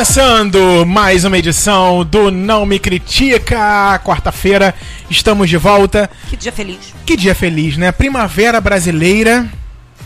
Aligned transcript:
Começando 0.00 0.86
mais 0.86 1.26
uma 1.26 1.36
edição 1.36 2.02
do 2.06 2.30
Não 2.30 2.64
Me 2.64 2.78
Critica. 2.78 4.00
Quarta-feira, 4.02 4.74
estamos 5.10 5.46
de 5.50 5.58
volta. 5.58 6.08
Que 6.30 6.38
dia 6.38 6.50
feliz. 6.50 6.78
Que 7.04 7.14
dia 7.18 7.34
feliz, 7.34 7.76
né? 7.76 7.92
Primavera 7.92 8.62
brasileira, 8.62 9.46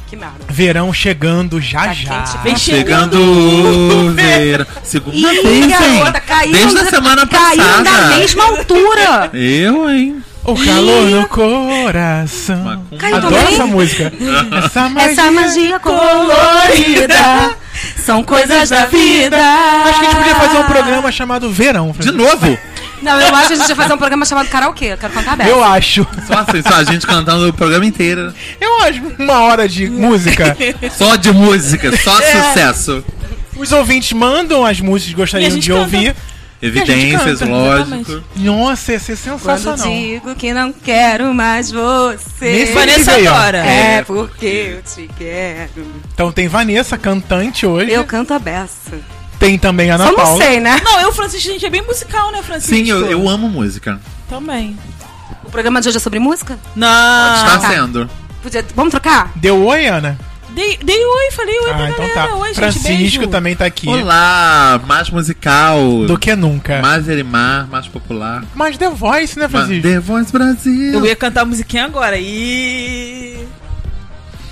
Que 0.08 0.16
merda. 0.16 0.34
verão 0.48 0.92
chegando 0.92 1.60
já 1.60 1.84
Tá 1.84 1.92
já. 1.92 2.10
quente. 2.24 2.38
Vem 2.42 2.56
Chegando 2.56 3.20
o 3.22 4.10
ver. 4.10 4.66
Segunda-feira, 4.82 6.20
caiu 6.26 6.52
Desde 6.52 6.76
a 6.76 6.86
semana 6.90 7.24
Caiu 7.28 7.62
passada. 7.62 7.82
da 7.84 8.16
mesma 8.16 8.44
altura. 8.46 9.30
Eu, 9.32 9.88
hein? 9.88 10.20
O 10.42 10.56
calor 10.56 11.02
no 11.08 11.28
coração. 11.28 12.84
Caiu 12.98 13.16
Adoro 13.18 13.36
também? 13.36 13.54
essa 13.54 13.66
música. 13.66 14.12
Essa 14.66 14.88
magia. 14.88 15.10
Essa 15.12 15.30
magia 15.30 15.78
colorida 15.78 17.54
são 18.04 18.22
coisas 18.22 18.68
da 18.68 18.86
vida. 18.86 19.36
Acho 19.36 20.00
que 20.00 20.06
a 20.06 20.10
gente 20.10 20.16
podia 20.16 20.34
fazer 20.34 20.58
um 20.58 20.64
programa 20.64 21.10
chamado 21.12 21.50
Verão. 21.50 21.94
De 21.98 22.10
novo? 22.12 22.58
Não, 23.02 23.20
eu 23.20 23.34
acho 23.34 23.48
que 23.48 23.52
a 23.54 23.56
gente 23.56 23.66
vai 23.66 23.76
fazer 23.76 23.94
um 23.94 23.98
programa 23.98 24.24
chamado 24.24 24.48
karaokê. 24.48 24.86
Eu 24.92 24.98
quero 24.98 25.12
cantar 25.12 25.32
aberto. 25.32 25.50
Eu 25.50 25.62
acho. 25.64 26.06
Só 26.26 26.34
assim, 26.38 26.62
só 26.62 26.74
a 26.76 26.84
gente 26.84 27.06
cantando 27.06 27.48
o 27.48 27.52
programa 27.52 27.84
inteiro. 27.84 28.32
Eu 28.60 28.80
acho 28.82 29.00
uma 29.18 29.40
hora 29.42 29.68
de 29.68 29.88
música. 29.90 30.56
Só 30.96 31.16
de 31.16 31.32
música, 31.32 31.94
só 31.96 32.14
sucesso. 32.20 33.04
Os 33.56 33.72
ouvintes 33.72 34.12
mandam 34.12 34.64
as 34.64 34.80
músicas 34.80 35.06
que 35.06 35.10
E 35.12 35.14
a 35.14 35.24
gostariam 35.24 35.50
gente 35.50 35.62
de 35.64 35.68
canta. 35.70 35.80
ouvir. 35.82 36.14
Evidências, 36.62 37.40
canta, 37.40 37.52
lógico. 37.52 38.24
Nossa, 38.36 38.92
ia 38.92 39.00
ser 39.00 39.18
Quando 39.18 39.40
sensacional. 39.40 39.86
digo 39.86 40.34
que 40.34 40.54
não 40.54 40.72
quero 40.72 41.34
mais 41.34 41.70
você. 41.70 42.52
Nesse 42.52 42.72
Vanessa 42.72 43.12
aí, 43.12 43.26
ó. 43.26 43.34
adora. 43.34 43.58
É 43.58 44.02
porque 44.02 44.76
eu 44.76 44.82
te 44.82 45.10
quero. 45.18 45.86
Então 46.14 46.32
tem 46.32 46.48
Vanessa, 46.48 46.96
cantante 46.96 47.66
hoje. 47.66 47.92
Eu 47.92 48.04
canto 48.04 48.32
a 48.32 48.38
beça. 48.38 48.98
Tem 49.38 49.58
também 49.58 49.90
Ana 49.90 50.04
Só 50.04 50.10
não 50.10 50.16
Paula. 50.16 50.42
sei, 50.42 50.60
né? 50.60 50.80
Não, 50.82 51.00
eu, 51.00 51.12
Francisco, 51.12 51.50
a 51.50 51.52
gente 51.52 51.66
é 51.66 51.70
bem 51.70 51.82
musical, 51.82 52.32
né, 52.32 52.42
Francisco? 52.42 52.74
Sim, 52.74 52.88
eu, 52.88 53.04
eu 53.10 53.28
amo 53.28 53.48
música. 53.48 54.00
Também. 54.28 54.78
O 55.44 55.50
programa 55.50 55.80
de 55.80 55.88
hoje 55.88 55.98
é 55.98 56.00
sobre 56.00 56.18
música? 56.18 56.58
Não. 56.74 57.34
Está 57.34 57.58
tá. 57.58 57.68
sendo. 57.68 58.08
Podia... 58.42 58.64
Vamos 58.74 58.90
trocar? 58.90 59.32
Deu 59.36 59.62
oi, 59.66 59.86
Ana? 59.86 60.18
Dei, 60.54 60.78
dei 60.84 61.04
oi, 61.04 61.30
falei 61.32 61.58
oi 61.58 61.70
Ah, 61.70 61.74
pra 61.74 61.90
então 61.90 62.06
galera. 62.06 62.28
tá. 62.28 62.34
Oi, 62.36 62.48
gente, 62.48 62.56
Francisco 62.56 62.88
beijo. 63.18 63.26
também 63.28 63.56
tá 63.56 63.64
aqui. 63.66 63.88
Olá, 63.88 64.80
mais 64.86 65.10
musical. 65.10 66.04
Do 66.06 66.16
que 66.16 66.34
nunca. 66.36 66.80
Mais 66.80 67.08
erimar, 67.08 67.66
mais 67.68 67.88
popular. 67.88 68.44
Mas 68.54 68.78
The 68.78 68.88
Voice, 68.90 69.36
né, 69.38 69.48
Mas 69.50 69.62
Francisco? 69.66 69.82
The 69.88 69.98
Voice 70.00 70.32
Brasil. 70.32 70.92
Eu 70.94 71.06
ia 71.06 71.16
cantar 71.16 71.40
a 71.42 71.44
musiquinha 71.44 71.84
agora. 71.84 72.16
E... 72.18 73.46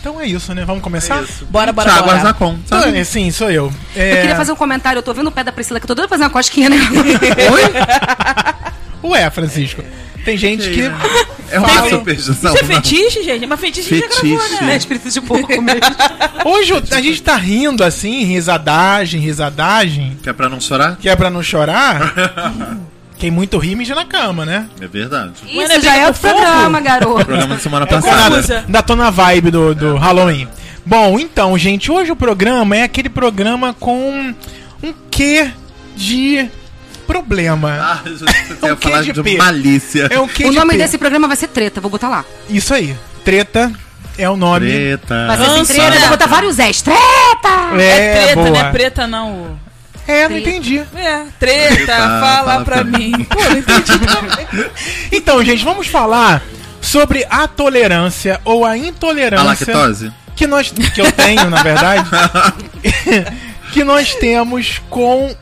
Então 0.00 0.20
é 0.20 0.26
isso, 0.26 0.52
né? 0.52 0.64
Vamos 0.64 0.82
começar? 0.82 1.20
É 1.20 1.22
isso. 1.22 1.46
Bora, 1.46 1.72
bora, 1.72 1.88
Thiago 1.88 2.06
bora. 2.06 2.18
Arzacon. 2.18 2.58
Então, 2.66 2.80
sabe? 2.80 2.98
é, 2.98 3.04
sim, 3.04 3.30
sou 3.30 3.48
eu. 3.48 3.72
É... 3.94 4.12
Eu 4.14 4.16
queria 4.22 4.36
fazer 4.36 4.50
um 4.50 4.56
comentário. 4.56 4.98
Eu 4.98 5.02
tô 5.04 5.14
vendo 5.14 5.28
o 5.28 5.30
pé 5.32 5.44
da 5.44 5.52
Priscila, 5.52 5.78
que 5.78 5.84
eu 5.84 5.88
tô 5.88 5.94
doida 5.94 6.08
pra 6.08 6.16
fazer 6.18 6.24
uma 6.24 6.30
cosquinha, 6.30 6.68
né? 6.68 6.76
Ué, 9.02 9.28
Francisco. 9.30 9.82
Tem 10.24 10.36
gente 10.36 10.70
que. 10.70 10.82
É 11.50 11.58
uma 11.58 11.68
Fala. 11.68 11.90
superstição. 11.90 12.54
Isso 12.54 12.64
é 12.64 12.66
fetiche, 12.66 13.22
gente? 13.24 13.44
Mas 13.46 13.60
fetiche, 13.60 13.94
a 13.94 13.98
gente 13.98 14.08
já 14.08 14.14
Fetiche. 14.20 14.36
gravou, 14.36 14.66
né? 14.66 14.72
É 14.72 14.76
espírito 14.76 15.10
de 15.10 15.20
porco 15.20 15.60
mesmo. 15.60 15.80
Hoje 16.46 16.72
a 16.92 17.00
gente 17.00 17.22
tá 17.22 17.36
rindo 17.36 17.82
assim, 17.84 18.22
risadagem, 18.24 19.20
risadagem, 19.20 20.16
Que 20.22 20.30
é 20.30 20.32
pra 20.32 20.48
não 20.48 20.60
chorar? 20.60 20.96
que 20.96 21.08
é 21.08 21.16
pra 21.16 21.28
não 21.28 21.42
chorar. 21.42 22.14
Quem 23.18 23.30
muito 23.30 23.56
ri, 23.58 23.74
mija 23.76 23.94
na 23.94 24.04
cama, 24.04 24.44
né? 24.46 24.66
É 24.80 24.86
verdade. 24.88 25.32
Mas 25.44 25.54
não 25.54 25.60
é 25.62 25.78
Isso 25.78 25.84
já 25.86 25.92
briga 25.92 26.06
é 26.08 26.12
fogo? 26.12 26.34
programa, 26.34 26.80
garoto. 26.80 27.14
Programa 27.26 27.56
de 27.56 27.62
semana 27.62 27.86
Tô 27.86 27.94
passada. 28.00 28.42
na- 28.42 28.58
Ainda 28.60 28.82
tô 28.82 28.96
na 28.96 29.10
vibe 29.10 29.50
do, 29.50 29.74
do 29.74 29.96
Halloween. 29.96 30.48
Bom, 30.84 31.18
então, 31.20 31.56
gente, 31.58 31.90
hoje 31.92 32.10
o 32.10 32.16
programa 32.16 32.76
é 32.76 32.82
aquele 32.82 33.08
programa 33.08 33.74
com 33.78 34.34
um 34.82 34.92
quê 35.10 35.50
de 35.94 36.48
problema. 37.12 37.78
Ah, 37.80 38.00
você 38.08 38.24
É 38.62 38.66
um 38.66 38.68
ia 38.70 38.76
falar 38.76 39.02
de 39.02 39.12
de, 39.12 39.36
malícia. 39.36 40.08
É 40.10 40.18
um 40.20 40.24
O 40.24 40.28
de 40.28 40.50
nome 40.50 40.72
P. 40.72 40.78
desse 40.78 40.98
programa 40.98 41.26
vai 41.28 41.36
ser 41.36 41.48
Treta, 41.48 41.80
vou 41.80 41.90
botar 41.90 42.08
lá. 42.08 42.24
Isso 42.48 42.72
aí. 42.72 42.96
Treta 43.24 43.70
é 44.18 44.28
o 44.28 44.36
nome. 44.36 44.66
Preta. 44.70 45.26
Vai 45.26 45.36
ser 45.36 45.44
assim, 45.44 45.64
Treta, 45.74 45.90
né? 45.90 45.98
vou 46.00 46.08
botar 46.10 46.26
vários 46.26 46.58
S. 46.58 46.82
Treta! 46.84 46.98
É, 47.78 47.82
É 47.82 48.14
treta, 48.24 48.34
boa. 48.34 48.50
não 48.50 48.56
é 48.60 48.70
preta, 48.72 49.06
não. 49.06 49.60
É, 50.06 50.28
não 50.28 50.36
entendi. 50.38 50.78
É, 50.78 51.24
treta, 51.38 51.74
Treta, 51.76 51.92
fala, 51.96 52.20
fala 52.20 52.64
pra 52.64 52.76
pra 52.78 52.84
mim. 52.84 53.12
Pô, 53.24 53.40
não 53.40 53.56
entendi 53.58 53.98
também. 54.00 54.66
Então, 55.12 55.44
gente, 55.44 55.64
vamos 55.64 55.86
falar 55.86 56.42
sobre 56.80 57.24
a 57.30 57.46
tolerância 57.46 58.40
ou 58.44 58.64
a 58.64 58.70
A 58.70 58.76
intolerância 58.76 59.44
lactose? 59.72 60.12
que 60.34 60.46
nós 60.46 60.72
que 60.72 61.00
eu 61.00 61.12
tenho, 61.12 61.48
na 61.48 61.62
verdade, 61.62 62.08
que 63.72 63.84
nós 63.84 64.14
temos 64.16 64.80
com 64.90 65.34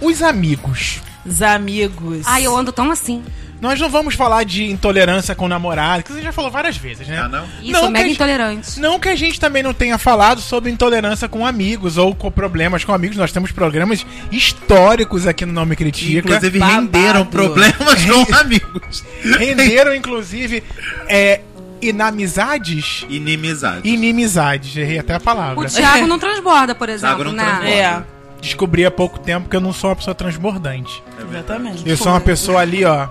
os 0.00 0.22
amigos. 0.22 1.00
Os 1.26 1.42
amigos. 1.42 2.22
Ai, 2.26 2.46
eu 2.46 2.56
ando 2.56 2.72
tão 2.72 2.90
assim. 2.90 3.22
Nós 3.58 3.80
não 3.80 3.88
vamos 3.88 4.14
falar 4.14 4.44
de 4.44 4.70
intolerância 4.70 5.34
com 5.34 5.48
namorado, 5.48 6.02
que 6.02 6.12
você 6.12 6.20
já 6.20 6.30
falou 6.30 6.50
várias 6.50 6.76
vezes, 6.76 7.08
né? 7.08 7.18
Ah, 7.18 7.26
não? 7.28 7.46
Isso, 7.62 7.72
Não, 7.72 7.90
mega 7.90 8.04
que- 8.04 8.12
intolerante. 8.12 8.78
Não 8.78 9.00
que 9.00 9.08
a 9.08 9.16
gente 9.16 9.40
também 9.40 9.62
não 9.62 9.72
tenha 9.72 9.96
falado 9.96 10.42
sobre 10.42 10.70
intolerância 10.70 11.26
com 11.26 11.44
amigos 11.46 11.96
ou 11.96 12.14
com 12.14 12.30
problemas 12.30 12.84
com 12.84 12.92
amigos. 12.92 13.16
Nós 13.16 13.32
temos 13.32 13.50
programas 13.52 14.04
históricos 14.30 15.26
aqui 15.26 15.46
no 15.46 15.54
Não 15.54 15.64
Me 15.64 15.74
Critica. 15.74 16.18
Inclusive 16.28 16.58
babado. 16.58 16.76
renderam 16.82 17.24
problemas 17.24 18.04
com 18.04 18.34
amigos. 18.36 19.02
Renderam, 19.38 19.94
inclusive, 19.94 20.62
é, 21.08 21.40
inamizades 21.80 23.06
Inimizade. 23.08 23.88
e 23.88 23.94
inimizades. 23.94 24.76
Errei 24.76 24.98
até 24.98 25.14
a 25.14 25.20
palavra. 25.20 25.60
O 25.60 25.64
Thiago 25.66 26.06
não 26.06 26.18
transborda, 26.18 26.74
por 26.74 26.88
exemplo, 26.90 27.16
Thiago 27.16 27.24
não 27.24 27.32
né? 27.32 27.44
transborda. 27.44 27.70
É, 27.70 28.15
Descobri 28.40 28.84
há 28.86 28.90
pouco 28.90 29.18
tempo 29.18 29.48
que 29.48 29.56
eu 29.56 29.60
não 29.60 29.72
sou 29.72 29.90
uma 29.90 29.96
pessoa 29.96 30.14
transbordante. 30.14 31.02
exatamente. 31.28 31.88
Eu 31.88 31.96
sou 31.96 32.12
uma 32.12 32.20
pessoa 32.20 32.60
ali, 32.60 32.84
ó, 32.84 33.08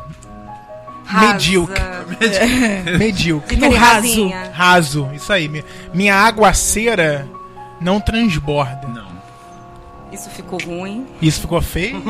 Rasa. 1.06 1.34
Medíocre. 1.34 1.82
medíocre. 2.98 3.56
Aquele 3.58 3.76
raso. 3.76 4.30
Raso, 4.54 5.10
isso 5.14 5.32
aí. 5.32 5.48
Mi- 5.48 5.64
Minha 5.94 6.16
aguaceira 6.16 7.28
não 7.80 8.00
transborda. 8.00 8.88
Não. 8.88 9.06
Isso 10.12 10.30
ficou 10.30 10.58
ruim. 10.64 11.06
Isso 11.22 11.42
ficou 11.42 11.62
feio. 11.62 12.02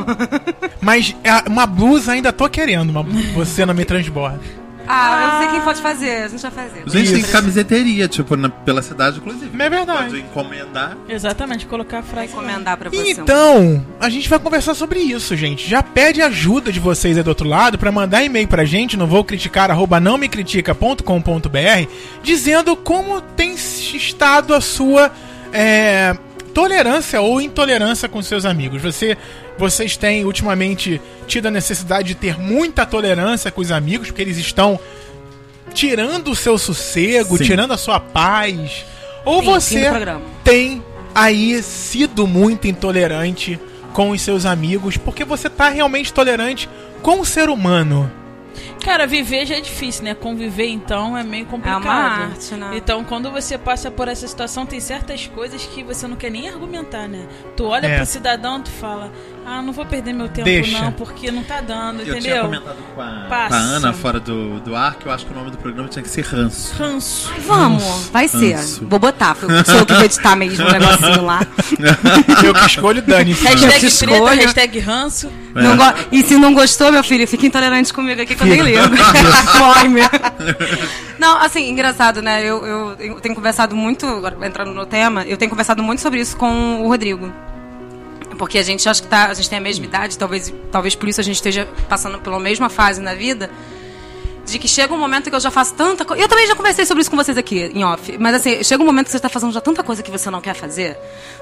Mas 0.79 1.15
é, 1.23 1.49
uma 1.49 1.65
blusa 1.65 2.11
ainda 2.13 2.31
tô 2.31 2.47
querendo, 2.49 2.89
uma, 2.91 3.03
você 3.33 3.65
não 3.65 3.73
me 3.73 3.83
transborda. 3.85 4.39
Ah, 4.87 5.21
eu 5.21 5.27
não 5.27 5.39
sei 5.39 5.47
quem 5.49 5.61
pode 5.61 5.81
fazer. 5.81 6.23
A 6.23 6.27
gente 6.27 6.41
vai 6.41 6.51
fazer. 6.51 6.83
Gente, 6.87 7.13
tem 7.13 7.23
camiseteria, 7.23 8.07
tipo, 8.07 8.35
na- 8.35 8.49
pela 8.49 8.81
cidade, 8.81 9.17
inclusive. 9.17 9.51
É 9.61 9.69
verdade. 9.69 10.09
Pode 10.09 10.19
encomendar. 10.21 10.97
Exatamente, 11.09 11.65
colocar 11.65 11.99
a 11.99 12.03
frase. 12.03 12.33
lá. 12.33 12.41
Recomendar 12.41 12.77
pra 12.77 12.89
você. 12.89 13.11
Então, 13.11 13.85
a 13.99 14.09
gente 14.09 14.27
vai 14.29 14.39
conversar 14.39 14.73
sobre 14.75 14.99
isso, 14.99 15.35
gente. 15.35 15.67
Já 15.69 15.81
pede 15.83 16.21
ajuda 16.21 16.71
de 16.71 16.79
vocês 16.79 17.17
aí 17.17 17.23
do 17.23 17.27
outro 17.29 17.47
lado 17.47 17.77
pra 17.77 17.91
mandar 17.91 18.23
e-mail 18.23 18.47
pra 18.47 18.65
gente 18.65 18.95
no 18.97 19.05
vou 19.07 19.23
criticar 19.23 19.69
arroba 19.71 19.99
não 19.99 20.17
me 20.17 20.27
critica.com.br 20.29 21.89
dizendo 22.23 22.75
como 22.75 23.21
tem 23.21 23.53
estado 23.55 24.53
a 24.53 24.61
sua 24.61 25.11
é, 25.53 26.15
tolerância 26.53 27.21
ou 27.21 27.41
intolerância 27.41 28.07
com 28.09 28.21
seus 28.21 28.45
amigos. 28.45 28.81
Você, 28.81 29.17
vocês 29.57 29.95
têm 29.97 30.25
ultimamente 30.25 31.01
tido 31.27 31.47
a 31.47 31.51
necessidade 31.51 32.09
de 32.09 32.15
ter 32.15 32.37
muita 32.37 32.85
tolerância 32.85 33.51
com 33.51 33.61
os 33.61 33.71
amigos 33.71 34.07
porque 34.07 34.21
eles 34.21 34.37
estão 34.37 34.79
tirando 35.73 36.29
o 36.31 36.35
seu 36.35 36.57
sossego, 36.57 37.37
Sim. 37.37 37.43
tirando 37.43 37.71
a 37.73 37.77
sua 37.77 37.99
paz. 37.99 38.85
Ou 39.23 39.41
fim 39.41 39.47
você 39.47 39.91
tem 40.43 40.83
aí 41.13 41.61
sido 41.63 42.27
muito 42.27 42.67
intolerante 42.67 43.59
com 43.93 44.11
os 44.11 44.21
seus 44.21 44.45
amigos, 44.45 44.97
porque 44.97 45.23
você 45.23 45.49
tá 45.49 45.69
realmente 45.69 46.11
tolerante 46.13 46.69
com 47.01 47.21
o 47.21 47.25
ser 47.25 47.49
humano. 47.49 48.11
Cara, 48.83 49.07
viver 49.07 49.45
já 49.45 49.55
é 49.55 49.61
difícil, 49.61 50.03
né? 50.03 50.13
Conviver, 50.13 50.67
então, 50.67 51.17
é 51.17 51.23
meio 51.23 51.45
complicado. 51.45 51.83
É 51.83 51.85
uma 51.85 51.93
arte, 51.93 52.53
né? 52.53 52.71
Então, 52.75 53.03
quando 53.03 53.31
você 53.31 53.57
passa 53.57 53.89
por 53.89 54.07
essa 54.07 54.27
situação, 54.27 54.65
tem 54.65 54.79
certas 54.79 55.27
coisas 55.27 55.65
que 55.65 55.83
você 55.83 56.07
não 56.07 56.15
quer 56.15 56.29
nem 56.29 56.47
argumentar, 56.49 57.07
né? 57.07 57.25
Tu 57.55 57.65
olha 57.65 57.87
É. 57.87 57.97
pro 57.97 58.05
cidadão, 58.05 58.61
tu 58.61 58.69
fala, 58.69 59.11
ah, 59.45 59.61
não 59.61 59.71
vou 59.71 59.85
perder 59.85 60.13
meu 60.13 60.27
tempo 60.27 60.45
Deixa. 60.45 60.79
não, 60.81 60.91
porque 60.91 61.29
não 61.31 61.43
tá 61.43 61.61
dando, 61.61 61.99
Eu 61.99 62.05
tinha 62.05 62.17
entendeu? 62.19 62.43
comentado 62.45 62.77
com 62.95 63.01
a, 63.01 63.25
com 63.27 63.33
a 63.53 63.57
Ana 63.57 63.93
fora 63.93 64.19
do, 64.19 64.59
do 64.59 64.75
ar 64.75 64.95
que 64.95 65.05
eu 65.05 65.11
acho 65.11 65.25
que 65.25 65.31
o 65.31 65.35
nome 65.35 65.51
do 65.51 65.57
programa 65.57 65.87
tinha 65.87 66.01
que 66.03 66.09
ser 66.09 66.23
Ranço. 66.25 66.73
Ranço. 66.75 67.31
Vamos, 67.45 68.09
vai 68.11 68.27
ser. 68.27 68.53
Ranço. 68.55 68.85
Vou 68.87 68.99
botar. 68.99 69.35
Foi- 69.35 69.47
Sou 69.63 69.75
eu 69.75 69.85
que 69.85 69.93
vou 69.93 70.03
editar 70.03 70.35
mesmo 70.35 70.65
o 70.67 70.71
negocinho 70.71 71.23
lá. 71.25 71.39
Eu 72.43 72.53
que 72.53 72.65
escolho, 72.65 73.01
dane-se. 73.01 73.43
Hashtag 73.45 73.85
escolho. 73.85 74.25
hashtag 74.41 74.79
ranço. 74.79 75.31
É. 75.55 75.61
Não 75.61 75.77
go- 75.77 75.83
E 76.11 76.21
se 76.23 76.35
não 76.37 76.53
gostou, 76.53 76.91
meu 76.91 77.03
filho, 77.03 77.27
fica 77.27 77.45
intolerante 77.45 77.93
comigo 77.93 78.21
aqui 78.21 78.35
que 78.35 78.41
eu 78.43 78.47
nem 78.47 78.61
lembro. 78.61 78.91
Morre. 79.57 79.87
Não, 81.19 81.37
assim, 81.41 81.69
engraçado, 81.69 82.21
né? 82.21 82.41
Eu, 82.43 82.65
eu, 82.65 82.95
eu 82.99 83.21
tenho 83.21 83.33
conversado 83.35 83.75
muito, 83.75 84.05
agora 84.05 84.35
entrando 84.45 84.73
no 84.73 84.85
tema, 84.85 85.23
eu 85.25 85.37
tenho 85.37 85.49
conversado 85.49 85.81
muito 85.81 86.01
sobre 86.01 86.19
isso 86.19 86.35
com 86.37 86.81
o 86.83 86.87
Rodrigo. 86.87 87.31
Porque 88.37 88.57
a 88.57 88.63
gente 88.63 88.87
acha 88.87 89.01
que 89.01 89.07
tá, 89.07 89.27
a 89.27 89.33
gente 89.33 89.49
tem 89.49 89.57
a 89.57 89.61
mesma 89.61 89.85
idade, 89.85 90.17
talvez, 90.17 90.53
talvez 90.71 90.95
por 90.95 91.07
isso 91.09 91.21
a 91.21 91.23
gente 91.23 91.35
esteja 91.35 91.67
passando 91.87 92.19
pela 92.19 92.39
mesma 92.39 92.69
fase 92.69 93.01
na 93.01 93.13
vida. 93.13 93.49
De 94.45 94.59
que 94.59 94.67
chega 94.67 94.93
um 94.93 94.97
momento 94.99 95.27
que 95.27 95.35
eu 95.35 95.39
já 95.39 95.49
faço 95.49 95.73
tanta 95.73 96.05
coisa. 96.05 96.21
Eu 96.21 96.27
também 96.27 96.45
já 96.45 96.55
conversei 96.55 96.85
sobre 96.85 97.01
isso 97.01 97.09
com 97.09 97.17
vocês 97.17 97.35
aqui, 97.35 97.71
em 97.73 97.83
off. 97.83 98.15
Mas 98.19 98.35
assim, 98.35 98.63
chega 98.63 98.83
um 98.83 98.85
momento 98.85 99.05
que 99.05 99.11
você 99.11 99.17
está 99.17 99.27
fazendo 99.27 99.51
já 99.51 99.59
tanta 99.59 99.81
coisa 99.81 100.03
que 100.03 100.11
você 100.11 100.29
não 100.29 100.39
quer 100.39 100.53
fazer. 100.53 100.95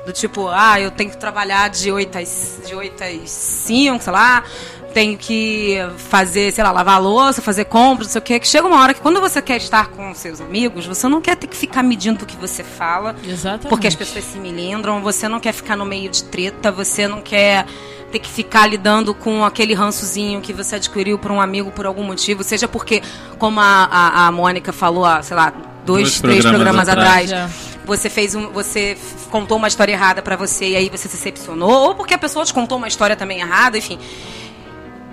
Do 0.06 0.14
tipo, 0.14 0.48
ah, 0.48 0.80
eu 0.80 0.90
tenho 0.90 1.10
que 1.10 1.18
trabalhar 1.18 1.70
de 1.70 1.92
8 1.92 2.18
às, 2.18 2.62
de 2.66 2.74
8 2.74 3.04
às 3.04 3.30
5, 3.30 4.02
sei 4.02 4.14
lá. 4.14 4.46
Tenho 4.94 5.18
que 5.18 5.78
fazer, 5.98 6.54
sei 6.54 6.64
lá, 6.64 6.72
lavar 6.72 6.96
a 6.96 7.00
louça, 7.00 7.42
fazer 7.42 7.66
compras, 7.66 8.08
não 8.08 8.12
sei 8.14 8.20
o 8.20 8.22
quê. 8.22 8.40
Que 8.40 8.48
chega 8.48 8.68
uma 8.68 8.80
hora 8.80 8.94
que 8.94 9.02
quando 9.02 9.20
você 9.20 9.42
quer 9.42 9.58
estar 9.58 9.88
com 9.88 10.14
seus 10.14 10.40
amigos, 10.40 10.86
você 10.86 11.08
não 11.08 11.20
quer 11.20 11.36
ter 11.36 11.48
que 11.48 11.58
ficar 11.58 11.82
medindo 11.82 12.24
o 12.24 12.28
que 12.28 12.38
você 12.38 12.64
fala. 12.64 13.16
Exatamente. 13.28 13.70
Porque 13.70 13.88
as 13.88 13.96
pessoas 13.96 14.24
se 14.24 14.38
melindram, 14.38 15.02
você 15.02 15.28
não 15.28 15.40
quer 15.40 15.52
ficar 15.54 15.76
no 15.76 15.86
meio 15.86 16.10
de 16.12 16.24
treta, 16.26 16.72
você 16.72 17.08
não 17.08 17.22
quer 17.22 17.66
ter 18.12 18.20
que 18.20 18.30
ficar 18.30 18.68
lidando 18.68 19.16
com 19.16 19.44
aquele 19.44 19.74
rançozinho 19.74 20.40
que 20.40 20.54
você 20.54 20.76
adquiriu 20.76 21.18
por 21.18 21.32
um 21.32 21.42
amigo 21.42 21.72
por 21.72 21.88
algum 21.88 22.04
motivo, 22.04 22.44
seja 22.44 22.68
porque, 22.68 23.02
como 23.40 23.60
a, 23.60 23.86
a, 23.86 24.28
a 24.28 24.32
Mônica 24.32 24.72
falou, 24.72 25.04
há, 25.04 25.24
sei 25.24 25.36
lá, 25.36 25.52
dois, 25.84 26.20
Dois 26.20 26.22
três 26.22 26.42
programas 26.46 26.86
programas 26.86 26.90
atrás. 26.90 27.32
atrás, 27.32 27.52
Já. 27.52 27.80
você 27.84 28.12
fez 28.12 28.36
um, 28.36 28.50
você 28.52 28.96
contou 29.32 29.58
uma 29.58 29.68
história 29.68 29.94
errada 29.94 30.22
pra 30.22 30.36
você 30.36 30.70
e 30.70 30.76
aí 30.76 30.90
você 30.90 31.10
se 31.10 31.18
decepcionou, 31.18 31.72
ou 31.88 31.96
porque 31.96 32.14
a 32.14 32.18
pessoa 32.20 32.46
te 32.46 32.54
contou 32.54 32.78
uma 32.78 32.88
história 32.88 33.16
também 33.16 33.40
errada, 33.40 33.80
enfim. 33.80 33.98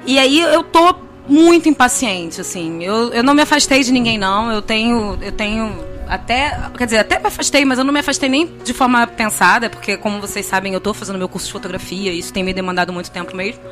E 0.07 0.19
aí 0.19 0.41
eu 0.41 0.63
tô 0.63 0.95
muito 1.29 1.69
impaciente, 1.69 2.41
assim. 2.41 2.83
Eu, 2.83 3.13
eu 3.13 3.23
não 3.23 3.35
me 3.35 3.43
afastei 3.43 3.83
de 3.83 3.93
ninguém, 3.93 4.19
não. 4.19 4.51
Eu 4.51 4.61
tenho. 4.61 5.19
Eu 5.23 5.33
tenho. 5.33 5.73
Até. 6.09 6.59
Quer 6.77 6.85
dizer, 6.85 6.99
até 6.99 7.19
me 7.19 7.27
afastei, 7.27 7.65
mas 7.65 7.79
eu 7.79 7.85
não 7.85 7.93
me 7.93 8.01
afastei 8.01 8.29
nem 8.29 8.47
de 8.65 8.75
forma 8.75 9.07
pensada, 9.07 9.71
porque, 9.71 9.97
como 9.97 10.21
vocês 10.21 10.45
sabem, 10.45 10.75
eu 10.75 10.81
tô 10.81 10.93
fazendo 10.93 11.19
meu 11.19 11.29
curso 11.29 11.47
de 11.47 11.53
fotografia, 11.53 12.13
e 12.13 12.19
isso 12.19 12.33
tem 12.33 12.43
me 12.43 12.53
demandado 12.53 12.93
muito 12.93 13.11
tempo 13.11 13.37
mesmo. 13.37 13.63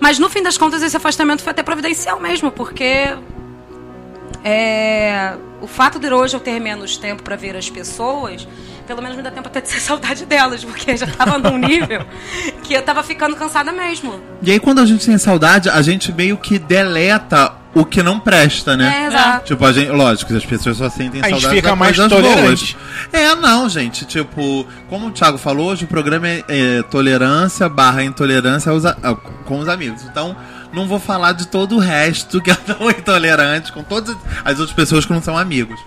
Mas 0.00 0.18
no 0.18 0.28
fim 0.30 0.42
das 0.42 0.56
contas, 0.56 0.82
esse 0.82 0.96
afastamento 0.96 1.42
foi 1.42 1.50
até 1.50 1.62
providencial 1.62 2.18
mesmo, 2.18 2.50
porque. 2.50 3.14
É, 4.46 5.36
o 5.62 5.66
fato 5.66 5.98
de 5.98 6.12
hoje 6.12 6.36
eu 6.36 6.40
ter 6.40 6.60
menos 6.60 6.98
tempo 6.98 7.22
pra 7.22 7.34
ver 7.34 7.56
as 7.56 7.70
pessoas, 7.70 8.46
pelo 8.86 9.00
menos 9.02 9.16
me 9.16 9.22
dá 9.22 9.30
tempo 9.30 9.48
até 9.48 9.60
de 9.60 9.68
ser 9.68 9.80
saudade 9.80 10.24
delas, 10.26 10.64
porque 10.64 10.96
já 10.96 11.06
tava 11.06 11.38
num 11.38 11.58
nível 11.58 12.04
que 12.62 12.74
eu 12.74 12.82
tava 12.82 13.02
ficando 13.02 13.34
cansada 13.36 13.72
mesmo. 13.72 14.20
E 14.42 14.50
aí, 14.50 14.60
quando 14.60 14.80
a 14.80 14.86
gente 14.86 15.04
tem 15.06 15.16
saudade, 15.18 15.68
a 15.68 15.80
gente 15.82 16.12
meio 16.12 16.36
que 16.36 16.58
deleta 16.58 17.52
o 17.74 17.84
que 17.84 18.02
não 18.04 18.20
presta, 18.20 18.76
né? 18.76 19.02
É, 19.02 19.06
exato. 19.08 19.46
Tipo, 19.46 19.64
a 19.64 19.72
gente, 19.72 19.90
lógico, 19.90 20.32
as 20.36 20.44
pessoas 20.46 20.76
só 20.76 20.88
sentem 20.88 21.20
A 21.20 21.24
gente 21.28 21.40
saudade 21.40 21.56
fica 21.56 21.68
das 21.70 21.78
mais 21.78 21.96
coisas 21.96 22.12
tolerante. 22.12 22.76
boas. 22.76 23.12
É, 23.12 23.34
não, 23.34 23.68
gente. 23.68 24.04
Tipo, 24.04 24.64
como 24.88 25.08
o 25.08 25.10
Thiago 25.10 25.38
falou, 25.38 25.70
hoje 25.72 25.84
o 25.84 25.88
programa 25.88 26.28
é, 26.28 26.44
é 26.48 26.82
tolerância 26.84 27.68
barra 27.68 28.04
intolerância 28.04 28.70
aos 28.70 28.84
a- 28.86 28.94
com 29.44 29.58
os 29.58 29.68
amigos. 29.68 30.02
Então, 30.04 30.36
não 30.72 30.86
vou 30.86 31.00
falar 31.00 31.32
de 31.32 31.48
todo 31.48 31.74
o 31.74 31.78
resto 31.80 32.40
que 32.40 32.50
é 32.52 32.54
tão 32.54 32.88
intolerante 32.88 33.72
com 33.72 33.82
todas 33.82 34.16
as 34.44 34.58
outras 34.60 34.72
pessoas 34.76 35.04
que 35.04 35.12
não 35.12 35.20
são 35.22 35.36
amigos. 35.36 35.78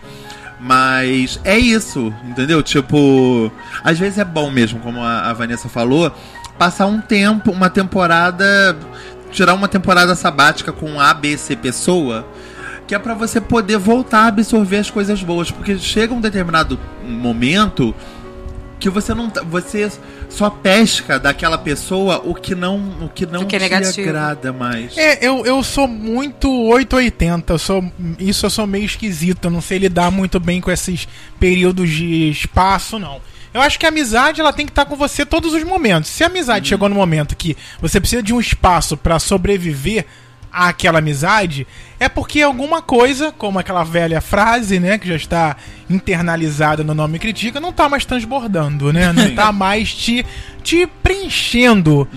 Mas 0.60 1.40
é 1.44 1.58
isso, 1.58 2.14
entendeu? 2.24 2.64
Tipo, 2.64 3.52
às 3.84 4.00
vezes 4.00 4.18
é 4.18 4.26
bom 4.26 4.50
mesmo, 4.50 4.80
como 4.80 5.02
a, 5.02 5.30
a 5.30 5.34
Vanessa 5.34 5.70
falou, 5.70 6.12
passar 6.58 6.88
um 6.88 7.00
tempo, 7.00 7.52
uma 7.52 7.70
temporada, 7.70 8.76
tirar 9.32 9.54
uma 9.54 9.68
temporada 9.68 10.16
sabática 10.16 10.72
com 10.72 11.00
A, 11.00 11.14
B, 11.14 11.38
C 11.38 11.56
pessoa, 11.56 12.28
que 12.88 12.96
é 12.96 13.00
pra 13.00 13.14
você 13.14 13.40
poder 13.40 13.78
voltar 13.78 14.22
a 14.22 14.28
absorver 14.28 14.78
as 14.78 14.90
coisas 14.90 15.22
boas, 15.22 15.52
porque 15.52 15.78
chega 15.78 16.14
um 16.14 16.22
determinado 16.22 16.80
momento 17.04 17.94
que 18.80 18.90
você 18.90 19.14
não 19.14 19.30
tá- 19.30 19.42
você 19.42 19.92
só 20.30 20.50
pesca 20.50 21.18
daquela 21.20 21.58
pessoa 21.58 22.22
o 22.24 22.36
que 22.36 22.54
não 22.54 22.78
o 23.02 23.10
que 23.10 23.26
não 23.26 23.46
que 23.46 23.56
é 23.56 23.60
te 23.60 23.64
negativo. 23.64 24.08
agrada 24.10 24.54
mais. 24.54 24.98
É, 24.98 25.26
eu, 25.26 25.46
eu 25.46 25.64
sou 25.64 25.88
muito 25.88 26.48
880, 26.50 27.54
eu 27.54 27.58
sou, 27.60 27.92
isso 28.20 28.46
eu 28.46 28.50
sou 28.50 28.68
meio 28.68 28.86
esquisito, 28.86 29.46
eu 29.46 29.52
não 29.52 29.62
sei 29.62 29.80
lidar 29.80 30.12
muito 30.12 30.40
bem 30.40 30.62
com 30.62 30.70
esses 30.72 31.08
períodos 31.40 31.90
de 31.90 32.30
espaço, 32.30 33.00
não. 33.00 33.20
Eu 33.54 33.62
acho 33.62 33.80
que 33.80 33.86
a 33.86 33.90
amizade 33.90 34.40
ela 34.42 34.54
tem 34.54 34.66
que 34.66 34.72
estar 34.72 34.86
com 34.86 34.96
você 34.96 35.26
todos 35.26 35.54
os 35.54 35.64
momentos. 35.64 36.12
Se 36.12 36.24
a 36.24 36.28
amizade 36.28 36.68
chegou 36.70 36.88
no 36.88 36.94
momento 36.96 37.36
que 37.36 37.58
você 37.82 38.00
precisa 38.00 38.22
de 38.22 38.32
um 38.34 38.40
espaço 38.40 38.96
pra 38.96 39.18
sobreviver 39.18 40.06
àquela 40.52 41.00
amizade, 41.00 41.68
é 42.00 42.08
porque 42.08 42.42
alguma 42.42 42.82
coisa, 42.82 43.32
como 43.32 43.60
aquela 43.60 43.84
velha 43.84 44.22
frase, 44.22 44.80
né, 44.80 44.98
que 44.98 45.08
já 45.08 45.16
está 45.16 45.58
internalizada 45.90 46.84
no 46.84 46.94
nome 46.94 47.20
critica, 47.20 47.60
não 47.60 47.74
tá 47.74 47.90
mais 47.90 48.06
transbordando, 48.06 48.92
né? 48.92 49.12
Não 49.14 49.34
tá 49.36 49.52
mais 49.52 49.94
te, 49.94 50.26
te 50.64 50.88
preenchendo. 51.02 52.08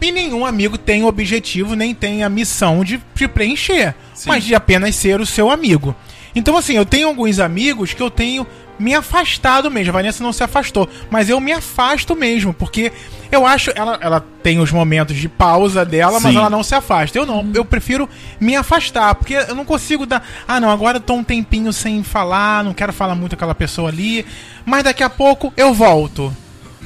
E 0.00 0.12
nenhum 0.12 0.44
amigo 0.46 0.78
tem 0.78 1.02
o 1.02 1.06
objetivo, 1.06 1.74
nem 1.74 1.94
tem 1.94 2.24
a 2.24 2.28
missão 2.28 2.84
de 2.84 3.00
te 3.14 3.28
preencher, 3.28 3.94
Sim. 4.14 4.28
mas 4.28 4.44
de 4.44 4.54
apenas 4.54 4.94
ser 4.94 5.20
o 5.20 5.26
seu 5.26 5.50
amigo. 5.50 5.94
Então, 6.34 6.56
assim, 6.56 6.74
eu 6.74 6.86
tenho 6.86 7.08
alguns 7.08 7.38
amigos 7.38 7.94
que 7.94 8.02
eu 8.02 8.10
tenho 8.10 8.46
me 8.78 8.94
afastado 8.94 9.70
mesmo. 9.70 9.90
A 9.90 9.92
Vanessa 9.94 10.22
não 10.22 10.32
se 10.32 10.42
afastou, 10.42 10.88
mas 11.10 11.28
eu 11.28 11.40
me 11.40 11.52
afasto 11.52 12.14
mesmo, 12.14 12.54
porque 12.54 12.92
eu 13.30 13.46
acho. 13.46 13.70
Ela, 13.74 13.98
ela 14.00 14.24
tem 14.42 14.58
os 14.60 14.70
momentos 14.70 15.16
de 15.16 15.28
pausa 15.28 15.84
dela, 15.84 16.20
mas 16.20 16.32
Sim. 16.32 16.38
ela 16.38 16.48
não 16.48 16.62
se 16.62 16.74
afasta. 16.74 17.18
Eu 17.18 17.26
não, 17.26 17.50
eu 17.54 17.64
prefiro 17.64 18.08
me 18.40 18.54
afastar, 18.56 19.14
porque 19.14 19.34
eu 19.34 19.54
não 19.54 19.64
consigo 19.64 20.06
dar. 20.06 20.24
Ah, 20.46 20.60
não, 20.60 20.70
agora 20.70 20.98
eu 20.98 21.02
tô 21.02 21.14
um 21.14 21.24
tempinho 21.24 21.72
sem 21.72 22.02
falar, 22.02 22.62
não 22.62 22.72
quero 22.72 22.92
falar 22.92 23.14
muito 23.14 23.32
com 23.32 23.36
aquela 23.36 23.54
pessoa 23.54 23.88
ali, 23.88 24.24
mas 24.64 24.84
daqui 24.84 25.02
a 25.02 25.10
pouco 25.10 25.52
eu 25.56 25.74
volto. 25.74 26.34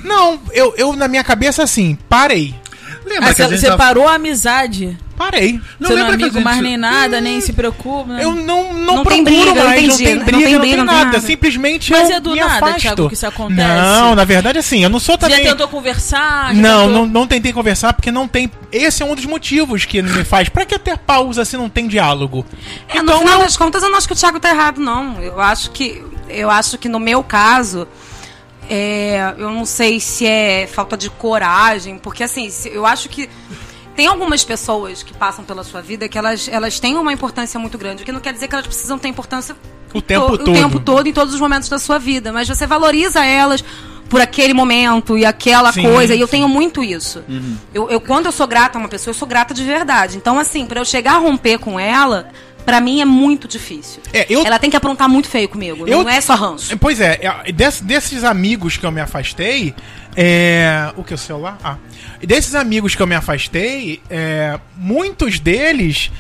Não, 0.03 0.41
eu, 0.53 0.75
eu 0.77 0.97
na 0.97 1.07
minha 1.07 1.23
cabeça 1.23 1.63
assim, 1.63 1.97
parei. 2.09 2.55
Lembra 3.05 3.31
Ah, 3.31 3.35
que 3.35 3.43
você 3.45 3.67
já- 3.67 3.77
parou 3.77 4.09
a 4.09 4.15
amizade. 4.15 4.97
Parei. 5.17 5.61
Não 5.79 5.89
você 5.89 5.95
não 5.95 6.01
é 6.01 6.03
lembra 6.03 6.17
que 6.17 6.23
a 6.23 6.27
amigo 6.27 6.35
gente- 6.39 6.45
mais 6.45 6.61
nem 6.63 6.77
nada, 6.77 7.21
nem 7.21 7.41
se 7.41 7.53
preocupa. 7.53 8.13
né? 8.15 8.25
Eu 8.25 8.33
não, 8.35 8.73
não, 8.73 8.97
Não 8.97 9.05
procuro 9.05 9.23
briga, 9.25 9.65
mais, 9.65 9.87
não 9.87 9.97
tem 9.97 10.15
Não 10.17 10.25
briga, 10.25 10.25
tem 10.25 10.25
não 10.25 10.25
briga, 10.25 10.45
tem 10.49 10.55
não 10.57 10.61
tem 10.63 10.77
nada. 10.85 11.05
nada. 11.05 11.21
Simplesmente 11.21 11.93
Mas 11.93 12.11
eu 12.11 12.17
é 12.17 12.21
do 12.21 12.33
me 12.33 12.41
nada, 12.41 12.55
afasto. 12.67 12.81
Thiago, 12.81 13.09
que 13.09 13.15
isso 13.15 13.27
acontece. 13.27 13.61
Não, 13.69 14.15
na 14.17 14.25
verdade 14.25 14.59
assim, 14.59 14.83
eu 14.83 14.91
não 14.91 14.99
sou 14.99 15.15
Já 15.15 15.29
também... 15.29 15.45
tentou 15.45 15.69
conversar? 15.69 16.55
já 16.55 16.61
Não, 16.61 16.87
tentou- 16.87 16.93
não, 16.93 17.07
não 17.07 17.27
tentei 17.27 17.53
conversar 17.53 17.93
porque 17.93 18.11
não 18.11 18.27
tem. 18.27 18.51
Esse 18.73 19.03
é 19.03 19.07
um 19.07 19.15
dos 19.15 19.27
motivos 19.27 19.85
que 19.85 20.03
me 20.03 20.25
faz. 20.25 20.49
Pra 20.49 20.65
que 20.65 20.79
ter 20.79 20.99
pausa 20.99 21.45
se 21.45 21.57
não 21.57 21.69
tem 21.69 21.87
diálogo? 21.87 22.45
É, 22.89 22.97
no 22.97 23.03
então 23.05 23.19
final 23.21 23.35
eu- 23.39 23.45
das 23.45 23.57
contas, 23.57 23.83
eu 23.83 23.91
não 23.91 23.99
acho 23.99 24.07
que 24.09 24.15
o 24.15 24.17
Thiago 24.17 24.41
tá 24.41 24.49
errado, 24.51 24.81
não. 24.81 25.21
Eu 25.21 25.41
acho 25.41 25.71
que, 25.71 26.03
eu 26.29 26.51
acho 26.51 26.79
que 26.79 26.89
no 26.89 26.99
meu 26.99 27.23
caso, 27.23 27.87
é, 28.75 29.35
eu 29.37 29.51
não 29.51 29.67
sei 29.67 30.01
se 30.01 30.27
é 30.27 30.67
falta 30.67 30.97
de 30.97 31.11
coragem, 31.11 31.99
porque 31.99 32.25
assim, 32.25 32.51
eu 32.67 32.87
acho 32.87 33.09
que 33.11 33.29
tem 33.95 34.07
algumas 34.07 34.43
pessoas 34.43 35.03
que 35.03 35.13
passam 35.13 35.45
pela 35.45 35.63
sua 35.63 35.83
vida 35.83 36.09
que 36.09 36.17
elas, 36.17 36.49
elas 36.51 36.81
têm 36.81 36.97
uma 36.97 37.13
importância 37.13 37.61
muito 37.61 37.77
grande, 37.77 38.03
o 38.03 38.07
que 38.07 38.13
não 38.13 38.21
quer 38.21 38.33
dizer 38.33 38.49
que 38.49 38.55
elas 38.55 38.67
precisam 38.67 38.99
ter 38.99 39.09
importância 39.09 39.55
O 39.93 40.01
tempo 40.01 40.27
to- 40.31 40.39
todo. 40.39 40.51
o 40.51 40.55
tempo 40.55 40.81
todo, 40.81 41.07
em 41.07 41.13
todos 41.13 41.35
os 41.35 41.41
momentos 41.41 41.69
da 41.69 41.79
sua 41.79 41.99
vida, 41.99 42.33
mas 42.33 42.49
você 42.49 42.67
valoriza 42.67 43.23
elas 43.23 43.63
por 44.09 44.21
aquele 44.23 44.55
momento 44.55 45.19
e 45.19 45.25
aquela 45.27 45.71
Sim, 45.73 45.83
coisa, 45.83 46.15
e 46.15 46.21
eu 46.21 46.27
sim. 46.27 46.33
tenho 46.33 46.49
muito 46.49 46.83
isso. 46.83 47.23
Eu, 47.75 47.91
eu, 47.91 48.01
quando 48.01 48.27
eu 48.27 48.33
sou 48.33 48.47
grata 48.47 48.79
a 48.79 48.81
uma 48.81 48.89
pessoa, 48.89 49.11
eu 49.11 49.15
sou 49.19 49.29
grata 49.29 49.53
de 49.55 49.65
verdade. 49.65 50.17
Então, 50.17 50.39
assim, 50.39 50.67
pra 50.67 50.81
eu 50.81 50.85
chegar 50.85 51.15
a 51.15 51.19
romper 51.19 51.59
com 51.59 51.79
ela, 51.81 52.31
pra 52.65 52.81
mim 52.81 53.01
é 53.01 53.05
muito 53.05 53.47
difícil. 53.49 54.03
É, 54.13 54.27
eu- 54.29 54.45
Ela 54.47 54.59
tem 54.59 54.71
que 54.71 54.77
aprontar 54.77 55.09
muito 55.09 55.29
feio 55.29 55.49
comigo, 55.49 55.87
Eu- 55.87 56.03
não 56.03 56.09
é 56.11 56.21
só 56.21 56.35
ranço. 56.35 56.77
Pois 56.79 57.01
é, 57.01 57.19
é, 57.45 57.53
des- 57.53 57.81
desses 57.81 58.25
amigos 58.25 58.77
que 58.77 58.85
eu 58.87 58.91
me 58.93 59.01
afastei, 59.01 59.75
é. 60.17 60.93
O 60.97 61.03
que? 61.05 61.15
O 61.15 61.19
celular? 61.19 61.59
Ah. 61.63 61.77
Desses 62.23 62.55
amigos 62.55 62.95
que 62.95 63.03
eu 63.03 63.07
me 63.07 63.15
afastei, 63.15 64.01
é, 64.09 64.59
muitos 64.77 65.39
deles. 65.39 66.11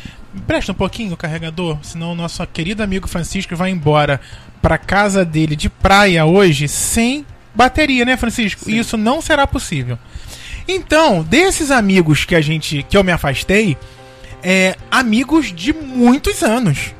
Presta 0.47 0.73
um 0.73 0.75
pouquinho 0.75 1.13
o 1.13 1.17
carregador, 1.17 1.79
senão 1.83 2.13
o 2.13 2.15
nosso 2.15 2.45
querido 2.47 2.83
amigo 2.83 3.07
Francisco 3.07 3.55
vai 3.55 3.71
embora 3.71 4.19
pra 4.63 4.79
casa 4.79 5.25
dele 5.27 5.55
de 5.55 5.69
praia 5.69 6.25
hoje 6.25 6.69
sem 6.69 7.27
bateria, 7.55 8.05
né, 8.07 8.17
Francisco? 8.17 8.71
E 8.71 8.79
isso 8.79 8.97
não 8.97 9.21
será 9.21 9.47
possível. 9.47 9.99
Então, 10.67 11.23
desses 11.23 11.71
amigos 11.71 12.25
que 12.25 12.35
a 12.35 12.41
gente. 12.41 12.83
que 12.89 12.97
eu 12.97 13.05
me 13.05 13.13
afastei, 13.13 13.77
é, 14.43 14.77
amigos 14.91 15.53
de 15.53 15.73
muitos 15.73 16.43
anos 16.43 16.95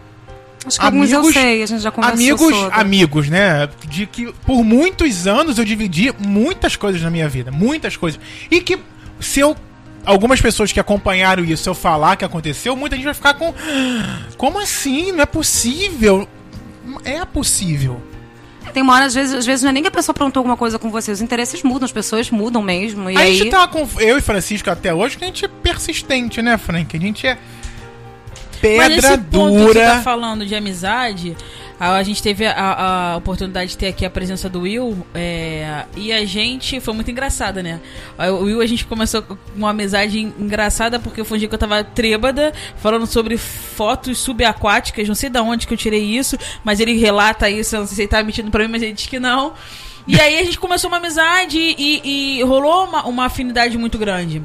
Acho 0.65 0.79
que 0.79 0.85
alguns 0.85 1.11
eu 1.11 1.19
amigos- 1.19 1.35
sei, 1.35 1.63
a 1.63 1.67
gente 1.67 1.83
já 1.83 1.91
conversou 1.91 2.17
amigos, 2.19 2.55
sobre. 2.57 2.81
amigos, 2.81 3.29
né? 3.29 3.69
De 3.89 4.07
que 4.07 4.33
por 4.47 4.63
muitos 4.63 5.27
anos 5.27 5.59
eu 5.59 5.65
dividi 5.65 6.13
muitas 6.19 6.77
coisas 6.77 7.03
na 7.03 7.11
minha 7.11 7.29
vida, 7.29 7.51
muitas 7.51 7.97
coisas. 7.97 8.21
E 8.51 8.61
que 8.61 8.79
se 9.21 9.41
eu 9.41 9.57
algumas 10.05 10.41
pessoas 10.41 10.73
que 10.73 10.81
acompanharam 10.81 11.45
isso, 11.45 11.65
se 11.65 11.69
eu 11.69 11.75
falar 11.75 12.17
que 12.17 12.25
aconteceu, 12.25 12.77
muita 12.77 12.97
gente 12.97 13.05
vai 13.05 13.15
ficar 13.15 13.35
com 13.35 13.53
como 14.37 14.61
assim? 14.61 15.13
Não 15.13 15.23
é 15.23 15.27
possível. 15.27 16.29
É 17.05 17.25
possível. 17.25 18.01
Tem 18.73 18.83
uma 18.83 18.95
hora, 18.95 19.05
às 19.05 19.15
vezes, 19.15 19.35
às 19.35 19.45
vezes 19.45 19.63
não 19.63 19.71
é 19.71 19.73
nem 19.73 19.83
que 19.83 19.89
a 19.89 19.93
pessoa 19.93 20.13
aprontou 20.15 20.41
alguma 20.41 20.57
coisa 20.57 20.79
com 20.79 20.91
você, 20.91 21.11
os 21.13 21.21
interesses 21.21 21.63
mudam, 21.63 21.85
as 21.85 21.93
pessoas 21.93 22.31
mudam 22.31 22.63
mesmo. 22.63 23.11
E 23.11 23.17
a 23.17 23.21
aí... 23.21 23.37
gente 23.37 23.51
tá 23.51 23.69
com 23.69 23.87
eu 23.99 24.17
e 24.17 24.23
Francisco 24.23 24.71
até 24.71 24.95
hoje 24.95 25.19
que 25.19 25.25
a 25.25 25.27
gente 25.27 25.47
persistente, 25.73 26.41
né, 26.43 26.57
Frank? 26.59 26.97
A 26.97 27.01
gente 27.01 27.27
é 27.27 27.37
Mas 27.37 28.61
pedra 28.61 29.09
esse 29.09 29.19
ponto 29.19 29.53
que 29.55 29.59
você 29.61 29.67
dura. 29.67 29.87
tá 29.87 30.03
falando 30.03 30.47
de 30.47 30.55
amizade, 30.55 31.37
A, 31.81 31.97
a 31.97 32.03
gente 32.05 32.23
teve 32.23 32.47
a, 32.47 33.13
a 33.13 33.17
oportunidade 33.17 33.73
de 33.73 33.77
ter 33.79 33.89
aqui 33.89 34.07
a 34.07 34.11
presença 34.11 34.49
do 34.49 34.61
Will 34.61 35.05
é, 35.13 35.85
e 35.97 36.13
a 36.13 36.25
gente 36.25 36.79
foi 36.79 36.95
muito 36.95 37.11
engraçada, 37.11 37.61
né? 37.61 37.81
O 38.17 38.45
Will 38.45 38.61
a 38.61 38.67
gente 38.67 38.85
começou 38.87 39.21
com 39.23 39.37
uma 39.57 39.71
amizade 39.71 40.21
engraçada 40.21 41.01
porque 41.01 41.21
um 41.23 41.37
dia 41.37 41.49
que 41.49 41.55
eu 41.55 41.59
tava 41.59 41.83
trêbada 41.83 42.53
falando 42.77 43.05
sobre 43.07 43.37
fotos 43.37 44.19
subaquáticas, 44.19 45.09
não 45.09 45.15
sei 45.17 45.29
de 45.29 45.41
onde 45.41 45.67
que 45.67 45.75
eu 45.75 45.79
tirei 45.79 46.05
isso, 46.05 46.39
mas 46.63 46.79
ele 46.79 46.97
relata 46.97 47.51
isso, 47.51 47.75
eu 47.75 47.81
não 47.81 47.87
sei 47.89 47.97
se 47.97 48.03
ele 48.03 48.09
tá 48.09 48.23
mentindo 48.23 48.51
pra 48.51 48.63
mim, 48.63 48.71
mas 48.71 48.83
ele 48.83 48.93
diz 48.93 49.07
que 49.07 49.19
não. 49.19 49.55
E 50.07 50.21
aí 50.21 50.39
a 50.39 50.45
gente 50.45 50.59
começou 50.61 50.89
uma 50.89 50.99
amizade 50.99 51.59
e, 51.59 52.39
e 52.39 52.43
rolou 52.45 52.85
uma, 52.85 53.07
uma 53.07 53.25
afinidade 53.25 53.77
muito 53.77 53.99
grande. 53.99 54.41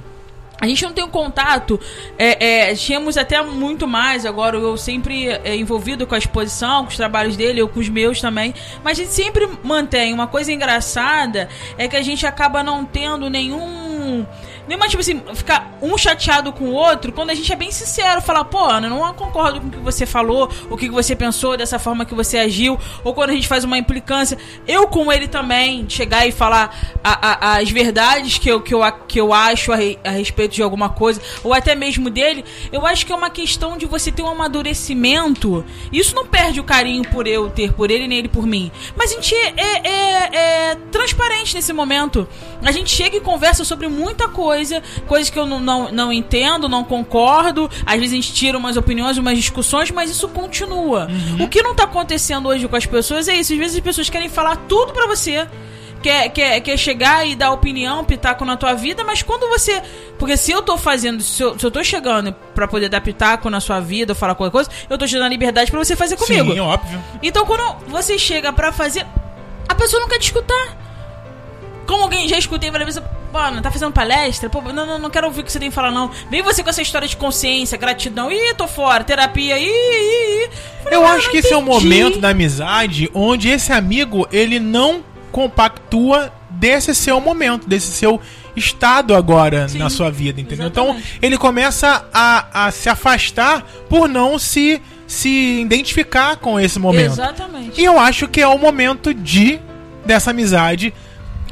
A 0.59 0.67
gente 0.67 0.83
não 0.83 0.91
tem 0.91 1.03
um 1.03 1.09
contato, 1.09 1.79
é, 2.17 2.69
é, 2.69 2.75
tínhamos 2.75 3.15
até 3.15 3.41
muito 3.43 3.87
mais, 3.87 4.25
agora 4.25 4.57
eu 4.57 4.75
sempre 4.75 5.27
é, 5.27 5.55
envolvido 5.55 6.07
com 6.07 6.15
a 6.15 6.17
exposição, 6.17 6.83
com 6.83 6.89
os 6.89 6.97
trabalhos 6.97 7.35
dele, 7.35 7.61
eu 7.61 7.67
com 7.67 7.79
os 7.79 7.89
meus 7.89 8.19
também, 8.19 8.55
mas 8.83 8.97
a 8.97 9.03
gente 9.03 9.13
sempre 9.13 9.47
mantém. 9.63 10.13
Uma 10.13 10.27
coisa 10.27 10.51
engraçada 10.51 11.47
é 11.77 11.87
que 11.87 11.95
a 11.95 12.01
gente 12.01 12.25
acaba 12.25 12.63
não 12.63 12.83
tendo 12.83 13.29
nenhum 13.29 14.25
Nenhuma, 14.67 14.87
tipo 14.87 14.99
assim, 14.99 15.21
ficar 15.33 15.77
um 15.81 15.97
chateado 15.97 16.51
com 16.51 16.65
o 16.65 16.73
outro 16.73 17.11
quando 17.13 17.29
a 17.29 17.35
gente 17.35 17.51
é 17.51 17.55
bem 17.55 17.71
sincero, 17.71 18.21
falar, 18.21 18.43
pô, 18.45 18.59
Ana, 18.59 18.89
não 18.89 19.13
concordo 19.13 19.61
com 19.61 19.67
o 19.67 19.71
que 19.71 19.77
você 19.77 20.05
falou, 20.05 20.49
o 20.69 20.75
que 20.75 20.89
você 20.89 21.15
pensou, 21.15 21.55
dessa 21.55 21.79
forma 21.79 22.05
que 22.05 22.13
você 22.13 22.37
agiu, 22.37 22.77
ou 23.03 23.13
quando 23.13 23.29
a 23.29 23.33
gente 23.33 23.47
faz 23.47 23.63
uma 23.63 23.77
implicância. 23.77 24.37
Eu 24.67 24.87
com 24.87 25.11
ele 25.11 25.27
também, 25.27 25.85
chegar 25.87 26.27
e 26.27 26.31
falar 26.31 26.97
a, 27.03 27.53
a, 27.53 27.57
as 27.57 27.69
verdades 27.69 28.37
que 28.37 28.49
eu, 28.49 28.61
que 28.61 28.73
eu, 28.73 28.81
que 29.07 29.19
eu 29.19 29.33
acho 29.33 29.71
a, 29.71 29.77
a 30.03 30.11
respeito 30.11 30.55
de 30.55 30.61
alguma 30.61 30.89
coisa, 30.89 31.21
ou 31.43 31.53
até 31.53 31.73
mesmo 31.73 32.09
dele, 32.09 32.43
eu 32.71 32.85
acho 32.85 33.05
que 33.05 33.13
é 33.13 33.15
uma 33.15 33.29
questão 33.29 33.77
de 33.77 33.85
você 33.85 34.11
ter 34.11 34.21
um 34.21 34.29
amadurecimento. 34.29 35.63
Isso 35.91 36.13
não 36.13 36.25
perde 36.25 36.59
o 36.59 36.63
carinho 36.63 37.07
por 37.09 37.25
eu 37.25 37.49
ter 37.49 37.71
por 37.71 37.89
ele, 37.89 38.07
nem 38.07 38.19
ele 38.19 38.29
por 38.29 38.45
mim. 38.45 38.69
Mas 38.97 39.11
a 39.11 39.15
gente 39.15 39.33
é, 39.33 39.53
é, 39.55 39.87
é, 39.87 40.71
é 40.71 40.75
transparente 40.91 41.55
nesse 41.55 41.71
momento. 41.71 42.27
A 42.61 42.71
gente 42.71 42.89
chega 42.89 43.15
e 43.15 43.21
conversa 43.21 43.63
sobre 43.63 43.87
muita 43.87 44.27
coisa 44.27 44.56
coisa, 44.57 44.83
coisas 45.05 45.29
que 45.29 45.37
eu 45.37 45.45
não, 45.45 45.59
não, 45.59 45.91
não 45.91 46.13
entendo, 46.13 46.67
não 46.67 46.83
concordo. 46.83 47.69
Às 47.85 47.99
vezes 47.99 48.13
a 48.13 48.15
gente 48.15 48.33
tira 48.33 48.57
umas 48.57 48.77
opiniões, 48.77 49.17
umas 49.17 49.37
discussões, 49.37 49.91
mas 49.91 50.09
isso 50.09 50.27
continua. 50.29 51.07
Uhum. 51.07 51.43
O 51.43 51.47
que 51.47 51.61
não 51.61 51.75
tá 51.75 51.83
acontecendo 51.83 52.49
hoje 52.49 52.67
com 52.67 52.75
as 52.75 52.85
pessoas 52.85 53.27
é 53.27 53.35
isso. 53.35 53.53
Às 53.53 53.59
vezes 53.59 53.75
as 53.75 53.81
pessoas 53.81 54.09
querem 54.09 54.29
falar 54.29 54.55
tudo 54.67 54.93
para 54.93 55.07
você 55.07 55.47
quer, 56.01 56.29
quer, 56.29 56.61
quer 56.61 56.77
chegar 56.77 57.27
e 57.27 57.35
dar 57.35 57.51
opinião, 57.51 58.03
pitaco 58.03 58.45
na 58.45 58.55
tua 58.55 58.73
vida, 58.73 59.03
mas 59.03 59.21
quando 59.21 59.49
você. 59.49 59.81
Porque 60.17 60.37
se 60.37 60.51
eu 60.51 60.61
tô 60.61 60.77
fazendo, 60.77 61.21
se 61.21 61.41
eu, 61.41 61.57
se 61.57 61.65
eu 61.65 61.71
tô 61.71 61.83
chegando 61.83 62.33
para 62.53 62.67
poder 62.67 62.87
dar 62.87 63.01
pitaco 63.01 63.49
na 63.49 63.59
sua 63.59 63.79
vida, 63.79 64.13
falar 64.13 64.35
qualquer 64.35 64.51
coisa, 64.51 64.69
eu 64.89 64.97
tô 64.97 65.05
te 65.05 65.13
dando 65.13 65.25
a 65.25 65.29
liberdade 65.29 65.71
para 65.71 65.83
você 65.83 65.95
fazer 65.95 66.15
comigo. 66.15 66.53
Sim, 66.53 66.59
óbvio. 66.59 67.03
Então 67.21 67.45
quando 67.45 67.77
você 67.87 68.17
chega 68.17 68.53
para 68.53 68.71
fazer. 68.71 69.05
A 69.67 69.75
pessoa 69.75 69.99
não 69.99 70.07
quer 70.07 70.19
te 70.19 70.25
escutar. 70.25 70.86
Como 71.87 72.03
alguém 72.03 72.27
já 72.27 72.37
escutei 72.37 72.69
várias 72.69 72.95
vezes, 72.95 73.09
mano, 73.31 73.61
tá 73.61 73.71
fazendo 73.71 73.93
palestra? 73.93 74.49
Pô, 74.49 74.61
não, 74.61 74.85
não, 74.85 74.99
não 74.99 75.09
quero 75.09 75.27
ouvir 75.27 75.41
o 75.41 75.43
que 75.43 75.51
você 75.51 75.59
tem 75.59 75.69
que 75.69 75.75
falar, 75.75 75.89
não. 75.89 76.11
Vem 76.29 76.41
você 76.41 76.61
com 76.61 76.69
essa 76.69 76.81
história 76.81 77.07
de 77.07 77.15
consciência, 77.15 77.77
gratidão. 77.77 78.29
Ih, 78.29 78.53
tô 78.55 78.67
fora, 78.67 79.03
terapia, 79.03 79.57
ih, 79.57 79.65
ih, 79.65 80.43
ih. 80.43 80.49
Eu 80.91 81.05
ah, 81.05 81.13
acho 81.13 81.31
que 81.31 81.37
esse 81.37 81.53
é 81.53 81.57
o 81.57 81.61
momento 81.61 82.19
da 82.19 82.29
amizade 82.29 83.09
onde 83.13 83.49
esse 83.49 83.71
amigo, 83.71 84.27
ele 84.31 84.59
não 84.59 85.01
compactua 85.31 86.31
desse 86.49 86.93
seu 86.93 87.21
momento, 87.21 87.67
desse 87.67 87.91
seu 87.91 88.19
estado 88.55 89.15
agora 89.15 89.69
Sim, 89.69 89.77
na 89.77 89.89
sua 89.89 90.09
vida, 90.11 90.41
entendeu? 90.41 90.67
Então, 90.67 90.85
exatamente. 90.85 91.13
Então, 91.15 91.27
ele 91.27 91.37
começa 91.37 92.05
a, 92.13 92.65
a 92.65 92.71
se 92.71 92.89
afastar 92.89 93.63
por 93.87 94.09
não 94.09 94.37
se 94.37 94.81
se 95.07 95.61
identificar 95.61 96.35
com 96.35 96.59
esse 96.59 96.77
momento. 96.77 97.13
Exatamente. 97.13 97.79
E 97.79 97.85
eu 97.85 97.97
acho 97.97 98.27
que 98.27 98.41
é 98.41 98.47
o 98.47 98.57
momento 98.57 99.13
de 99.13 99.57
dessa 100.05 100.31
amizade 100.31 100.93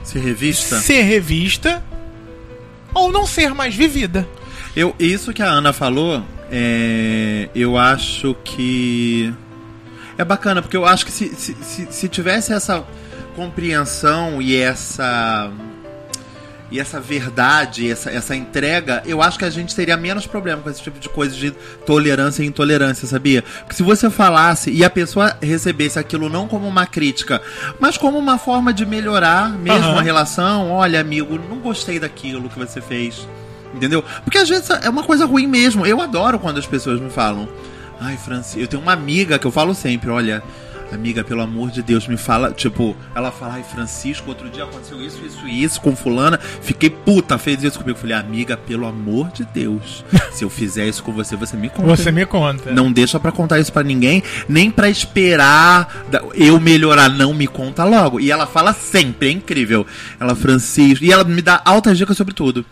Ser 0.05 0.19
revista? 0.19 0.79
Ser 0.79 1.01
revista 1.01 1.83
ou 2.93 3.12
não 3.12 3.25
ser 3.25 3.53
mais 3.53 3.75
vivida. 3.75 4.27
Eu, 4.75 4.95
isso 4.97 5.33
que 5.33 5.41
a 5.41 5.47
Ana 5.47 5.74
falou, 5.74 6.24
é, 6.51 7.50
eu 7.53 7.77
acho 7.77 8.35
que 8.43 9.33
é 10.17 10.24
bacana, 10.24 10.62
porque 10.62 10.77
eu 10.77 10.85
acho 10.85 11.05
que 11.05 11.12
se, 11.12 11.29
se, 11.35 11.55
se, 11.62 11.88
se 11.91 12.07
tivesse 12.07 12.53
essa 12.53 12.85
compreensão 13.35 14.41
e 14.41 14.55
essa 14.55 15.51
e 16.75 16.79
essa 16.79 17.00
verdade, 17.00 17.89
essa, 17.89 18.12
essa 18.12 18.36
entrega, 18.36 19.01
eu 19.05 19.22
acho 19.22 19.39
que 19.39 19.46
a 19.46 19.50
gente 19.50 19.74
teria 19.74 19.96
menos 19.96 20.27
problema 20.27 20.62
com 20.62 20.70
esse 20.70 20.82
tipo 20.82 21.00
de 21.00 21.08
coisa 21.08 21.34
de 21.34 21.51
tolerância 21.86 22.44
e 22.44 22.46
intolerância, 22.46 23.08
sabia? 23.08 23.46
Porque 23.60 23.75
se 23.75 23.82
você 23.82 24.10
falasse 24.10 24.70
e 24.72 24.84
a 24.84 24.89
pessoa 24.89 25.38
recebesse 25.41 25.98
aquilo 25.98 26.27
não 26.27 26.50
como 26.50 26.67
uma 26.67 26.86
crítica, 26.86 27.41
mas 27.79 27.98
como 27.98 28.17
uma 28.17 28.38
forma 28.38 28.74
de 28.74 28.86
melhorar 28.86 29.58
mesmo 29.58 29.91
uhum. 29.91 30.00
a 30.00 30.01
relação, 30.01 30.70
olha, 30.70 31.00
amigo, 31.00 31.39
não 31.50 31.60
gostei 31.60 31.98
daquilo 31.98 32.50
que 32.50 32.60
você 32.60 32.82
fez. 32.82 33.25
Entendeu? 33.74 34.03
Porque 34.25 34.38
às 34.38 34.50
vezes 34.50 34.70
é 34.70 34.89
uma 34.89 35.03
coisa 35.03 35.25
ruim 35.25 35.48
mesmo. 35.48 35.86
Eu 35.86 36.01
adoro 36.01 36.38
quando 36.39 36.58
as 36.58 36.65
pessoas 36.65 37.00
me 37.00 37.10
falam. 37.10 37.48
Ai, 38.01 38.17
Francis, 38.17 38.62
eu 38.62 38.67
tenho 38.67 38.82
uma 38.82 38.91
amiga 38.91 39.39
que 39.39 39.48
eu 39.48 39.51
falo 39.51 39.74
sempre, 39.74 40.10
olha, 40.10 40.44
amiga, 40.91 41.23
pelo 41.23 41.41
amor 41.41 41.71
de 41.71 41.81
Deus, 41.81 42.07
me 42.07 42.17
fala, 42.17 42.51
tipo, 42.51 42.95
ela 43.13 43.31
fala, 43.31 43.55
ai, 43.55 43.63
Francisco, 43.63 44.29
outro 44.29 44.49
dia 44.49 44.63
aconteceu 44.63 45.01
isso, 45.01 45.23
isso 45.25 45.47
e 45.47 45.63
isso 45.63 45.81
com 45.81 45.95
fulana, 45.95 46.39
fiquei 46.39 46.89
puta, 46.89 47.37
fez 47.37 47.63
isso 47.63 47.79
comigo. 47.79 47.97
Falei, 47.97 48.15
amiga, 48.15 48.55
pelo 48.57 48.85
amor 48.85 49.29
de 49.31 49.45
Deus, 49.45 50.03
se 50.31 50.43
eu 50.43 50.49
fizer 50.49 50.87
isso 50.87 51.03
com 51.03 51.11
você, 51.11 51.35
você 51.35 51.55
me 51.55 51.69
conta. 51.69 51.95
Você 51.95 52.11
me 52.11 52.25
conta. 52.25 52.71
Não 52.71 52.91
deixa 52.91 53.19
para 53.19 53.31
contar 53.31 53.59
isso 53.59 53.71
para 53.71 53.83
ninguém, 53.83 54.23
nem 54.47 54.71
para 54.71 54.89
esperar 54.89 56.05
eu 56.33 56.59
melhorar, 56.59 57.09
não 57.09 57.33
me 57.33 57.47
conta 57.47 57.83
logo. 57.83 58.19
E 58.19 58.31
ela 58.31 58.47
fala 58.47 58.73
sempre, 58.73 59.29
é 59.29 59.31
incrível. 59.31 59.85
Ela, 60.19 60.35
Francisco, 60.35 61.03
e 61.03 61.11
ela 61.11 61.23
me 61.23 61.41
dá 61.41 61.61
altas 61.65 61.97
dicas 61.97 62.17
sobre 62.17 62.33
tudo. 62.33 62.65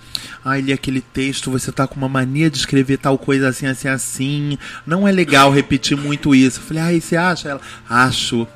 Ai, 0.46 0.60
li 0.60 0.74
aquele 0.74 1.00
texto, 1.00 1.50
você 1.50 1.72
tá 1.72 1.88
com 1.88 1.96
uma 1.96 2.10
mania 2.10 2.50
de 2.50 2.58
escrever 2.58 2.98
tal 2.98 3.18
coisa 3.18 3.48
assim, 3.48 3.66
assim, 3.66 3.88
assim. 3.88 4.58
Não 4.86 5.08
é 5.08 5.12
legal 5.12 5.50
repetir 5.50 5.96
muito 5.96 6.36
isso. 6.36 6.60
Eu 6.60 6.64
falei, 6.64 6.84
ai, 6.84 7.02
você 7.02 7.16
acha? 7.16 7.50
Ela, 7.50 7.62
acho. 8.06 8.48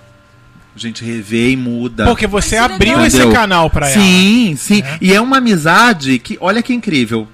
A 0.76 0.80
gente 0.80 1.04
revê 1.04 1.52
e 1.52 1.58
muda. 1.58 2.06
Porque 2.06 2.28
você 2.28 2.56
abriu 2.56 3.04
esse 3.04 3.26
canal 3.32 3.68
pra 3.70 3.90
ela. 3.90 4.00
Sim, 4.00 4.56
sim. 4.56 4.84
É. 4.84 4.98
E 5.02 5.14
é 5.14 5.20
uma 5.20 5.38
amizade 5.38 6.20
que, 6.20 6.38
olha 6.40 6.62
que 6.62 6.72
incrível, 6.72 7.28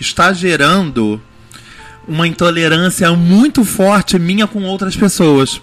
está 0.00 0.32
gerando 0.32 1.20
uma 2.06 2.26
intolerância 2.26 3.12
muito 3.12 3.62
forte 3.62 4.18
minha 4.18 4.46
com 4.46 4.62
outras 4.64 4.96
pessoas. 4.96 5.60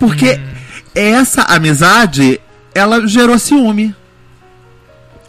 Porque 0.00 0.32
hum. 0.32 0.42
essa 0.94 1.42
amizade, 1.42 2.40
ela 2.74 3.06
gerou 3.06 3.38
ciúme. 3.38 3.94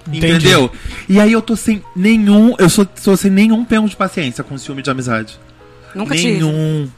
Entendi. 0.07 0.27
Entendeu? 0.27 0.71
E 1.07 1.19
aí 1.19 1.31
eu 1.31 1.41
tô 1.41 1.55
sem 1.55 1.83
nenhum. 1.95 2.55
Eu 2.57 2.69
sou, 2.69 2.87
sou 2.95 3.15
sem 3.15 3.31
nenhum 3.31 3.63
pego 3.63 3.87
de 3.87 3.95
paciência 3.95 4.43
com 4.43 4.57
ciúme 4.57 4.81
de 4.81 4.89
amizade. 4.89 5.39
Nunca 5.93 6.13
nenhum. 6.13 6.27
Tive. 6.27 6.43
Nenhum. 6.43 6.89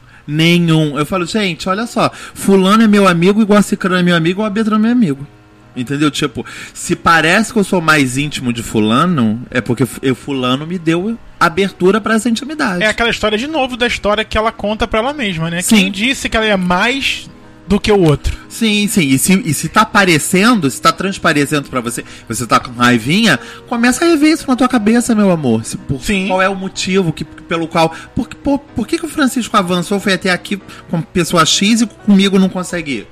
Eu 0.98 1.06
falo, 1.06 1.24
gente, 1.24 1.68
olha 1.68 1.86
só. 1.86 2.10
Fulano 2.12 2.82
é 2.82 2.86
meu 2.86 3.08
amigo, 3.08 3.40
igual 3.40 3.58
a 3.58 3.62
Cicrano 3.62 3.96
é 3.96 4.02
meu 4.02 4.14
amigo, 4.14 4.42
ou 4.42 4.46
a 4.46 4.50
Betrano 4.50 4.84
é 4.84 4.88
meu 4.88 4.92
amigo. 4.92 5.26
Entendeu? 5.74 6.10
Tipo, 6.10 6.44
se 6.74 6.96
parece 6.96 7.52
que 7.52 7.58
eu 7.58 7.64
sou 7.64 7.80
mais 7.80 8.18
íntimo 8.18 8.52
de 8.52 8.62
fulano, 8.62 9.40
é 9.50 9.60
porque 9.60 9.86
eu, 10.02 10.14
fulano 10.14 10.66
me 10.66 10.78
deu 10.78 11.16
abertura 11.38 12.00
para 12.00 12.14
essa 12.14 12.28
intimidade. 12.28 12.82
É 12.82 12.88
aquela 12.88 13.10
história 13.10 13.38
de 13.38 13.46
novo 13.46 13.76
da 13.76 13.86
história 13.86 14.24
que 14.24 14.36
ela 14.36 14.50
conta 14.50 14.88
para 14.88 14.98
ela 14.98 15.12
mesma, 15.12 15.50
né? 15.50 15.62
Sim. 15.62 15.76
Quem 15.76 15.92
disse 15.92 16.28
que 16.28 16.36
ela 16.36 16.46
é 16.46 16.56
mais 16.56 17.30
do 17.68 17.78
que 17.78 17.92
o 17.92 18.00
outro. 18.00 18.36
Sim, 18.48 18.88
sim. 18.88 19.02
E 19.02 19.18
se, 19.18 19.42
e 19.44 19.52
se 19.52 19.68
tá 19.68 19.82
aparecendo, 19.82 20.70
se 20.70 20.80
tá 20.80 20.90
transparecendo 20.90 21.68
para 21.68 21.80
você, 21.80 22.02
você 22.26 22.46
tá 22.46 22.58
com 22.58 22.72
raivinha, 22.72 23.38
começa 23.68 24.04
a 24.04 24.08
rever 24.08 24.32
isso 24.32 24.48
na 24.48 24.56
tua 24.56 24.68
cabeça, 24.68 25.14
meu 25.14 25.30
amor. 25.30 25.64
Se, 25.64 25.76
por, 25.76 26.02
sim. 26.02 26.26
Qual 26.28 26.40
é 26.40 26.48
o 26.48 26.56
motivo 26.56 27.12
que, 27.12 27.24
pelo 27.24 27.68
qual. 27.68 27.94
Por, 28.14 28.26
por, 28.28 28.58
por 28.58 28.86
que, 28.86 28.98
que 28.98 29.04
o 29.04 29.08
Francisco 29.08 29.54
avançou, 29.56 30.00
foi 30.00 30.14
até 30.14 30.30
aqui 30.30 30.60
com 30.90 31.02
pessoa 31.02 31.44
X 31.44 31.82
e 31.82 31.86
comigo 31.86 32.38
não 32.38 32.48
consegue 32.48 32.92
ir? 32.92 33.08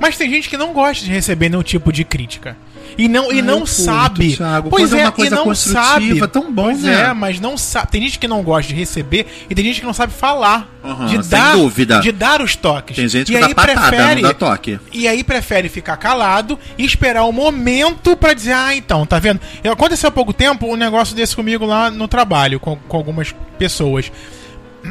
Mas 0.00 0.16
tem 0.16 0.30
gente 0.30 0.48
que 0.48 0.56
não 0.56 0.72
gosta 0.72 1.04
de 1.04 1.10
receber 1.10 1.50
nenhum 1.50 1.62
tipo 1.62 1.92
de 1.92 2.04
crítica. 2.04 2.56
E 2.96 3.08
não, 3.08 3.30
Ai, 3.30 3.38
e 3.38 3.42
não 3.42 3.64
sabe. 3.64 4.36
Thiago, 4.36 4.70
pois 4.70 4.92
é, 4.92 5.00
é, 5.00 5.04
uma 5.04 5.12
coisa 5.12 5.34
e 5.34 5.38
não 5.38 5.54
sabe. 5.54 6.28
tão 6.28 6.52
bom, 6.52 6.64
pois 6.64 6.82
né? 6.82 7.10
é, 7.10 7.12
mas 7.12 7.40
não 7.40 7.56
sabe. 7.56 7.88
Tem 7.90 8.02
gente 8.02 8.18
que 8.18 8.28
não 8.28 8.42
gosta 8.42 8.72
de 8.72 8.78
receber 8.78 9.26
e 9.48 9.54
tem 9.54 9.64
gente 9.64 9.80
que 9.80 9.86
não 9.86 9.94
sabe 9.94 10.12
falar. 10.12 10.68
Uhum, 10.82 11.06
de 11.06 11.18
dar, 11.28 11.56
dúvida. 11.56 12.00
De 12.00 12.10
dar 12.10 12.42
os 12.42 12.56
toques. 12.56 12.96
Tem 12.96 13.08
gente 13.08 13.30
que 13.30 13.38
e 13.38 13.40
dá 13.40 13.48
patada, 13.54 13.88
prefere, 13.88 14.22
não 14.22 14.28
dá 14.28 14.34
toque. 14.34 14.80
E 14.92 15.06
aí 15.06 15.22
prefere 15.22 15.68
ficar 15.68 15.96
calado 15.96 16.58
e 16.76 16.84
esperar 16.84 17.24
o 17.24 17.32
momento 17.32 18.16
para 18.16 18.34
dizer, 18.34 18.52
ah, 18.52 18.74
então, 18.74 19.06
tá 19.06 19.18
vendo? 19.18 19.40
Aconteceu 19.70 20.08
há 20.08 20.12
pouco 20.12 20.32
tempo 20.32 20.66
um 20.66 20.76
negócio 20.76 21.14
desse 21.14 21.36
comigo 21.36 21.64
lá 21.64 21.90
no 21.90 22.08
trabalho, 22.08 22.58
com, 22.58 22.76
com 22.76 22.96
algumas 22.96 23.34
pessoas. 23.58 24.10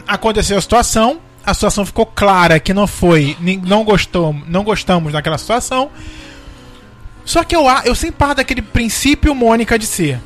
Aconteceu 0.07 0.57
a 0.57 0.61
situação, 0.61 1.19
a 1.45 1.53
situação 1.53 1.85
ficou 1.85 2.05
clara 2.05 2.59
que 2.59 2.73
não 2.73 2.87
foi, 2.87 3.35
não 3.65 3.83
gostou, 3.83 4.35
não 4.47 4.63
gostamos 4.63 5.11
daquela 5.11 5.37
situação. 5.37 5.89
Só 7.31 7.45
que 7.45 7.55
eu, 7.55 7.63
eu 7.85 7.95
sempre 7.95 8.17
parto 8.17 8.35
daquele 8.35 8.61
princípio 8.61 9.33
Mônica 9.33 9.79
de 9.79 9.85
ser. 9.85 10.19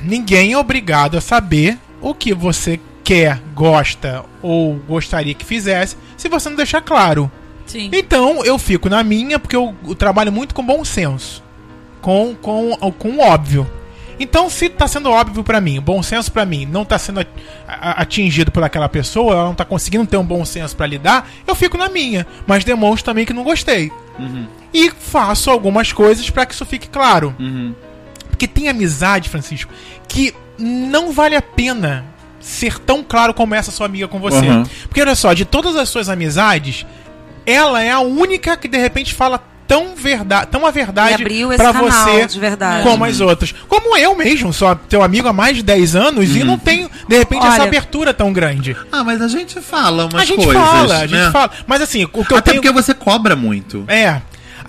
Ninguém 0.00 0.52
é 0.52 0.56
obrigado 0.56 1.18
a 1.18 1.20
saber 1.20 1.76
o 2.00 2.14
que 2.14 2.32
você 2.32 2.78
quer, 3.02 3.42
gosta 3.52 4.24
ou 4.40 4.76
gostaria 4.76 5.34
que 5.34 5.44
fizesse, 5.44 5.96
se 6.16 6.28
você 6.28 6.48
não 6.48 6.56
deixar 6.56 6.82
claro. 6.82 7.28
Sim. 7.66 7.90
Então 7.92 8.44
eu 8.44 8.60
fico 8.60 8.88
na 8.88 9.02
minha, 9.02 9.40
porque 9.40 9.56
eu, 9.56 9.74
eu 9.84 9.96
trabalho 9.96 10.30
muito 10.30 10.54
com 10.54 10.64
bom 10.64 10.84
senso. 10.84 11.42
Com, 12.00 12.36
com, 12.40 12.76
com 12.92 13.08
o 13.08 13.18
óbvio. 13.18 13.68
Então, 14.20 14.50
se 14.50 14.68
tá 14.68 14.86
sendo 14.86 15.10
óbvio 15.10 15.42
pra 15.42 15.62
mim, 15.62 15.78
o 15.78 15.82
bom 15.82 16.02
senso 16.02 16.30
pra 16.30 16.44
mim 16.44 16.66
não 16.66 16.84
tá 16.84 16.98
sendo 16.98 17.26
atingido 17.66 18.52
por 18.52 18.62
aquela 18.62 18.86
pessoa, 18.86 19.32
ela 19.32 19.44
não 19.44 19.54
tá 19.54 19.64
conseguindo 19.64 20.06
ter 20.06 20.18
um 20.18 20.24
bom 20.24 20.44
senso 20.44 20.76
pra 20.76 20.86
lidar, 20.86 21.26
eu 21.46 21.54
fico 21.54 21.78
na 21.78 21.88
minha. 21.88 22.26
Mas 22.46 22.62
demonstro 22.62 23.06
também 23.06 23.24
que 23.24 23.32
não 23.32 23.42
gostei. 23.42 23.90
E 24.74 24.90
faço 24.90 25.50
algumas 25.50 25.90
coisas 25.90 26.28
pra 26.28 26.44
que 26.44 26.52
isso 26.52 26.66
fique 26.66 26.86
claro. 26.86 27.34
Uhum. 27.40 27.74
Porque 28.28 28.46
tem 28.46 28.68
amizade, 28.68 29.30
Francisco, 29.30 29.72
que 30.06 30.34
não 30.58 31.12
vale 31.12 31.34
a 31.34 31.42
pena 31.42 32.04
ser 32.38 32.78
tão 32.78 33.02
claro 33.02 33.32
como 33.32 33.54
essa 33.54 33.70
sua 33.70 33.86
amiga 33.86 34.06
com 34.06 34.18
você. 34.18 34.46
Uhum. 34.46 34.64
Porque 34.82 35.00
olha 35.00 35.14
só, 35.14 35.32
de 35.32 35.46
todas 35.46 35.76
as 35.76 35.88
suas 35.88 36.10
amizades, 36.10 36.84
ela 37.46 37.82
é 37.82 37.90
a 37.90 38.00
única 38.00 38.56
que 38.56 38.68
de 38.68 38.78
repente 38.78 39.14
fala 39.14 39.42
tão 39.70 39.94
verdade, 39.94 40.48
tão 40.48 40.66
a 40.66 40.70
verdade 40.72 41.24
canal 41.56 41.84
você 41.84 42.26
de 42.26 42.40
verdade. 42.40 42.82
como 42.82 43.04
as 43.04 43.20
outras. 43.20 43.54
Como 43.68 43.96
eu 43.96 44.16
mesmo, 44.16 44.52
sou 44.52 44.74
teu 44.74 45.00
amigo 45.00 45.28
há 45.28 45.32
mais 45.32 45.56
de 45.56 45.62
10 45.62 45.94
anos 45.94 46.34
e 46.34 46.42
não 46.42 46.58
tenho 46.58 46.90
de 47.06 47.16
repente 47.16 47.46
essa 47.46 47.54
Olha- 47.54 47.64
abertura 47.64 48.12
tão 48.12 48.32
grande. 48.32 48.76
Ah, 48.90 49.04
mas 49.04 49.22
a 49.22 49.28
gente 49.28 49.60
fala 49.60 50.06
umas 50.06 50.22
a 50.22 50.24
gente 50.24 50.44
coisas, 50.44 50.60
fala, 50.60 50.96
a 50.96 51.06
gente 51.06 51.20
né? 51.20 51.30
fala. 51.30 51.50
Mas 51.68 51.80
assim, 51.82 52.02
o 52.04 52.08
que 52.08 52.32
eu 52.32 52.38
Até 52.38 52.50
tenho 52.50 52.62
porque 52.62 52.74
você 52.74 52.92
cobra 52.92 53.36
muito. 53.36 53.84
é. 53.86 54.20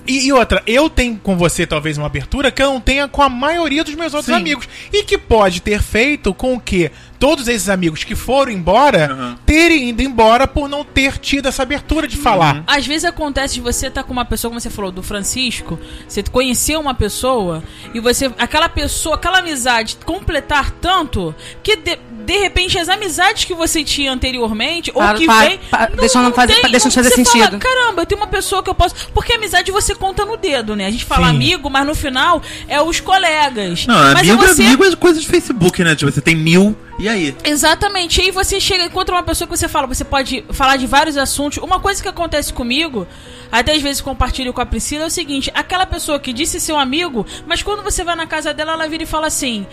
E, 0.07 0.25
e 0.27 0.33
outra, 0.33 0.63
eu 0.65 0.89
tenho 0.89 1.15
com 1.21 1.37
você 1.37 1.65
talvez 1.65 1.95
uma 1.95 2.07
abertura 2.07 2.49
que 2.49 2.61
eu 2.61 2.73
não 2.73 2.81
tenha 2.81 3.07
com 3.07 3.21
a 3.21 3.29
maioria 3.29 3.83
dos 3.83 3.93
meus 3.93 4.15
outros 4.15 4.33
Sim. 4.33 4.41
amigos. 4.41 4.67
E 4.91 5.03
que 5.03 5.15
pode 5.15 5.61
ter 5.61 5.79
feito 5.79 6.33
com 6.33 6.59
que 6.59 6.91
todos 7.21 7.47
esses 7.47 7.69
amigos 7.69 8.03
que 8.03 8.15
foram 8.15 8.51
embora 8.51 9.13
Uhum. 9.13 9.35
terem 9.45 9.89
ido 9.89 10.01
embora 10.01 10.47
por 10.47 10.67
não 10.67 10.83
ter 10.83 11.19
tido 11.19 11.47
essa 11.47 11.61
abertura 11.61 12.07
de 12.07 12.17
falar. 12.17 12.63
Às 12.65 12.85
vezes 12.87 13.05
acontece 13.05 13.53
de 13.53 13.61
você 13.61 13.87
estar 13.87 14.01
com 14.03 14.11
uma 14.11 14.25
pessoa, 14.25 14.49
como 14.49 14.59
você 14.59 14.71
falou, 14.71 14.91
do 14.91 15.03
Francisco, 15.03 15.79
você 16.07 16.23
conheceu 16.23 16.79
uma 16.81 16.95
pessoa 16.95 17.63
e 17.93 17.99
você, 17.99 18.31
aquela 18.39 18.67
pessoa, 18.67 19.15
aquela 19.15 19.37
amizade 19.37 19.97
completar 20.03 20.71
tanto 20.81 21.33
que 21.61 21.75
de, 21.75 21.95
de 22.25 22.37
repente 22.39 22.79
as 22.79 22.89
amizades 22.89 23.45
que 23.45 23.53
você 23.53 23.83
tinha 23.83 24.11
anteriormente 24.11 24.91
Para- 24.91 25.11
ou 25.11 25.17
que 25.19 25.25
para- 25.27 25.47
vem. 25.47 25.59
para- 25.69 25.85
deixa 25.95 26.17
eu 26.17 26.23
não 26.23 26.33
fazer- 26.33 26.53
deixa 26.61 26.77
eu 26.77 26.83
não 26.85 26.91
fazer 26.91 27.09
você 27.09 27.15
sentido. 27.23 27.45
Fala, 27.45 27.59
Caramba, 27.59 28.01
eu 28.01 28.05
tenho 28.07 28.19
uma 28.19 28.27
pessoa 28.27 28.63
que 28.63 28.69
eu 28.69 28.75
posso. 28.75 28.95
Porque 29.13 29.33
amizade 29.33 29.71
você 29.71 29.93
conta 29.93 30.25
no 30.25 30.37
dedo, 30.37 30.75
né? 30.75 30.87
A 30.87 30.91
gente 30.91 31.05
fala 31.05 31.27
Sim. 31.27 31.35
amigo, 31.35 31.69
mas 31.69 31.85
no 31.85 31.93
final 31.93 32.41
é 32.67 32.81
os 32.81 32.99
colegas. 32.99 33.85
Não, 33.85 33.95
mas 33.95 34.19
amigo, 34.27 34.43
é 34.43 34.47
você 34.47 34.63
amigo 34.63 34.83
é 34.85 34.95
coisa 34.95 35.19
de 35.19 35.27
Facebook, 35.27 35.83
né? 35.83 35.95
Tipo, 35.95 36.11
você 36.11 36.21
tem 36.21 36.35
mil, 36.35 36.75
e 36.99 37.07
aí? 37.09 37.35
Exatamente. 37.43 38.19
E 38.21 38.25
aí 38.25 38.31
você 38.31 38.59
chega 38.59 38.83
e 38.83 38.87
encontra 38.87 39.15
uma 39.15 39.23
pessoa 39.23 39.47
que 39.47 39.57
você 39.57 39.67
fala, 39.67 39.87
você 39.87 40.03
pode 40.03 40.43
falar 40.51 40.77
de 40.77 40.85
vários 40.85 41.17
assuntos. 41.17 41.57
Uma 41.63 41.79
coisa 41.79 42.01
que 42.01 42.07
acontece 42.07 42.53
comigo, 42.53 43.07
até 43.51 43.73
às 43.73 43.81
vezes 43.81 44.01
compartilho 44.01 44.53
com 44.53 44.61
a 44.61 44.65
Priscila, 44.65 45.03
é 45.03 45.07
o 45.07 45.09
seguinte: 45.09 45.51
aquela 45.53 45.85
pessoa 45.85 46.19
que 46.19 46.31
disse 46.31 46.59
ser 46.59 46.73
um 46.73 46.79
amigo, 46.79 47.25
mas 47.47 47.63
quando 47.63 47.81
você 47.83 48.03
vai 48.03 48.15
na 48.15 48.27
casa 48.27 48.53
dela, 48.53 48.73
ela 48.73 48.87
vira 48.87 49.03
e 49.03 49.07
fala 49.07 49.27
assim: 49.27 49.65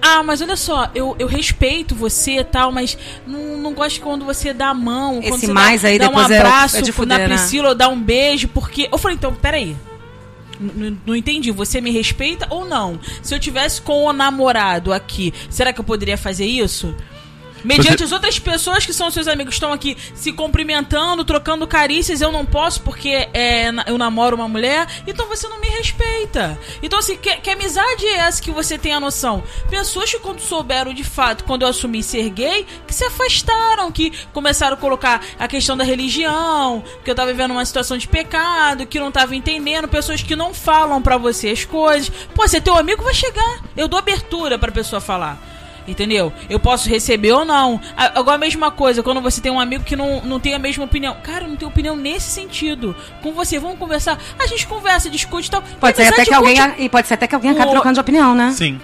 Ah, 0.00 0.22
mas 0.22 0.40
olha 0.40 0.56
só, 0.56 0.90
eu, 0.94 1.14
eu 1.18 1.26
respeito 1.26 1.94
você 1.94 2.38
e 2.38 2.44
tal, 2.44 2.72
mas 2.72 2.96
não, 3.26 3.58
não 3.58 3.72
gosto 3.74 4.00
quando 4.00 4.24
você 4.24 4.52
dá 4.52 4.68
a 4.68 4.74
mão. 4.74 5.18
Esse 5.20 5.28
quando 5.30 5.40
você 5.40 5.52
mais 5.52 5.82
dá, 5.82 5.88
aí 5.88 5.98
dá 5.98 6.06
depois 6.06 6.28
um 6.28 6.32
é- 6.32 6.38
abraço 6.38 6.76
é 6.78 6.82
de 6.82 6.92
fuder, 6.92 7.18
na 7.18 7.28
né? 7.28 7.36
Priscila 7.36 7.70
ou 7.70 7.74
dá 7.74 7.88
um 7.88 8.00
beijo, 8.00 8.48
porque. 8.48 8.88
Eu 8.90 8.98
falei, 8.98 9.16
então, 9.16 9.34
peraí. 9.34 9.76
Não 11.06 11.16
entendi. 11.16 11.50
Você 11.50 11.80
me 11.80 11.90
respeita 11.90 12.46
ou 12.50 12.66
não? 12.66 13.00
Se 13.22 13.34
eu 13.34 13.40
tivesse 13.40 13.80
com 13.80 14.04
o 14.04 14.12
namorado 14.12 14.92
aqui, 14.92 15.32
será 15.48 15.72
que 15.72 15.80
eu 15.80 15.84
poderia 15.84 16.18
fazer 16.18 16.44
isso? 16.46 16.94
Mediante 17.64 17.98
Você- 17.98 18.04
as 18.04 18.12
outras 18.12 18.38
pessoas 18.38 18.86
que 18.86 18.92
são 18.92 19.10
seus 19.10 19.28
amigos 19.28 19.54
estão 19.54 19.72
aqui 19.72 19.96
se 20.14 20.32
cumprimentando, 20.32 21.24
trocando 21.24 21.66
carícias, 21.66 22.20
eu 22.20 22.32
não 22.32 22.44
posso 22.44 22.80
porque 22.82 23.28
é, 23.34 23.70
eu 23.86 23.98
namoro 23.98 24.36
uma 24.36 24.48
mulher, 24.48 24.86
então 25.06 25.26
você 25.28 25.48
não 25.48 25.60
me 25.60 25.68
respeita. 25.68 26.58
Então, 26.82 26.98
assim, 26.98 27.16
que, 27.16 27.36
que 27.36 27.50
amizade 27.50 28.06
é 28.06 28.16
essa 28.18 28.40
que 28.42 28.50
você 28.50 28.78
tem 28.78 28.92
a 28.94 29.00
noção? 29.00 29.42
Pessoas 29.68 30.10
que, 30.10 30.18
quando 30.18 30.40
souberam 30.40 30.92
de 30.94 31.04
fato, 31.04 31.44
quando 31.44 31.62
eu 31.62 31.68
assumi 31.68 32.02
ser 32.02 32.28
gay, 32.30 32.66
que 32.86 32.94
se 32.94 33.04
afastaram, 33.04 33.90
que 33.92 34.12
começaram 34.32 34.74
a 34.74 34.76
colocar 34.76 35.22
a 35.38 35.46
questão 35.48 35.76
da 35.76 35.84
religião, 35.84 36.82
que 37.04 37.10
eu 37.10 37.14
tava 37.14 37.30
vivendo 37.30 37.50
uma 37.52 37.64
situação 37.64 37.96
de 37.98 38.08
pecado, 38.08 38.86
que 38.86 38.98
não 38.98 39.10
tava 39.12 39.34
entendendo, 39.36 39.88
pessoas 39.88 40.22
que 40.22 40.34
não 40.36 40.52
falam 40.54 41.00
pra 41.02 41.16
você 41.16 41.50
as 41.50 41.64
coisas. 41.64 42.10
Pô, 42.34 42.46
você 42.46 42.56
é 42.58 42.60
teu 42.60 42.76
amigo, 42.76 43.02
vai 43.04 43.14
chegar. 43.14 43.60
Eu 43.76 43.88
dou 43.88 43.98
abertura 43.98 44.58
pra 44.58 44.72
pessoa 44.72 45.00
falar. 45.00 45.59
Entendeu? 45.88 46.32
Eu 46.48 46.60
posso 46.60 46.88
receber 46.88 47.32
ou 47.32 47.44
não. 47.44 47.80
Agora 47.96 48.36
a 48.36 48.38
mesma 48.38 48.70
coisa, 48.70 49.02
quando 49.02 49.20
você 49.20 49.40
tem 49.40 49.50
um 49.50 49.58
amigo 49.58 49.82
que 49.82 49.96
não, 49.96 50.20
não 50.22 50.38
tem 50.38 50.54
a 50.54 50.58
mesma 50.58 50.84
opinião. 50.84 51.16
Cara, 51.22 51.44
eu 51.44 51.48
não 51.48 51.56
tenho 51.56 51.70
opinião 51.70 51.96
nesse 51.96 52.30
sentido. 52.30 52.94
Com 53.22 53.32
você, 53.32 53.58
vamos 53.58 53.78
conversar. 53.78 54.18
A 54.38 54.46
gente 54.46 54.66
conversa, 54.66 55.10
discute 55.10 55.48
e 55.48 55.50
tal. 55.50 55.62
Pode 55.80 55.96
ser, 55.96 56.02
Apesar 56.02 56.22
até 56.22 56.24
que 56.26 56.34
alguém, 56.34 56.74
e 56.78 56.88
pode 56.88 57.08
ser 57.08 57.14
até 57.14 57.26
que 57.26 57.34
alguém 57.34 57.50
acabe 57.50 57.68
O- 57.68 57.72
trocando 57.72 57.94
de 57.94 58.00
opinião, 58.00 58.34
né? 58.34 58.52
Sim. 58.56 58.80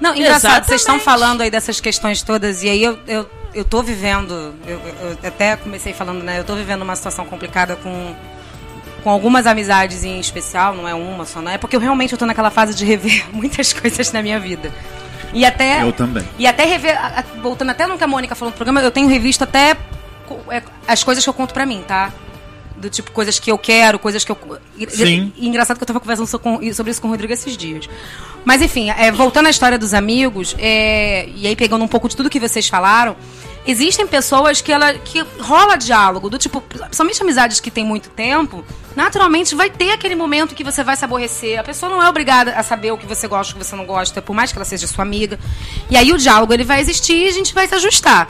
Não, 0.00 0.14
engraçado, 0.14 0.64
vocês 0.64 0.80
estão 0.80 0.96
Exatamente. 0.96 1.04
falando 1.20 1.40
aí 1.42 1.50
dessas 1.50 1.80
questões 1.80 2.22
todas, 2.22 2.62
e 2.64 2.68
aí 2.68 2.82
eu, 2.82 2.98
eu, 3.06 3.30
eu 3.54 3.64
tô 3.64 3.82
vivendo, 3.82 4.54
eu, 4.66 4.80
eu- 4.80 5.18
eu 5.22 5.28
até 5.28 5.56
comecei 5.56 5.92
falando, 5.92 6.22
né? 6.22 6.38
Eu 6.40 6.44
tô 6.44 6.54
vivendo 6.56 6.82
uma 6.82 6.96
situação 6.96 7.24
complicada 7.26 7.76
com, 7.76 8.14
com 9.04 9.10
algumas 9.10 9.46
amizades 9.46 10.02
em 10.04 10.18
especial, 10.18 10.74
não 10.74 10.88
é 10.88 10.94
uma 10.94 11.24
só, 11.24 11.40
não 11.40 11.50
é? 11.52 11.58
Porque 11.58 11.76
eu 11.76 11.80
realmente 11.80 12.12
eu 12.12 12.18
tô 12.18 12.26
naquela 12.26 12.50
fase 12.50 12.74
de 12.74 12.84
rever 12.84 13.24
muitas 13.32 13.72
coisas 13.72 14.10
na 14.12 14.20
minha 14.22 14.40
vida. 14.40 14.72
E 15.34 15.44
até. 15.44 15.82
Eu 15.82 15.92
também. 15.92 16.24
E 16.38 16.46
até 16.46 16.64
rever, 16.64 16.96
voltando 17.42 17.70
até 17.70 17.86
no 17.86 17.98
que 17.98 18.04
a 18.04 18.06
Mônica 18.06 18.34
falou 18.34 18.52
no 18.52 18.56
programa, 18.56 18.80
eu 18.80 18.90
tenho 18.90 19.08
revisto 19.08 19.44
até 19.44 19.76
é, 20.50 20.62
as 20.86 21.02
coisas 21.02 21.22
que 21.22 21.28
eu 21.28 21.34
conto 21.34 21.52
pra 21.52 21.66
mim, 21.66 21.82
tá? 21.86 22.12
Do 22.76 22.88
tipo, 22.88 23.10
coisas 23.10 23.38
que 23.38 23.50
eu 23.50 23.58
quero, 23.58 23.98
coisas 23.98 24.24
que 24.24 24.30
eu. 24.30 24.38
Sim. 24.88 25.32
E, 25.36 25.46
engraçado 25.46 25.76
que 25.76 25.82
eu 25.82 25.86
tava 25.86 26.00
conversando 26.00 26.26
sobre 26.26 26.90
isso 26.90 27.00
com 27.02 27.08
o 27.08 27.10
Rodrigo 27.10 27.32
esses 27.32 27.56
dias. 27.56 27.88
Mas 28.44 28.62
enfim, 28.62 28.90
é, 28.90 29.10
voltando 29.10 29.46
à 29.46 29.50
história 29.50 29.78
dos 29.78 29.92
amigos, 29.92 30.54
é, 30.58 31.28
e 31.34 31.46
aí 31.46 31.56
pegando 31.56 31.84
um 31.84 31.88
pouco 31.88 32.08
de 32.08 32.16
tudo 32.16 32.30
que 32.30 32.38
vocês 32.38 32.68
falaram, 32.68 33.16
existem 33.66 34.06
pessoas 34.06 34.60
que 34.60 34.72
ela 34.72 34.94
que 34.94 35.20
rola 35.40 35.76
diálogo, 35.76 36.28
do 36.28 36.38
tipo, 36.38 36.60
principalmente 36.60 37.22
amizades 37.22 37.60
que 37.60 37.70
tem 37.70 37.84
muito 37.84 38.10
tempo, 38.10 38.64
naturalmente 38.94 39.54
vai 39.54 39.70
ter 39.70 39.92
aquele 39.92 40.14
momento 40.14 40.54
que 40.54 40.64
você 40.64 40.84
vai 40.84 40.96
se 40.96 41.04
aborrecer. 41.04 41.58
A 41.58 41.64
pessoa 41.64 41.90
não 41.90 42.02
é 42.02 42.08
obrigada 42.08 42.52
a 42.52 42.62
saber 42.62 42.92
o 42.92 42.98
que 42.98 43.06
você 43.06 43.26
gosta, 43.26 43.52
o 43.52 43.58
que 43.58 43.64
você 43.64 43.76
não 43.76 43.86
gosta, 43.86 44.20
por 44.20 44.34
mais 44.34 44.52
que 44.52 44.58
ela 44.58 44.64
seja 44.64 44.86
sua 44.86 45.02
amiga. 45.02 45.38
E 45.90 45.96
aí 45.96 46.12
o 46.12 46.18
diálogo 46.18 46.52
ele 46.52 46.64
vai 46.64 46.80
existir 46.80 47.24
e 47.24 47.28
a 47.28 47.32
gente 47.32 47.54
vai 47.54 47.66
se 47.66 47.74
ajustar. 47.74 48.28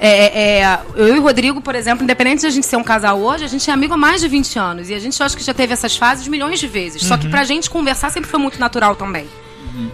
É, 0.00 0.60
é, 0.60 0.80
eu 0.96 1.16
e 1.16 1.18
o 1.18 1.22
Rodrigo, 1.22 1.60
por 1.60 1.74
exemplo, 1.74 2.02
independente 2.02 2.40
de 2.40 2.46
a 2.46 2.50
gente 2.50 2.66
ser 2.66 2.76
um 2.76 2.82
casal 2.82 3.20
hoje, 3.20 3.44
a 3.44 3.48
gente 3.48 3.70
é 3.70 3.72
amigo 3.72 3.94
há 3.94 3.96
mais 3.96 4.20
de 4.20 4.28
20 4.28 4.58
anos. 4.58 4.90
E 4.90 4.94
a 4.94 4.98
gente 4.98 5.22
acho 5.22 5.36
que 5.36 5.42
já 5.42 5.54
teve 5.54 5.72
essas 5.72 5.96
fases 5.96 6.26
milhões 6.26 6.58
de 6.58 6.66
vezes. 6.66 7.02
Só 7.02 7.16
que 7.16 7.28
pra 7.28 7.44
gente 7.44 7.70
conversar 7.70 8.10
sempre 8.10 8.28
foi 8.28 8.40
muito 8.40 8.58
natural 8.58 8.96
também. 8.96 9.28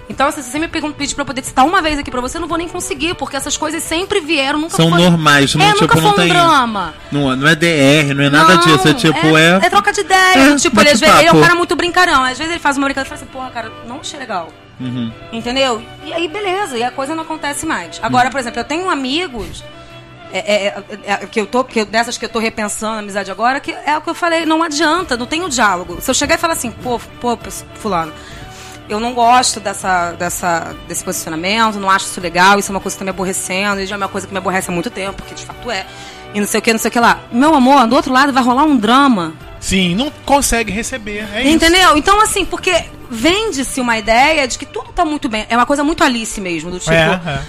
Então, 0.09 0.27
assim, 0.29 0.43
se 0.43 0.51
você 0.51 0.59
me 0.59 0.69
pergunta, 0.69 0.95
pedir 0.97 1.15
pra 1.15 1.23
eu 1.23 1.27
poder 1.27 1.43
citar 1.45 1.65
uma 1.65 1.81
vez 1.81 1.99
aqui 1.99 2.11
pra 2.11 2.21
você, 2.21 2.37
eu 2.37 2.41
não 2.41 2.49
vou 2.49 2.59
nem 2.59 2.69
conseguir, 2.69 3.15
porque 3.15 3.37
essas 3.37 3.57
coisas 3.57 3.83
sempre 3.83 4.21
vieram, 4.21 4.59
nunca 4.59 4.77
São 4.77 4.91
foi... 4.91 4.99
normais, 5.03 5.55
não, 5.55 5.65
é, 5.65 5.73
tipo, 5.73 5.83
nunca 5.83 5.95
não 5.97 6.03
foi 6.03 6.11
um 6.11 6.15
tem- 6.17 6.29
drama. 6.29 6.95
Não, 7.11 7.37
não 7.37 7.49
é 7.49 7.55
DR, 7.55 8.15
não 8.15 8.25
é 8.25 8.31
nada 8.31 8.55
Não, 8.57 8.61
disso. 8.61 8.89
É 8.89 8.95
tipo, 8.95 9.37
é. 9.39 9.59
É 9.63 9.71
troca 9.71 9.93
de 9.93 10.01
ideia. 10.01 10.53
É, 10.53 10.57
tipo, 10.57 10.81
ele, 10.81 10.91
às 10.91 11.01
vezes, 11.01 11.15
bate-papo. 11.15 11.19
ele 11.21 11.29
é 11.29 11.33
um 11.33 11.41
cara 11.43 11.55
muito 11.55 11.75
brincarão. 11.77 12.23
Às 12.25 12.37
vezes 12.39 12.53
ele 12.53 12.61
faz 12.61 12.77
uma 12.77 12.87
brincadeira 12.87 13.07
e 13.07 13.19
fala 13.19 13.23
assim, 13.23 13.33
porra, 13.33 13.51
cara, 13.51 13.73
não 13.87 14.01
achei 14.01 14.19
legal. 14.19 14.49
Uhum. 14.79 15.11
Entendeu? 15.33 15.83
E 16.05 16.13
aí, 16.13 16.27
beleza, 16.29 16.77
e 16.79 16.83
a 16.83 16.91
coisa 16.91 17.15
não 17.15 17.23
acontece 17.23 17.65
mais. 17.67 17.99
Agora, 18.03 18.31
por 18.31 18.41
exemplo, 18.41 18.61
eu 18.61 18.65
tenho 18.65 18.89
amigos. 18.91 19.63
é, 20.33 20.39
é, 20.39 20.67
é, 20.67 21.13
é, 21.13 21.17
que 21.27 21.41
eu 21.41 21.47
tô, 21.47 21.65
que 21.65 21.81
eu- 21.81 21.85
dessas 21.85 22.17
que 22.17 22.25
eu 22.25 22.29
tô 22.29 22.39
repensando 22.39 22.95
a 22.95 22.99
amizade 23.01 23.31
agora, 23.33 23.59
que 23.59 23.73
é 23.73 23.99
o 23.99 24.01
que 24.01 24.09
eu 24.09 24.15
falei, 24.15 24.47
não 24.47 24.63
adianta, 24.63 25.17
não 25.17 25.27
tem 25.27 25.43
o 25.45 25.49
diálogo. 25.49 26.01
Se 26.01 26.09
eu 26.09 26.15
chegar 26.15 26.37
e 26.37 26.39
falar 26.39 26.53
assim, 26.53 26.71
pô, 26.71 27.01
pô, 27.21 27.37
fulano, 27.75 28.13
eu 28.91 29.01
não 29.01 29.15
gosto 29.15 29.61
dessa, 29.61 30.13
dessa, 30.13 30.75
desse 30.89 31.03
posicionamento, 31.05 31.79
não 31.79 31.89
acho 31.91 32.07
isso 32.07 32.21
legal, 32.21 32.59
isso 32.59 32.71
é 32.71 32.75
uma 32.75 32.81
coisa 32.81 32.97
que 32.97 32.99
tá 32.99 33.05
me 33.05 33.11
aborrecendo, 33.11 33.81
e 33.81 33.87
já 33.87 33.95
é 33.95 33.99
uma 33.99 34.09
coisa 34.09 34.27
que 34.27 34.33
me 34.33 34.39
aborrece 34.39 34.71
há 34.71 34.73
muito 34.73 34.91
tempo, 34.91 35.15
porque 35.15 35.35
de 35.35 35.45
fato 35.45 35.71
é. 35.71 35.87
E 36.35 36.41
não 36.41 36.47
sei 36.47 36.61
o 36.61 36.63
que, 36.63 36.73
não 36.73 36.79
sei 36.79 36.89
o 36.89 36.93
que 36.93 37.01
lá. 37.01 37.21
Meu 37.33 37.55
amor, 37.55 37.87
do 37.89 37.97
outro 37.97 38.13
lado 38.13 38.33
vai 38.33 38.43
rolar 38.43 38.63
um 38.65 38.77
drama. 38.77 39.33
Sim, 39.59 39.95
não 39.97 40.11
consegue 40.25 40.71
receber. 40.73 41.27
É 41.35 41.43
isso. 41.43 41.51
Entendeu? 41.51 41.97
Então, 41.97 42.21
assim, 42.21 42.45
porque 42.45 42.73
vende-se 43.11 43.81
uma 43.81 43.99
ideia 43.99 44.47
de 44.47 44.57
que 44.57 44.65
tudo 44.65 44.93
tá 44.93 45.05
muito 45.05 45.29
bem. 45.29 45.45
É 45.49 45.57
uma 45.57 45.67
coisa 45.67 45.83
muito 45.83 46.05
Alice 46.05 46.41
mesmo, 46.41 46.71
do 46.71 46.79
tipo. 46.79 46.93
É, 46.93 47.21
é. 47.27 47.41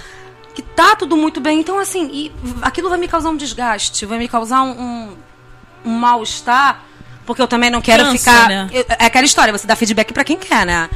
Que 0.54 0.62
tá 0.62 0.96
tudo 0.96 1.16
muito 1.16 1.40
bem. 1.40 1.60
Então, 1.60 1.78
assim, 1.78 2.10
e 2.12 2.32
aquilo 2.60 2.88
vai 2.90 2.98
me 2.98 3.06
causar 3.06 3.30
um 3.30 3.36
desgaste, 3.36 4.04
vai 4.04 4.18
me 4.18 4.26
causar 4.28 4.62
um, 4.62 4.70
um, 4.72 5.16
um 5.86 5.90
mal-estar, 5.98 6.82
porque 7.24 7.40
eu 7.40 7.46
também 7.48 7.70
não 7.70 7.80
quero 7.80 8.02
Cansa, 8.04 8.18
ficar. 8.18 8.48
né? 8.48 8.68
eu- 8.72 8.84
É 8.98 9.06
aquela 9.06 9.24
história, 9.24 9.52
você 9.56 9.66
dá 9.66 9.76
feedback 9.76 10.12
pra 10.12 10.24
quem 10.24 10.36
quer, 10.36 10.66
né? 10.66 10.90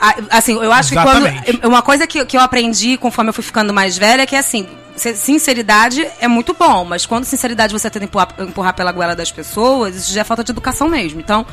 A- 0.00 0.14
Assim, 0.38 0.54
eu 0.54 0.72
acho 0.72 0.92
Exatamente. 0.94 1.42
que 1.42 1.52
quando. 1.58 1.64
Uma 1.72 1.82
coisa 1.82 2.06
que, 2.06 2.24
que 2.24 2.36
eu 2.36 2.40
aprendi 2.40 2.96
conforme 2.96 3.30
eu 3.30 3.34
fui 3.34 3.44
ficando 3.44 3.72
mais 3.72 3.96
velha 3.96 4.22
é 4.22 4.26
que, 4.26 4.36
assim, 4.36 4.66
sinceridade 5.14 6.06
é 6.20 6.28
muito 6.28 6.54
bom, 6.54 6.84
mas 6.84 7.06
quando 7.06 7.24
sinceridade 7.24 7.72
você 7.72 7.88
tenta 7.90 8.04
empurrar, 8.04 8.28
empurrar 8.38 8.74
pela 8.74 8.92
goela 8.92 9.14
das 9.16 9.30
pessoas, 9.32 9.96
isso 9.96 10.12
já 10.12 10.20
é 10.20 10.24
falta 10.24 10.44
de 10.44 10.50
educação 10.52 10.88
mesmo. 10.88 11.20
Então, 11.20 11.46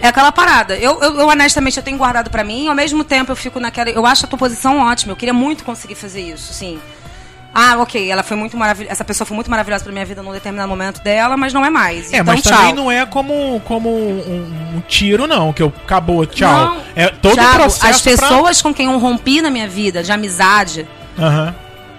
é 0.00 0.08
aquela 0.08 0.32
parada. 0.32 0.76
Eu, 0.76 1.00
eu, 1.02 1.20
eu, 1.20 1.28
honestamente, 1.28 1.76
eu 1.76 1.82
tenho 1.82 1.96
guardado 1.98 2.30
pra 2.30 2.42
mim, 2.44 2.68
ao 2.68 2.74
mesmo 2.74 3.04
tempo 3.04 3.30
eu 3.32 3.36
fico 3.36 3.60
naquela. 3.60 3.90
Eu 3.90 4.04
acho 4.06 4.24
a 4.24 4.28
tua 4.28 4.38
posição 4.38 4.78
ótima, 4.78 5.12
eu 5.12 5.16
queria 5.16 5.34
muito 5.34 5.64
conseguir 5.64 5.94
fazer 5.94 6.20
isso, 6.20 6.52
sim. 6.52 6.80
Ah, 7.54 7.76
ok, 7.78 8.10
ela 8.10 8.22
foi 8.24 8.36
muito 8.36 8.56
maravilhosa. 8.56 8.92
Essa 8.92 9.04
pessoa 9.04 9.24
foi 9.26 9.34
muito 9.36 9.48
maravilhosa 9.50 9.84
pra 9.84 9.92
minha 9.92 10.04
vida 10.04 10.22
num 10.22 10.32
determinado 10.32 10.68
momento 10.68 11.00
dela, 11.02 11.36
mas 11.36 11.52
não 11.52 11.64
é 11.64 11.70
mais. 11.70 12.12
É, 12.12 12.16
então, 12.18 12.34
mas 12.34 12.42
tchau. 12.42 12.52
também 12.56 12.74
não 12.74 12.90
é 12.90 13.06
como, 13.06 13.60
como 13.64 13.88
um, 13.90 14.74
um 14.76 14.80
tiro, 14.88 15.26
não, 15.28 15.52
que 15.52 15.62
eu 15.62 15.72
acabou, 15.84 16.26
tchau. 16.26 16.74
Não. 16.74 16.82
É 16.96 17.06
todo 17.08 17.32
o 17.32 17.36
Thiago, 17.36 17.54
processo. 17.54 17.86
as 17.86 18.02
pessoas 18.02 18.60
com 18.60 18.74
quem 18.74 18.86
eu 18.90 18.98
rompi 18.98 19.40
na 19.40 19.50
minha 19.50 19.68
vida, 19.68 20.02
de 20.02 20.10
amizade, 20.10 20.86
Pra... 21.14 21.26
Aham. 21.26 21.54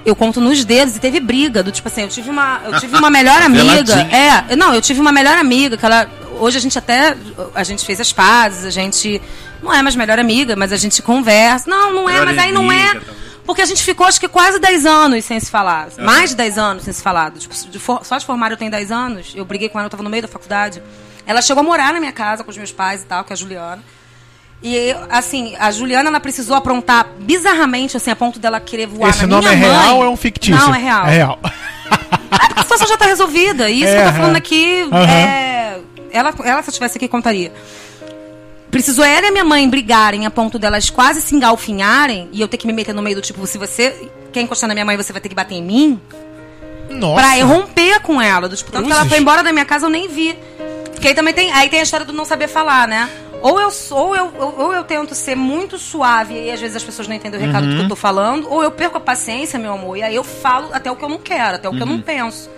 eu 0.05 0.13
conto 0.13 0.41
nos 0.41 0.65
dedos 0.65 0.97
e 0.97 0.99
teve 0.99 1.21
briga. 1.21 1.63
Do 1.63 1.71
tipo 1.71 1.87
assim, 1.87 2.01
eu 2.01 2.09
tive 2.09 2.29
uma, 2.29 2.59
eu 2.65 2.77
tive 2.79 2.97
uma 2.97 3.09
melhor 3.09 3.39
amiga. 3.43 3.93
É, 4.11 4.55
não, 4.57 4.73
eu 4.73 4.81
tive 4.81 4.99
uma 4.99 5.11
melhor 5.13 5.37
amiga 5.37 5.77
que 5.77 5.85
ela. 5.85 6.09
Hoje 6.37 6.57
a 6.57 6.61
gente 6.61 6.77
até. 6.77 7.15
A 7.55 7.63
gente 7.63 7.85
fez 7.85 8.01
as 8.01 8.11
pazes, 8.11 8.65
a 8.65 8.69
gente. 8.69 9.21
Não 9.63 9.73
é 9.73 9.81
mais 9.81 9.95
melhor 9.95 10.19
amiga, 10.19 10.53
mas 10.55 10.73
a 10.73 10.77
gente 10.77 11.01
conversa. 11.01 11.69
Não, 11.69 11.93
não 11.93 12.09
é, 12.09 12.13
Melhor 12.19 12.25
mas 12.25 12.37
aí 12.37 12.51
não 12.51 12.69
é. 12.71 12.83
talvez. 12.91 13.24
Porque 13.45 13.61
a 13.61 13.65
gente 13.65 13.83
ficou 13.83 14.05
acho 14.07 14.19
que 14.19 14.27
quase 14.27 14.59
10 14.59 14.85
anos 14.85 15.23
sem 15.25 15.39
se 15.39 15.51
falar. 15.51 15.89
Mais 15.99 16.31
de 16.31 16.35
10 16.35 16.57
anos 16.57 16.83
sem 16.83 16.93
se 16.93 17.01
falar. 17.03 17.31
Tipo, 17.31 17.53
de 17.69 17.79
for- 17.79 18.03
só 18.05 18.17
de 18.17 18.25
formar 18.25 18.49
eu 18.51 18.57
tenho 18.57 18.71
10 18.71 18.91
anos. 18.91 19.33
Eu 19.35 19.45
briguei 19.45 19.69
com 19.69 19.77
ela, 19.79 19.85
eu 19.85 19.89
tava 19.91 20.01
no 20.03 20.09
meio 20.09 20.23
da 20.23 20.27
faculdade. 20.27 20.81
Ela 21.27 21.41
chegou 21.41 21.61
a 21.61 21.63
morar 21.63 21.93
na 21.93 21.99
minha 21.99 22.11
casa 22.11 22.43
com 22.43 22.49
os 22.51 22.57
meus 22.57 22.71
pais 22.71 23.01
e 23.03 23.05
tal, 23.05 23.23
que 23.23 23.31
é 23.31 23.35
a 23.35 23.37
Juliana. 23.37 23.83
E, 24.63 24.95
assim, 25.11 25.55
a 25.59 25.69
Juliana, 25.69 26.09
ela 26.09 26.19
precisou 26.19 26.55
aprontar 26.55 27.05
bizarramente, 27.19 27.95
assim, 27.97 28.09
a 28.09 28.15
ponto 28.15 28.39
dela 28.39 28.59
querer 28.59 28.87
voar 28.87 29.09
Esse 29.09 29.21
na 29.27 29.27
nome 29.27 29.47
minha 29.49 29.53
é 29.53 29.55
mãe. 29.69 29.79
real 29.83 29.97
ou 29.97 30.05
é 30.05 30.09
um 30.09 30.17
fictício? 30.17 30.59
Não, 30.59 30.73
é 30.73 30.79
real. 30.79 31.05
É 31.05 31.09
real. 31.11 31.39
Porque 31.41 32.59
a 32.59 32.63
situação 32.63 32.87
já 32.87 32.97
tá 32.97 33.05
resolvida. 33.05 33.69
E 33.69 33.81
isso 33.83 33.91
É, 33.91 33.95
que 33.95 34.01
eu 34.01 34.05
tô 34.07 34.13
falando 34.13 34.29
aham. 34.31 34.37
aqui, 34.37 34.81
Aham. 34.91 35.07
é... 35.11 35.79
Ela, 36.11 36.33
ela, 36.43 36.61
se 36.63 36.69
eu 36.69 36.71
estivesse 36.71 36.97
aqui, 36.97 37.07
contaria. 37.07 37.51
Precisou 38.75 39.05
ela 39.05 39.25
e 39.27 39.31
minha 39.31 39.45
mãe 39.45 39.69
brigarem 39.69 40.25
a 40.25 40.29
ponto 40.29 40.59
delas 40.59 40.89
quase 40.89 41.21
se 41.21 41.33
engalfinharem 41.33 42.27
e 42.33 42.41
eu 42.41 42.47
ter 42.49 42.57
que 42.57 42.67
me 42.67 42.73
meter 42.73 42.93
no 42.93 43.01
meio 43.01 43.15
do 43.15 43.21
tipo, 43.21 43.47
se 43.47 43.57
você 43.57 44.09
quer 44.33 44.41
encostar 44.41 44.67
na 44.67 44.73
minha 44.73 44.83
mãe, 44.85 44.97
você 44.97 45.13
vai 45.13 45.21
ter 45.21 45.29
que 45.29 45.35
bater 45.35 45.55
em 45.55 45.63
mim. 45.63 46.01
Nossa. 46.89 47.15
Pra 47.21 47.39
eu 47.39 47.47
romper 47.47 48.01
com 48.01 48.21
ela. 48.21 48.49
Do 48.49 48.55
tipo, 48.57 48.69
tanto 48.73 48.85
que 48.87 48.91
ela 48.91 49.05
foi 49.05 49.17
embora 49.19 49.41
da 49.41 49.53
minha 49.53 49.63
casa, 49.63 49.85
eu 49.85 49.89
nem 49.89 50.09
vi. 50.09 50.37
Porque 50.91 51.07
aí 51.07 51.13
também 51.15 51.33
tem, 51.33 51.53
aí 51.53 51.69
tem 51.69 51.79
a 51.79 51.83
história 51.83 52.05
do 52.05 52.11
não 52.11 52.25
saber 52.25 52.49
falar, 52.49 52.85
né? 52.85 53.09
Ou 53.41 53.61
eu, 53.61 53.71
sou- 53.71 54.07
ou 54.09 54.15
eu, 54.15 54.33
ou, 54.57 54.73
eu 54.73 54.83
tento 54.83 55.15
ser 55.15 55.35
muito 55.35 55.77
suave 55.77 56.33
e 56.33 56.51
às 56.51 56.59
vezes 56.59 56.75
as 56.75 56.83
pessoas 56.83 57.07
não 57.07 57.15
entendem 57.15 57.39
o 57.39 57.43
recado 57.45 57.67
do 57.67 57.75
que 57.77 57.81
eu 57.83 57.87
tô 57.87 57.95
falando, 57.95 58.51
ou 58.51 58.61
eu 58.61 58.71
perco 58.71 58.97
a 58.97 58.99
paciência, 58.99 59.57
meu 59.57 59.71
amor, 59.73 59.95
e 59.97 60.03
aí 60.03 60.15
eu 60.15 60.23
falo 60.23 60.67
até 60.73 60.91
o 60.91 60.97
que 60.97 61.05
eu 61.05 61.09
não 61.09 61.17
quero, 61.19 61.55
até 61.55 61.69
o 61.69 61.71
que 61.73 61.81
eu 61.81 61.85
não 61.85 62.01
penso. 62.01 62.49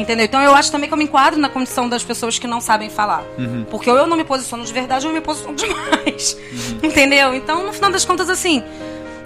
Entendeu? 0.00 0.24
Então 0.24 0.40
eu 0.40 0.54
acho 0.54 0.72
também 0.72 0.88
que 0.88 0.94
eu 0.94 0.98
me 0.98 1.04
enquadro 1.04 1.38
na 1.38 1.48
condição 1.48 1.88
das 1.88 2.02
pessoas 2.02 2.38
que 2.38 2.46
não 2.46 2.60
sabem 2.60 2.88
falar. 2.88 3.22
Porque 3.70 3.90
ou 3.90 3.96
eu 3.96 4.06
não 4.06 4.16
me 4.16 4.24
posiciono 4.24 4.64
de 4.64 4.72
verdade 4.72 5.06
ou 5.06 5.12
eu 5.12 5.14
me 5.14 5.20
posiciono 5.20 5.54
demais. 5.56 6.36
Entendeu? 6.82 7.34
Então, 7.34 7.64
no 7.66 7.72
final 7.72 7.90
das 7.90 8.04
contas, 8.04 8.30
assim. 8.30 8.62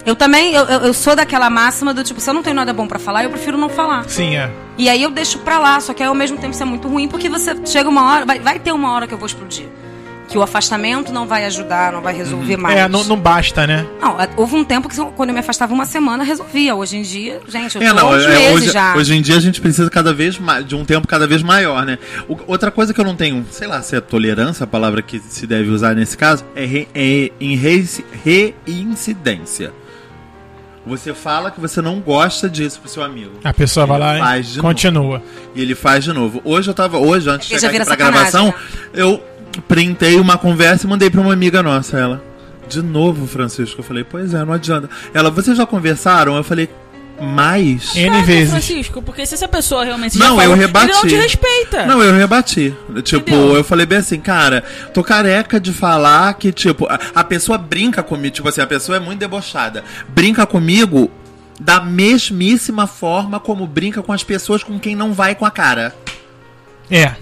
Eu 0.05 0.15
também, 0.15 0.53
eu, 0.53 0.65
eu 0.65 0.93
sou 0.93 1.15
daquela 1.15 1.49
máxima 1.49 1.91
do 1.91 2.03
tipo, 2.03 2.19
se 2.19 2.29
eu 2.29 2.33
não 2.33 2.43
tenho 2.43 2.55
nada 2.55 2.71
bom 2.71 2.85
pra 2.87 2.99
falar, 2.99 3.23
eu 3.23 3.29
prefiro 3.31 3.57
não 3.57 3.69
falar. 3.69 4.07
Sim, 4.07 4.35
é. 4.35 4.51
E 4.77 4.87
aí 4.87 5.01
eu 5.01 5.09
deixo 5.09 5.39
pra 5.39 5.57
lá, 5.57 5.79
só 5.79 5.93
que 5.95 6.03
aí 6.03 6.09
ao 6.09 6.13
mesmo 6.13 6.37
tempo 6.37 6.53
isso 6.53 6.61
é 6.61 6.65
muito 6.65 6.87
ruim, 6.87 7.07
porque 7.07 7.27
você 7.27 7.55
chega 7.65 7.89
uma 7.89 8.11
hora, 8.11 8.25
vai, 8.25 8.37
vai 8.39 8.59
ter 8.59 8.71
uma 8.71 8.91
hora 8.93 9.07
que 9.07 9.13
eu 9.15 9.17
vou 9.17 9.25
explodir. 9.25 9.65
Que 10.27 10.37
o 10.37 10.41
afastamento 10.41 11.13
não 11.13 11.27
vai 11.27 11.45
ajudar, 11.45 11.91
não 11.93 12.01
vai 12.01 12.13
resolver 12.13 12.57
mais. 12.57 12.75
É, 12.77 12.87
não, 12.89 13.03
não 13.03 13.15
basta, 13.17 13.65
né? 13.67 13.85
Não, 14.01 14.19
é, 14.19 14.27
houve 14.35 14.55
um 14.55 14.63
tempo 14.63 14.89
que 14.89 14.95
quando 15.15 15.29
eu 15.29 15.33
me 15.33 15.39
afastava 15.39 15.73
uma 15.73 15.85
semana, 15.85 16.23
resolvia. 16.23 16.73
Hoje 16.75 16.97
em 16.97 17.03
dia, 17.03 17.39
gente, 17.47 17.75
eu 17.75 17.81
tô 17.81 17.87
É, 17.87 17.93
não, 17.93 18.13
é, 18.13 18.27
meses 18.27 18.53
hoje, 18.53 18.71
já. 18.71 18.95
hoje 18.97 19.15
em 19.15 19.21
dia 19.21 19.35
a 19.37 19.39
gente 19.39 19.61
precisa 19.61 19.89
cada 19.89 20.13
vez 20.13 20.37
mais, 20.39 20.65
de 20.65 20.75
um 20.75 20.83
tempo 20.83 21.07
cada 21.07 21.27
vez 21.27 21.43
maior, 21.43 21.85
né? 21.85 21.99
O- 22.27 22.37
outra 22.47 22.71
coisa 22.71 22.93
que 22.93 22.99
eu 22.99 23.05
não 23.05 23.15
tenho, 23.15 23.45
sei 23.51 23.67
lá 23.67 23.81
se 23.83 23.95
é 23.95 24.01
tolerância, 24.01 24.63
a 24.63 24.67
palavra 24.67 25.01
que 25.01 25.19
se 25.19 25.45
deve 25.45 25.69
usar 25.69 25.95
nesse 25.95 26.17
caso, 26.17 26.43
é, 26.55 26.65
re- 26.65 26.87
é 26.95 27.31
em 27.39 27.55
reinci- 27.55 28.03
reincidência. 28.23 29.71
Você 30.87 31.15
fala 31.15 31.49
que 31.49 31.59
você 31.59 31.81
não 31.81 31.99
gosta 31.99 32.47
disso 32.47 32.79
pro 32.79 32.87
seu 32.89 33.01
amigo. 33.03 33.31
A 33.43 33.51
pessoa 33.51 33.87
vai 33.87 33.97
lá 33.99 34.17
Faz 34.19 34.55
e 34.55 34.59
continua. 34.59 35.21
E 35.55 35.61
ele 35.61 35.73
faz 35.73 36.03
de 36.03 36.13
novo. 36.13 36.41
Hoje 36.45 36.69
eu 36.69 36.75
tava, 36.75 36.99
hoje, 36.99 37.27
antes 37.27 37.47
de 37.47 37.55
É 37.55 37.59
chegar 37.59 37.75
aqui 37.81 37.85
pra 37.85 37.95
gravação, 37.95 38.53
eu 38.93 39.19
printei 39.61 40.19
uma 40.19 40.37
conversa 40.37 40.85
e 40.85 40.89
mandei 40.89 41.09
pra 41.09 41.21
uma 41.21 41.33
amiga 41.33 41.61
nossa, 41.63 41.97
ela. 41.97 42.23
De 42.67 42.81
novo, 42.81 43.27
Francisco. 43.27 43.81
Eu 43.81 43.83
falei, 43.85 44.03
pois 44.03 44.33
é, 44.33 44.43
não 44.43 44.53
adianta. 44.53 44.89
Ela, 45.13 45.29
vocês 45.29 45.55
já 45.55 45.65
conversaram? 45.65 46.35
Eu 46.35 46.43
falei, 46.43 46.69
mais? 47.21 47.95
N 47.95 48.09
Caraca, 48.09 48.25
vezes. 48.25 48.49
Francisco, 48.49 49.01
porque 49.01 49.25
se 49.25 49.35
essa 49.35 49.47
pessoa 49.47 49.85
realmente 49.85 50.17
Não, 50.17 50.35
já 50.35 50.43
eu 50.43 50.49
falou, 50.49 50.55
rebati. 50.55 50.85
ele 50.85 50.93
não 50.93 51.07
te 51.07 51.15
respeita. 51.15 51.85
Não, 51.85 52.03
eu 52.03 52.13
rebati. 52.13 52.75
Tipo, 53.03 53.29
Entendeu? 53.29 53.55
eu 53.55 53.63
falei 53.63 53.85
bem 53.85 53.99
assim, 53.99 54.19
cara, 54.19 54.63
tô 54.93 55.03
careca 55.03 55.59
de 55.59 55.71
falar 55.71 56.33
que, 56.33 56.51
tipo, 56.51 56.87
a, 56.87 56.99
a 57.15 57.23
pessoa 57.23 57.57
brinca 57.57 58.03
comigo, 58.03 58.35
tipo 58.35 58.49
assim, 58.49 58.61
a 58.61 58.67
pessoa 58.67 58.97
é 58.97 58.99
muito 58.99 59.19
debochada. 59.19 59.83
Brinca 60.09 60.45
comigo 60.45 61.09
da 61.59 61.79
mesmíssima 61.79 62.85
forma 62.85 63.39
como 63.39 63.65
brinca 63.65 64.01
com 64.03 64.11
as 64.11 64.23
pessoas 64.23 64.63
com 64.63 64.77
quem 64.79 64.95
não 64.95 65.13
vai 65.13 65.35
com 65.35 65.45
a 65.45 65.51
cara. 65.51 65.95
É. 66.91 67.15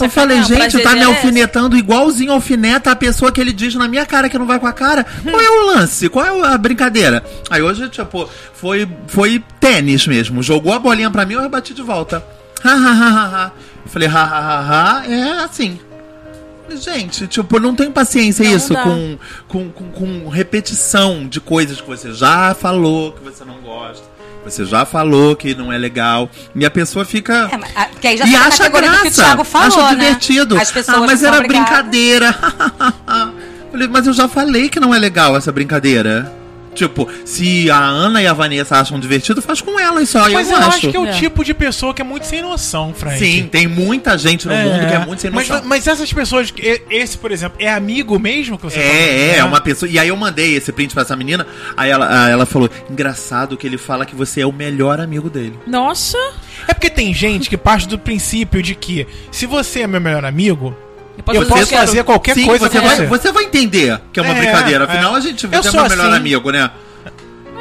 Eu 0.00 0.08
falei, 0.08 0.42
gente, 0.42 0.82
tá 0.82 0.94
me 0.94 1.02
alfinetando 1.02 1.76
igualzinho 1.76 2.32
alfineta 2.32 2.90
a 2.90 2.96
pessoa 2.96 3.30
que 3.30 3.40
ele 3.40 3.52
diz 3.52 3.74
na 3.74 3.86
minha 3.86 4.06
cara 4.06 4.28
que 4.28 4.38
não 4.38 4.46
vai 4.46 4.58
com 4.58 4.66
a 4.66 4.72
cara. 4.72 5.04
Qual 5.22 5.40
é 5.40 5.50
o 5.50 5.66
lance? 5.66 6.08
Qual 6.08 6.24
é 6.24 6.54
a 6.54 6.56
brincadeira? 6.56 7.22
Aí 7.50 7.60
hoje, 7.62 7.88
tipo, 7.90 8.28
foi, 8.54 8.88
foi 9.06 9.42
tênis 9.60 10.06
mesmo. 10.06 10.42
Jogou 10.42 10.72
a 10.72 10.78
bolinha 10.78 11.10
pra 11.10 11.26
mim, 11.26 11.34
eu 11.34 11.42
rebati 11.42 11.74
de 11.74 11.82
volta. 11.82 12.24
Ha, 12.64 12.70
ha, 12.70 12.92
ha, 12.92 13.08
ha, 13.10 13.44
ha. 13.44 13.52
Eu 13.84 13.90
falei, 13.90 14.08
ha, 14.08 14.22
ha, 14.22 14.60
ha, 14.60 15.00
ha. 15.00 15.06
É 15.06 15.44
assim. 15.44 15.78
Gente, 16.74 17.26
tipo, 17.28 17.60
não 17.60 17.74
tem 17.74 17.92
paciência 17.92 18.44
Não 18.44 18.56
isso 18.56 18.72
dá. 18.72 18.82
com, 18.82 19.18
com, 19.46 19.70
com 19.70 20.28
repetição 20.28 21.28
de 21.28 21.40
coisas 21.40 21.80
que 21.80 21.86
você 21.86 22.12
já 22.12 22.54
falou 22.54 23.12
que 23.12 23.22
você 23.22 23.44
não 23.44 23.60
gosta. 23.60 24.15
Você 24.46 24.64
já 24.64 24.86
falou 24.86 25.34
que 25.34 25.56
não 25.56 25.72
é 25.72 25.76
legal. 25.76 26.30
E 26.54 26.64
a 26.64 26.70
pessoa 26.70 27.04
fica. 27.04 27.48
É, 27.50 27.56
mas, 27.56 27.70
ah, 27.74 27.88
que 28.00 28.06
aí 28.06 28.16
já 28.16 28.24
E 28.26 28.36
acha 28.36 28.68
graça, 28.68 29.44
falou, 29.44 29.66
acha 29.66 29.82
né? 29.82 29.90
divertido. 29.90 30.56
As 30.56 30.70
pessoas 30.70 30.98
ah, 30.98 31.06
mas 31.06 31.22
era 31.22 31.38
obrigadas. 31.38 31.68
brincadeira. 31.68 32.38
Mas 33.90 34.06
eu 34.06 34.12
já 34.14 34.26
falei 34.26 34.70
que 34.70 34.80
não 34.80 34.94
é 34.94 34.98
legal 34.98 35.36
essa 35.36 35.52
brincadeira. 35.52 36.32
Tipo, 36.76 37.08
se 37.24 37.70
a 37.70 37.78
Ana 37.78 38.22
e 38.22 38.26
a 38.26 38.32
Vanessa 38.32 38.76
acham 38.78 39.00
divertido, 39.00 39.40
faz 39.42 39.60
com 39.60 39.80
elas 39.80 40.08
só. 40.08 40.28
Mas 40.30 40.50
eu, 40.50 40.56
eu 40.56 40.62
acho 40.66 40.90
que 40.90 40.96
é 40.96 41.00
o 41.00 41.06
É. 41.06 41.12
tipo 41.12 41.42
de 41.44 41.52
pessoa 41.54 41.92
que 41.94 42.02
é 42.02 42.04
muito 42.04 42.26
sem 42.26 42.42
noção, 42.42 42.92
Frank. 42.94 43.18
Sim, 43.18 43.48
tem 43.50 43.66
muita 43.66 44.16
gente 44.18 44.46
no 44.46 44.54
mundo 44.54 44.86
que 44.86 44.94
é 44.94 44.98
muito 45.04 45.20
sem 45.22 45.30
mas, 45.30 45.48
noção. 45.48 45.64
mas 45.66 45.86
essas 45.86 46.12
pessoas, 46.12 46.52
esse, 46.90 47.16
por 47.18 47.32
exemplo, 47.32 47.56
é 47.60 47.70
amigo 47.72 48.18
mesmo 48.18 48.56
que 48.58 48.64
você 48.64 48.76
tá 48.76 48.82
falando, 48.82 48.96
É, 48.98 49.28
é, 49.30 49.36
é 49.38 49.44
uma 49.44 49.60
pessoa. 49.60 49.90
E 49.90 49.98
aí 49.98 50.08
eu 50.08 50.16
mandei 50.16 50.54
esse 50.56 50.70
print 50.72 50.92
pra 50.92 51.02
essa 51.02 51.16
menina. 51.16 51.46
Aí 51.76 51.90
ela, 51.90 52.26
aí 52.26 52.32
ela 52.32 52.46
falou: 52.46 52.70
engraçado 52.90 53.56
que 53.56 53.66
ele 53.66 53.78
fala 53.78 54.04
que 54.04 54.14
você 54.14 54.40
é 54.42 54.46
o 54.46 54.52
melhor 54.52 55.00
amigo 55.00 55.30
dele. 55.30 55.58
Nossa. 55.66 56.18
É 56.68 56.74
porque 56.74 56.90
tem 56.90 57.12
gente 57.14 57.48
que 57.48 57.56
parte 57.56 57.86
do 57.88 57.98
princípio 57.98 58.62
de 58.62 58.74
que 58.74 59.06
se 59.30 59.46
você 59.46 59.80
é 59.80 59.86
meu 59.86 60.00
melhor 60.00 60.24
amigo, 60.24 60.76
Eu 61.16 61.22
posso 61.24 61.38
eu 61.38 61.46
fazer 61.46 61.76
posso 61.76 62.04
qualquer 62.04 62.34
Sim, 62.34 62.44
coisa 62.46 62.68
você 62.68 62.78
com 62.80 62.86
vai, 62.86 62.96
você. 62.96 63.06
você 63.06 63.32
vai 63.32 63.44
entender 63.44 64.00
que 64.12 64.20
é 64.20 64.22
uma 64.22 64.34
É, 64.34 64.38
brincadeira. 64.38 64.84
é. 64.84 64.86
Afinal, 64.86 65.14
a 65.14 65.20
gente 65.20 65.44
Eu 65.44 65.50
é 65.58 65.62
sou 65.62 65.72
meu 65.72 65.88
melhor 65.88 66.06
assim. 66.08 66.16
amigo, 66.16 66.50
né? 66.50 66.70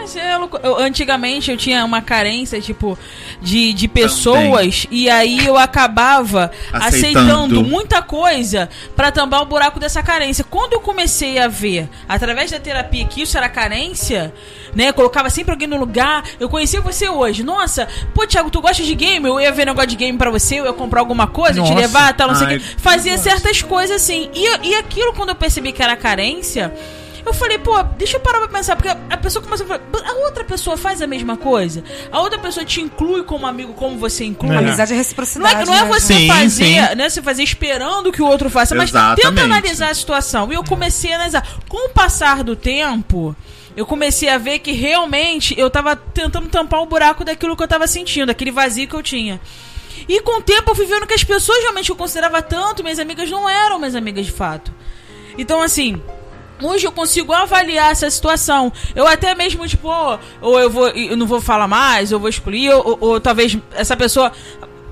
Mas 0.06 0.16
é. 0.16 0.36
Eu- 0.64 0.78
antigamente 0.80 1.50
eu 1.52 1.58
tinha 1.58 1.84
uma 1.84 2.02
carência, 2.02 2.62
tipo, 2.62 2.98
de, 3.42 3.74
de 3.74 3.88
pessoas, 3.88 4.86
e 4.92 5.10
aí 5.10 5.46
eu 5.46 5.58
acabava 5.58 6.52
Aceitando. 6.72 7.20
aceitando, 7.20 7.64
muita 7.64 8.02
coisa 8.02 8.70
pra 8.96 9.12
tampar 9.12 9.42
o 9.42 9.46
buraco 9.46 9.80
dessa 9.80 10.04
carência. 10.04 10.44
Quando 10.44 10.74
eu 10.74 10.80
comecei 10.80 11.40
a 11.40 11.48
ver, 11.48 11.90
através 12.08 12.52
da 12.52 12.60
terapia, 12.60 13.06
que 13.06 13.22
isso 13.22 13.38
era 13.38 13.50
carência, 13.50 14.34
né? 14.76 14.92
Colocava 14.92 15.30
sempre 15.30 15.52
alguém 15.52 15.68
no 15.68 15.78
lugar. 15.78 16.24
Eu 16.40 16.50
conheci 16.50 16.80
você 16.80 17.10
hoje. 17.10 17.44
Nossa, 17.44 17.88
pô, 18.14 18.26
Thiago, 18.28 18.50
tu 18.50 18.62
gosta 18.62 18.84
de 18.84 18.94
game? 18.94 19.28
Eu 19.28 19.40
ia 19.40 19.52
ver 19.52 19.66
negócio 19.66 19.90
de 19.90 19.96
game 19.96 20.18
pra 20.18 20.30
você, 20.30 20.60
eu 20.60 20.66
ia 20.66 20.74
comprar 20.74 21.00
alguma 21.00 21.28
coisa, 21.28 21.54
te 21.54 21.60
Nossa. 21.60 21.74
levar, 21.74 22.14
tal, 22.14 22.28
não 22.28 22.36
sei 22.36 22.46
o 22.46 22.50
Ai, 22.52 22.60
quê. 22.60 22.66
Fazia 22.78 23.18
certas 23.18 23.62
coisas 23.62 24.02
assim. 24.02 24.30
E, 24.34 24.68
e 24.70 24.76
aquilo, 24.76 25.14
quando 25.14 25.30
eu 25.30 25.36
percebi 25.36 25.72
que 25.72 25.82
era 25.82 25.96
carência. 25.96 26.74
Eu 27.26 27.34
falei, 27.34 27.58
pô, 27.58 27.82
deixa 27.98 28.18
eu 28.18 28.20
parar 28.22 28.40
pra 28.40 28.48
pensar, 28.48 28.76
porque 28.76 28.90
a 28.90 29.18
pessoa 29.18 29.44
começou 29.44 29.66
a 29.66 29.68
falar, 29.80 30.10
a 30.10 30.14
outra 30.26 30.44
pessoa 30.44 30.78
faz 30.78 31.02
a 31.02 31.08
mesma 31.08 31.36
coisa? 31.36 31.84
A 32.12 32.22
outra 32.22 32.38
pessoa 32.38 32.64
te 32.64 32.82
inclui 32.82 33.24
como 33.24 33.48
amigo, 33.48 33.74
como 33.74 33.98
você 33.98 34.26
inclui? 34.26 34.54
É. 34.56 34.60
Amizade 34.60 34.92
é 34.92 34.96
Não 34.96 35.02
reciprocidade. 35.02 35.62
é, 35.62 35.66
não 35.66 35.74
é 35.74 35.82
né, 35.82 35.88
você 35.88 36.14
Sim, 36.14 36.28
fazer, 36.28 36.66
sim. 36.66 36.96
né? 36.96 37.10
Você 37.10 37.22
fazer 37.24 37.42
esperando 37.44 38.12
que 38.12 38.22
o 38.22 38.26
outro 38.28 38.50
faça, 38.50 38.76
mas 38.76 38.90
Exatamente. 38.90 39.22
tenta 39.22 39.42
analisar 39.44 39.90
a 39.90 39.94
situação. 39.96 40.52
E 40.52 40.56
eu 40.56 40.64
comecei 40.64 41.12
a 41.14 41.16
analisar. 41.16 41.48
Com 41.68 41.88
o 41.88 41.90
passar 41.90 42.44
do 42.44 42.56
tempo, 42.56 43.36
eu 43.76 43.86
comecei 43.88 44.30
a 44.30 44.38
ver 44.38 44.60
que 44.60 44.72
realmente 44.72 45.54
eu 45.60 45.70
tava 45.70 45.96
tentando 45.96 46.48
tampar 46.48 46.82
o 46.82 46.86
buraco 46.86 47.26
daquilo 47.26 47.58
que 47.58 47.64
eu 47.64 47.68
tava 47.68 47.88
sentindo, 47.88 48.28
daquele 48.28 48.52
vazio 48.52 48.88
que 48.88 48.96
eu 48.96 49.02
tinha. 49.02 49.42
E 50.08 50.22
com 50.22 50.38
o 50.40 50.42
tempo 50.44 50.72
eu 50.72 50.76
fui 50.76 50.86
vendo 50.86 51.08
que 51.08 51.14
as 51.16 51.24
pessoas 51.24 51.58
realmente 51.64 51.88
que 51.88 51.92
eu 51.92 51.96
considerava 51.96 52.40
tanto, 52.42 52.84
minhas 52.84 53.00
amigas 53.00 53.30
não 53.32 53.50
eram 53.50 53.80
minhas 53.80 53.96
amigas 53.96 54.26
de 54.28 54.32
fato. 54.32 54.72
Então, 55.38 55.62
assim, 55.62 56.02
Hoje 56.62 56.88
eu 56.88 56.92
consigo 56.92 57.34
avaliar 57.34 57.92
essa 57.92 58.10
situação. 58.10 58.72
Eu 58.96 59.06
até 59.08 59.36
mesmo, 59.36 59.68
tipo, 59.68 59.88
ó, 59.88 60.18
ou 60.42 60.60
eu 60.60 60.70
vou, 60.70 60.88
eu 60.90 61.18
não 61.18 61.28
vou 61.28 61.42
falar 61.42 61.68
mais, 61.68 62.12
ou 62.12 62.20
vou 62.20 62.30
excluir, 62.30 62.72
ou, 62.72 62.88
ou- 62.88 62.98
ou 63.02 63.20
talvez 63.22 63.58
essa 63.74 63.96
pessoa. 63.98 64.32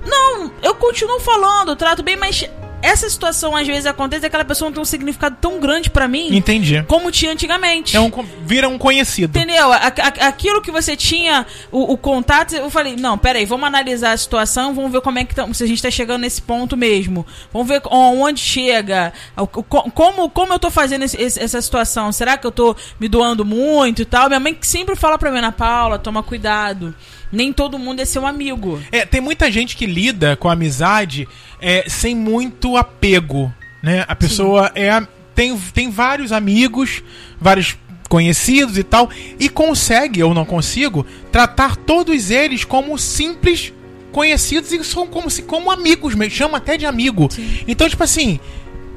Não, 0.06 0.52
eu 0.62 0.74
continuo 0.74 1.18
falando, 1.20 1.70
eu 1.70 1.76
trato 1.76 2.02
bem, 2.02 2.16
mas 2.16 2.48
essa 2.84 3.08
situação 3.08 3.56
às 3.56 3.66
vezes 3.66 3.86
acontece 3.86 4.26
aquela 4.26 4.44
pessoa 4.44 4.68
não 4.68 4.74
tem 4.74 4.82
um 4.82 4.84
significado 4.84 5.36
tão 5.40 5.58
grande 5.60 5.90
pra 5.90 6.06
mim 6.06 6.34
Entendi. 6.36 6.82
como 6.86 7.10
tinha 7.10 7.32
antigamente. 7.32 7.96
É 7.96 8.00
um, 8.00 8.10
vira 8.44 8.68
um 8.68 8.78
conhecido. 8.78 9.36
Entendeu? 9.36 9.72
A- 9.72 9.76
a- 9.76 10.26
aquilo 10.28 10.60
que 10.62 10.70
você 10.70 10.96
tinha, 10.96 11.46
o, 11.72 11.92
o 11.92 11.96
contato, 11.96 12.54
eu 12.54 12.70
falei, 12.70 12.96
não, 12.96 13.16
peraí, 13.18 13.44
vamos 13.44 13.66
analisar 13.66 14.12
a 14.12 14.16
situação, 14.16 14.74
vamos 14.74 14.92
ver 14.92 15.00
como 15.00 15.18
é 15.18 15.24
que 15.24 15.34
tá, 15.34 15.46
se 15.52 15.64
a 15.64 15.66
gente 15.66 15.82
tá 15.82 15.90
chegando 15.90 16.20
nesse 16.22 16.40
ponto 16.42 16.76
mesmo. 16.76 17.26
Vamos 17.52 17.68
ver 17.68 17.80
onde 17.90 18.40
chega, 18.40 19.12
como, 19.94 20.28
como 20.30 20.52
eu 20.52 20.58
tô 20.58 20.70
fazendo 20.70 21.04
esse- 21.04 21.16
essa 21.22 21.60
situação. 21.60 22.12
Será 22.12 22.36
que 22.36 22.46
eu 22.46 22.52
tô 22.52 22.76
me 23.00 23.08
doando 23.08 23.44
muito 23.44 24.02
e 24.02 24.04
tal? 24.04 24.28
Minha 24.28 24.40
mãe 24.40 24.56
sempre 24.60 24.94
fala 24.96 25.18
pra 25.18 25.30
mim, 25.30 25.38
Ana 25.38 25.52
Paula, 25.52 25.98
toma 25.98 26.22
cuidado. 26.22 26.94
Nem 27.34 27.52
todo 27.52 27.78
mundo 27.78 28.00
é 28.00 28.04
seu 28.04 28.26
amigo. 28.26 28.80
É, 28.92 29.04
tem 29.04 29.20
muita 29.20 29.50
gente 29.50 29.76
que 29.76 29.86
lida 29.86 30.36
com 30.36 30.48
a 30.48 30.52
amizade 30.52 31.26
é, 31.60 31.84
sem 31.88 32.14
muito 32.14 32.76
apego, 32.76 33.52
né? 33.82 34.04
A 34.08 34.14
pessoa 34.14 34.70
é 34.74 34.90
a- 34.90 35.06
tem, 35.34 35.56
tem 35.74 35.90
vários 35.90 36.30
amigos, 36.32 37.02
vários 37.40 37.76
conhecidos 38.08 38.78
e 38.78 38.84
tal, 38.84 39.10
e 39.40 39.48
consegue, 39.48 40.22
ou 40.22 40.32
não 40.32 40.44
consigo, 40.44 41.04
tratar 41.32 41.74
todos 41.74 42.30
eles 42.30 42.64
como 42.64 42.96
simples 42.98 43.72
conhecidos 44.12 44.70
e 44.70 44.84
são 44.84 45.06
como 45.08 45.28
se 45.28 45.42
como 45.42 45.70
amigos 45.72 46.14
mesmo, 46.14 46.32
chama 46.34 46.58
até 46.58 46.76
de 46.76 46.86
amigo. 46.86 47.28
Então, 47.66 47.88
tipo 47.88 48.04
assim, 48.04 48.38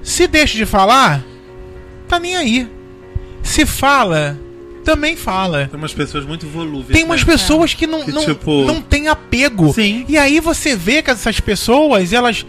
se 0.04 0.28
deixa 0.28 0.56
de 0.56 0.66
falar, 0.68 1.24
tá 2.08 2.20
nem 2.20 2.36
aí. 2.36 2.68
Se 3.42 3.66
fala, 3.66 4.38
também 4.88 5.18
fala. 5.18 5.68
Tem 5.70 5.78
umas 5.78 5.94
pessoas 5.94 6.26
muito 6.26 6.48
volúveis. 6.48 6.96
Tem 6.98 7.04
umas 7.04 7.20
né? 7.26 7.26
pessoas 7.34 7.74
que 7.74 7.86
não, 7.86 8.06
Que, 8.06 8.12
não, 8.14 8.24
tipo- 8.26 8.64
não 8.66 8.82
tem 8.82 9.10
apego. 9.10 9.74
Sim. 9.74 10.06
E 10.08 10.18
aí 10.18 10.40
você 10.40 10.76
vê 10.78 11.02
que 11.04 11.12
essas 11.12 11.42
pessoas, 11.42 12.14
elas, 12.14 12.46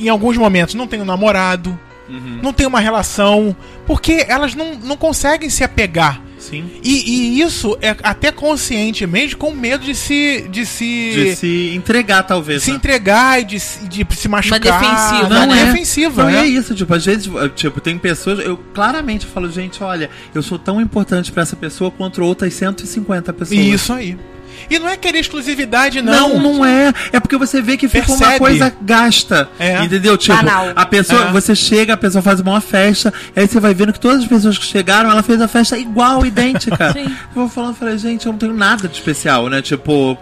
em 0.00 0.08
alguns 0.08 0.38
momentos, 0.38 0.74
não 0.74 0.86
têm 0.86 1.02
um 1.02 1.04
namorado, 1.04 1.78
Uhum. 2.08 2.40
não 2.42 2.52
tem 2.52 2.66
uma 2.66 2.80
relação, 2.80 3.54
porque 3.86 4.24
elas 4.26 4.54
não, 4.54 4.74
não 4.76 4.96
conseguem 4.96 5.50
se 5.50 5.62
apegar. 5.62 6.20
Sim. 6.50 6.64
E, 6.82 7.10
e 7.38 7.40
isso 7.40 7.76
é 7.80 7.96
até 8.02 8.30
conscientemente 8.30 9.36
com 9.36 9.50
medo 9.52 9.84
de 9.84 9.94
se. 9.94 10.46
de 10.50 10.66
se. 10.66 11.12
De 11.14 11.36
se 11.36 11.72
entregar, 11.74 12.22
talvez. 12.22 12.62
se 12.62 12.70
né? 12.70 12.76
entregar 12.76 13.40
e 13.40 13.44
de, 13.44 13.60
se- 13.60 13.86
de 13.88 14.06
se 14.14 14.28
machucar. 14.28 14.60
defensiva, 14.60 15.28
não, 15.28 15.46
né? 15.46 15.62
é 15.62 15.66
defensiva, 15.66 16.24
Não, 16.24 16.30
né? 16.30 16.40
é 16.42 16.46
isso, 16.46 16.74
tipo, 16.74 16.92
às 16.94 17.04
vezes, 17.04 17.28
tipo, 17.56 17.80
tem 17.80 17.96
pessoas, 17.98 18.38
eu 18.40 18.56
claramente 18.74 19.26
falo, 19.26 19.50
gente, 19.50 19.82
olha, 19.82 20.10
eu 20.34 20.42
sou 20.42 20.58
tão 20.58 20.80
importante 20.80 21.32
pra 21.32 21.42
essa 21.42 21.56
pessoa 21.56 21.90
quanto 21.90 22.22
outras 22.22 22.52
150 22.54 23.32
pessoas. 23.32 23.58
Isso 23.60 23.92
aí. 23.92 24.16
E 24.70 24.78
não 24.78 24.88
é 24.88 24.96
querer 24.96 25.18
exclusividade, 25.18 26.00
Não, 26.02 26.38
não. 26.38 26.54
não, 26.54 26.64
é. 26.64 26.92
É 27.12 27.20
porque 27.20 27.36
você 27.36 27.60
vê 27.60 27.76
que 27.76 27.88
fica 27.88 28.08
uma 28.10 28.18
Percebe. 28.18 28.38
coisa 28.38 28.72
gasta. 28.82 29.48
É. 29.58 29.82
Entendeu? 29.84 30.16
Tipo, 30.16 30.36
Banal. 30.36 30.72
a 30.74 30.86
pessoa, 30.86 31.28
É. 31.28 31.32
você 31.32 31.54
chega, 31.54 31.94
a 31.94 31.96
pessoa 31.96 32.22
faz 32.22 32.40
uma 32.40 32.60
festa, 32.60 33.12
aí 33.34 33.46
você 33.46 33.60
vai 33.60 33.74
vendo 33.74 33.92
que 33.92 34.00
todas 34.00 34.22
as 34.22 34.28
pessoas 34.28 34.56
que 34.58 34.64
chegaram, 34.64 35.10
ela 35.10 35.22
fez 35.22 35.40
a 35.40 35.48
festa 35.48 35.76
igual, 35.78 36.24
idêntica. 36.24 36.90
Sim. 36.94 37.04
Eu 37.06 37.14
vou 37.34 37.48
falando, 37.48 37.74
falei, 37.76 37.96
gente, 37.98 38.26
eu 38.26 38.32
não 38.32 38.38
tenho 38.38 38.54
nada 38.54 38.88
de 38.88 38.94
especial, 38.96 39.48
né? 39.48 39.60
Tipo, 39.62 40.16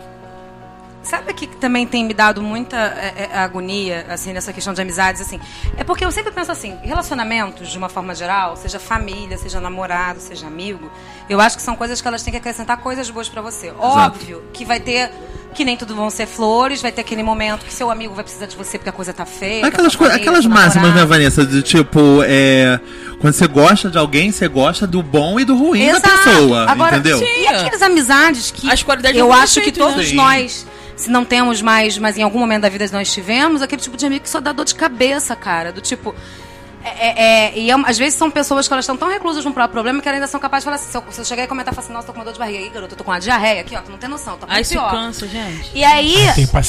também 1.62 1.86
tem 1.86 2.04
me 2.04 2.12
dado 2.12 2.42
muita 2.42 2.76
é, 2.76 3.28
é, 3.32 3.38
agonia, 3.38 4.04
assim, 4.10 4.32
nessa 4.32 4.52
questão 4.52 4.74
de 4.74 4.82
amizades, 4.82 5.22
assim? 5.22 5.40
É 5.76 5.84
porque 5.84 6.04
eu 6.04 6.10
sempre 6.10 6.30
penso 6.32 6.52
assim, 6.52 6.76
relacionamentos, 6.82 7.68
de 7.70 7.78
uma 7.78 7.88
forma 7.88 8.14
geral, 8.14 8.56
seja 8.56 8.78
família, 8.78 9.38
seja 9.38 9.60
namorado, 9.60 10.20
seja 10.20 10.46
amigo, 10.46 10.90
eu 11.30 11.40
acho 11.40 11.56
que 11.56 11.62
são 11.62 11.74
coisas 11.76 12.00
que 12.02 12.08
elas 12.08 12.22
têm 12.22 12.32
que 12.32 12.36
acrescentar 12.38 12.76
coisas 12.78 13.08
boas 13.08 13.28
pra 13.28 13.40
você. 13.40 13.72
Óbvio 13.78 14.42
que 14.52 14.64
vai 14.64 14.80
ter, 14.80 15.10
que 15.54 15.64
nem 15.64 15.76
tudo 15.76 15.94
vão 15.94 16.10
ser 16.10 16.26
flores, 16.26 16.82
vai 16.82 16.90
ter 16.92 17.00
aquele 17.02 17.22
momento 17.22 17.64
que 17.64 17.72
seu 17.72 17.90
amigo 17.90 18.12
vai 18.14 18.24
precisar 18.24 18.46
de 18.46 18.56
você 18.56 18.76
porque 18.76 18.90
a 18.90 18.92
coisa 18.92 19.12
tá 19.12 19.24
feia. 19.24 19.64
aquelas, 19.66 19.92
sua 19.92 19.98
coi- 20.00 20.08
família, 20.10 20.22
aquelas 20.30 20.44
seu 20.44 20.50
máximas, 20.52 20.94
né. 20.94 21.04
Vanessa? 21.04 21.46
De 21.46 21.62
tipo, 21.62 22.22
é. 22.24 22.80
Quando 23.20 23.34
você 23.34 23.46
gosta 23.46 23.88
de 23.88 23.96
alguém, 23.96 24.32
você 24.32 24.48
gosta 24.48 24.84
do 24.86 25.00
bom 25.00 25.38
e 25.38 25.44
do 25.44 25.56
ruim 25.56 25.86
da 25.92 25.98
Exato. 25.98 26.24
pessoa. 26.24 26.68
Agora, 26.68 26.96
entendeu? 26.96 27.22
E 27.22 27.46
aquelas 27.46 27.80
amizades 27.82 28.50
que 28.50 28.68
As 28.68 28.82
qualidades 28.82 29.16
eu 29.18 29.32
acho 29.32 29.60
que 29.60 29.70
né? 29.70 29.76
todos 29.78 30.08
Sim. 30.08 30.16
nós, 30.16 30.66
se 31.02 31.10
não 31.10 31.24
temos 31.24 31.60
mais, 31.60 31.98
mas 31.98 32.16
em 32.16 32.22
algum 32.22 32.38
momento 32.38 32.62
da 32.62 32.68
vida 32.68 32.86
nós 32.92 33.12
tivemos, 33.12 33.60
aquele 33.62 33.82
tipo 33.82 33.96
de 33.96 34.06
amigo 34.06 34.22
que 34.24 34.30
só 34.30 34.40
dá 34.40 34.52
dor 34.52 34.64
de 34.64 34.74
cabeça, 34.74 35.34
cara. 35.36 35.72
Do 35.72 35.80
tipo. 35.80 36.14
É, 36.84 36.88
é- 36.88 37.22
é- 37.54 37.58
e 37.60 37.70
é 37.70 37.74
às 37.86 37.96
vezes 37.96 38.14
são 38.18 38.28
pessoas 38.28 38.66
que 38.66 38.74
elas 38.74 38.84
estão 38.84 38.96
tão 38.96 39.08
reclusas 39.08 39.44
no 39.44 39.52
próprio 39.52 39.72
problema 39.72 40.02
que 40.02 40.08
elas 40.08 40.16
ainda 40.16 40.26
são 40.26 40.40
capazes 40.40 40.62
de 40.62 40.64
falar 40.64 40.76
assim: 40.76 40.90
se 40.90 40.96
eu, 40.96 41.04
se 41.10 41.20
eu 41.20 41.24
chegar 41.24 41.44
e 41.44 41.46
comentar, 41.46 41.72
falar 41.72 41.84
assim, 41.84 41.92
nossa, 41.92 42.06
tô 42.08 42.12
com 42.12 42.18
uma 42.18 42.24
dor 42.24 42.32
de 42.32 42.40
barriga 42.40 42.58
aí, 42.58 42.68
garoto, 42.70 42.94
eu 42.94 42.98
tô 42.98 43.04
com 43.04 43.12
uma 43.12 43.20
diarreia 43.20 43.60
aqui, 43.60 43.76
ó, 43.76 43.80
tu 43.82 43.90
não 43.92 43.98
tem 43.98 44.10
noção, 44.10 44.36
tá 44.36 44.46
Ai, 44.50 44.64
pior. 44.64 44.90
cansa, 44.90 45.28
gente. 45.28 45.70
E 45.74 45.84
aí, 45.84 46.12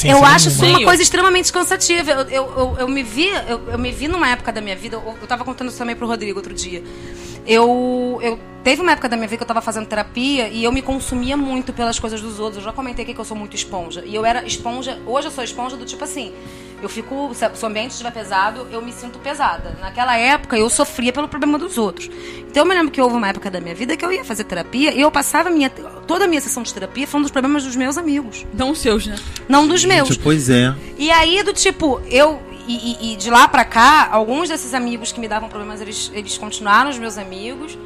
eu 0.07 0.23
acho 0.23 0.49
isso 0.49 0.63
uma 0.65 0.83
coisa 0.83 1.01
extremamente 1.01 1.51
cansativa. 1.51 2.11
Eu, 2.11 2.19
eu, 2.21 2.29
eu, 2.29 2.75
eu 2.81 2.87
me 2.87 3.01
vi, 3.01 3.27
eu, 3.47 3.69
eu 3.71 3.79
me 3.79 3.91
vi 3.91 4.07
numa 4.07 4.29
época 4.29 4.51
da 4.51 4.61
minha 4.61 4.75
vida, 4.75 4.97
eu, 4.97 5.17
eu 5.19 5.27
tava 5.27 5.43
contando 5.43 5.69
isso 5.69 5.79
também 5.79 5.95
pro 5.95 6.05
Rodrigo 6.05 6.37
outro 6.37 6.53
dia. 6.53 6.83
Eu, 7.45 8.19
eu 8.21 8.39
teve 8.63 8.81
uma 8.81 8.93
época 8.93 9.09
da 9.09 9.15
minha 9.17 9.27
vida 9.27 9.37
que 9.37 9.43
eu 9.43 9.47
tava 9.47 9.61
fazendo 9.61 9.85
terapia 9.85 10.47
e 10.47 10.63
eu 10.63 10.71
me 10.71 10.81
consumia 10.81 11.35
muito 11.35 11.73
pelas 11.73 11.99
coisas 11.99 12.21
dos 12.21 12.39
outros. 12.39 12.57
Eu 12.57 12.63
já 12.63 12.71
comentei 12.71 13.03
aqui 13.03 13.13
que 13.13 13.19
eu 13.19 13.25
sou 13.25 13.35
muito 13.35 13.55
esponja. 13.55 14.03
E 14.05 14.15
eu 14.15 14.25
era 14.25 14.45
esponja, 14.45 14.99
hoje 15.05 15.27
eu 15.27 15.31
sou 15.31 15.43
esponja 15.43 15.75
do 15.75 15.85
tipo 15.85 16.03
assim, 16.03 16.33
eu 16.81 16.89
fico, 16.89 17.31
se 17.33 17.45
o 17.45 17.67
ambiente 17.67 17.91
estiver 17.91 18.11
pesado, 18.11 18.67
eu 18.71 18.81
me 18.81 18.91
sinto 18.91 19.17
pesada. 19.19 19.77
Naquela 19.79 20.17
época 20.17 20.57
eu 20.57 20.69
sofria 20.69 21.13
pelo 21.13 21.27
problema 21.29 21.57
dos 21.57 21.77
outros. 21.77 22.09
Então 22.39 22.63
eu 22.63 22.67
me 22.67 22.75
lembro 22.75 22.91
que 22.91 23.01
houve 23.01 23.15
uma 23.15 23.29
época 23.29 23.49
da 23.49 23.61
minha 23.61 23.73
vida 23.73 23.95
que 23.95 24.03
eu 24.03 24.11
ia 24.11 24.23
fazer 24.23 24.43
terapia 24.43 24.93
e 24.93 24.99
eu 24.99 25.09
passava 25.09 25.49
minha, 25.49 25.69
toda 25.69 26.25
a 26.25 26.27
minha 26.27 26.41
sessão 26.41 26.61
de 26.61 26.73
terapia 26.73 27.07
falando 27.07 27.23
dos 27.23 27.31
problemas 27.31 27.63
dos 27.63 27.75
meus 27.75 27.97
amigos, 27.97 28.45
Não 28.53 28.71
os 28.71 28.79
seus, 28.79 29.07
né? 29.07 29.15
não 29.47 29.67
dos 29.67 29.85
meus. 29.85 30.09
Gente, 30.09 30.19
pois 30.19 30.49
é. 30.49 30.75
E 30.97 31.09
aí, 31.11 31.41
do 31.43 31.53
tipo, 31.53 32.01
eu. 32.09 32.39
E, 32.67 33.13
e- 33.13 33.15
de 33.17 33.29
lá 33.29 33.47
pra 33.47 33.65
cá, 33.65 34.07
alguns 34.11 34.47
desses 34.49 34.73
amigos 34.73 35.11
que 35.11 35.19
me 35.19 35.27
davam 35.27 35.49
problemas, 35.49 35.81
eles, 35.81 36.09
eles 36.13 36.37
continuaram 36.37 36.89
os 36.89 36.97
meus 36.97 37.17
amigos. 37.17 37.77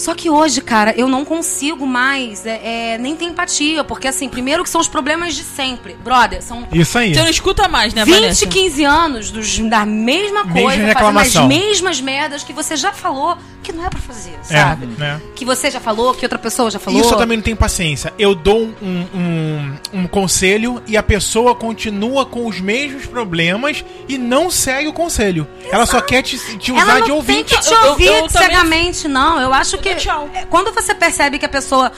Só 0.00 0.14
que 0.14 0.30
hoje, 0.30 0.60
cara, 0.62 0.94
eu 0.96 1.06
não 1.08 1.24
consigo 1.24 1.86
mais 1.86 2.46
é, 2.46 2.92
é, 2.94 2.98
nem 2.98 3.14
ter 3.14 3.26
empatia. 3.26 3.84
Porque, 3.84 4.08
assim, 4.08 4.28
primeiro 4.28 4.62
que 4.64 4.70
são 4.70 4.80
os 4.80 4.88
problemas 4.88 5.34
de 5.34 5.42
sempre. 5.44 5.94
Brother, 6.02 6.42
são 6.42 6.66
Isso 6.72 6.96
aí. 6.96 7.14
Você 7.14 7.22
não 7.22 7.28
escuta 7.30 7.68
mais, 7.68 7.92
né, 7.92 8.04
20, 8.04 8.14
Vanessa? 8.14 8.46
15 8.46 8.84
anos 8.84 9.30
dos, 9.30 9.58
da 9.58 9.84
mesma 9.84 10.44
Mesma 10.44 10.62
coisa, 10.62 10.92
fazendo 10.94 11.18
as 11.18 11.34
mesmas 11.46 12.00
merdas 12.00 12.42
que 12.44 12.52
você 12.52 12.76
já 12.76 12.92
falou 12.92 13.36
que 13.62 13.72
não 13.72 13.84
é 13.84 13.90
pra 13.90 13.98
fazer, 14.00 14.32
É, 14.48 14.56
sabe? 14.62 14.86
né? 14.86 15.20
Que 15.36 15.44
você 15.44 15.70
já 15.70 15.78
falou, 15.80 16.14
que 16.14 16.24
outra 16.24 16.38
pessoa 16.38 16.70
já 16.70 16.78
falou. 16.78 16.98
Isso 16.98 17.12
eu 17.12 17.18
também 17.18 17.36
não 17.36 17.44
tenho 17.44 17.56
paciência. 17.58 18.10
Eu 18.18 18.34
dou 18.34 18.70
um, 18.80 19.06
um, 19.14 20.00
um- 20.00 20.06
conselho 20.06 20.82
e 20.86 20.96
a 20.96 21.02
pessoa 21.02 21.54
continua 21.54 22.24
com 22.24 22.46
os 22.46 22.58
mesmos 22.58 23.04
problemas 23.06 23.84
e 24.08 24.16
não 24.16 24.50
segue 24.50 24.88
o 24.88 24.92
conselho. 24.94 25.46
Ela 25.70 25.84
só 25.84 26.00
quer 26.00 26.22
te, 26.22 26.38
te 26.58 26.72
usar 26.72 26.80
Ela 26.80 26.92
não 26.94 27.00
de 27.00 27.06
tem 27.06 27.14
ouvinte. 27.14 27.54
que 27.54 27.60
te 27.60 27.72
Eu- 27.72 27.80
eu- 27.80 27.90
ouvir 27.90 28.06
eu 28.06 28.28
também- 28.28 28.48
cegamente, 28.48 29.06
não. 29.08 29.38
Eu 29.40 29.52
acho 29.52 29.76
que. 29.78 29.89
Tchau. 29.96 30.28
é, 30.34 30.44
Quando 30.46 30.72
você 30.72 30.94
percebe 30.94 31.38
que 31.38 31.46
a 31.46 31.48
pessoa. 31.48 31.92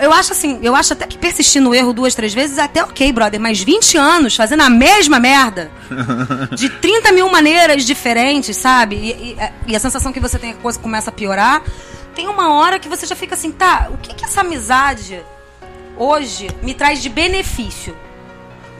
Eu 0.00 0.12
acho 0.12 0.32
assim, 0.32 0.58
eu 0.62 0.74
acho 0.74 0.92
até 0.92 1.06
que 1.06 1.16
persistir 1.18 1.60
no 1.62 1.74
erro 1.74 1.92
duas, 1.92 2.14
três 2.14 2.32
vezes 2.34 2.58
é 2.58 2.62
até 2.62 2.82
ok, 2.82 3.12
brother. 3.12 3.40
Mas 3.40 3.60
20 3.60 3.96
anos 3.96 4.34
fazendo 4.36 4.62
a 4.62 4.70
mesma 4.70 5.18
merda. 5.20 5.70
de 6.56 6.68
30 6.68 7.12
mil 7.12 7.28
maneiras 7.30 7.84
diferentes, 7.84 8.56
sabe? 8.56 8.96
E, 8.96 9.10
e- 9.32 9.36
e 9.72 9.76
a 9.76 9.80
sensação 9.80 10.12
que 10.12 10.20
você 10.20 10.38
tem 10.38 10.52
que 10.52 10.58
a 10.58 10.62
coisa 10.62 10.78
começa 10.78 11.10
a 11.10 11.12
piorar. 11.12 11.62
Tem 12.14 12.28
uma 12.28 12.54
hora 12.54 12.78
que 12.78 12.88
você 12.88 13.06
já 13.06 13.16
fica 13.16 13.34
assim, 13.34 13.50
tá, 13.50 13.88
o 13.92 13.96
que, 13.98 14.14
que 14.14 14.24
essa 14.24 14.40
amizade 14.42 15.20
hoje 15.96 16.48
me 16.62 16.72
traz 16.74 17.02
de 17.02 17.08
benefício? 17.08 17.96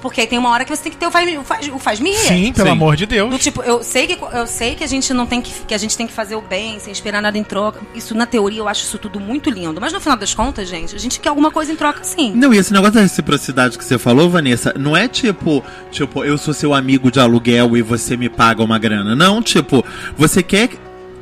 Porque 0.04 0.20
aí 0.20 0.26
tem 0.26 0.38
uma 0.38 0.50
hora 0.50 0.66
que 0.66 0.76
você 0.76 0.82
tem 0.82 0.92
que 0.92 0.98
ter 0.98 1.06
o 1.06 1.10
faz, 1.10 1.38
o 1.38 1.42
faz, 1.42 1.66
o 1.68 1.78
faz-me 1.78 2.10
rir. 2.10 2.18
Sim, 2.18 2.52
pelo 2.52 2.66
Sim. 2.66 2.72
amor 2.72 2.94
de 2.94 3.06
Deus. 3.06 3.30
Do 3.30 3.38
tipo, 3.38 3.62
eu 3.62 3.82
sei 3.82 4.06
que 4.06 4.18
eu 4.34 4.46
sei 4.46 4.74
que 4.74 4.84
a 4.84 4.86
gente 4.86 5.14
não 5.14 5.24
tem 5.24 5.40
que 5.40 5.50
que 5.66 5.72
a 5.72 5.78
gente 5.78 5.96
tem 5.96 6.06
que 6.06 6.12
fazer 6.12 6.36
o 6.36 6.42
bem 6.42 6.78
sem 6.78 6.92
esperar 6.92 7.22
nada 7.22 7.38
em 7.38 7.42
troca. 7.42 7.80
Isso 7.94 8.14
na 8.14 8.26
teoria 8.26 8.58
eu 8.58 8.68
acho 8.68 8.84
isso 8.84 8.98
tudo 8.98 9.18
muito 9.18 9.48
lindo, 9.48 9.80
mas 9.80 9.94
no 9.94 10.00
final 10.00 10.18
das 10.18 10.34
contas, 10.34 10.68
gente, 10.68 10.94
a 10.94 10.98
gente 10.98 11.18
quer 11.18 11.30
alguma 11.30 11.50
coisa 11.50 11.72
em 11.72 11.76
troca 11.76 12.04
sim. 12.04 12.34
Não, 12.34 12.52
e 12.52 12.58
esse 12.58 12.70
negócio 12.70 12.96
da 12.96 13.00
reciprocidade 13.00 13.78
que 13.78 13.84
você 13.84 13.96
falou, 13.96 14.28
Vanessa, 14.28 14.74
não 14.78 14.94
é 14.94 15.08
tipo, 15.08 15.64
tipo, 15.90 16.22
eu 16.22 16.36
sou 16.36 16.52
seu 16.52 16.74
amigo 16.74 17.10
de 17.10 17.18
aluguel 17.18 17.74
e 17.74 17.80
você 17.80 18.14
me 18.14 18.28
paga 18.28 18.62
uma 18.62 18.78
grana. 18.78 19.16
Não, 19.16 19.40
tipo, 19.40 19.82
você 20.18 20.42
quer. 20.42 20.68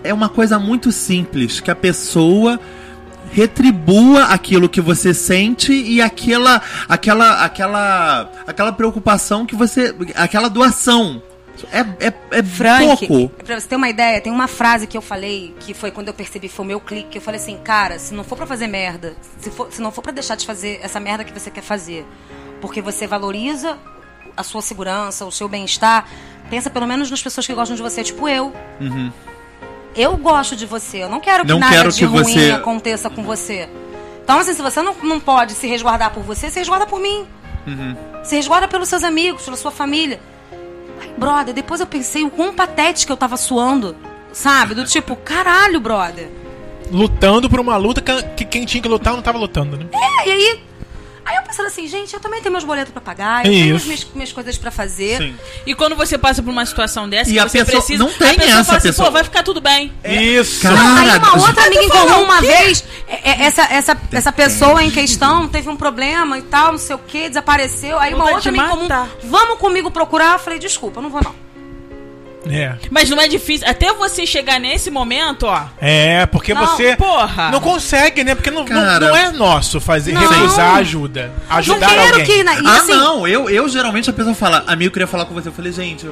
É 0.02 0.12
uma 0.12 0.28
coisa 0.28 0.58
muito 0.58 0.90
simples, 0.90 1.60
que 1.60 1.70
a 1.70 1.76
pessoa 1.76 2.58
retribua 3.32 4.24
aquilo 4.24 4.68
que 4.68 4.80
você 4.80 5.12
sente 5.14 5.72
e 5.72 6.00
aquela 6.00 6.62
aquela 6.88 7.44
aquela 7.44 8.30
aquela 8.46 8.72
preocupação 8.72 9.46
que 9.46 9.56
você 9.56 9.94
aquela 10.14 10.48
doação. 10.48 11.22
É 11.70 11.80
é, 12.08 12.12
é 12.30 12.42
Frank, 12.42 13.06
pouco. 13.06 13.42
pra 13.44 13.60
você 13.60 13.68
ter 13.68 13.76
uma 13.76 13.88
ideia, 13.88 14.20
tem 14.20 14.32
uma 14.32 14.48
frase 14.48 14.86
que 14.86 14.96
eu 14.96 15.02
falei, 15.02 15.54
que 15.60 15.72
foi 15.72 15.90
quando 15.90 16.08
eu 16.08 16.14
percebi, 16.14 16.48
foi 16.48 16.64
o 16.64 16.68
meu 16.68 16.80
clique, 16.80 17.10
que 17.10 17.18
eu 17.18 17.22
falei 17.22 17.40
assim, 17.40 17.56
cara, 17.58 17.98
se 17.98 18.14
não 18.14 18.24
for 18.24 18.36
pra 18.36 18.46
fazer 18.46 18.66
merda, 18.66 19.14
se, 19.38 19.50
for, 19.50 19.70
se 19.70 19.80
não 19.80 19.92
for 19.92 20.02
pra 20.02 20.12
deixar 20.12 20.34
de 20.34 20.44
fazer 20.44 20.80
essa 20.82 20.98
merda 20.98 21.22
que 21.24 21.32
você 21.32 21.50
quer 21.50 21.62
fazer, 21.62 22.04
porque 22.60 22.80
você 22.80 23.06
valoriza 23.06 23.78
a 24.36 24.42
sua 24.42 24.62
segurança, 24.62 25.24
o 25.24 25.30
seu 25.30 25.46
bem-estar, 25.48 26.08
pensa 26.50 26.68
pelo 26.70 26.86
menos 26.86 27.10
nas 27.10 27.22
pessoas 27.22 27.46
que 27.46 27.54
gostam 27.54 27.76
de 27.76 27.82
você, 27.82 28.02
tipo 28.02 28.28
eu. 28.28 28.52
Eu 29.94 30.16
gosto 30.16 30.56
de 30.56 30.64
você, 30.66 31.02
eu 31.02 31.08
não 31.08 31.20
quero 31.20 31.44
que. 31.44 31.50
Não 31.52 31.58
nada 31.58 31.74
quero 31.74 31.92
de 31.92 31.98
que 31.98 32.04
ruim 32.04 32.22
você- 32.24 32.50
aconteça 32.50 33.10
com 33.10 33.22
você. 33.22 33.68
Então, 34.24 34.38
assim, 34.38 34.54
se 34.54 34.62
você 34.62 34.80
não, 34.82 34.94
não 35.02 35.20
pode 35.20 35.52
se 35.52 35.66
resguardar 35.66 36.12
por 36.12 36.22
você, 36.22 36.48
se 36.50 36.58
resguarda 36.58 36.86
por 36.86 36.98
mim. 37.00 37.26
Uhum. 37.66 37.96
Se 38.24 38.36
resguarda 38.36 38.68
pelos 38.68 38.88
seus 38.88 39.02
amigos, 39.04 39.42
pela 39.44 39.56
sua 39.56 39.70
família. 39.70 40.20
Ai, 41.00 41.10
brother, 41.18 41.52
depois 41.54 41.80
eu 41.80 41.86
pensei 41.86 42.22
o 42.24 42.30
quão 42.30 42.54
patética 42.54 43.12
eu 43.12 43.16
tava 43.16 43.36
suando. 43.36 43.96
Sabe? 44.32 44.74
Do 44.74 44.84
tipo, 44.84 45.14
caralho, 45.24 45.80
brother. 45.80 46.30
Lutando 46.90 47.48
por 47.50 47.58
uma 47.60 47.76
luta 47.76 48.00
que, 48.00 48.22
que 48.36 48.44
quem 48.44 48.64
tinha 48.64 48.82
que 48.82 48.88
lutar 48.88 49.12
não 49.14 49.22
tava 49.22 49.38
lutando, 49.38 49.76
né? 49.76 49.86
É, 49.92 50.28
e 50.28 50.32
aí. 50.32 50.60
Aí 51.24 51.36
eu 51.36 51.42
pensando 51.42 51.66
assim, 51.66 51.86
gente, 51.86 52.12
eu 52.12 52.20
também 52.20 52.40
tenho 52.42 52.52
meus 52.52 52.64
boletos 52.64 52.92
pra 52.92 53.00
pagar, 53.00 53.46
eu 53.46 53.52
tenho 53.52 53.80
minhas, 53.84 54.06
minhas 54.14 54.32
coisas 54.32 54.58
pra 54.58 54.70
fazer. 54.70 55.18
Sim. 55.18 55.36
E 55.66 55.74
quando 55.74 55.94
você 55.94 56.18
passa 56.18 56.42
por 56.42 56.50
uma 56.50 56.66
situação 56.66 57.08
dessa, 57.08 57.30
E 57.30 57.34
que 57.34 57.38
a 57.38 57.48
você 57.48 57.58
pessoa- 57.64 57.80
precisa. 57.82 58.02
não 58.04 58.12
tem 58.12 58.30
a 58.30 58.34
pessoa 58.34 58.50
essa 58.54 58.64
fala 58.64 58.78
assim, 58.78 58.88
pessoa. 58.88 59.06
pô, 59.06 59.12
vai 59.12 59.24
ficar 59.24 59.42
tudo 59.42 59.60
bem. 59.60 59.92
Isso! 60.04 60.62
Cara, 60.62 60.74
Não, 60.76 60.96
aí 60.96 61.18
uma 61.18 61.46
outra 61.46 61.66
amiga 61.66 61.82
em 61.84 61.88
comum, 61.88 62.22
uma 62.24 62.40
vez, 62.40 62.84
é, 63.08 63.30
é, 63.30 63.42
essa, 63.46 63.62
essa, 63.62 63.96
essa 64.12 64.32
pessoa 64.32 64.82
em 64.82 64.90
questão 64.90 65.46
teve 65.48 65.68
um 65.68 65.76
problema 65.76 66.38
e 66.38 66.42
tal, 66.42 66.72
não 66.72 66.78
sei 66.78 66.96
o 66.96 66.98
que, 66.98 67.28
desapareceu. 67.28 67.98
Aí 67.98 68.12
uma 68.14 68.30
outra 68.30 68.48
amiga 68.48 68.64
em 68.66 68.68
comum, 68.68 68.88
vamos 69.24 69.58
comigo 69.58 69.90
procurar? 69.90 70.32
Eu 70.34 70.38
falei, 70.38 70.58
desculpa, 70.58 70.98
eu 70.98 71.02
não 71.04 71.10
vou 71.10 71.22
não. 71.22 71.34
É. 72.50 72.74
Mas 72.90 73.08
não 73.08 73.20
é 73.20 73.28
difícil. 73.28 73.68
Até 73.68 73.92
você 73.92 74.26
chegar 74.26 74.58
nesse 74.58 74.90
momento, 74.90 75.44
ó. 75.46 75.62
É, 75.80 76.26
porque 76.26 76.52
Não, 76.52 76.66
você 76.66 76.96
porra. 76.96 77.50
não 77.50 77.60
consegue, 77.60 78.24
né? 78.24 78.34
Porque 78.34 78.50
não, 78.50 78.60
não, 78.64 78.66
Cara. 78.66 79.08
não 79.08 79.16
é 79.16 79.30
nosso 79.30 79.80
fazer 79.80 80.12
Não. 80.12 80.20
recusar 80.28 80.76
ajuda. 80.76 81.32
Ajudar 81.48 81.80
não 81.80 81.88
quero 81.88 82.08
alguém. 82.20 82.24
que. 82.26 82.42
na- 82.42 82.52
ah, 82.52 82.76
assim, 82.78 82.92
não, 82.94 83.26
eu, 83.28 83.48
eu 83.48 83.68
geralmente 83.68 84.10
a 84.10 84.12
pessoa 84.12 84.34
fala, 84.34 84.64
amigo, 84.66 84.88
eu 84.88 84.92
queria 84.92 85.06
falar 85.06 85.24
com 85.24 85.34
você. 85.34 85.48
Eu 85.48 85.52
falei, 85.52 85.72
gente, 85.72 86.08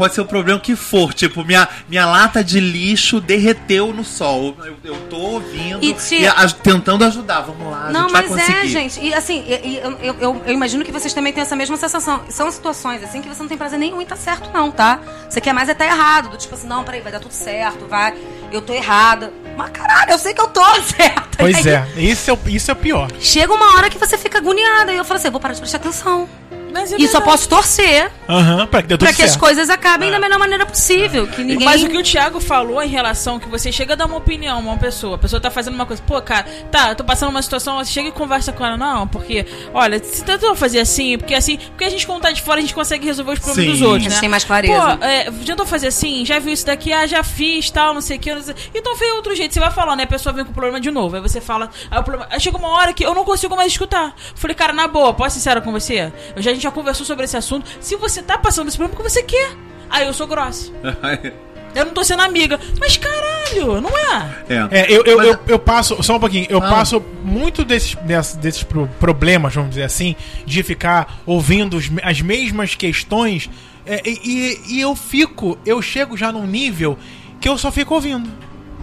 pode 0.00 0.14
ser 0.14 0.22
o 0.22 0.24
problema 0.24 0.58
que 0.58 0.74
for. 0.74 1.12
Tipo, 1.12 1.44
minha, 1.44 1.68
minha 1.86 2.06
lata 2.06 2.42
de 2.42 2.58
lixo 2.58 3.20
derreteu 3.20 3.92
no 3.92 4.02
sol. 4.02 4.56
Eu, 4.64 4.76
eu 4.82 4.96
tô 5.10 5.16
ouvindo 5.18 5.78
E 5.84 5.90
e, 5.90 5.92
te- 5.92 6.26
a- 6.26 6.48
tentando 6.48 7.04
ajudar. 7.04 7.42
Vamos 7.42 7.70
lá, 7.70 7.88
a 7.88 7.92
Não, 7.92 8.02
gente 8.08 8.12
vai 8.12 8.22
mas 8.22 8.30
conseguir. 8.30 8.58
é, 8.58 8.66
gente. 8.66 8.98
E 9.00 9.12
assim, 9.12 9.44
e- 9.46 9.68
e 9.68 9.76
eu, 9.78 9.90
eu, 10.00 10.14
eu- 10.20 10.42
eu 10.46 10.52
imagino 10.54 10.82
que 10.84 10.90
vocês 10.90 11.12
também 11.12 11.34
têm 11.34 11.42
essa 11.42 11.54
mesma 11.54 11.76
sensação. 11.76 12.22
São 12.30 12.50
situações 12.50 13.04
assim 13.04 13.20
que 13.20 13.28
você 13.28 13.42
não 13.42 13.48
tem 13.48 13.58
prazer 13.58 13.78
nenhum 13.78 14.00
em 14.00 14.06
tá 14.06 14.16
certo, 14.16 14.50
não, 14.54 14.70
tá? 14.70 15.00
Você 15.28 15.38
quer 15.38 15.52
mais 15.52 15.68
é 15.68 15.74
tá 15.74 15.84
errado. 15.84 16.30
Do 16.30 16.38
tipo 16.38 16.54
assim, 16.54 16.66
não, 16.66 16.82
peraí, 16.82 17.02
vai 17.02 17.12
dar 17.12 17.20
tudo 17.20 17.32
certo, 17.32 17.86
vai. 17.86 18.14
Eu 18.50 18.62
tô 18.62 18.72
errada. 18.72 19.30
Mas 19.56 19.70
caralho, 19.70 20.12
eu 20.12 20.18
sei 20.18 20.32
que 20.32 20.40
eu 20.40 20.48
tô 20.48 20.64
certa. 20.96 21.28
Pois 21.38 21.62
E 21.64 21.68
aí, 21.68 21.74
é, 21.96 22.00
isso 22.02 22.30
é, 22.30 22.32
o- 22.32 22.38
isso 22.48 22.70
é 22.70 22.74
o 22.74 22.76
pior. 22.76 23.10
Chega 23.20 23.52
uma 23.52 23.74
hora 23.76 23.90
que 23.90 23.98
você 23.98 24.16
fica 24.16 24.38
agoniada. 24.38 24.92
E 24.92 24.96
eu 24.96 25.04
falo 25.04 25.18
assim, 25.18 25.28
eu 25.28 25.32
vou 25.32 25.40
parar 25.40 25.52
de 25.52 25.60
prestar 25.60 25.76
atenção. 25.76 26.26
Mas 26.72 26.92
é 26.92 26.96
E 26.96 27.08
só 27.08 27.20
posso 27.20 27.48
torcer 27.48 28.10
Aham, 28.28 28.66
pra 28.66 28.82
que 28.82 28.96
pra 28.96 29.12
que 29.12 29.22
as 29.22 29.36
coisas 29.36 29.68
acabem 29.68 30.10
da 30.10 30.18
melhor 30.18 30.38
maneira 30.38 30.64
possível. 30.64 31.26
Que 31.26 31.42
ninguém. 31.42 31.64
Mas 31.64 31.82
o 31.82 31.88
que 31.88 31.96
o 31.96 32.02
Thiago 32.02 32.40
falou 32.40 32.82
em 32.82 32.88
relação 32.88 33.38
que 33.38 33.48
você 33.48 33.72
chega 33.72 33.94
a 33.94 33.96
dar 33.96 34.06
uma 34.06 34.16
opinião 34.16 34.56
a 34.56 34.60
uma 34.60 34.76
pessoa, 34.76 35.16
a 35.16 35.18
pessoa 35.18 35.40
tá 35.40 35.50
fazendo 35.50 35.74
uma 35.74 35.86
coisa, 35.86 36.02
pô, 36.02 36.20
cara, 36.22 36.46
tá, 36.70 36.90
eu 36.90 36.94
tô 36.94 37.04
passando 37.04 37.30
uma 37.30 37.42
situação, 37.42 37.78
você 37.78 37.90
chega 37.90 38.08
e 38.08 38.12
conversa 38.12 38.52
com 38.52 38.64
ela, 38.64 38.76
não, 38.76 39.06
porque, 39.06 39.46
olha, 39.74 40.02
se 40.02 40.24
tentou 40.24 40.54
fazer 40.54 40.80
assim, 40.80 41.18
porque 41.18 41.34
assim, 41.34 41.56
porque 41.56 41.84
a 41.84 41.90
gente 41.90 42.06
quando 42.06 42.22
tá 42.22 42.30
de 42.30 42.42
fora 42.42 42.58
a 42.58 42.60
gente 42.60 42.74
consegue 42.74 43.04
resolver 43.04 43.32
os 43.32 43.38
problemas 43.40 43.64
Sim. 43.64 43.80
dos 43.80 43.82
outros, 43.82 44.12
né? 44.12 44.20
tem 44.20 44.28
mais 44.28 44.44
clareza. 44.44 44.96
Pô, 44.96 45.04
é, 45.04 45.30
tentou 45.44 45.66
fazer 45.66 45.88
assim, 45.88 46.24
já 46.24 46.38
viu 46.38 46.52
isso 46.52 46.66
daqui, 46.66 46.92
ah, 46.92 47.06
já 47.06 47.22
fiz, 47.22 47.70
tal, 47.70 47.92
não 47.94 48.00
sei 48.00 48.16
o 48.16 48.20
que, 48.20 48.32
não 48.32 48.42
sei. 48.42 48.54
então 48.74 48.96
fez 48.96 49.12
outro 49.14 49.34
jeito, 49.34 49.52
você 49.52 49.60
vai 49.60 49.70
falando, 49.70 49.98
né, 49.98 50.04
a 50.04 50.06
pessoa 50.06 50.32
vem 50.32 50.44
com 50.44 50.50
o 50.50 50.54
problema 50.54 50.80
de 50.80 50.90
novo, 50.90 51.16
aí 51.16 51.22
você 51.22 51.40
fala, 51.40 51.68
aí 51.90 51.98
o 51.98 52.02
problema, 52.02 52.28
aí 52.30 52.40
chega 52.40 52.56
uma 52.56 52.68
hora 52.68 52.92
que 52.92 53.04
eu 53.04 53.14
não 53.14 53.24
consigo 53.24 53.56
mais 53.56 53.72
escutar. 53.72 54.14
Falei, 54.34 54.54
cara, 54.54 54.72
na 54.72 54.86
boa, 54.86 55.12
posso 55.12 55.34
ser 55.34 55.40
sincero 55.40 55.62
com 55.62 55.72
você? 55.72 56.12
Eu 56.36 56.42
já, 56.42 56.52
gente 56.60 56.64
já 56.64 56.70
conversou 56.70 57.04
sobre 57.06 57.24
esse 57.24 57.36
assunto, 57.36 57.68
se 57.80 57.96
você 57.96 58.22
tá 58.22 58.36
passando 58.38 58.68
esse 58.68 58.76
problema, 58.76 59.00
o 59.00 59.02
que 59.04 59.10
você 59.10 59.22
quer? 59.22 59.50
Aí 59.88 60.06
eu 60.06 60.12
sou 60.12 60.26
grossa. 60.26 60.70
Eu 61.72 61.84
não 61.86 61.92
tô 61.92 62.02
sendo 62.02 62.22
amiga. 62.22 62.58
Mas 62.80 62.96
caralho, 62.96 63.80
não 63.80 63.90
é? 63.96 64.34
é. 64.48 64.68
É, 64.80 64.92
eu, 64.92 65.04
eu, 65.04 65.16
Mas- 65.18 65.26
eu, 65.28 65.38
eu 65.46 65.58
passo, 65.60 66.02
só 66.02 66.16
um 66.16 66.18
pouquinho, 66.18 66.44
eu 66.50 66.58
Fala. 66.60 66.74
passo 66.74 67.00
muito 67.22 67.64
desses, 67.64 67.94
desses, 67.94 68.34
desses 68.34 68.62
pro- 68.64 68.88
problemas, 68.98 69.54
vamos 69.54 69.70
dizer 69.70 69.84
assim, 69.84 70.16
de 70.44 70.64
ficar 70.64 71.20
ouvindo 71.24 71.78
as 72.02 72.20
mesmas 72.20 72.74
questões, 72.74 73.48
é, 73.86 74.02
e, 74.04 74.18
e- 74.24 74.60
e 74.74 74.80
eu 74.80 74.96
fico, 74.96 75.56
eu 75.64 75.80
chego 75.80 76.16
já 76.16 76.32
num 76.32 76.44
nível 76.44 76.98
que 77.40 77.48
eu 77.48 77.56
só 77.56 77.70
fico 77.70 77.94
ouvindo. 77.94 78.28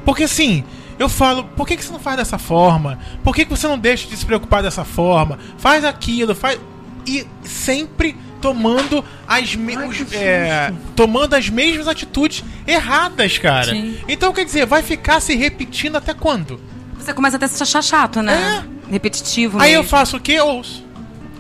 Porque 0.06 0.24
assim, 0.24 0.64
eu 0.98 1.10
falo, 1.10 1.44
por 1.58 1.68
que, 1.68 1.76
que 1.76 1.84
você 1.84 1.92
não 1.92 2.00
faz 2.00 2.16
dessa 2.16 2.38
forma? 2.38 3.00
Por 3.22 3.36
que, 3.36 3.44
que 3.44 3.52
você 3.52 3.68
não 3.68 3.78
deixa 3.78 4.08
de 4.08 4.16
se 4.16 4.26
preocupar 4.26 4.64
dessa 4.64 4.86
forma? 4.86 5.38
Faz 5.58 5.84
aquilo, 5.84 6.34
faz. 6.34 6.58
E 7.08 7.26
sempre 7.44 8.16
tomando 8.42 9.04
as, 9.28 9.56
me- 9.56 9.76
Ai, 9.76 9.88
os- 9.88 10.14
é, 10.14 10.72
tomando 10.96 11.34
as 11.36 11.50
mesmas 11.50 11.88
atitudes 11.88 12.44
erradas, 12.68 13.38
cara. 13.38 13.72
Sim. 13.72 13.98
Então, 14.08 14.32
quer 14.34 14.46
dizer, 14.46 14.66
vai 14.66 14.84
ficar 14.84 15.20
se 15.20 15.36
repetindo 15.36 15.96
até 15.96 16.14
quando? 16.14 16.60
Você 17.00 17.14
começa 17.14 17.38
até 17.38 17.46
a 17.46 17.50
se 17.50 17.64
achar 17.64 17.82
chato, 17.82 18.22
né? 18.22 18.64
Repetitivo. 18.92 19.60
Aí 19.60 19.74
eu 19.74 19.80
mesmo. 19.82 19.90
faço 19.90 20.18
o 20.18 20.20
quê? 20.20 20.40
Ouço. 20.40 20.84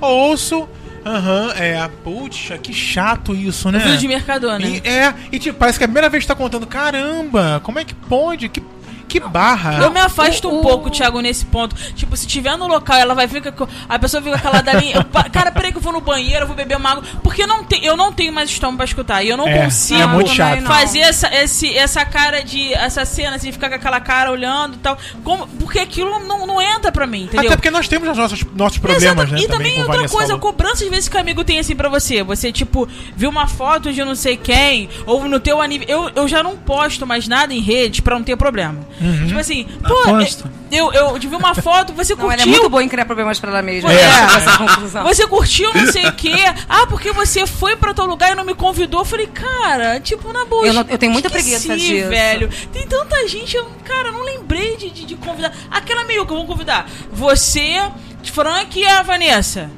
Ouço. 0.01 0.67
Aham, 1.05 1.53
é. 1.57 1.89
Puxa, 2.03 2.57
que 2.57 2.73
chato 2.73 3.33
isso, 3.35 3.71
né? 3.71 3.79
Vídeo 3.79 3.97
de 3.97 4.07
mercador, 4.07 4.59
né? 4.59 4.81
E, 4.83 4.87
é, 4.87 5.13
e 5.31 5.39
tipo, 5.39 5.57
parece 5.57 5.77
que 5.77 5.83
é 5.83 5.85
a 5.85 5.87
primeira 5.87 6.09
vez 6.09 6.23
que 6.23 6.27
tá 6.27 6.35
contando, 6.35 6.67
caramba, 6.67 7.61
como 7.63 7.79
é 7.79 7.85
que 7.85 7.93
pode? 7.95 8.49
Que, 8.49 8.61
que 9.07 9.19
barra. 9.19 9.79
Eu 9.81 9.91
me 9.91 9.99
afasto 9.99 10.49
um 10.49 10.61
pouco, 10.61 10.89
Thiago, 10.89 11.19
nesse 11.21 11.45
ponto. 11.45 11.75
Tipo, 11.93 12.15
se 12.17 12.27
tiver 12.27 12.57
no 12.57 12.67
local, 12.67 12.97
ela 12.97 13.13
vai 13.15 13.27
ficar. 13.27 13.51
com- 13.51 13.67
A 13.87 13.97
pessoa 13.97 14.21
fica 14.21 14.37
calada 14.39 14.71
ali. 14.71 14.91
Eu, 14.93 15.03
cara, 15.31 15.51
peraí 15.51 15.71
que 15.71 15.77
eu 15.77 15.81
vou 15.81 15.93
no 15.93 16.01
banheiro, 16.01 16.43
eu 16.43 16.47
vou 16.47 16.55
beber 16.55 16.75
uma 16.77 16.91
água. 16.91 17.03
Porque 17.23 17.45
não 17.47 17.63
tem, 17.63 17.83
eu 17.85 17.95
não 17.95 18.11
tenho 18.11 18.33
mais 18.33 18.49
estômago 18.49 18.77
pra 18.77 18.85
escutar. 18.85 19.23
E 19.23 19.29
eu 19.29 19.37
não 19.37 19.47
É, 19.47 19.63
consigo 19.63 20.01
é 20.01 20.05
muito 20.07 20.35
também 20.35 20.35
chato. 20.35 20.61
não. 20.61 20.71
fazer 20.71 20.99
essa, 20.99 21.33
esse, 21.35 21.75
essa 21.77 22.05
cara 22.05 22.43
de. 22.43 22.73
Essa 22.73 23.05
cena, 23.05 23.35
assim, 23.37 23.51
ficar 23.51 23.69
com 23.69 23.75
aquela 23.75 23.99
cara 23.99 24.31
olhando 24.31 24.75
e 24.75 24.79
tal. 24.79 24.97
Como, 25.23 25.47
porque 25.47 25.79
aquilo 25.79 26.19
não, 26.27 26.45
não 26.45 26.61
entra 26.61 26.91
pra 26.91 27.07
mim, 27.07 27.23
entendeu? 27.23 27.47
Até 27.47 27.55
porque 27.55 27.71
nós 27.71 27.87
temos 27.87 28.09
os 28.09 28.17
nossos, 28.17 28.43
nossos 28.55 28.77
problemas, 28.77 29.25
Exato. 29.29 29.31
né? 29.33 29.39
E 29.41 29.47
também 29.47 29.71
como 29.75 29.83
outra 29.93 30.09
coisa, 30.09 30.33
a 30.33 30.37
falou. 30.37 30.39
cobrança 30.39 30.83
às 30.83 30.89
vezes 30.89 31.07
que 31.09 31.15
o 31.15 31.19
amigo 31.19 31.43
tem 31.43 31.59
assim 31.59 31.75
pra 31.75 31.89
você. 31.89 32.23
Você, 32.23 32.51
tipo, 32.51 32.87
viu 33.15 33.29
uma 33.29 33.47
foto 33.47 33.91
de 33.93 34.03
não 34.03 34.15
sei 34.15 34.35
quem, 34.37 34.89
ou 35.05 35.23
no 35.27 35.39
teu 35.39 35.61
aniversário. 35.61 35.77
Eu, 36.15 36.23
eu 36.23 36.27
já 36.27 36.43
não 36.43 36.57
posto 36.57 37.05
mais 37.07 37.27
nada 37.27 37.53
em 37.53 37.61
rede 37.61 38.01
pra 38.01 38.15
não 38.15 38.23
ter 38.23 38.35
problema. 38.35 38.79
Uhum. 38.99 39.27
Tipo 39.27 39.39
assim, 39.39 39.63
pô, 39.87 39.93
Aposto. 40.09 40.49
eu, 40.71 40.91
eu 40.91 41.13
vi 41.19 41.27
uma 41.27 41.53
foto, 41.53 41.93
você 41.93 42.15
Não, 42.15 42.23
ela 42.23 42.33
curtiu. 42.33 42.47
é 42.53 42.57
muito 42.57 42.69
boa 42.69 42.83
em 42.83 42.89
criar 42.89 43.05
problemas 43.05 43.39
pra 43.39 43.51
ela 43.51 43.61
mesma. 43.61 43.91
É. 43.93 43.97
Conclusão. 44.57 45.03
Você 45.03 45.27
curtiu 45.27 45.71
não 45.73 45.91
sei 45.91 46.05
o 46.07 46.13
quê. 46.13 46.33
Ah, 46.69 46.85
porque 46.87 47.11
você 47.11 47.45
foi 47.47 47.75
pra 47.75 47.93
tal 47.93 48.05
lugar 48.05 48.31
e 48.31 48.35
não 48.35 48.43
me 48.43 48.53
convidou. 48.53 49.01
Eu 49.01 49.05
falei, 49.05 49.27
cara, 49.27 49.99
tipo, 49.99 50.31
na 50.33 50.45
boa. 50.45 50.65
Eu 50.65 50.73
não- 50.73 50.85
eu 50.89 50.97
tenho 50.97 51.11
muita 51.11 51.29
preguiça 51.29 51.75
disso. 51.77 52.09
velho. 52.09 52.49
Tem 52.73 52.85
tanta 52.87 53.27
gente, 53.27 53.55
eu, 53.55 53.65
cara, 53.85 54.09
eu 54.09 54.13
não 54.13 54.23
lembrei 54.23 54.75
de, 54.77 54.89
de, 54.89 55.05
de 55.05 55.15
convidar. 55.15 55.53
Aquela 55.71 56.01
amigo 56.01 56.25
que 56.25 56.31
eu 56.33 56.37
vou 56.37 56.45
convidar. 56.45 56.89
Você, 57.11 57.81
Frank 58.33 58.77
e 58.79 58.85
a 58.85 59.01
Vanessa. 59.03 59.69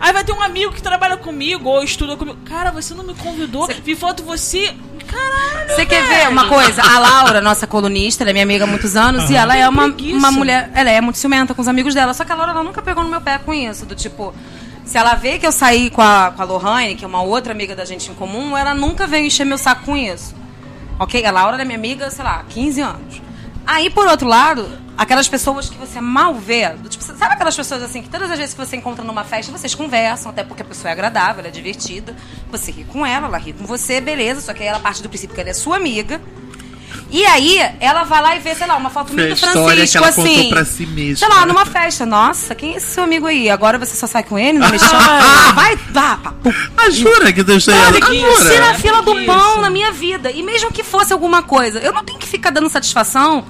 Aí 0.00 0.12
vai 0.12 0.24
ter 0.24 0.32
um 0.32 0.42
amigo 0.42 0.72
que 0.72 0.82
trabalha 0.82 1.16
comigo 1.16 1.68
ou 1.68 1.82
estuda 1.82 2.16
comigo. 2.16 2.36
Cara, 2.44 2.70
você 2.70 2.92
não 2.94 3.04
me 3.04 3.14
convidou. 3.14 3.68
Vi 3.82 3.94
foto 3.94 4.22
você. 4.24 4.74
Caralho. 5.14 5.68
Você 5.68 5.86
quer 5.86 6.02
ver 6.06 6.28
uma 6.28 6.48
coisa? 6.48 6.82
A 6.82 6.98
Laura, 6.98 7.40
nossa 7.40 7.66
colunista, 7.66 8.22
ela 8.22 8.30
é 8.30 8.32
minha 8.32 8.44
amiga 8.44 8.64
há 8.64 8.66
muitos 8.66 8.96
anos, 8.96 9.30
e 9.30 9.36
ela 9.36 9.56
é 9.56 9.68
uma, 9.68 9.86
uma 9.86 10.32
mulher. 10.32 10.70
Ela 10.74 10.90
é 10.90 11.00
muito 11.00 11.18
ciumenta 11.18 11.54
com 11.54 11.62
os 11.62 11.68
amigos 11.68 11.94
dela. 11.94 12.12
Só 12.12 12.24
que 12.24 12.32
a 12.32 12.34
Laura 12.34 12.52
ela 12.52 12.62
nunca 12.62 12.82
pegou 12.82 13.02
no 13.04 13.10
meu 13.10 13.20
pé 13.20 13.38
com 13.38 13.54
isso. 13.54 13.86
Do 13.86 13.94
tipo, 13.94 14.34
se 14.84 14.98
ela 14.98 15.14
vê 15.14 15.38
que 15.38 15.46
eu 15.46 15.52
saí 15.52 15.90
com 15.90 16.02
a, 16.02 16.32
com 16.34 16.42
a 16.42 16.44
Lohane, 16.44 16.94
que 16.94 17.04
é 17.04 17.08
uma 17.08 17.22
outra 17.22 17.52
amiga 17.52 17.74
da 17.74 17.84
gente 17.84 18.10
em 18.10 18.14
comum, 18.14 18.56
ela 18.56 18.74
nunca 18.74 19.06
veio 19.06 19.26
encher 19.26 19.44
meu 19.44 19.58
saco 19.58 19.84
com 19.84 19.96
isso. 19.96 20.34
Ok? 20.98 21.24
A 21.24 21.30
Laura 21.30 21.60
é 21.60 21.64
minha 21.64 21.78
amiga, 21.78 22.10
sei 22.10 22.24
lá, 22.24 22.40
há 22.40 22.44
15 22.44 22.80
anos. 22.80 23.22
Aí, 23.66 23.88
por 23.90 24.06
outro 24.06 24.28
lado, 24.28 24.68
aquelas 24.96 25.28
pessoas 25.28 25.68
que 25.68 25.76
você 25.76 26.00
mal 26.00 26.34
vê, 26.34 26.70
tipo, 26.88 27.02
sabe 27.02 27.34
aquelas 27.34 27.56
pessoas 27.56 27.82
assim 27.82 28.02
que 28.02 28.08
todas 28.08 28.30
as 28.30 28.38
vezes 28.38 28.54
que 28.54 28.60
você 28.64 28.76
encontra 28.76 29.04
numa 29.04 29.24
festa, 29.24 29.50
vocês 29.50 29.74
conversam, 29.74 30.30
até 30.30 30.44
porque 30.44 30.62
a 30.62 30.64
pessoa 30.64 30.90
é 30.90 30.92
agradável, 30.92 31.40
ela 31.40 31.48
é 31.48 31.50
divertida. 31.50 32.14
Você 32.50 32.70
ri 32.70 32.84
com 32.84 33.04
ela, 33.04 33.26
ela 33.26 33.38
ri 33.38 33.52
com 33.52 33.64
você, 33.66 34.00
beleza, 34.00 34.40
só 34.40 34.54
que 34.54 34.62
aí 34.62 34.68
ela 34.68 34.78
parte 34.78 35.02
do 35.02 35.08
princípio 35.08 35.34
que 35.34 35.40
ela 35.40 35.50
é 35.50 35.54
sua 35.54 35.76
amiga. 35.76 36.20
E 37.10 37.24
aí, 37.26 37.60
ela 37.80 38.02
vai 38.04 38.22
lá 38.22 38.36
e 38.36 38.40
vê, 38.40 38.54
sei 38.54 38.66
lá, 38.66 38.76
uma 38.76 38.90
foto 38.90 39.12
minha 39.12 39.28
do 39.28 39.34
história 39.34 39.86
Francisco, 39.86 39.92
que 39.92 39.98
ela 39.98 40.08
assim. 40.08 40.48
pra 40.48 40.64
si 40.64 40.86
mesma. 40.86 41.16
Sei 41.16 41.28
lá, 41.28 41.46
numa 41.46 41.66
festa. 41.66 42.04
Nossa, 42.06 42.54
quem 42.54 42.74
é 42.74 42.76
esse 42.76 42.86
seu 42.86 43.04
amigo 43.04 43.26
aí? 43.26 43.48
Agora 43.50 43.78
você 43.78 43.94
só 43.94 44.06
sai 44.06 44.22
com 44.22 44.38
ele, 44.38 44.58
não 44.58 44.68
me 44.68 44.78
chama? 44.78 45.20
vai, 45.54 45.76
vá, 45.90 46.16
pum. 46.42 46.52
Ah, 46.76 46.90
jura 46.90 47.32
que 47.32 47.42
deixei 47.42 47.74
ela? 47.74 47.86
Olha, 47.88 47.98
Ah, 47.98 48.48
tira 48.48 48.70
a 48.70 48.74
fila 48.74 49.02
do 49.02 49.16
Isso. 49.18 49.26
pão 49.26 49.60
na 49.60 49.70
minha 49.70 49.92
vida. 49.92 50.30
E 50.30 50.42
mesmo 50.42 50.72
que 50.72 50.82
fosse 50.82 51.12
alguma 51.12 51.42
coisa, 51.42 51.78
eu 51.78 51.92
não 51.92 52.04
tenho 52.04 52.18
que 52.18 52.26
ficar 52.26 52.50
dando 52.50 52.68
satisfação 52.68 53.44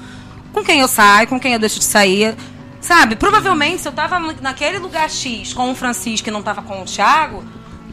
com 0.54 0.64
quem 0.64 0.80
eu 0.80 0.88
saio, 0.88 1.26
com 1.28 1.38
quem 1.38 1.52
eu 1.52 1.58
deixo 1.58 1.78
de 1.78 1.84
sair. 1.84 2.34
Sabe? 2.80 3.16
Provavelmente, 3.16 3.80
se 3.82 3.88
eu 3.88 3.92
tava 3.92 4.18
naquele 4.40 4.78
lugar 4.78 5.10
X 5.10 5.52
com 5.52 5.70
o 5.70 5.74
Francisco 5.74 6.28
e 6.28 6.32
não 6.32 6.42
tava 6.42 6.60
com 6.62 6.82
o 6.82 6.84
Thiago, 6.84 7.42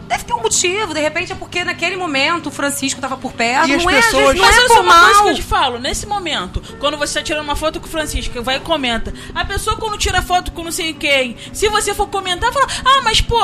deve 0.06 0.26
ter 0.26 0.34
um 0.34 0.42
motivo. 0.42 0.94
De 0.94 1.00
repente 1.00 1.32
é 1.32 1.36
porque 1.36 1.64
naquele 1.64 1.96
momento 1.96 2.48
o 2.48 2.52
Francisco 2.52 3.00
tava 3.00 3.16
por 3.16 3.32
perto. 3.32 3.70
E 3.70 3.76
as 3.76 3.84
não 3.84 3.90
é, 3.90 4.00
às 4.00 4.06
pessoas- 4.06 4.36
não 4.38 4.46
Mas 4.46 4.58
é 4.58 4.68
só 4.68 4.76
por 4.76 4.82
uma 4.84 5.00
coisa 5.00 5.14
mal. 5.16 5.24
que 5.24 5.30
eu 5.30 5.36
te 5.36 5.42
falo, 5.44 5.80
nesse 5.80 6.06
momento, 6.06 6.62
quando 6.78 6.98
você 6.98 7.20
tá 7.20 7.24
tirando 7.26 7.44
uma 7.46 7.56
foto 7.56 7.80
com 7.80 7.88
o 7.88 7.90
Francisco, 7.90 8.44
vai 8.44 8.58
e 8.58 8.60
comenta. 8.60 9.14
A 9.34 9.46
pessoa 9.46 9.78
quando 9.78 9.98
tira 9.98 10.22
foto 10.22 10.52
com 10.52 10.62
não 10.62 10.72
sei 10.74 10.92
quem, 10.94 11.38
se 11.54 11.70
você 11.70 11.94
for 11.94 12.08
comentar, 12.10 12.52
fala, 12.52 12.68
ah, 12.84 13.02
mas 13.02 13.22
pô. 13.22 13.40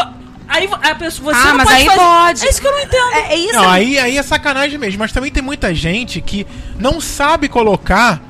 Aí 0.50 0.70
a 0.82 0.96
pessoa, 0.96 1.34
você 1.34 1.40
Ah, 1.42 1.46
não 1.52 1.58
mas 1.58 1.66
pode 1.70 1.76
aí 1.82 1.86
fazer. 1.86 2.00
pode. 2.00 2.46
É 2.46 2.50
isso 2.50 2.62
que 2.62 2.68
eu 2.68 2.72
não 2.72 2.80
entendo. 2.82 3.14
É, 3.14 3.34
é 3.34 3.36
isso. 3.38 3.54
Não, 3.54 3.70
aí, 3.70 4.00
aí 4.00 4.18
é 4.18 4.24
sacanagem 4.24 4.78
mesmo. 4.78 5.00
Mas 5.00 5.12
também 5.14 5.32
tem 5.32 5.42
muita 5.44 5.74
gente 5.74 6.22
que 6.22 6.46
não 6.78 7.00
sabe 7.02 7.48
colocar 7.50 8.22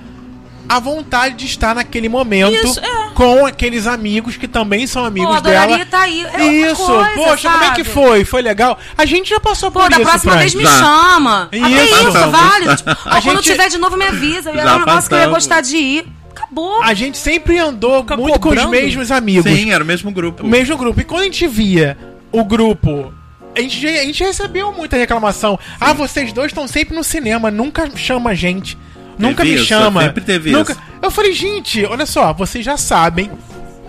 a 0.69 0.79
vontade 0.79 1.35
de 1.35 1.45
estar 1.45 1.73
naquele 1.75 2.09
momento 2.09 2.53
Isso, 2.53 2.79
é. 2.79 3.09
com 3.13 3.45
aqueles 3.45 3.87
amigos 3.87 4.35
que 4.37 4.47
também 4.47 4.85
são 4.85 5.05
amigos 5.05 5.35
Pô, 5.35 5.41
dela. 5.41 5.85
tá 5.85 6.01
aí. 6.01 6.25
É 6.33 6.45
isso, 6.71 6.85
coisa, 6.85 7.09
poxa, 7.15 7.49
como 7.51 7.63
é 7.63 7.69
que 7.71 7.83
sabe? 7.83 7.89
foi? 7.89 8.25
Foi 8.25 8.41
legal? 8.41 8.77
A 8.97 9.05
gente 9.05 9.29
já 9.29 9.39
passou 9.39 9.71
Pô, 9.71 9.79
por 9.81 9.89
da 9.89 9.97
isso, 9.97 10.05
próxima 10.09 10.31
Fran. 10.33 10.39
vez 10.41 10.55
me 10.55 10.63
Já. 10.63 10.69
chama. 10.79 11.43
Até 11.43 11.57
Isso. 11.57 12.07
isso, 12.07 12.17
é 12.17 12.27
válido. 12.27 12.75
Tipo, 12.77 12.95
quando 13.03 13.21
gente- 13.21 13.43
tiver 13.43 13.69
de 13.69 13.77
novo, 13.77 13.97
me 13.97 14.05
avisa. 14.05 14.49
Era 14.51 14.75
um 14.75 14.79
negócio 14.79 15.09
que 15.09 15.15
eu 15.15 15.19
ia 15.19 15.27
gostar 15.27 15.61
de 15.61 15.77
ir. 15.77 16.05
Acabou. 16.31 16.83
A 16.83 16.93
gente 16.93 17.17
sempre 17.17 17.57
andou 17.57 18.01
Fica 18.01 18.15
muito 18.17 18.39
com 18.39 18.49
os 18.49 18.55
cobrando? 18.55 18.69
mesmos 18.69 19.11
amigos. 19.11 19.51
Sim, 19.51 19.71
era 19.71 19.83
o 19.83 19.87
mesmo 19.87 20.11
grupo. 20.11 20.43
O 20.43 20.47
mesmo 20.47 20.77
grupo. 20.77 21.01
E 21.01 21.03
quando 21.03 21.21
a 21.21 21.25
gente 21.25 21.47
via 21.47 21.97
o 22.31 22.43
grupo. 22.43 23.13
A 23.55 23.61
gente, 23.61 23.79
já- 23.81 23.89
a 24.01 24.03
gente 24.05 24.23
recebeu 24.23 24.71
muita 24.71 24.95
reclamação. 24.97 25.57
Ah, 25.79 25.93
vocês 25.93 26.31
dois 26.31 26.51
estão 26.51 26.67
sempre 26.67 26.95
no 26.95 27.03
cinema, 27.03 27.49
nunca 27.49 27.89
chama 27.95 28.29
a 28.29 28.33
gente. 28.35 28.77
Nunca 29.17 29.43
me 29.43 29.55
isso, 29.55 29.65
chama. 29.65 30.01
sempre 30.03 30.23
teve 30.23 30.51
nunca... 30.51 30.73
isso. 30.73 30.81
Eu 31.01 31.11
falei, 31.11 31.33
gente, 31.33 31.85
olha 31.85 32.05
só, 32.05 32.33
vocês 32.33 32.63
já 32.63 32.77
sabem, 32.77 33.31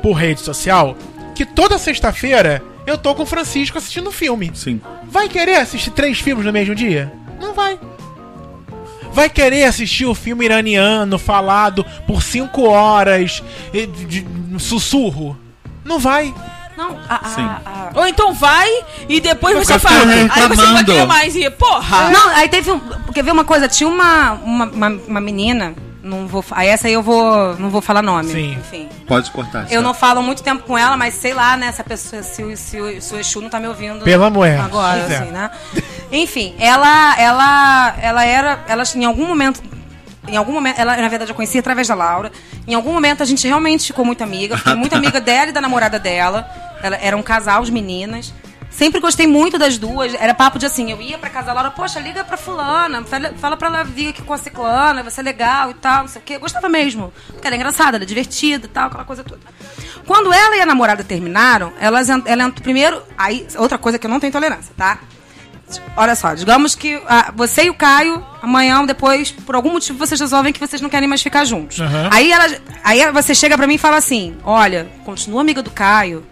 por 0.03 0.13
rede 0.13 0.41
social, 0.41 0.97
que 1.35 1.45
toda 1.45 1.79
sexta-feira 1.79 2.63
eu 2.87 2.97
tô 2.97 3.15
com 3.15 3.23
o 3.23 3.27
Francisco 3.27 3.77
assistindo 3.79 4.11
filme. 4.11 4.51
Sim. 4.55 4.81
Vai 5.11 5.29
querer 5.29 5.57
assistir 5.57 5.91
três 5.91 6.19
filmes 6.21 6.45
no 6.47 6.53
mesmo 6.53 6.75
dia? 6.75 7.13
Não 7.41 7.53
vai. 7.55 7.79
Vai 9.13 9.29
querer 9.29 9.65
assistir 9.65 10.07
o 10.07 10.15
filme 10.15 10.45
iraniano 10.45 11.19
falado 11.19 11.85
por 12.07 12.23
cinco 12.23 12.63
horas 12.69 13.43
e 13.73 13.87
de, 13.87 14.05
de- 14.23 14.27
sussurro? 14.63 15.37
Não 15.85 15.99
vai. 15.99 16.33
Não, 16.79 16.97
a, 17.09 17.27
a- 17.27 17.29
Sim. 17.31 17.43
a- 17.43 17.91
Ou 17.97 18.07
então 18.07 18.33
vai 18.33 18.69
e 19.09 19.21
depois 19.21 19.57
Vai 19.57 19.65
você 19.65 19.79
fala. 19.81 19.97
Aí 19.97 20.07
você 20.07 20.29
vai 20.29 20.47
reclamando. 20.47 20.85
querer 20.85 21.07
mais 21.07 21.35
e, 21.35 21.51
porra! 21.51 22.09
Não, 22.11 22.29
aí 22.37 22.49
teve 22.49 22.71
um. 22.71 22.79
Porque 22.79 23.21
ver 23.21 23.33
uma 23.33 23.45
coisa, 23.45 23.67
tinha 23.67 23.89
uma, 23.89 24.35
uma, 24.35 24.65
uma, 24.67 24.89
uma 25.09 25.21
menina. 25.21 25.75
Não 26.01 26.29
vou. 26.29 26.45
Aí 26.53 26.69
essa 26.69 26.87
aí 26.87 26.93
eu 26.93 27.03
vou. 27.03 27.57
Não 27.57 27.69
vou 27.69 27.83
falar 27.83 28.01
nome. 28.01 28.31
Sim. 28.33 28.53
Enfim. 28.53 28.89
Pode 29.09 29.29
cortar. 29.33 29.67
Eu 29.73 29.81
tá? 29.81 29.89
não 29.89 29.93
falo 29.93 30.21
há 30.21 30.23
muito 30.23 30.41
tempo 30.41 30.63
com 30.63 30.79
ela, 30.79 30.97
mas 30.97 31.15
sei 31.15 31.35
lá, 31.35 31.57
né? 31.57 31.67
Essa 31.67 31.83
pessoa, 31.83 32.23
se, 32.23 32.45
o- 32.45 32.57
se, 32.57 32.81
o- 32.81 33.03
se 33.03 33.13
o 33.15 33.19
Exu 33.19 33.41
não 33.41 33.51
tá 33.51 33.59
me 33.59 33.67
ouvindo. 33.67 34.05
Pelo 34.05 34.25
amor 34.25 34.49
de 34.49 34.55
Agora, 34.57 35.03
assim, 35.05 35.31
né? 35.33 35.51
Enfim, 36.13 36.55
ela, 36.61 37.19
ela, 37.21 37.95
ela 38.01 38.25
era. 38.25 38.61
Ela, 38.69 38.85
em 38.95 39.05
algum 39.05 39.27
momento. 39.27 39.61
Em 40.29 40.37
algum 40.37 40.53
momento, 40.53 40.79
ela, 40.79 40.95
na 40.97 41.09
verdade, 41.09 41.31
eu 41.31 41.35
conheci 41.35 41.59
através 41.59 41.89
da 41.89 41.95
Laura. 41.95 42.31
Em 42.67 42.75
algum 42.75 42.93
momento 42.93 43.23
a 43.23 43.27
gente 43.27 43.47
realmente 43.49 43.87
ficou 43.87 44.05
muito 44.05 44.23
amiga. 44.23 44.59
Fiquei 44.59 44.75
muito 44.77 44.95
amiga 44.95 45.21
dela 45.21 45.49
e 45.49 45.53
da 45.53 45.61
namorada 45.61 45.99
dela. 45.99 46.47
Ela, 46.83 46.97
era 46.97 47.17
um 47.17 47.23
casal 47.23 47.65
de 47.65 47.73
meninas. 47.73 48.33
Sempre 48.71 49.01
gostei 49.01 49.27
muito 49.27 49.59
das 49.59 49.79
duas. 49.79 50.15
Era 50.15 50.35
papo 50.35 50.59
de 50.59 50.67
assim, 50.67 50.91
eu 50.91 51.01
ia 51.01 51.19
pra 51.19 51.31
casa 51.31 51.47
da 51.47 51.53
Laura, 51.53 51.71
poxa, 51.71 51.99
liga 51.99 52.23
pra 52.23 52.37
fulana, 52.37 53.03
fala, 53.05 53.33
fala 53.39 53.57
pra 53.57 53.69
ela 53.69 53.83
vir 53.83 54.11
aqui 54.11 54.23
com 54.23 54.33
a 54.33 54.39
ciclana, 54.39 55.03
vai 55.03 55.11
ser 55.11 55.23
legal 55.23 55.71
e 55.71 55.75
tal, 55.75 56.03
não 56.03 56.09
sei 56.09 56.21
o 56.21 56.25
quê. 56.25 56.35
Eu 56.37 56.41
gostava 56.41 56.69
mesmo. 56.69 57.13
Porque 57.27 57.47
ela 57.47 57.57
é 57.57 57.59
engraçada, 57.59 57.97
ela 57.97 58.05
é 58.05 58.07
divertida 58.07 58.67
e 58.67 58.69
tal, 58.69 58.87
aquela 58.87 59.05
coisa 59.05 59.25
toda. 59.25 59.41
Quando 60.07 60.33
ela 60.33 60.57
e 60.57 60.61
a 60.61 60.67
namorada 60.67 61.03
terminaram, 61.03 61.73
elas, 61.81 62.09
ela 62.09 62.45
entrou 62.45 62.63
primeiro. 62.63 63.03
Aí, 63.17 63.47
outra 63.57 63.79
coisa 63.79 63.99
que 63.99 64.07
eu 64.07 64.11
não 64.11 64.21
tenho 64.21 64.33
tolerância, 64.33 64.73
tá? 64.77 65.01
Olha 65.97 66.15
só, 66.15 66.35
digamos 66.35 66.75
que 66.75 67.01
ah, 67.07 67.33
você 67.35 67.65
e 67.65 67.71
o 67.71 67.75
Caio, 67.75 68.25
amanhã 68.41 68.81
ou 68.81 68.87
depois, 68.87 69.31
por 69.31 69.55
algum 69.55 69.73
motivo, 69.73 69.99
vocês 69.99 70.19
resolvem 70.19 70.53
que 70.53 70.61
vocês 70.61 70.81
não 70.81 70.89
querem 70.89 71.09
mais 71.09 71.21
ficar 71.21 71.45
juntos. 71.45 71.81
Aham. 71.81 72.09
Aí, 72.11 72.33
ela, 72.33 72.47
aí 72.83 73.13
você 73.13 73.35
chega 73.35 73.57
pra 73.57 73.67
mim 73.67 73.75
e 73.75 73.79
fala 73.79 73.97
assim: 73.97 74.37
olha, 74.45 74.89
continua 75.05 75.41
amiga 75.41 75.63
do 75.63 75.71
Caio. 75.71 76.25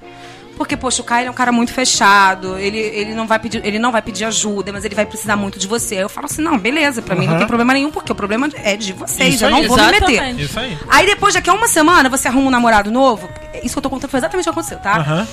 Porque, 0.57 0.74
poxa, 0.74 1.02
o 1.02 1.04
Caio 1.04 1.28
é 1.28 1.30
um 1.30 1.34
cara 1.34 1.52
muito 1.52 1.70
fechado, 1.70 2.57
ele, 2.57 2.78
ele, 2.78 3.14
não 3.14 3.26
vai 3.26 3.38
pedir, 3.38 3.64
ele 3.64 3.78
não 3.78 3.92
vai 3.92 4.00
pedir 4.00 4.24
ajuda, 4.24 4.72
mas 4.72 4.86
ele 4.86 4.94
vai 4.94 5.04
precisar 5.04 5.36
muito 5.36 5.59
de 5.59 5.66
você. 5.66 5.96
Aí 5.96 6.00
eu 6.00 6.09
falo 6.09 6.24
assim, 6.24 6.40
não, 6.40 6.59
beleza, 6.59 7.02
pra 7.02 7.14
mim 7.14 7.26
não 7.26 7.36
tem 7.36 7.46
problema 7.46 7.74
nenhum, 7.74 7.90
porque 7.90 8.11
o 8.11 8.14
problema 8.14 8.48
é 8.64 8.74
de 8.74 8.94
vocês, 8.94 9.34
Isso 9.34 9.44
eu 9.44 9.50
não 9.50 9.59
aí, 9.59 9.66
vou 9.68 9.76
me 9.76 9.84
meter. 9.84 10.11
exatamente. 10.11 10.42
Isso 10.44 10.59
aí. 10.59 10.78
Aí 10.88 11.07
depois, 11.07 11.34
daqui 11.34 11.50
a 11.50 11.52
uma 11.52 11.68
semana, 11.68 12.09
você 12.09 12.26
arruma 12.26 12.48
um 12.48 12.50
namorado 12.50 12.90
novo. 12.90 13.28
Isso 13.62 13.74
que 13.74 13.78
eu 13.78 13.82
tô 13.82 13.90
contando 13.90 14.11
foi 14.11 14.18
exatamente 14.18 14.48
o 14.48 14.52
que 14.52 14.59
aconteceu, 14.59 14.78
tá? 14.78 14.96
Aham. 14.96 15.28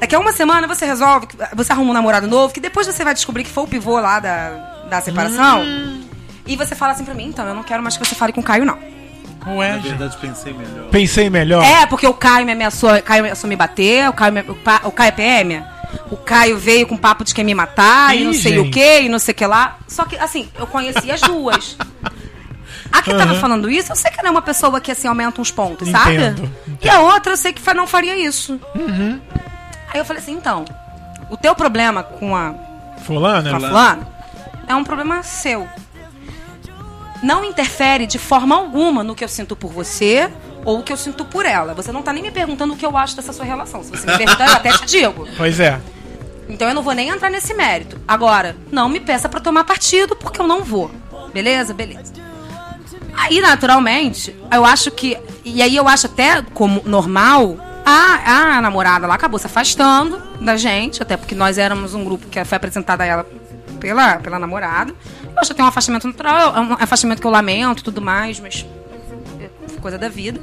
Daqui 0.00 0.14
a 0.14 0.18
uma 0.18 0.32
semana 0.32 0.66
você 0.66 0.84
resolve, 0.84 1.28
você 1.54 1.72
arruma 1.72 1.90
um 1.90 1.94
namorado 1.94 2.26
novo, 2.26 2.52
que 2.52 2.60
depois 2.60 2.86
você 2.86 3.04
vai 3.04 3.14
descobrir 3.14 3.44
que 3.44 3.50
foi 3.50 3.64
o 3.64 3.66
pivô 3.68 3.98
lá 4.00 4.18
da, 4.20 4.50
da 4.90 5.00
separação. 5.00 5.64
E 6.44 6.56
você 6.56 6.74
fala 6.74 6.92
assim 6.92 7.04
pra 7.04 7.14
mim, 7.14 7.26
então, 7.26 7.46
eu 7.46 7.54
não 7.54 7.62
quero 7.62 7.82
mais 7.82 7.96
que 7.96 8.04
você 8.04 8.14
fale 8.14 8.32
com 8.32 8.40
o 8.40 8.44
Caio, 8.44 8.64
não. 8.64 8.78
Ué, 9.46 9.68
Na 9.68 9.74
gente. 9.78 9.88
verdade, 9.88 10.16
pensei 10.18 10.52
melhor. 10.52 10.88
Pensei 10.90 11.30
melhor. 11.30 11.62
É, 11.64 11.86
porque 11.86 12.06
o 12.06 12.14
Caio 12.14 12.44
me 12.46 12.52
ameaçou, 12.52 12.94
o 12.94 13.02
Caio 13.02 13.20
ameaçou 13.22 13.48
me 13.48 13.54
bater, 13.56 14.08
o 14.08 14.12
Caio, 14.12 14.32
me- 14.32 14.40
o, 14.40 14.54
pa- 14.56 14.80
o 14.84 14.90
Caio 14.90 15.08
é 15.08 15.12
PM. 15.12 15.62
O 16.10 16.16
Caio 16.16 16.58
veio 16.58 16.86
com 16.86 16.96
papo 16.96 17.24
de 17.24 17.32
quer 17.34 17.44
me 17.44 17.54
matar 17.54 18.14
e 18.14 18.20
Ih, 18.20 18.24
não 18.24 18.32
sei 18.32 18.58
o 18.58 18.64
gente. 18.64 18.74
que, 18.74 19.00
e 19.02 19.08
não 19.08 19.18
sei 19.18 19.32
o 19.32 19.36
que 19.36 19.46
lá. 19.46 19.76
Só 19.86 20.04
que, 20.04 20.16
assim, 20.16 20.48
eu 20.58 20.66
conheci 20.66 21.10
as 21.10 21.20
duas. 21.20 21.76
A 22.92 23.02
que 23.02 23.10
tava 23.14 23.32
Aham. 23.32 23.40
falando 23.40 23.70
isso, 23.70 23.92
eu 23.92 23.96
sei 23.96 24.10
que 24.10 24.18
ela 24.20 24.28
é 24.28 24.30
uma 24.30 24.42
pessoa 24.42 24.80
que, 24.80 24.90
assim, 24.92 25.06
aumenta 25.08 25.40
uns 25.40 25.50
pontos, 25.50 25.88
sabe? 25.88 26.14
Entendo, 26.16 26.50
E 26.82 26.88
a 26.88 27.00
outra, 27.00 27.32
eu 27.32 27.36
sei 27.36 27.52
que 27.52 27.74
não 27.74 27.86
faria 27.86 28.16
isso. 28.16 28.60
Uhum. 28.74 29.20
Aí 29.92 30.00
eu 30.00 30.04
falei 30.04 30.20
assim, 30.22 30.32
então, 30.32 30.64
o 31.30 31.36
teu 31.36 31.54
problema 31.54 32.02
com 32.02 32.34
a 32.36 32.54
Fulana? 33.04 33.50
com 33.50 33.56
a 33.56 33.60
fulana 33.60 34.08
é 34.68 34.74
um 34.74 34.82
problema 34.84 35.22
seu. 35.22 35.68
Não 37.22 37.44
interfere 37.44 38.06
de 38.06 38.18
forma 38.18 38.54
alguma 38.54 39.02
no 39.02 39.14
que 39.14 39.24
eu 39.24 39.28
sinto 39.28 39.56
por 39.56 39.72
você 39.72 40.30
ou 40.64 40.80
o 40.80 40.82
que 40.82 40.92
eu 40.92 40.96
sinto 40.96 41.24
por 41.24 41.46
ela. 41.46 41.74
Você 41.74 41.92
não 41.92 42.02
tá 42.02 42.12
nem 42.12 42.22
me 42.22 42.30
perguntando 42.30 42.74
o 42.74 42.76
que 42.76 42.84
eu 42.84 42.96
acho 42.96 43.16
dessa 43.16 43.32
sua 43.32 43.44
relação. 43.44 43.82
Se 43.82 43.90
você 43.90 44.06
me 44.06 44.16
perguntar, 44.16 44.48
eu 44.48 44.56
até 44.56 44.72
te 44.72 44.86
digo. 44.86 45.26
Pois 45.36 45.60
é. 45.60 45.80
Então 46.48 46.68
eu 46.68 46.74
não 46.74 46.82
vou 46.82 46.92
nem 46.92 47.08
entrar 47.08 47.30
nesse 47.30 47.54
mérito. 47.54 47.98
Agora, 48.06 48.56
não 48.70 48.88
me 48.88 49.00
peça 49.00 49.28
pra 49.28 49.40
tomar 49.40 49.64
partido, 49.64 50.14
porque 50.14 50.40
eu 50.40 50.46
não 50.46 50.62
vou. 50.62 50.90
Beleza? 51.32 51.74
Beleza. 51.74 52.12
Aí, 53.16 53.40
naturalmente, 53.40 54.36
eu 54.52 54.64
acho 54.64 54.90
que. 54.90 55.18
E 55.44 55.62
aí 55.62 55.74
eu 55.74 55.88
acho 55.88 56.06
até 56.06 56.42
como 56.54 56.82
normal. 56.84 57.56
A, 57.88 58.56
a 58.56 58.60
namorada 58.60 59.06
lá 59.06 59.14
acabou 59.14 59.38
se 59.38 59.46
afastando 59.46 60.20
da 60.40 60.56
gente, 60.56 61.00
até 61.00 61.16
porque 61.16 61.36
nós 61.36 61.56
éramos 61.56 61.94
um 61.94 62.04
grupo 62.04 62.26
que 62.26 62.44
foi 62.44 62.56
apresentado 62.56 63.00
a 63.00 63.04
ela 63.04 63.26
pela, 63.78 64.16
pela 64.16 64.40
namorada. 64.40 64.92
Que 65.40 65.54
tem 65.54 65.64
um 65.64 65.68
afastamento 65.68 66.06
natural, 66.06 66.56
é 66.56 66.60
um 66.60 66.72
afastamento 66.74 67.20
que 67.20 67.26
eu 67.26 67.30
lamento 67.30 67.80
e 67.80 67.84
tudo 67.84 68.00
mais, 68.02 68.40
mas 68.40 68.66
é 69.40 69.80
coisa 69.80 69.96
da 69.98 70.08
vida. 70.08 70.40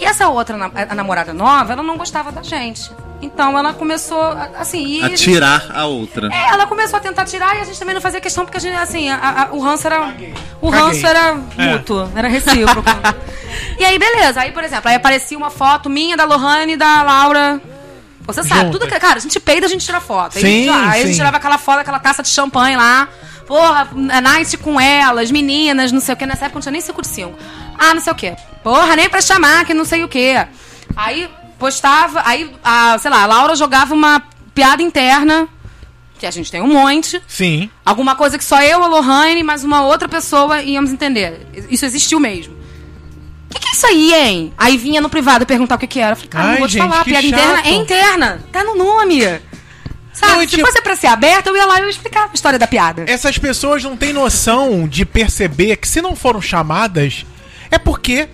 E 0.00 0.04
essa 0.04 0.28
outra, 0.28 0.56
a 0.88 0.94
namorada 0.94 1.34
nova, 1.34 1.72
ela 1.72 1.82
não 1.82 1.96
gostava 1.96 2.32
da 2.32 2.42
gente. 2.42 2.90
Então 3.20 3.56
ela 3.56 3.72
começou, 3.74 4.20
a- 4.20 4.50
assim... 4.58 5.00
E 5.00 5.04
A 5.04 5.10
tirar 5.14 5.70
a 5.72 5.84
outra. 5.86 6.28
é, 6.32 6.48
ela 6.48 6.66
começou 6.66 6.96
a 6.96 7.00
tentar 7.00 7.24
tirar 7.24 7.56
e 7.56 7.60
a 7.60 7.64
gente 7.64 7.78
também 7.78 7.94
não 7.94 8.00
fazia 8.00 8.20
questão, 8.20 8.44
porque 8.44 8.56
a 8.56 8.60
gente, 8.60 8.74
assim, 8.74 9.10
a- 9.10 9.42
a- 9.42 9.54
o 9.54 9.60
ranço 9.60 9.86
era. 9.86 10.00
O 10.60 10.70
Caguei. 10.70 10.80
ranço 10.88 11.06
era 11.06 11.38
É. 11.58 11.72
mútuo, 11.72 12.10
era 12.16 12.26
recíproco. 12.26 12.82
e 13.78 13.84
aí, 13.84 13.96
beleza. 13.98 14.40
Aí, 14.40 14.50
por 14.50 14.64
exemplo, 14.64 14.88
aí 14.88 14.96
aparecia 14.96 15.36
uma 15.38 15.50
foto 15.50 15.88
minha, 15.90 16.16
da 16.16 16.24
Lohane 16.24 16.72
e 16.72 16.76
da 16.76 17.02
Laura. 17.02 17.60
Você 18.22 18.42
sabe, 18.42 18.60
Juntas. 18.66 18.72
tudo 18.80 18.88
que. 18.90 18.98
Cara, 18.98 19.16
a 19.16 19.20
gente 19.20 19.38
peida, 19.38 19.66
a 19.66 19.68
gente 19.68 19.84
tira 19.84 20.00
foto. 20.00 20.36
Aí, 20.38 20.42
Sim, 20.42 20.68
a 20.68 20.72
gente- 20.72 20.84
aí 20.84 20.88
a 20.88 20.92
sim. 21.02 21.06
gente 21.08 21.16
tirava 21.16 21.36
aquela 21.36 21.58
foto, 21.58 21.78
aquela 21.80 21.98
taça 22.00 22.22
de 22.22 22.28
champanhe 22.28 22.76
lá. 22.76 23.08
Porra, 23.46 23.88
é 24.10 24.38
nice 24.38 24.56
com 24.56 24.80
elas, 24.80 25.30
meninas, 25.30 25.92
não 25.92 26.00
sei 26.00 26.14
o 26.14 26.16
que. 26.16 26.26
Nessa 26.26 26.46
época 26.46 26.56
não 26.56 26.62
tinha 26.62 26.72
nem 26.72 26.80
5 26.80 27.02
de 27.02 27.08
5. 27.08 27.38
Ah, 27.78 27.94
não 27.94 28.00
sei 28.00 28.12
o 28.12 28.16
que. 28.16 28.34
Porra, 28.62 28.96
nem 28.96 29.08
pra 29.08 29.20
chamar, 29.20 29.64
que 29.64 29.74
não 29.74 29.84
sei 29.84 30.04
o 30.04 30.08
que. 30.08 30.34
Aí 30.96 31.28
postava, 31.58 32.22
aí, 32.24 32.50
a, 32.64 32.98
sei 32.98 33.10
lá, 33.10 33.22
a 33.22 33.26
Laura 33.26 33.54
jogava 33.56 33.94
uma 33.94 34.22
piada 34.54 34.82
interna, 34.82 35.48
que 36.18 36.26
a 36.26 36.30
gente 36.30 36.50
tem 36.50 36.60
um 36.62 36.68
monte. 36.72 37.20
Sim. 37.26 37.70
Alguma 37.84 38.14
coisa 38.14 38.38
que 38.38 38.44
só 38.44 38.62
eu, 38.62 38.82
a 38.82 38.86
Lohane, 38.86 39.42
mais 39.42 39.64
uma 39.64 39.82
outra 39.82 40.08
pessoa 40.08 40.62
íamos 40.62 40.92
entender. 40.92 41.46
Isso 41.70 41.84
existiu 41.84 42.20
mesmo. 42.20 42.54
O 43.50 43.54
que, 43.54 43.60
que 43.60 43.68
é 43.68 43.72
isso 43.72 43.86
aí, 43.86 44.14
hein? 44.14 44.52
Aí 44.56 44.76
vinha 44.78 45.00
no 45.00 45.10
privado 45.10 45.44
perguntar 45.44 45.74
o 45.74 45.78
que, 45.78 45.86
que 45.86 46.00
era. 46.00 46.12
Eu 46.12 46.16
falei, 46.16 46.30
cara, 46.30 46.44
Ai, 46.44 46.50
não 46.52 46.58
vou 46.60 46.68
te 46.68 46.72
gente, 46.74 46.88
falar, 46.88 47.04
que 47.04 47.10
piada 47.10 47.26
interna 47.26 47.52
é 47.52 47.64
chato. 47.64 47.74
interna. 47.74 48.44
Tá 48.50 48.64
no 48.64 48.74
nome. 48.74 49.20
Sabe? 50.22 50.32
Não, 50.34 50.40
Se 50.40 50.46
tipo- 50.46 50.66
fosse 50.66 50.80
pra 50.82 50.96
ser 50.96 51.08
aberta, 51.08 51.50
eu 51.50 51.56
ia 51.56 51.66
lá 51.66 51.78
e 51.78 51.82
eu 51.82 51.88
explicava 51.90 52.30
a 52.30 52.34
história 52.34 52.58
da 52.58 52.66
piada. 52.66 53.04
Essas 53.08 53.36
pessoas 53.38 53.82
não 53.82 53.96
têm 53.96 54.12
noção 54.12 54.86
de 54.86 55.04
perceber 55.04 55.76
que 55.76 55.88
se 55.88 56.00
não 56.00 56.14
foram 56.16 56.40
chamadas, 56.40 57.26
é 57.70 57.78
porque 57.78 58.28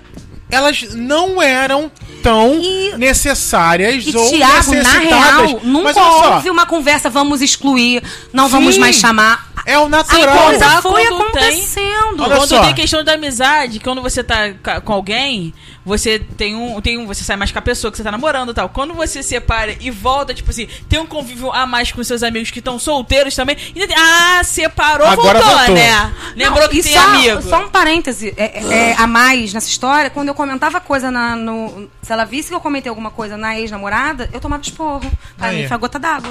elas 0.50 0.94
não 0.94 1.40
eram 1.42 1.90
tão 2.22 2.54
E- 2.62 2.96
necessárias 2.96 4.04
E 4.06 4.16
ou 4.16 4.28
Tiago, 4.30 4.72
na 4.72 4.76
necessitadas. 4.76 5.50
real, 5.50 5.60
nunca 5.62 6.00
houve 6.00 6.50
uma 6.50 6.64
conversa, 6.66 7.10
vamos 7.10 7.40
excluir, 7.42 8.02
não 8.32 8.48
vamos 8.48 8.74
Sim. 8.74 8.80
mais 8.80 8.96
chamar. 8.96 9.48
é 9.66 9.78
o 9.78 9.84
A 9.84 9.88
natural. 9.90 10.44
coisa 10.46 10.64
Tá, 10.64 10.80
foi 10.80 11.04
quando 11.04 11.30
tem- 11.32 11.42
acontecendo. 11.42 12.22
Olha 12.22 12.36
quando 12.36 12.48
só. 12.48 12.60
tem 12.64 12.74
questão 12.74 13.04
da 13.04 13.12
amizade, 13.12 13.80
quando 13.80 14.00
você 14.00 14.24
tá 14.24 14.54
com 14.82 14.92
alguém, 14.94 15.52
você 15.88 16.18
tem 16.18 16.54
um, 16.54 16.80
tem 16.80 16.98
um. 16.98 17.06
Você 17.06 17.24
sai 17.24 17.36
mais 17.36 17.50
com 17.50 17.58
a 17.58 17.62
pessoa 17.62 17.90
que 17.90 17.96
você 17.96 18.04
tá 18.04 18.12
namorando 18.12 18.50
e 18.50 18.54
tal. 18.54 18.68
Quando 18.68 18.94
você 18.94 19.22
separa 19.22 19.74
e 19.80 19.90
volta, 19.90 20.34
tipo 20.34 20.50
assim, 20.50 20.68
tem 20.88 20.98
um 21.00 21.06
convívio 21.06 21.50
a 21.50 21.66
mais 21.66 21.90
com 21.90 22.04
seus 22.04 22.22
amigos 22.22 22.50
que 22.50 22.58
estão 22.60 22.78
solteiros 22.78 23.34
também. 23.34 23.56
ainda 23.74 23.88
tem- 23.88 23.96
ah, 23.98 24.42
separou, 24.44 25.06
Agora 25.06 25.38
voltou, 25.40 25.56
voltou. 25.56 25.74
né? 25.74 26.12
Lembrou 26.36 26.62
Não, 26.64 26.68
que 26.68 26.78
e 26.78 26.82
tem 26.82 26.92
só, 26.92 27.00
amigo. 27.00 27.42
Só 27.42 27.64
um 27.64 27.68
parêntese 27.68 28.34
é, 28.36 28.90
é, 28.90 28.94
a 28.98 29.06
mais 29.06 29.52
nessa 29.54 29.68
história, 29.68 30.10
quando 30.10 30.28
eu 30.28 30.34
comentava 30.34 30.80
coisa 30.80 31.10
na, 31.10 31.34
no. 31.34 31.88
Se 32.02 32.12
ela 32.12 32.24
visse 32.24 32.50
que 32.50 32.54
eu 32.54 32.60
comentei 32.60 32.90
alguma 32.90 33.10
coisa 33.10 33.36
na 33.36 33.58
ex-namorada, 33.58 34.28
eu 34.32 34.40
tomava 34.40 34.62
esporro. 34.62 35.10
Pra 35.36 35.48
Aí. 35.48 35.62
mim 35.62 35.66
foi 35.68 35.74
a 35.74 35.78
gota 35.78 35.98
d'água. 35.98 36.30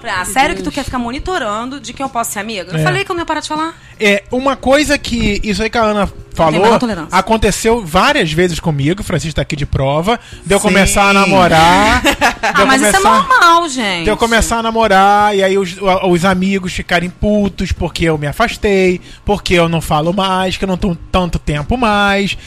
Falei, 0.00 0.14
ah, 0.16 0.24
sério 0.24 0.54
que 0.54 0.62
tu 0.62 0.70
quer 0.70 0.84
ficar 0.84 0.98
monitorando 0.98 1.80
de 1.80 1.92
quem 1.92 2.04
eu 2.04 2.10
posso 2.10 2.32
ser 2.32 2.38
amiga? 2.38 2.70
Eu 2.72 2.78
É. 2.78 2.82
falei 2.82 3.04
que 3.04 3.10
eu 3.10 3.14
não 3.14 3.22
ia 3.22 3.26
parar 3.26 3.40
de 3.40 3.48
falar. 3.48 3.74
É, 3.98 4.22
uma 4.30 4.54
coisa 4.56 4.96
que. 4.98 5.40
Isso 5.42 5.62
aí 5.62 5.70
que 5.70 5.78
a 5.78 5.82
Ana 5.82 6.08
falou, 6.34 6.78
aconteceu 7.10 7.84
várias 7.84 8.30
vezes 8.30 8.60
comigo, 8.60 9.00
o 9.00 9.04
Francisco 9.04 9.36
tá 9.36 9.42
aqui 9.42 9.56
de 9.56 9.64
prova, 9.64 10.20
de 10.44 10.52
eu 10.54 10.58
Sim. 10.58 10.68
começar 10.68 11.08
a 11.08 11.12
namorar. 11.12 12.02
Ah, 12.58 12.64
mas 12.64 12.80
isso 12.80 12.90
é 12.96 13.00
começar- 13.00 13.28
normal, 13.28 13.68
gente. 13.68 14.04
de 14.04 14.10
eu 14.10 14.16
começar 14.16 14.58
a 14.58 14.62
namorar 14.62 15.36
e 15.36 15.42
aí 15.42 15.58
os, 15.58 15.76
os 16.08 16.24
amigos 16.24 16.72
ficarem 16.72 17.10
putos 17.10 17.72
porque 17.72 18.04
eu 18.04 18.16
me 18.16 18.26
afastei, 18.26 19.00
porque 19.24 19.54
eu 19.54 19.68
não 19.68 19.80
falo 19.80 20.12
mais, 20.12 20.56
que 20.56 20.62
eu 20.64 20.68
não 20.68 20.76
tô 20.76 20.96
tanto 21.10 21.38
tempo 21.40 21.76
mais. 21.76 22.38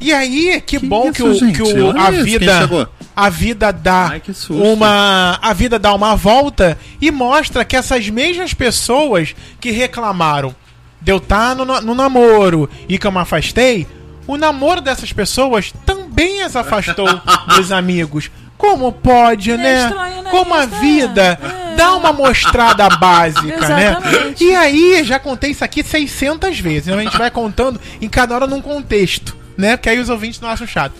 E 0.00 0.12
aí, 0.12 0.60
que, 0.64 0.78
Que 0.80 0.86
bom 0.86 1.04
isso, 1.10 1.12
que, 1.14 1.22
o, 1.22 1.34
gente? 1.34 1.56
que 1.56 1.62
o- 1.62 1.88
Olha 1.88 2.00
a 2.02 2.10
isso, 2.12 2.24
vida 2.24 2.90
a 3.14 3.28
vida 3.28 3.70
dá 3.72 4.08
Ai, 4.12 4.22
uma 4.48 5.38
a 5.42 5.52
vida 5.52 5.78
dá 5.78 5.92
uma 5.94 6.16
volta 6.16 6.78
e 7.00 7.10
mostra 7.10 7.64
que 7.64 7.76
essas 7.76 8.08
mesmas 8.08 8.54
pessoas 8.54 9.34
que 9.60 9.70
reclamaram 9.70 10.54
de 11.02 11.12
eu 11.12 11.18
estar 11.18 11.54
no, 11.54 11.64
no 11.82 11.94
namoro 11.94 12.68
e 12.88 12.96
que 12.98 13.06
eu 13.06 13.12
me 13.12 13.18
afastei, 13.18 13.86
o 14.26 14.36
namoro 14.38 14.80
dessas 14.80 15.12
pessoas 15.12 15.72
também 15.84 16.42
as 16.42 16.56
afastou 16.56 17.06
dos 17.56 17.70
amigos. 17.72 18.30
Como 18.56 18.92
pode, 18.92 19.56
né? 19.56 19.86
estranho, 19.86 20.22
né? 20.22 20.30
Como 20.30 20.54
a 20.54 20.64
Isso 20.64 20.74
é- 20.74 20.78
vida 20.80 21.38
é. 21.72 21.74
dá 21.76 21.94
uma 21.96 22.12
mostrada 22.12 22.88
básica, 22.90 23.68
né? 23.68 23.90
Exatamente. 23.90 24.44
E 24.44 24.54
aí, 24.54 25.02
já 25.02 25.18
contei 25.18 25.50
isso 25.50 25.64
aqui 25.64 25.82
600 25.82 26.58
vezes. 26.58 26.86
né? 26.88 26.94
A 27.00 27.02
gente 27.04 27.16
vai 27.18 27.30
contando 27.30 27.80
em 28.02 28.08
cada 28.08 28.34
hora 28.34 28.46
num 28.46 28.60
contexto, 28.60 29.34
né? 29.60 29.76
Porque 29.76 29.88
aí 29.88 29.98
os 29.98 30.08
ouvintes 30.08 30.40
não 30.40 30.48
acham 30.48 30.66
chato. 30.66 30.94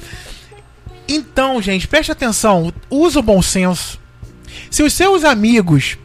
Então, 1.09 1.61
gente, 1.61 1.89
preste 1.89 2.13
atenção. 2.13 2.73
Usa 2.89 3.19
o 3.19 3.23
bom 3.23 3.43
senso. 3.43 3.99
Se 4.71 4.83
os 4.83 4.93
seus 4.93 5.25
amigos 5.25 5.99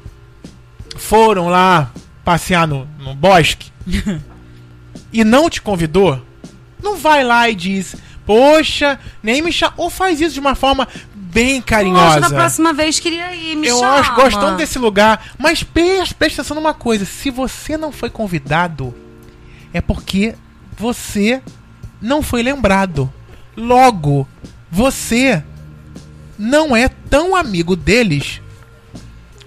foram 0.97 1.47
lá 1.49 1.91
passear 2.23 2.67
no, 2.67 2.87
no 2.97 3.13
bosque 3.13 3.71
e 5.13 5.23
não 5.23 5.49
te 5.49 5.61
convidou, 5.61 6.19
não 6.81 6.97
vai 6.97 7.23
lá 7.23 7.47
e 7.49 7.55
diz, 7.55 7.95
poxa, 8.25 8.99
nem 9.21 9.41
me 9.41 9.51
chama. 9.51 9.73
Ou 9.77 9.89
faz 9.89 10.19
isso 10.21 10.33
de 10.33 10.39
uma 10.39 10.55
forma 10.55 10.87
bem 11.13 11.61
Poxa, 11.61 11.67
carinhosa. 11.75 12.19
da 12.21 12.29
próxima 12.29 12.73
vez 12.73 12.99
queria 12.99 13.35
ir, 13.35 13.55
me 13.55 13.67
Eu 13.67 13.79
chama. 13.79 13.95
acho 13.99 14.15
gosto 14.15 14.39
tanto 14.39 14.57
desse 14.57 14.79
lugar. 14.79 15.33
Mas 15.37 15.61
preste, 15.63 16.15
preste 16.15 16.39
atenção 16.39 16.55
numa 16.55 16.73
coisa: 16.73 17.05
se 17.05 17.29
você 17.29 17.77
não 17.77 17.91
foi 17.91 18.09
convidado, 18.09 18.95
é 19.73 19.81
porque 19.81 20.33
você 20.77 21.41
não 22.05 22.21
foi 22.21 22.43
lembrado. 22.43 23.11
Logo, 23.57 24.27
você 24.71 25.43
não 26.37 26.75
é 26.75 26.87
tão 26.89 27.35
amigo 27.35 27.75
deles 27.75 28.41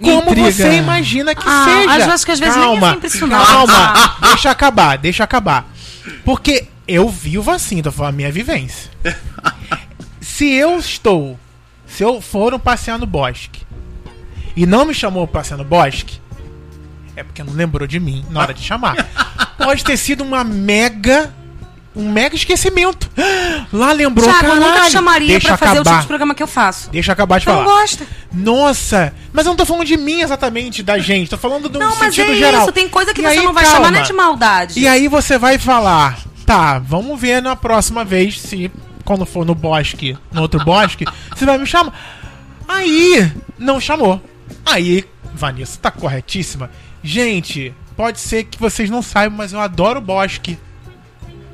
como 0.01 0.31
Intriga. 0.31 0.51
você 0.51 0.73
imagina 0.77 1.35
que 1.35 1.43
Ah, 1.45 1.65
seja. 1.65 1.91
acho- 1.91 2.11
acho 2.11 2.25
que 2.25 2.31
às 2.31 2.39
vezes 2.39 2.55
nem 2.55 2.63
é 2.63 2.67
calma, 2.67 2.91
sempre 2.91 3.07
isso 3.07 3.27
não. 3.27 3.45
calma, 3.45 3.73
Ah. 3.75 4.17
deixa 4.29 4.49
acabar, 4.51 4.97
deixa 4.97 5.23
acabar. 5.23 5.67
Porque 6.25 6.67
eu 6.87 7.07
vivo 7.09 7.51
assim, 7.51 7.81
tô 7.81 7.91
falando 7.91 8.13
a 8.13 8.17
minha 8.17 8.31
vivência. 8.31 8.89
Se 10.21 10.45
eu 10.47 10.77
estou, 10.79 11.37
se 11.85 12.01
eu 12.03 12.21
foram 12.21 12.57
passear 12.57 12.97
no 12.97 13.05
bosque 13.05 13.61
e 14.55 14.65
não 14.65 14.85
me 14.85 14.93
chamou 14.93 15.27
pra 15.27 15.41
passear 15.41 15.57
no 15.57 15.65
bosque, 15.65 16.19
é 17.15 17.23
porque 17.23 17.43
não 17.43 17.51
lembrou 17.53 17.85
de 17.85 17.99
mim 17.99 18.25
na 18.29 18.39
hora 18.39 18.53
de 18.53 18.61
chamar. 18.63 18.95
Pode 19.57 19.83
ter 19.83 19.97
sido 19.97 20.23
uma 20.23 20.43
mega, 20.45 21.33
um 21.99 22.11
mega 22.11 22.35
esquecimento. 22.35 23.09
Lá 23.73 23.91
lembrou, 23.91 24.27
Thiago, 24.27 24.47
eu 24.47 24.55
nunca 24.55 24.71
caralho. 24.73 24.91
chamaria 24.91 25.27
Deixa 25.27 25.47
pra 25.49 25.57
fazer 25.57 25.77
o 25.77 25.81
acabar. 25.81 25.91
tipo 25.91 26.01
de 26.01 26.07
programa 26.07 26.35
que 26.35 26.43
eu 26.43 26.47
faço. 26.47 26.89
Deixa 26.89 27.11
eu 27.11 27.13
acabar 27.13 27.39
de 27.39 27.47
não 27.47 27.53
falar. 27.53 27.65
gosta. 27.65 28.07
Nossa, 28.31 29.13
mas 29.33 29.45
eu 29.45 29.49
não 29.51 29.57
tô 29.57 29.65
falando 29.65 29.85
de 29.85 29.97
mim 29.97 30.21
exatamente, 30.21 30.81
da 30.81 30.97
gente. 30.97 31.29
Tô 31.29 31.37
falando 31.37 31.67
do 31.69 31.79
Não, 31.79 31.89
mas 31.97 32.15
sentido 32.15 32.31
é 32.31 32.35
geral. 32.35 32.61
isso. 32.63 32.71
Tem 32.71 32.87
coisa 32.89 33.13
que 33.13 33.21
E 33.21 33.23
você 33.23 33.39
aí, 33.39 33.43
não 33.43 33.53
vai 33.53 33.63
calma. 33.63 33.77
chamar, 33.77 33.91
não 33.91 33.99
é 33.99 34.03
de 34.03 34.13
maldade. 34.13 34.79
E 34.79 34.87
aí 34.87 35.07
você 35.07 35.37
vai 35.37 35.57
falar, 35.57 36.19
tá, 36.45 36.79
vamos 36.79 37.19
ver 37.19 37.41
na 37.41 37.55
próxima 37.55 38.03
vez 38.05 38.39
se 38.39 38.71
quando 39.03 39.25
for 39.25 39.45
no 39.45 39.55
bosque, 39.55 40.15
no 40.31 40.41
outro 40.41 40.63
bosque, 40.63 41.05
você 41.35 41.45
vai 41.45 41.57
me 41.57 41.65
chamar. 41.65 41.93
Aí, 42.67 43.31
não 43.57 43.79
chamou. 43.79 44.21
Aí, 44.65 45.03
Vanessa, 45.33 45.79
tá 45.81 45.89
corretíssima. 45.89 46.69
Gente, 47.03 47.73
pode 47.97 48.19
ser 48.19 48.43
que 48.43 48.59
vocês 48.59 48.89
não 48.89 49.01
saibam, 49.01 49.37
mas 49.37 49.53
eu 49.53 49.59
adoro 49.59 49.99
bosque. 49.99 50.57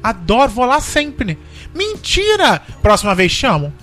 Adoro, 0.06 0.52
vou 0.52 0.66
lá 0.66 0.80
sempre. 0.80 1.36
Mentira! 1.74 2.62
Próxima 2.80 3.16
vez 3.16 3.32
chamam. 3.32 3.74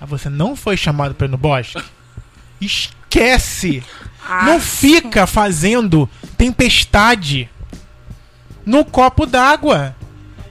Ah, 0.00 0.04
você 0.04 0.28
não 0.28 0.56
foi 0.56 0.76
chamado 0.76 1.14
pra 1.14 1.28
ir 1.28 1.30
no 1.30 1.38
bosque? 1.38 1.80
Esquece! 2.60 3.84
Ah, 4.28 4.46
não 4.46 4.58
fica 4.60 5.28
fazendo 5.28 6.10
tempestade 6.36 7.48
no 8.66 8.84
copo 8.84 9.26
d'água. 9.26 9.94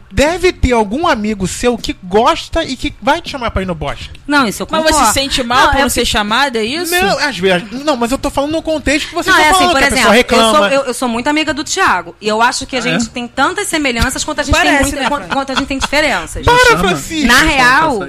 Deve 0.09 0.53
ter 0.53 0.71
algum 0.71 1.05
amigo 1.05 1.45
seu 1.47 1.77
que 1.77 1.93
gosta 2.03 2.63
e 2.63 2.77
que 2.77 2.93
vai 3.01 3.21
te 3.21 3.29
chamar 3.29 3.51
pra 3.51 3.61
ir 3.61 3.65
no 3.65 3.75
bosque. 3.75 4.09
Não, 4.25 4.47
isso 4.47 4.63
eu 4.63 4.67
Mas 4.71 4.81
concordo. 4.83 4.99
você 5.05 5.07
se 5.07 5.13
sente 5.13 5.43
mal 5.43 5.69
por 5.71 5.79
é 5.79 5.81
não 5.81 5.89
ser 5.89 6.05
chamada, 6.05 6.59
é 6.59 6.63
isso? 6.63 6.91
Não, 6.91 7.19
às 7.19 7.37
vezes. 7.37 7.69
Não, 7.83 7.97
mas 7.97 8.11
eu 8.11 8.17
tô 8.17 8.29
falando 8.29 8.51
no 8.53 8.61
contexto 8.61 9.09
que 9.09 9.15
você 9.15 9.29
Não, 9.29 9.37
tá 9.37 9.43
é 9.43 9.49
assim, 9.49 9.59
falando, 9.59 9.71
por 9.71 9.77
que 9.79 9.83
a 9.83 9.87
exemplo, 9.87 10.03
pessoa 10.03 10.15
eu 10.15 10.17
reclama. 10.17 10.57
sou, 10.57 10.67
eu, 10.69 10.81
eu 10.85 10.93
sou 10.93 11.09
muito 11.09 11.27
amiga 11.27 11.53
do 11.53 11.63
Thiago. 11.63 12.15
E 12.21 12.27
eu 12.27 12.41
acho 12.41 12.65
que 12.65 12.75
a 12.77 12.81
gente 12.81 13.09
tem 13.09 13.27
tantas 13.27 13.67
semelhanças 13.67 14.23
quanto 14.23 14.39
a 14.39 14.43
gente 14.43 14.55
Parece, 14.55 14.75
tem 14.75 14.81
muito, 14.83 14.95
né, 15.01 15.09
quanto, 15.09 15.27
quanto 15.33 15.51
a 15.51 15.55
gente 15.55 15.67
tem 15.67 15.77
diferenças. 15.77 16.45
Para. 16.45 16.77
Francisco! 16.77 17.27
Na 17.27 17.39
real, 17.41 18.07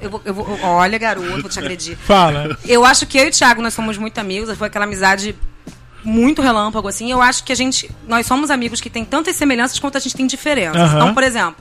eu 0.00 0.10
vou, 0.10 0.22
eu 0.24 0.34
vou- 0.34 0.58
olha, 0.62 0.98
garoto, 0.98 1.40
vou 1.42 1.48
te 1.50 1.58
agredir. 1.60 1.96
Fala. 1.96 2.58
Eu 2.66 2.84
acho 2.84 3.06
que 3.06 3.16
eu 3.18 3.24
e 3.24 3.28
o 3.28 3.30
Thiago, 3.30 3.62
nós 3.62 3.72
somos 3.72 3.96
muito 3.96 4.18
amigos. 4.18 4.56
Foi 4.58 4.66
aquela 4.66 4.84
amizade 4.84 5.34
muito 6.06 6.40
relâmpago, 6.40 6.88
assim. 6.88 7.10
Eu 7.10 7.20
acho 7.20 7.44
que 7.44 7.52
a 7.52 7.56
gente... 7.56 7.90
Nós 8.06 8.26
somos 8.26 8.50
amigos 8.50 8.80
que 8.80 8.88
têm 8.88 9.04
tantas 9.04 9.36
semelhanças 9.36 9.78
quanto 9.78 9.98
a 9.98 10.00
gente 10.00 10.16
tem 10.16 10.26
diferenças. 10.26 10.80
Aham. 10.80 10.94
Então, 10.94 11.14
por 11.14 11.22
exemplo... 11.22 11.56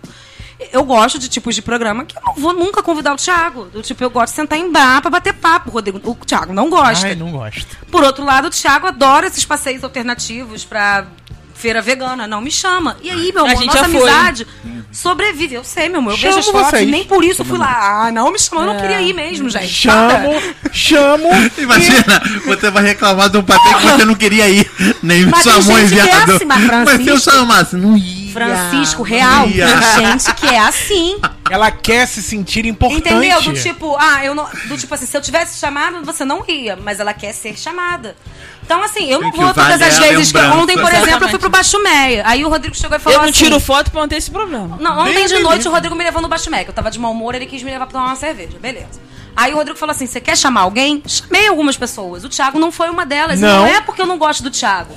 Eu 0.72 0.86
gosto 0.86 1.20
de 1.20 1.28
tipos 1.28 1.54
de 1.54 1.62
programa 1.62 2.06
que 2.06 2.18
eu 2.18 2.22
não 2.26 2.34
vou 2.36 2.54
nunca 2.54 2.82
convidar 2.82 3.14
o 3.14 3.18
Thiago. 3.18 3.66
Do 3.66 3.82
tipo, 3.82 4.02
eu 4.02 4.10
gosto 4.10 4.32
de 4.32 4.38
sentar 4.38 4.58
em 4.58 4.72
bar 4.72 5.02
pra 5.02 5.12
bater 5.12 5.34
papo. 5.34 5.70
O, 5.70 5.74
Rodrigo, 5.74 6.00
o 6.10 6.16
Thiago 6.16 6.54
não 6.54 6.70
gosta. 6.70 7.08
Ai, 7.08 7.14
não 7.14 7.30
gosto. 7.30 7.78
Por 7.92 8.02
outro 8.06 8.24
lado, 8.24 8.48
o 8.48 8.50
Thiago 8.50 8.88
adora 8.88 9.28
esses 9.28 9.44
passeios 9.44 9.84
alternativos 9.84 10.64
pra 10.64 11.08
feira 11.56 11.82
vegana. 11.82 12.28
Não 12.28 12.42
me 12.42 12.52
chama. 12.52 12.98
E 13.02 13.10
aí, 13.10 13.32
meu 13.34 13.46
A 13.46 13.50
amor, 13.50 13.62
gente 13.62 13.74
nossa 13.74 13.86
amizade 13.86 14.48
sobrevive. 14.92 15.56
Eu 15.56 15.64
sei, 15.64 15.90
meu 15.90 16.00
amor. 16.00 16.12
Eu 16.14 16.18
vejo 16.18 16.38
as 16.40 16.46
Chamo 16.46 16.58
fotos 16.58 16.72
vocês. 16.72 16.88
e 16.88 16.92
nem 16.92 17.04
por 17.04 17.24
isso 17.24 17.42
eu 17.42 17.46
fui 17.46 17.58
lá. 17.58 18.06
Ah, 18.08 18.12
não 18.12 18.32
me 18.32 18.40
chamou. 18.40 18.64
Eu 18.64 18.68
não 18.74 18.76
É. 18.78 18.82
queria 18.82 19.02
ir 19.02 19.14
mesmo, 19.14 19.50
gente. 19.50 19.68
Chamo, 19.68 20.42
chamo. 20.72 21.28
Imagina, 21.58 22.22
você 22.46 22.70
vai 22.70 22.84
reclamar 22.84 23.30
de 23.30 23.38
um 23.38 23.44
passeio 23.44 23.78
que 23.78 23.88
você 23.90 24.06
não 24.06 24.16
queria 24.16 24.48
ir. 24.50 24.70
Nem 25.04 25.26
Mas 25.26 25.44
chamou 25.44 25.62
gente 25.88 25.94
que 26.02 26.10
é 26.10 26.14
assim, 26.24 26.46
mas 26.46 26.66
mas 26.86 27.02
se 27.04 27.08
eu 27.08 27.20
chamasse, 27.20 27.76
não 27.76 27.98
ia. 27.98 28.32
Francisco, 28.32 29.02
real. 29.04 29.48
ia. 29.50 29.66
Tem 29.68 30.08
gente 30.08 30.34
que 30.36 30.46
é 30.48 30.60
assim. 30.60 31.18
Ela 31.50 31.70
quer 31.70 32.08
se 32.08 32.24
sentir 32.24 32.66
importante. 32.66 33.08
Entendeu? 33.08 33.42
Do 33.42 33.54
tipo, 33.54 33.96
ah, 34.00 34.26
eu 34.26 34.34
não. 34.34 34.48
Do 34.68 34.78
tipo 34.78 34.94
assim, 34.94 35.06
se 35.06 35.16
eu 35.16 35.22
tivesse 35.22 35.60
chamado, 35.60 36.04
você 36.04 36.26
não 36.26 36.44
ia, 36.48 36.76
mas 36.76 37.00
ela 37.00 37.14
quer 37.14 37.34
ser 37.34 37.56
chamada. 37.58 38.16
Então, 38.64 38.82
assim, 38.82 39.12
eu 39.12 39.22
não 39.22 39.32
vou 39.32 39.54
todas 39.54 39.80
as 39.80 39.98
a 39.98 40.02
vezes 40.02 40.32
que. 40.32 40.38
Ontem, 40.40 40.76
por 40.76 40.92
exemplo, 40.92 40.92
eu 40.92 41.02
fui 41.02 41.10
Exatamente. 41.10 41.40
pro 41.40 41.50
Baixo 41.50 41.82
Meia. 41.84 42.24
Aí 42.26 42.44
o 42.44 42.50
Rodrigo 42.50 42.76
chegou 42.76 42.98
e 42.98 43.00
falou 43.00 43.20
Eu 43.20 43.22
não 43.22 43.30
assim. 43.30 43.44
tiro 43.44 43.60
foto 43.60 43.92
pra 43.92 44.02
não 44.02 44.08
ter 44.08 44.16
esse 44.16 44.32
problema. 44.32 44.78
Não, 44.80 45.00
ontem 45.02 45.28
de 45.28 45.38
noite 45.40 45.68
o 45.68 45.72
Rodrigo 45.72 45.96
me 45.96 46.04
levou 46.04 46.20
no 46.22 46.28
Baixo 46.28 46.50
Meia. 46.50 46.66
Eu 46.68 46.74
tava 46.74 46.90
de 46.90 46.98
mau 46.98 47.12
humor, 47.12 47.36
ele 47.36 47.46
quis 47.46 47.62
me 47.62 47.70
levar 47.70 47.86
pra 47.86 47.94
tomar 48.00 48.08
uma 48.08 48.16
cerveja. 48.16 48.58
Beleza. 48.60 49.00
Aí 49.36 49.54
o 49.54 49.58
Rodrigo 49.58 49.78
falou 49.78 49.92
assim: 49.92 50.08
você 50.08 50.20
quer 50.20 50.36
chamar 50.36 50.62
alguém? 50.62 51.04
Chamei 51.06 51.48
algumas 51.48 51.78
pessoas. 51.78 52.24
O 52.24 52.30
Thiago 52.30 52.58
não 52.58 52.72
foi 52.72 52.90
uma 52.90 53.06
delas. 53.06 53.40
Não. 53.40 53.60
Não 53.60 53.68
é 53.68 53.82
porque 53.82 54.02
eu 54.02 54.08
não 54.08 54.18
gosto 54.18 54.42
do 54.42 54.50
Thiago. 54.50 54.96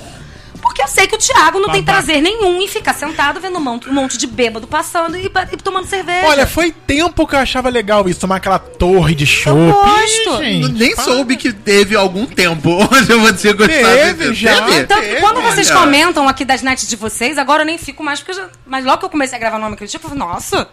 Porque 0.61 0.81
eu 0.81 0.87
sei 0.87 1.07
que 1.07 1.15
o 1.15 1.17
Thiago 1.17 1.59
não 1.59 1.69
tem 1.69 1.83
prazer 1.83 2.21
nenhum 2.21 2.61
em 2.61 2.67
ficar 2.67 2.93
sentado 2.93 3.39
vendo 3.39 3.57
um 3.57 3.61
monte, 3.61 3.89
um 3.89 3.93
monte 3.93 4.17
de 4.17 4.27
bêbado 4.27 4.67
passando 4.67 5.17
e, 5.17 5.25
e 5.25 5.57
tomando 5.57 5.87
cerveja. 5.87 6.27
Olha, 6.27 6.45
foi 6.47 6.71
tempo 6.71 7.25
que 7.25 7.35
eu 7.35 7.39
achava 7.39 7.69
legal 7.69 8.07
isso, 8.09 8.19
tomar 8.19 8.37
aquela 8.37 8.59
torre 8.59 9.15
de 9.15 9.25
chopp. 9.25 9.57
gosto. 9.57 10.43
Ih, 10.43 10.63
gente, 10.63 10.71
Nem 10.73 10.95
para. 10.95 11.03
soube 11.03 11.37
que 11.37 11.51
teve 11.53 11.95
algum 11.95 12.25
tempo 12.25 12.69
onde 12.91 13.13
você 13.13 13.53
gostava 13.53 13.95
Teve, 13.95 14.29
de 14.29 14.33
já. 14.33 14.61
Teve? 14.65 14.83
Tanto 14.85 15.01
que 15.01 15.15
quando 15.21 15.41
vocês 15.41 15.69
Olha. 15.71 15.79
comentam 15.79 16.27
aqui 16.27 16.43
das 16.45 16.61
nights 16.61 16.87
de 16.87 16.95
vocês, 16.95 17.37
agora 17.37 17.61
eu 17.63 17.65
nem 17.65 17.77
fico 17.77 18.03
mais, 18.03 18.19
porque 18.19 18.33
já. 18.33 18.49
Mas 18.65 18.83
logo 18.85 18.97
que 18.99 19.05
eu 19.05 19.09
comecei 19.09 19.37
a 19.37 19.39
gravar 19.39 19.59
nome 19.59 19.75
crítico, 19.75 20.05
eu 20.05 20.09
falei, 20.09 20.23
nossa, 20.25 20.67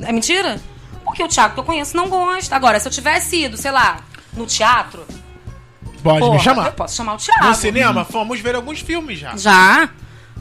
é 0.00 0.12
mentira? 0.12 0.60
Porque 1.04 1.22
o 1.22 1.28
Thiago 1.28 1.54
que 1.54 1.60
eu 1.60 1.64
conheço 1.64 1.96
não 1.96 2.08
gosta. 2.08 2.54
Agora, 2.56 2.80
se 2.80 2.88
eu 2.88 2.92
tivesse 2.92 3.44
ido, 3.44 3.56
sei 3.56 3.70
lá, 3.70 3.98
no 4.34 4.46
teatro, 4.46 5.04
Pode 6.10 6.20
porra, 6.20 6.30
me 6.32 6.36
eu 6.38 6.42
chamar. 6.42 6.72
posso 6.72 6.96
chamar 6.96 7.14
o 7.14 7.16
Thiago. 7.18 7.46
No 7.46 7.54
cinema, 7.54 8.04
fomos 8.04 8.40
ver 8.40 8.54
alguns 8.54 8.80
filmes 8.80 9.18
já. 9.18 9.36
Já. 9.36 9.88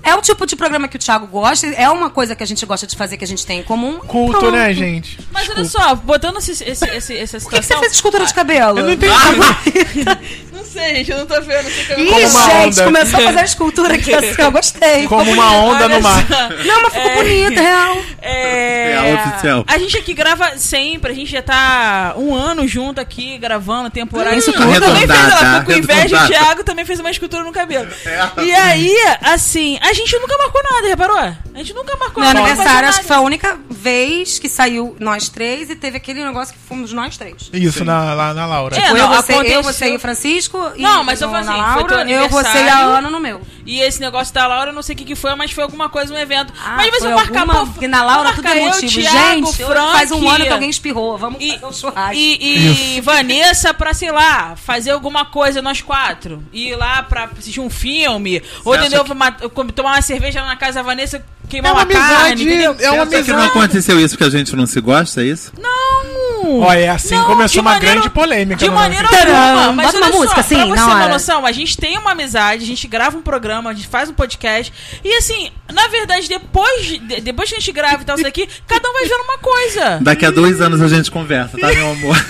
É 0.05 0.15
o 0.15 0.21
tipo 0.21 0.45
de 0.45 0.55
programa 0.55 0.87
que 0.87 0.95
o 0.95 0.99
Thiago 0.99 1.25
gosta, 1.27 1.67
é 1.67 1.89
uma 1.89 2.09
coisa 2.09 2.35
que 2.35 2.43
a 2.43 2.47
gente 2.47 2.65
gosta 2.65 2.85
de 2.87 2.95
fazer, 2.95 3.17
que 3.17 3.23
a 3.23 3.27
gente 3.27 3.45
tem 3.45 3.59
em 3.59 3.63
comum. 3.63 3.99
Culto, 3.99 4.39
Pronto. 4.39 4.51
né, 4.51 4.73
gente? 4.73 5.19
Mas 5.31 5.49
olha 5.49 5.65
só, 5.65 5.95
botando 5.95 6.37
esse, 6.37 6.51
esse, 6.63 6.85
esse- 6.85 7.17
essa 7.17 7.39
Por 7.39 7.49
que, 7.49 7.55
que 7.59 7.61
você 7.61 7.61
situação. 7.63 7.79
fez 7.79 7.91
escultura 7.93 8.25
de 8.25 8.33
cabelo? 8.33 8.79
Eu 8.79 8.85
não 8.85 8.93
entendi. 8.93 9.13
Não 10.55 10.63
sei, 10.63 10.95
gente, 10.95 11.11
eu 11.11 11.17
não 11.19 11.25
tô 11.25 11.39
vendo. 11.41 11.69
Não 11.89 11.99
Ih, 11.99 12.09
Como 12.09 12.27
uma 12.27 12.43
gente, 12.49 12.65
onda. 12.79 12.83
começou 12.85 13.19
a 13.19 13.23
fazer 13.23 13.39
a 13.39 13.43
escultura 13.43 13.93
aqui 13.95 14.13
assim, 14.15 14.41
eu 14.41 14.51
gostei. 14.51 15.07
Como 15.07 15.31
uma 15.31 15.51
onda 15.57 15.85
Olha 15.85 15.95
no 15.97 16.01
mar. 16.01 16.25
só. 16.27 16.49
Não, 16.65 16.81
mas 16.81 16.93
ficou 16.93 17.11
bonita, 17.13 17.61
real. 17.61 17.97
É, 18.21 18.99
Real 19.01 19.15
oficial. 19.27 19.65
A 19.67 19.77
gente 19.77 19.97
aqui 19.97 20.13
grava 20.13 20.57
sempre, 20.57 21.11
a 21.11 21.15
gente 21.15 21.31
já 21.31 21.41
tá 21.41 22.13
um 22.17 22.33
ano 22.33 22.67
junto 22.67 22.99
aqui 22.99 23.37
gravando 23.37 23.89
temporada. 23.89 24.35
Isso 24.35 24.49
Eu 24.49 24.53
tudo. 24.55 24.79
também 24.81 25.07
fez, 25.07 25.19
ela 25.41 25.63
com 25.63 25.71
inveja, 25.71 26.23
o. 26.23 26.27
Thiago 26.27 26.63
também 26.63 26.85
fez 26.85 26.99
uma 26.99 27.11
escultura 27.11 27.43
no 27.43 27.51
cabelo. 27.51 27.87
É. 28.05 28.43
E 28.43 28.53
aí, 28.53 28.95
assim, 29.21 29.77
a 29.81 29.93
gente 29.95 30.19
nunca 30.19 30.37
marcou 30.37 30.61
nada, 30.63 30.87
reparou? 30.87 31.17
A 31.17 31.57
gente 31.57 31.73
nunca 31.73 31.95
marcou 31.97 32.23
Meu 32.23 32.33
nada. 32.33 32.39
não 32.39 32.45
aniversário, 32.45 32.89
acho 32.89 32.99
que 33.01 33.05
foi 33.05 33.15
a 33.15 33.21
única 33.21 33.57
vez 33.69 34.39
que 34.39 34.49
saiu 34.49 34.95
nós 34.99 35.29
três 35.29 35.69
e 35.69 35.75
teve 35.75 35.97
aquele 35.97 36.23
negócio 36.23 36.53
que 36.53 36.59
fomos 36.59 36.91
nós 36.93 37.17
três. 37.17 37.49
Isso, 37.53 37.85
na, 37.85 38.13
lá 38.13 38.33
na 38.33 38.45
Laura. 38.45 38.75
É, 38.77 38.89
Foi 38.89 38.99
não, 38.99 39.13
eu, 39.13 39.21
você, 39.21 39.33
aconteceu- 39.33 39.55
eu, 39.57 39.63
você 39.63 39.89
e 39.91 39.95
o 39.95 39.99
Francisco. 39.99 40.71
E 40.75 40.81
Não, 40.81 41.03
mas 41.03 41.21
eu 41.21 41.29
falei 41.29 41.49
assim, 41.49 41.73
foi 41.73 41.83
teu 41.85 41.97
Laura, 41.97 42.11
Eu, 42.11 42.29
você 42.29 42.57
e 42.57 42.69
a. 42.69 42.77
Ana 42.79 43.09
no 43.09 43.19
meu. 43.19 43.41
E 43.65 43.79
esse 43.81 43.99
negócio 43.99 44.33
da 44.33 44.45
Laura, 44.47 44.69
eu 44.69 44.73
não 44.75 44.81
sei 44.83 44.93
o 44.93 44.97
que, 44.97 45.05
que 45.05 45.15
foi, 45.15 45.33
mas 45.35 45.51
foi 45.51 45.63
alguma 45.63 45.89
coisa, 45.89 46.13
um 46.13 46.17
evento. 46.17 46.53
Ah, 46.63 46.75
mas 46.77 46.95
ser 46.97 47.09
marcar, 47.15 47.41
alguma- 47.41 47.65
Porque 47.67 47.87
na 47.87 48.03
Laura 48.03 48.33
tudo 48.33 48.47
é 48.47 48.59
motivo. 48.59 48.91
Thiago, 49.01 49.45
Gente, 49.47 49.63
Frank, 49.65 49.91
faz 49.93 50.11
um 50.11 50.29
ano 50.29 50.45
que 50.45 50.51
alguém 50.51 50.69
espirrou. 50.69 51.17
Vamos 51.17 51.41
E, 51.41 51.53
fazer 51.53 51.65
um 51.65 51.73
churrasco. 51.73 52.13
e, 52.15 52.97
e 52.97 53.01
Vanessa 53.05 53.73
pra, 53.73 53.93
sei 53.93 54.11
lá, 54.11 54.55
fazer 54.55 54.91
alguma 54.91 55.25
coisa 55.25 55.61
nós 55.61 55.81
quatro. 55.81 56.43
Ir 56.53 56.75
lá 56.75 57.01
pra 57.03 57.29
assistir 57.37 57.59
um 57.59 57.69
filme. 57.69 58.41
ou 58.63 58.75
entendeu? 58.75 59.03
que- 59.03 59.13
Ma- 59.13 59.31
com- 59.31 59.67
Tomar 59.75 59.91
uma 59.95 60.01
cerveja 60.01 60.41
lá 60.41 60.47
na 60.47 60.55
casa 60.55 60.73
da 60.75 60.81
Vanessa, 60.83 61.17
É 61.17 61.21
queimar 61.49 61.73
uma 61.73 61.83
uma, 61.83 61.85
carne, 61.85 62.13
amizade, 62.15 62.43
entendeu? 62.43 62.75
é 62.79 62.91
uma 62.91 63.05
Você 63.05 63.15
acha 63.17 63.23
que 63.25 63.31
não 63.31 63.39
amizade. 63.39 63.59
aconteceu 63.59 63.99
isso 63.99 64.17
porque 64.17 64.23
a 64.35 64.37
gente 64.39 64.55
não 64.55 64.65
se 64.65 64.79
gosta, 64.81 65.21
é 65.21 65.25
isso? 65.25 65.51
Não! 65.59 66.59
Olha, 66.61 66.79
é 66.79 66.89
assim 66.89 67.15
Não, 67.15 67.25
começou 67.25 67.61
uma 67.61 67.71
maneira- 67.71 67.93
grande 67.95 68.09
polêmica. 68.11 68.63
De 68.63 68.69
maneira 68.69 69.07
alguma. 69.07 69.73
Mas 69.73 69.85
Bota 69.87 69.97
uma 69.97 70.05
olha 70.07 70.15
música 70.15 70.33
só, 70.35 70.39
assim, 70.41 70.55
pra 70.55 70.65
você 70.67 70.75
ter 70.75 70.81
uma 70.95 71.07
noção, 71.07 71.45
a 71.45 71.51
gente 71.51 71.75
tem 71.77 71.97
uma 71.97 72.11
amizade, 72.11 72.63
a 72.63 72.67
gente 72.67 72.87
grava 72.87 73.17
um 73.17 73.21
programa, 73.21 73.71
a 73.71 73.73
gente 73.73 73.87
faz 73.87 74.09
um 74.09 74.13
podcast. 74.13 74.71
E 75.03 75.17
assim, 75.17 75.51
na 75.73 75.87
verdade, 75.87 76.29
depois, 76.29 76.85
de- 76.85 76.99
depois 77.21 77.49
que 77.49 77.55
a 77.55 77.59
gente 77.59 77.71
grava 77.71 78.01
e 78.03 78.05
tal, 78.05 78.15
isso 78.15 78.27
aqui, 78.27 78.47
cada 78.67 78.87
um 78.87 78.93
vai 78.93 79.03
vendo 79.05 79.23
uma 79.23 79.37
coisa. 79.39 79.99
Daqui 80.01 80.25
a 80.25 80.29
dois 80.31 80.61
anos 80.61 80.81
a 80.81 80.87
gente 80.87 81.09
conversa, 81.09 81.57
tá, 81.57 81.67
meu 81.67 81.91
amor? 81.91 82.15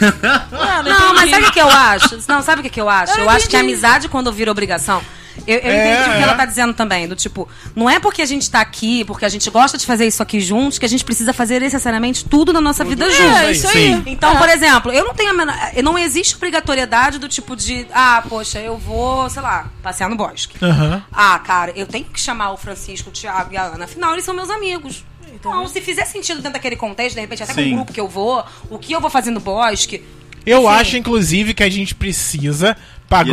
Ah, 0.52 0.82
Não, 0.84 1.14
mas 1.14 1.24
entendi. 1.28 1.32
sabe 1.32 1.46
o 1.48 1.52
que 1.52 1.60
eu 1.62 1.70
acho? 1.70 2.20
Não, 2.28 2.42
sabe 2.42 2.62
o 2.68 2.70
que 2.72 2.82
eu 2.82 2.90
acho? 2.90 3.14
Eu 3.20 3.26
Eu 3.26 3.30
acho 3.30 3.48
que 3.50 3.56
a 3.58 3.60
amizade, 3.60 4.08
quando 4.08 4.32
vira 4.32 4.50
obrigação. 4.52 5.02
Eu, 5.48 5.58
eu 5.60 5.72
É, 5.72 5.94
entendi 5.94 6.10
o 6.10 6.14
que 6.14 6.20
é. 6.20 6.22
ela 6.24 6.34
tá 6.36 6.46
dizendo 6.46 6.74
também. 6.74 7.08
Do 7.08 7.16
tipo, 7.16 7.48
não 7.76 7.90
é 7.90 8.00
porque 8.00 8.22
a 8.22 8.26
gente 8.26 8.50
tá 8.50 8.62
aqui, 8.62 9.04
porque 9.06 9.26
a 9.26 9.30
gente 9.30 9.50
gosta 9.50 9.78
de 9.78 9.86
fazer 9.86 10.06
isso 10.08 10.22
aqui 10.24 10.40
juntos, 10.40 10.80
que 10.80 10.86
a 10.86 10.90
gente 10.90 11.04
precisa 11.06 11.34
fazer 11.34 11.60
necessariamente 11.62 12.26
tudo 12.26 12.52
na 12.52 12.62
nossa 12.62 12.84
vida 12.84 13.10
juntos. 13.10 13.38
É, 13.42 13.52
isso 13.52 13.68
aí. 13.68 13.74
Sim. 13.96 14.04
Então, 14.08 14.36
por 14.38 14.50
exemplo, 14.50 14.92
eu 14.92 15.06
não 15.06 15.14
tenho 15.14 15.32
a 15.32 15.34
menor, 15.34 15.56
não 15.84 15.98
existe 15.98 16.36
obrigatoriedade 16.36 17.20
do 17.20 17.28
tipo 17.28 17.56
de, 17.56 17.86
ah, 17.94 18.24
poxa, 18.28 18.60
eu 18.60 18.78
vou, 18.78 19.30
sei 19.30 19.42
lá, 19.42 19.70
passear 19.84 20.10
no 20.10 20.16
bosque. 20.16 20.58
Aham. 20.64 21.04
Ah, 21.12 21.38
cara, 21.40 21.72
eu 21.76 21.86
tenho 21.86 22.06
que 22.06 22.20
chamar 22.20 22.52
o 22.52 22.58
Francisco, 22.58 23.10
o 23.10 23.12
Thiago 23.12 23.54
e 23.54 23.58
a 23.58 23.64
Ana. 23.64 23.86
Afinal, 23.86 24.14
eles 24.14 24.26
são 24.26 24.34
meus 24.34 24.50
amigos. 24.50 25.04
Então, 25.34 25.68
se 25.68 25.82
fizer 25.82 26.06
sentido 26.06 26.38
dentro 26.38 26.54
daquele 26.54 26.76
contexto, 26.76 27.16
de 27.16 27.22
repente, 27.22 27.44
até 27.44 27.54
com 27.54 27.62
Sim. 27.62 27.74
o 27.74 27.76
grupo 27.76 27.94
que 27.94 28.00
eu 28.00 28.08
vou, 28.08 28.44
o 28.70 28.80
que 28.80 28.94
eu 28.94 29.02
vou 29.02 29.10
fazer 29.10 29.32
no 29.32 29.40
bosque. 29.40 30.04
Eu 30.46 30.62
Sim. 30.62 30.68
acho, 30.68 30.98
inclusive, 30.98 31.54
que 31.54 31.64
a 31.64 31.70
gente 31.70 31.94
precisa, 31.94 32.78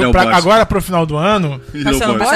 ao 0.07 0.12
pra- 0.12 0.25
bosque. 0.25 0.39
agora 0.39 0.66
pro 0.66 0.83
final 0.83 1.07
do 1.07 1.16
ano, 1.16 1.61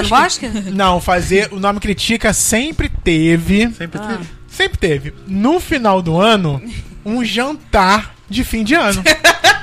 bosque? 0.09 0.49
não, 0.73 1.01
fazer. 1.01 1.49
O 1.53 1.61
Nome 1.61 1.81
Critica 1.81 2.33
sempre 2.33 2.89
teve. 2.89 3.71
Sempre 3.71 4.01
Ah. 4.03 4.07
teve. 4.09 4.25
Sempre 4.49 4.79
teve. 4.79 5.15
No 5.27 5.61
final 5.61 6.01
do 6.01 6.19
ano, 6.19 6.63
um 7.05 7.23
jantar 7.25 8.15
de 8.29 8.43
fim 8.43 8.65
de 8.65 8.75
ano. 8.75 9.03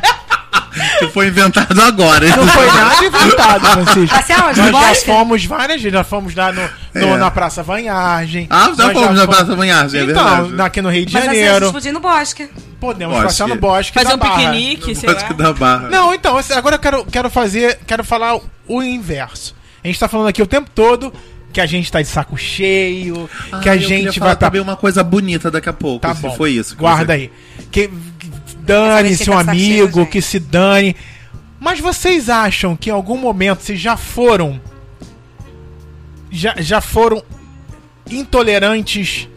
Que 1.00 1.08
foi 1.10 1.28
inventado 1.28 1.80
agora. 1.82 2.28
Não 2.36 2.48
foi 2.48 2.66
nada 2.66 3.06
inventado, 3.06 3.66
Francisco. 3.68 4.16
No 4.58 4.72
Nós 4.72 5.00
já 5.00 5.06
fomos 5.06 5.46
várias 5.46 5.82
vezes, 5.82 5.94
já 5.94 6.04
fomos 6.04 6.34
lá 6.36 6.52
no, 6.52 6.62
no- 6.96 7.08
É. 7.14 7.18
na 7.18 7.30
Praça 7.30 7.62
Vanhagem. 7.62 8.48
Ah, 8.50 8.72
já 8.76 8.86
Nós 8.88 8.94
fomos 8.94 9.16
na 9.18 9.28
Praça 9.28 9.56
Vanhagem, 9.56 10.02
é 10.02 10.04
Então, 10.06 10.46
verdade. 10.46 10.62
aqui 10.62 10.82
no 10.82 10.90
Rio 10.90 11.06
de 11.06 11.14
Mas 11.14 11.24
assim, 11.24 11.32
a 11.32 11.34
Janeiro. 11.46 11.66
gente 11.66 11.74
podia 11.74 11.90
ir 11.90 11.94
no 11.94 12.00
bosque. 12.00 12.50
Podemos 12.80 13.14
Bosque. 13.16 13.28
passar 13.28 13.48
no 13.48 13.56
bosque 13.56 13.94
Fazer 13.94 14.10
da 14.10 14.16
um 14.16 14.18
Barra. 14.18 14.36
piquenique, 14.36 14.96
sei 14.96 15.10
lá. 15.10 15.16
Bosque 15.16 15.34
da 15.36 15.54
Barra. 15.54 15.90
Não, 15.90 16.14
então, 16.14 16.38
assim, 16.38 16.54
agora 16.54 16.76
eu 16.76 16.80
quero, 16.80 17.06
quero 17.06 17.30
fazer, 17.30 17.80
quero 17.86 18.04
falar 18.04 18.38
o 18.68 18.82
inverso. 18.84 19.56
A 19.84 19.88
gente 19.88 20.00
tá 20.00 20.08
falando 20.08 20.28
aqui 20.30 20.42
o 20.42 20.48
tempo 20.48 20.70
todo 20.74 21.14
que 21.52 21.62
a 21.62 21.66
gente 21.68 21.92
tá 21.92 22.02
de 22.02 22.08
saco 22.08 22.36
cheio, 22.36 23.30
Ah, 23.52 23.60
que 23.60 23.70
a 23.70 23.78
gente 23.78 24.18
falar 24.20 24.32
vai 24.32 24.38
pra... 24.38 24.48
também 24.48 24.60
uma 24.62 24.76
coisa 24.76 25.04
bonita 25.04 25.52
daqui 25.52 25.70
a 25.70 25.74
pouco, 25.74 26.00
Tá 26.00 26.16
se 26.16 26.22
bom. 26.24 26.36
foi 26.36 26.52
isso. 26.52 26.74
que 26.76 26.80
Guarda 26.82 27.06
você- 27.06 27.12
aí. 27.14 27.32
Que 27.72 27.90
dane-se 28.66 29.30
um 29.30 29.34
saco 29.34 29.50
amigo, 29.50 30.06
que 30.06 30.22
se 30.22 30.40
dane. 30.40 30.96
Mas 31.60 31.80
vocês 31.80 32.30
acham 32.30 32.76
que 32.76 32.90
em 32.90 32.94
algum 32.94 33.18
momento 33.18 33.62
vocês 33.62 33.80
já 33.80 33.96
foram 33.96 34.60
já, 36.30 36.56
já 36.58 36.82
foram 36.82 37.24
intolerantes? 38.10 39.30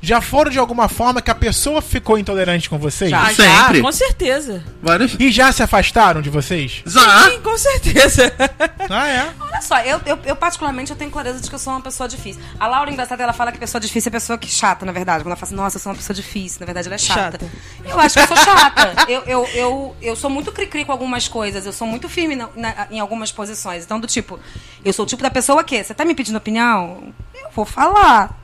Já 0.00 0.20
foram 0.20 0.50
de 0.50 0.58
alguma 0.58 0.88
forma 0.88 1.20
que 1.20 1.30
a 1.30 1.34
pessoa 1.34 1.82
ficou 1.82 2.16
intolerante 2.18 2.70
com 2.70 2.78
vocês? 2.78 3.10
Já, 3.10 3.26
Sempre. 3.26 3.78
já, 3.78 3.82
com 3.82 3.92
certeza. 3.92 4.62
Várias... 4.82 5.16
E 5.18 5.30
já 5.32 5.50
se 5.50 5.62
afastaram 5.62 6.22
de 6.22 6.30
vocês? 6.30 6.82
Já! 6.86 7.28
Sim, 7.30 7.40
com 7.40 7.56
certeza. 7.58 8.32
Ah, 8.90 9.06
é? 9.06 9.30
Olha 9.38 9.60
só, 9.60 9.78
eu, 9.80 10.00
eu, 10.06 10.18
eu 10.24 10.34
particularmente 10.34 10.90
eu 10.90 10.96
tenho 10.96 11.10
clareza 11.10 11.38
de 11.42 11.46
que 11.50 11.54
eu 11.54 11.58
sou 11.58 11.74
uma 11.74 11.82
pessoa 11.82 12.08
difícil. 12.08 12.40
A 12.58 12.66
Laura, 12.66 12.90
engraçada, 12.90 13.22
ela 13.22 13.34
fala 13.34 13.52
que 13.52 13.58
pessoa 13.58 13.78
difícil 13.78 14.08
é 14.08 14.12
pessoa 14.12 14.38
que 14.38 14.48
chata, 14.48 14.86
na 14.86 14.92
verdade. 14.92 15.22
Quando 15.22 15.26
ela 15.32 15.36
fala 15.36 15.46
assim, 15.48 15.54
nossa, 15.54 15.76
eu 15.76 15.80
sou 15.82 15.92
uma 15.92 15.96
pessoa 15.98 16.14
difícil, 16.16 16.60
na 16.60 16.64
verdade 16.66 16.88
ela 16.88 16.94
é 16.94 16.98
chata. 16.98 17.38
Chata. 17.38 17.50
Eu 17.84 18.00
acho 18.00 18.14
que 18.14 18.20
eu 18.20 18.26
sou 18.28 18.36
chata. 18.38 18.94
eu, 19.06 19.22
eu, 19.26 19.46
eu, 19.52 19.96
eu 20.00 20.16
sou 20.16 20.30
muito 20.30 20.50
cri-cri 20.52 20.86
com 20.86 20.92
algumas 20.92 21.28
coisas, 21.28 21.66
eu 21.66 21.72
sou 21.74 21.86
muito 21.86 22.08
firme 22.08 22.34
na- 22.34 22.48
na- 22.56 22.86
em 22.90 22.98
algumas 22.98 23.30
posições. 23.30 23.84
Então, 23.84 24.00
do 24.00 24.06
tipo, 24.06 24.40
eu 24.82 24.92
sou 24.94 25.04
o 25.04 25.08
tipo 25.08 25.22
da 25.22 25.30
pessoa 25.30 25.62
que, 25.62 25.84
você 25.84 25.92
tá 25.92 26.02
me 26.02 26.14
pedindo 26.14 26.38
opinião? 26.38 27.12
Eu 27.34 27.50
vou 27.54 27.66
falar. 27.66 28.34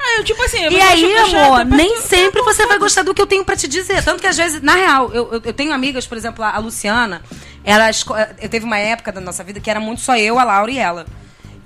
Ah, 0.00 0.16
eu, 0.18 0.24
tipo 0.24 0.42
assim, 0.44 0.62
eu 0.62 0.70
E 0.70 0.80
aí, 0.80 1.16
amor, 1.18 1.64
nem 1.64 1.94
tu- 1.96 2.02
sempre 2.02 2.40
você 2.42 2.66
vai 2.66 2.78
gostar 2.78 3.02
do 3.02 3.12
que 3.12 3.20
eu 3.20 3.26
tenho 3.26 3.44
pra 3.44 3.56
te 3.56 3.66
dizer. 3.66 4.02
Tanto 4.04 4.20
que 4.20 4.26
às 4.26 4.36
vezes, 4.36 4.62
na 4.62 4.74
real, 4.74 5.10
eu, 5.12 5.32
eu, 5.34 5.42
eu 5.44 5.52
tenho 5.52 5.72
amigas, 5.72 6.06
por 6.06 6.16
exemplo, 6.16 6.44
a, 6.44 6.56
Luciana, 6.58 7.20
ela 7.64 7.90
esco- 7.90 8.14
eu 8.40 8.48
teve 8.48 8.64
uma 8.64 8.78
época 8.78 9.10
da 9.10 9.20
nossa 9.20 9.42
vida 9.42 9.58
que 9.60 9.68
era 9.68 9.80
muito 9.80 10.00
só 10.00 10.16
eu, 10.16 10.38
a 10.38 10.44
Laura 10.44 10.70
e 10.70 10.78
ela. 10.78 11.04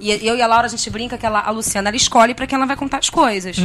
E 0.01 0.27
eu 0.27 0.35
e 0.35 0.43
a 0.43 0.47
Laura, 0.47 0.67
a 0.67 0.71
gente 0.71 0.89
brinca 0.91 1.17
que 1.19 1.25
ela, 1.27 1.41
a 1.41 1.51
Luciana, 1.51 1.91
ela 1.91 1.97
escolhe 1.97 2.35
pra 2.35 2.47
quem 2.47 2.57
ela 2.57 2.67
vai 2.67 2.75
contar 2.77 2.99
as 2.99 3.11
coisas. 3.11 3.57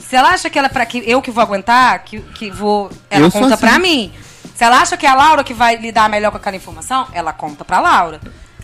Se 0.00 0.16
ela 0.16 0.30
acha 0.30 0.50
que 0.50 0.58
ela 0.58 0.66
é 0.66 0.70
pra 0.70 0.84
que 0.84 1.02
eu 1.08 1.22
que 1.22 1.30
vou 1.30 1.42
aguentar, 1.42 2.02
que, 2.04 2.20
que 2.20 2.50
vou. 2.50 2.90
Ela 3.08 3.26
Eu 3.26 3.30
conta 3.32 3.54
assim. 3.54 3.64
pra 3.66 3.78
mim. 3.78 4.12
Se 4.54 4.64
ela 4.64 4.80
acha 4.80 4.96
que 4.96 5.06
é 5.06 5.08
a 5.08 5.14
Laura 5.14 5.42
que 5.44 5.54
vai 5.54 5.76
lidar 5.76 6.08
melhor 6.10 6.30
com 6.30 6.36
aquela 6.36 6.56
informação, 6.56 7.06
ela 7.14 7.32
conta 7.32 7.64
pra 7.64 7.80
Laura. 7.80 8.20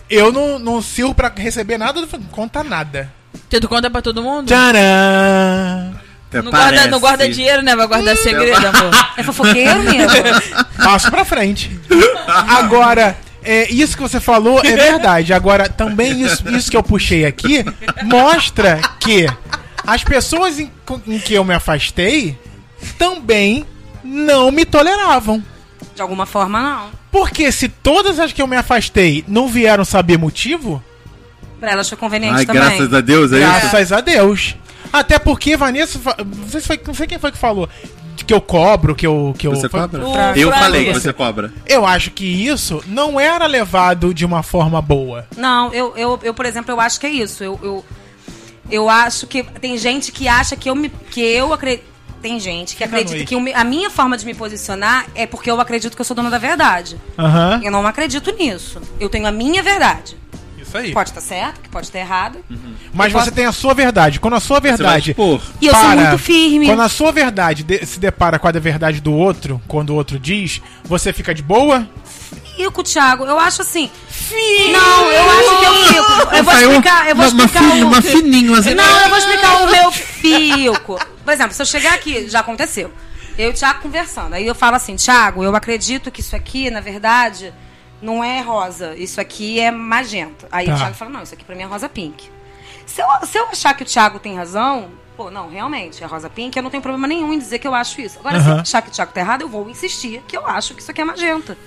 Eu 0.09 0.31
não, 0.31 0.59
não 0.59 0.81
sirvo 0.81 1.15
pra 1.15 1.31
receber 1.35 1.77
nada, 1.77 2.01
não 2.01 2.07
conta 2.31 2.63
nada. 2.63 3.11
Tu 3.49 3.67
conta 3.67 3.89
pra 3.89 4.01
todo 4.01 4.21
mundo? 4.21 4.47
Tcharam! 4.47 4.79
Até 6.29 6.41
Não 6.43 6.51
guarda, 6.51 6.87
não 6.87 6.99
guarda 6.99 7.27
dinheiro, 7.27 7.63
né? 7.63 7.75
Vai 7.75 7.87
guardar 7.87 8.15
segredo, 8.15 8.67
amor. 8.67 8.91
É 9.17 9.23
fofoqueiro 9.23 9.81
mesmo. 9.81 10.07
Passo 10.77 11.09
pra 11.09 11.25
frente. 11.25 11.79
Agora, 12.27 13.17
é, 13.41 13.67
isso 13.71 13.95
que 13.95 14.01
você 14.03 14.19
falou 14.19 14.61
é 14.63 14.75
verdade. 14.75 15.33
Agora, 15.33 15.67
também 15.67 16.21
isso, 16.21 16.47
isso 16.49 16.69
que 16.69 16.77
eu 16.77 16.83
puxei 16.83 17.25
aqui 17.25 17.65
mostra 18.03 18.79
que 18.99 19.27
as 19.85 20.03
pessoas 20.03 20.59
em, 20.59 20.71
em 21.07 21.17
que 21.17 21.33
eu 21.33 21.43
me 21.43 21.55
afastei 21.55 22.37
também 22.99 23.65
não 24.03 24.51
me 24.51 24.65
toleravam. 24.65 25.43
De 25.95 26.01
alguma 26.01 26.27
forma, 26.27 26.61
não. 26.61 26.89
Porque 27.11 27.51
se 27.51 27.67
todas 27.67 28.19
as 28.19 28.31
que 28.31 28.41
eu 28.41 28.47
me 28.47 28.55
afastei 28.55 29.23
não 29.27 29.47
vieram 29.47 29.83
saber 29.83 30.17
motivo, 30.17 30.83
Pra 31.59 31.71
elas 31.71 31.89
foi 31.89 31.97
conveniente 31.97 32.35
Ai, 32.37 32.45
também. 32.45 32.61
graças 32.61 32.93
a 32.93 33.01
Deus, 33.01 33.31
é 33.31 33.39
isso? 33.39 33.47
graças 33.69 33.91
a 33.91 34.01
Deus. 34.01 34.55
Até 34.91 35.19
porque 35.19 35.55
Vanessa, 35.57 35.99
não 36.25 36.47
sei, 36.49 36.61
se 36.61 36.67
foi, 36.67 36.79
não 36.85 36.93
sei 36.93 37.07
quem 37.07 37.19
foi 37.19 37.31
que 37.31 37.37
falou 37.37 37.69
que 38.25 38.33
eu 38.33 38.41
cobro, 38.41 38.93
que 38.93 39.07
eu 39.07 39.33
que 39.37 39.47
eu 39.47 39.55
Você 39.55 39.67
foi- 39.67 39.79
cobra? 39.79 40.03
Eu 40.35 40.51
falei 40.51 40.85
que 40.85 40.93
você 40.93 41.11
cobra. 41.11 41.51
Eu 41.65 41.83
acho 41.85 42.11
que 42.11 42.25
isso 42.25 42.83
não 42.85 43.19
era 43.19 43.47
levado 43.47 44.13
de 44.13 44.23
uma 44.23 44.43
forma 44.43 44.79
boa. 44.81 45.25
Não, 45.35 45.73
eu, 45.73 45.93
eu, 45.97 46.19
eu, 46.21 46.33
por 46.33 46.45
exemplo, 46.45 46.71
eu 46.71 46.79
acho 46.79 46.99
que 46.99 47.07
é 47.07 47.09
isso. 47.09 47.43
Eu, 47.43 47.59
eu, 47.63 47.85
eu 48.69 48.87
acho 48.89 49.25
que 49.25 49.41
tem 49.41 49.77
gente 49.79 50.11
que 50.11 50.27
acha 50.27 50.55
que 50.55 50.69
eu 50.69 50.75
me. 50.75 50.89
que 50.89 51.21
eu 51.21 51.51
acredito. 51.53 51.89
Tem 52.21 52.37
gente 52.39 52.75
que 52.75 52.83
Fica 52.83 52.97
acredita 52.97 53.23
que 53.25 53.53
a 53.53 53.63
minha 53.63 53.89
forma 53.89 54.15
de 54.17 54.25
me 54.25 54.33
posicionar 54.35 55.05
é 55.15 55.25
porque 55.25 55.49
eu 55.49 55.59
acredito 55.59 55.95
que 55.95 56.01
eu 56.01 56.05
sou 56.05 56.13
dona 56.15 56.29
da 56.29 56.37
verdade. 56.37 56.97
Aham. 57.17 57.61
Eu 57.63 57.71
não 57.71 57.87
acredito 57.87 58.29
nisso. 58.37 58.79
Eu 58.99 59.09
tenho 59.09 59.25
a 59.25 59.31
minha 59.31 59.63
verdade. 59.63 60.17
Isso 60.69 60.77
aí. 60.77 60.93
Pode 60.93 61.09
estar 61.09 61.21
certo, 61.21 61.59
que 61.61 61.67
pode 61.69 61.87
estar 61.87 61.99
errado. 61.99 62.39
Mas 62.93 63.07
Eu 63.07 63.13
posso- 63.19 63.25
você 63.25 63.31
tem 63.31 63.45
a 63.45 63.51
sua 63.51 63.73
verdade. 63.73 64.19
Quando 64.19 64.35
a 64.35 64.39
sua 64.39 64.57
Você 64.59 64.67
vai 64.67 64.77
verdade. 64.77 65.15
E 65.59 65.65
eu 65.67 65.73
sou 65.75 65.89
muito 65.89 66.17
firme. 66.19 66.65
Quando 66.67 66.81
a 66.81 66.89
sua 66.89 67.11
verdade 67.11 67.63
de- 67.63 67.85
se 67.85 67.99
depara 67.99 68.37
com 68.37 68.47
a 68.47 68.51
da 68.51 68.59
verdade 68.59 69.01
do 69.01 69.11
outro, 69.13 69.59
quando 69.67 69.89
o 69.89 69.95
outro 69.95 70.19
diz, 70.19 70.61
você 70.83 71.11
fica 71.11 71.33
de 71.33 71.41
boa? 71.41 71.87
Fico, 72.55 72.83
Thiago. 72.83 73.25
Eu 73.25 73.39
acho 73.39 73.61
assim. 73.61 73.89
Não, 74.71 75.11
eu 75.11 75.31
acho 75.31 75.59
que 75.59 75.65
eu 75.65 75.73
fico. 75.85 76.35
Eu 76.35 76.43
vou 76.43 76.53
explicar, 76.53 77.09
eu 77.09 77.15
vou 77.15 77.25
uma- 77.25 77.33
uma 77.33 77.45
explicar 77.45 77.71
fi- 77.71 77.83
o- 77.83 77.87
uma 77.87 78.01
fininho, 78.01 78.55
assim. 78.55 78.73
Não, 78.75 78.99
eu 79.01 79.09
vou 79.09 79.17
explicar 79.17 79.63
o 79.63 79.71
meu 79.71 79.91
fico. 79.91 80.99
Por 81.23 81.33
exemplo, 81.33 81.53
se 81.53 81.61
eu 81.61 81.65
chegar 81.65 81.93
aqui, 81.93 82.27
já 82.29 82.41
aconteceu. 82.41 82.91
Eu 83.37 83.47
e 83.47 83.51
o 83.51 83.53
Thiago 83.53 83.81
conversando. 83.81 84.33
Aí 84.33 84.45
eu 84.45 84.53
falo 84.53 84.75
assim, 84.75 84.95
Thiago, 84.97 85.43
eu 85.43 85.55
acredito 85.55 86.11
que 86.11 86.19
isso 86.21 86.35
aqui, 86.35 86.69
na 86.69 86.81
verdade, 86.81 87.53
não 88.01 88.23
é 88.23 88.41
rosa, 88.41 88.95
isso 88.95 89.19
aqui 89.19 89.59
é 89.59 89.71
magenta. 89.71 90.47
Aí 90.51 90.65
Tá. 90.65 90.73
o 90.73 90.77
Thiago 90.77 90.95
fala, 90.95 91.11
não, 91.11 91.23
isso 91.23 91.33
aqui 91.33 91.43
pra 91.43 91.55
mim 91.55 91.63
é 91.63 91.65
rosa 91.65 91.87
pink. 91.89 92.29
Se 92.85 93.01
eu, 93.01 93.07
se 93.25 93.37
eu 93.37 93.45
achar 93.49 93.73
que 93.75 93.83
o 93.83 93.85
Thiago 93.85 94.17
tem 94.19 94.35
razão, 94.35 94.89
pô, 95.15 95.29
não, 95.29 95.49
realmente, 95.49 96.03
é 96.03 96.07
rosa 96.07 96.29
pink, 96.29 96.55
eu 96.57 96.63
não 96.63 96.69
tenho 96.69 96.81
problema 96.81 97.07
nenhum 97.07 97.31
em 97.33 97.37
dizer 97.39 97.59
que 97.59 97.67
eu 97.67 97.75
acho 97.75 98.01
isso. 98.01 98.17
Agora, 98.19 98.41
se 98.41 98.49
eu 98.49 98.55
achar 98.55 98.81
que 98.81 98.89
o 98.89 98.91
Thiago 98.91 99.11
tá 99.11 99.19
errado, 99.21 99.41
eu 99.41 99.49
vou 99.49 99.69
insistir 99.69 100.23
que 100.27 100.35
eu 100.35 100.45
acho 100.47 100.73
que 100.73 100.81
isso 100.81 100.89
aqui 100.91 101.01
é 101.01 101.05
magenta. 101.05 101.57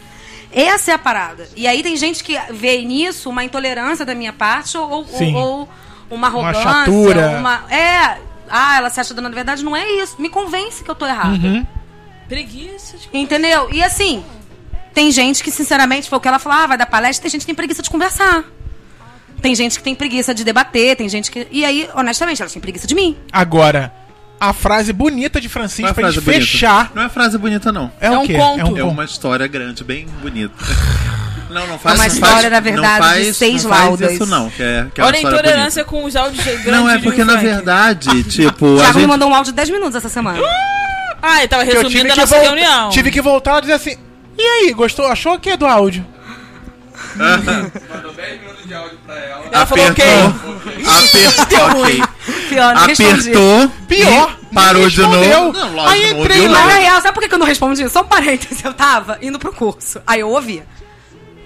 Essa 0.50 0.90
é 0.90 0.94
a 0.94 0.98
parada. 0.98 1.48
E 1.56 1.66
aí 1.66 1.82
tem 1.82 1.96
gente 1.96 2.22
que 2.24 2.38
vê 2.50 2.82
nisso 2.82 3.30
uma 3.30 3.42
intolerância 3.44 4.04
da 4.04 4.14
minha 4.14 4.32
parte 4.32 4.76
ou, 4.76 4.90
ou- 4.90 5.06
ou 5.34 5.68
uma 6.10 6.16
Uma 6.16 6.26
arrogância. 6.28 6.62
chatura. 6.62 7.28
uma- 7.38 7.64
É. 7.72 8.18
Ah, 8.50 8.76
ela 8.76 8.90
se 8.90 9.00
acha 9.00 9.14
dona 9.14 9.30
da 9.30 9.34
verdade. 9.34 9.64
Não 9.64 9.74
é 9.74 9.88
isso. 9.92 10.20
Me 10.20 10.28
convence 10.28 10.84
que 10.84 10.90
eu 10.90 10.94
tô 10.94 11.06
errada. 11.06 11.30
Uhum. 11.46 11.66
Preguiça. 12.28 12.98
de- 12.98 13.08
Entendeu? 13.12 13.68
E 13.72 13.82
assim, 13.82 14.22
tem 14.94 15.10
gente 15.10 15.42
que, 15.42 15.50
sinceramente, 15.50 16.08
foi 16.08 16.18
o 16.18 16.20
que 16.20 16.28
ela 16.28 16.38
falou, 16.38 16.58
ah, 16.58 16.66
vai 16.66 16.78
dar 16.78 16.86
palestra, 16.86 17.22
tem 17.22 17.30
gente 17.30 17.40
que 17.42 17.46
tem 17.46 17.54
preguiça 17.54 17.82
de 17.82 17.90
conversar. 17.90 18.44
Tem 19.40 19.54
gente 19.54 19.76
que 19.78 19.82
tem 19.82 19.94
preguiça 19.94 20.32
de 20.34 20.44
debater, 20.44 20.94
tem 20.96 21.08
gente 21.08 21.30
que. 21.30 21.48
E 21.50 21.64
aí, 21.64 21.88
honestamente, 21.94 22.40
elas 22.40 22.52
têm 22.52 22.62
preguiça 22.62 22.86
de 22.86 22.94
mim. 22.94 23.16
Agora, 23.32 23.92
a 24.38 24.52
frase 24.52 24.92
bonita 24.92 25.40
de 25.40 25.48
Não 25.48 25.52
Francisco 25.52 25.90
é 25.90 25.92
pra 25.92 26.10
gente 26.12 26.20
bonita. 26.24 26.40
fechar. 26.44 26.92
Não 26.94 27.02
é 27.02 27.08
frase 27.08 27.36
bonita, 27.38 27.72
não. 27.72 27.90
É, 28.00 28.06
É 28.06 28.10
um 28.12 28.24
quê? 28.26 28.34
conto. 28.34 28.60
É 28.60 28.64
um 28.64 28.78
É 28.78 28.84
uma 28.84 29.04
história 29.04 29.46
grande, 29.48 29.82
bem 29.82 30.06
bonita. 30.22 30.54
Não, 31.50 31.66
não 31.66 31.74
É 31.74 31.78
faz 31.78 31.98
uma 31.98 32.06
não 32.08 32.14
história, 32.14 32.34
faz- 32.40 32.50
na 32.50 32.60
verdade, 32.60 33.00
não 33.02 33.08
faz, 33.10 33.26
de 33.26 33.34
seis 33.34 33.62
não 33.64 33.70
faz 33.70 33.84
laudas. 33.84 34.12
isso 34.12 34.24
não, 34.24 34.48
que 34.48 34.62
é, 34.62 34.86
que 34.94 35.00
é 35.02 35.04
uma 35.04 35.08
Olha 35.08 35.18
a 35.18 35.20
intolerância 35.20 35.84
com 35.84 36.02
os 36.04 36.16
áudios 36.16 36.42
grandes 36.42 36.64
bonita. 36.64 36.80
Não, 36.80 36.88
é 36.88 36.98
porque 36.98 37.24
na 37.24 37.36
verdade, 37.36 38.22
tipo, 38.24 38.64
O 38.64 38.76
a 38.76 38.78
Thiago 38.78 38.94
me 38.94 39.00
gente... 39.00 39.08
mandou 39.10 39.28
um 39.28 39.34
áudio 39.34 39.52
de 39.52 39.56
10 39.56 39.68
minutos 39.68 39.94
essa 39.94 40.08
semana. 40.08 40.38
Ah, 41.20 41.40
ele 41.40 41.48
tava 41.48 41.62
resumindo 41.62 41.90
tive 41.90 42.08
a 42.10 42.14
que, 42.14 42.20
nossa 42.20 42.34
voltar, 42.36 42.48
reunião. 42.54 42.88
tive 42.88 43.10
que 43.10 43.20
voltar 43.20 43.58
e 43.58 43.60
dizer 43.60 43.72
assim. 43.74 43.96
E 44.42 44.46
aí, 44.46 44.72
gostou? 44.72 45.06
Achou 45.06 45.34
o 45.34 45.38
que 45.38 45.56
do 45.56 45.64
áudio? 45.66 46.04
Mandou 47.16 48.12
10 48.12 48.40
minutos 48.40 48.64
de 48.66 48.74
áudio 48.74 48.98
pra 49.06 49.16
ela. 49.18 49.44
Ela 49.52 49.66
falou 49.66 49.86
ok. 49.86 50.04
Apertou, 50.86 51.80
ok. 51.82 52.02
Pior, 52.48 52.74
não 52.74 52.86
respondi. 52.86 53.20
Apertou, 53.20 53.68
Pior, 53.86 54.36
parou 54.52 54.88
de 54.88 55.00
novo. 55.00 55.52
Não, 55.52 55.74
lógico, 55.74 55.90
Aí 55.92 56.12
não 56.12 56.20
entrei 56.24 56.36
ouviu 56.40 56.52
lá. 56.52 56.58
Nada. 56.60 56.72
na 56.72 56.78
real, 56.80 57.00
sabe 57.00 57.14
por 57.14 57.22
que 57.22 57.28
que 57.28 57.34
eu 57.34 57.38
não 57.38 57.46
respondi? 57.46 57.88
Só 57.88 58.00
um 58.00 58.04
parênteses. 58.06 58.64
Eu 58.64 58.74
tava 58.74 59.18
indo 59.22 59.38
pro 59.38 59.52
curso. 59.52 60.00
Aí 60.06 60.20
eu 60.20 60.28
ouvi. 60.28 60.62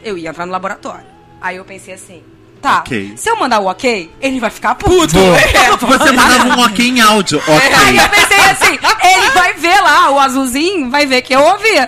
Eu 0.03 0.17
ia 0.17 0.31
entrar 0.31 0.47
no 0.47 0.53
laboratório. 0.53 1.05
Aí 1.41 1.57
eu 1.57 1.65
pensei 1.65 1.93
assim. 1.95 2.23
Tá, 2.63 2.79
Ok. 2.79 3.13
se 3.17 3.29
eu 3.29 3.37
mandar 3.37 3.61
o 3.61 3.67
ok, 3.67 4.11
ele 4.21 4.41
vai 4.41 4.49
ficar 4.51 4.75
puto. 4.75 5.15
É, 5.55 5.69
vou 5.77 5.79
Você 5.91 6.11
mandar. 6.13 6.29
mandava 6.39 6.61
um 6.61 6.65
ok 6.65 6.89
em 6.89 7.01
áudio, 7.01 7.43
Aí 7.47 7.55
ok. 7.57 8.01
eu 8.01 8.09
pensei 8.09 8.41
assim, 8.51 8.79
ele 9.05 9.31
vai 9.31 9.53
ver 9.55 9.81
lá, 9.83 10.11
o 10.11 10.19
azulzinho, 10.19 10.91
vai 10.91 11.05
ver 11.07 11.21
que 11.23 11.35
eu 11.35 11.41
ouvi. 11.41 11.87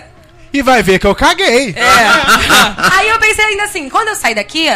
E 0.53 0.63
vai 0.63 0.83
ver 0.83 0.99
que 0.99 1.07
eu 1.07 1.15
caguei. 1.15 1.75
Aí 2.99 3.09
eu 3.09 3.19
pensei 3.19 3.45
ainda 3.45 3.65
assim, 3.65 3.89
quando 3.89 4.09
eu 4.09 4.15
sair 4.15 4.35
daqui, 4.35 4.67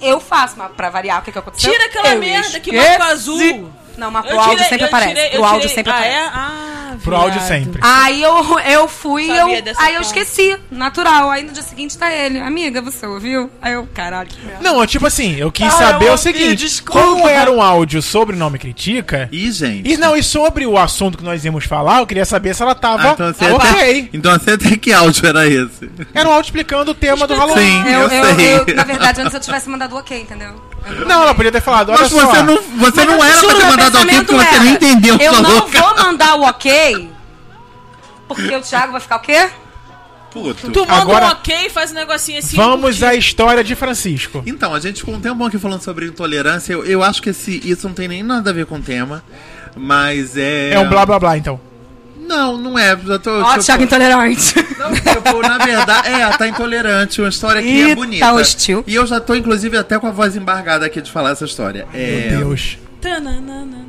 eu 0.00 0.18
faço, 0.20 0.54
mas 0.58 0.72
pra 0.72 0.90
variar 0.90 1.20
o 1.20 1.22
que, 1.22 1.30
que 1.32 1.38
aconteceu. 1.38 1.70
Tira 1.70 1.86
aquela 1.86 2.08
eu 2.08 2.18
merda 2.18 2.58
que 2.60 2.74
marca 2.74 3.04
azul. 3.04 3.70
Não, 3.96 4.10
mas 4.10 4.24
pro 4.26 4.34
Eu 4.34 4.40
áudio 4.40 4.64
sempre 4.64 4.82
eu 4.82 4.86
aparece. 4.88 5.14
tirei- 5.14 5.36
eu 5.36 5.44
áudio 5.44 5.68
sempre 5.68 5.92
ah, 5.92 5.96
aparece. 5.96 6.16
É? 6.16 6.30
Ah, 6.32 6.81
Pro 7.02 7.16
áudio 7.16 7.40
sempre. 7.42 7.80
Aí 7.82 8.22
eu, 8.22 8.58
eu 8.60 8.88
fui 8.88 9.30
eu, 9.30 9.46
aí 9.46 9.58
eu 9.58 9.74
parte. 9.74 10.00
esqueci, 10.02 10.56
natural. 10.70 11.30
Aí 11.30 11.42
no 11.44 11.52
dia 11.52 11.62
seguinte 11.62 11.96
tá 11.96 12.12
ele, 12.12 12.38
amiga, 12.38 12.80
você 12.82 13.06
ouviu? 13.06 13.50
Aí 13.60 13.72
eu, 13.74 13.86
caralho, 13.94 14.28
que 14.28 14.40
merda. 14.44 14.62
Não, 14.62 14.84
tipo 14.86 15.06
assim, 15.06 15.36
eu 15.36 15.50
quis 15.52 15.66
Ah, 15.66 15.70
saber 15.78 16.08
eu 16.08 16.14
o 16.14 16.18
seguinte: 16.18 16.56
desculpa. 16.56 17.00
como 17.00 17.28
era 17.28 17.50
um 17.50 17.60
áudio 17.62 18.00
sobre 18.02 18.36
Não 18.36 18.50
Me 18.50 18.58
Critica. 18.58 19.28
Ih, 19.32 19.50
gente. 19.52 19.90
E 19.90 19.96
não, 19.96 20.16
e 20.16 20.22
sobre 20.22 20.66
o 20.66 20.76
assunto 20.78 21.18
que 21.18 21.24
nós 21.24 21.44
íamos 21.44 21.64
falar, 21.64 22.00
eu 22.00 22.06
queria 22.06 22.24
saber 22.24 22.54
se 22.54 22.62
ela 22.62 22.74
tava 22.74 23.10
Ah, 23.10 23.12
então 23.12 23.32
você 23.32 23.44
ok. 23.50 23.70
até, 23.70 24.08
então 24.12 24.32
você 24.38 24.50
até 24.52 24.76
que 24.76 24.92
áudio 24.92 25.26
era 25.26 25.46
esse? 25.46 25.90
Era 26.14 26.28
um 26.28 26.32
áudio 26.32 26.48
explicando 26.48 26.90
o 26.90 26.94
tema 26.94 27.26
do 27.26 27.34
Halloween. 27.34 27.82
Sim. 27.84 27.88
Eu, 27.92 28.00
eu 28.00 28.10
eu, 28.24 28.34
sei. 28.36 28.54
eu- 28.58 28.74
na 28.76 28.84
verdade, 28.84 29.20
antes 29.20 29.34
eu 29.34 29.40
tivesse 29.40 29.68
mandado 29.68 29.96
ok, 29.96 30.20
entendeu? 30.20 30.50
Eu 30.86 31.06
Não, 31.06 31.22
ela 31.22 31.34
podia 31.34 31.52
ter 31.52 31.60
falado, 31.60 31.90
olha 31.90 32.00
Mas 32.00 32.10
só. 32.10 32.26
você 32.26 32.42
não, 32.42 32.56
você 32.56 33.04
Mas 33.04 33.06
não 33.06 33.14
eu 33.14 33.22
era 33.24 33.40
pra 33.40 33.54
ter 33.54 33.64
mandado 33.66 33.96
ok 33.98 34.14
porque 34.16 34.24
pensamento 34.24 34.32
você 34.32 34.44
era, 34.54 34.64
não 34.64 34.72
entendeu, 34.72 35.16
Eu 35.18 35.32
não 35.42 35.50
louca. 35.50 35.80
vou 35.80 35.96
mandar 35.96 36.34
o 36.34 36.42
ok, 36.42 36.81
porque 38.28 38.54
o 38.56 38.60
Thiago 38.60 38.92
vai 38.92 39.00
ficar 39.00 39.16
o 39.16 39.20
quê? 39.20 39.48
Puto. 40.32 40.70
Tu 40.70 40.80
manda 40.80 40.94
Agora- 40.94 41.26
um 41.26 41.30
ok 41.32 41.66
e 41.66 41.70
faz 41.70 41.90
um 41.90 41.94
negocinho 41.94 42.38
assim. 42.38 42.56
Vamos 42.56 43.02
à 43.02 43.14
história 43.14 43.62
de 43.62 43.74
Francisco. 43.74 44.42
Então, 44.46 44.74
a 44.74 44.80
gente 44.80 45.00
ficou 45.00 45.14
um 45.14 45.20
tempão 45.20 45.46
aqui 45.46 45.58
falando 45.58 45.82
sobre 45.82 46.06
intolerância. 46.06 46.72
Eu, 46.72 46.84
eu 46.84 47.02
acho 47.02 47.20
que 47.20 47.30
esse, 47.30 47.60
isso 47.68 47.86
não 47.86 47.94
tem 47.94 48.08
nem 48.08 48.22
nada 48.22 48.48
a 48.48 48.52
ver 48.52 48.64
com 48.64 48.76
o 48.76 48.82
tema. 48.82 49.22
Mas 49.76 50.36
é. 50.36 50.72
É 50.72 50.78
um 50.78 50.88
blá 50.88 51.04
blá 51.04 51.18
blá, 51.18 51.36
então. 51.36 51.60
Não, 52.16 52.56
não 52.56 52.78
é. 52.78 52.96
Já 52.96 53.18
tô, 53.18 53.30
Ó, 53.42 53.52
tipo, 53.52 53.64
Thiago 53.64 53.82
intolerante. 53.82 54.54
Não, 54.78 54.92
tipo, 54.94 55.42
na 55.42 55.58
verdade, 55.58 56.08
é, 56.08 56.28
tá 56.30 56.48
intolerante. 56.48 57.20
Uma 57.20 57.28
história 57.28 57.60
que 57.60 57.90
é 57.90 57.94
bonita. 57.94 58.24
tá 58.24 58.32
hostil. 58.32 58.82
E 58.86 58.94
eu 58.94 59.06
já 59.06 59.20
tô, 59.20 59.34
inclusive, 59.34 59.76
até 59.76 59.98
com 59.98 60.06
a 60.06 60.10
voz 60.10 60.34
embargada 60.34 60.86
aqui 60.86 61.02
de 61.02 61.10
falar 61.10 61.30
essa 61.32 61.44
história. 61.44 61.86
É, 61.92 62.28
Meu 62.30 62.38
Deus. 62.38 62.78
Tananana. 63.02 63.84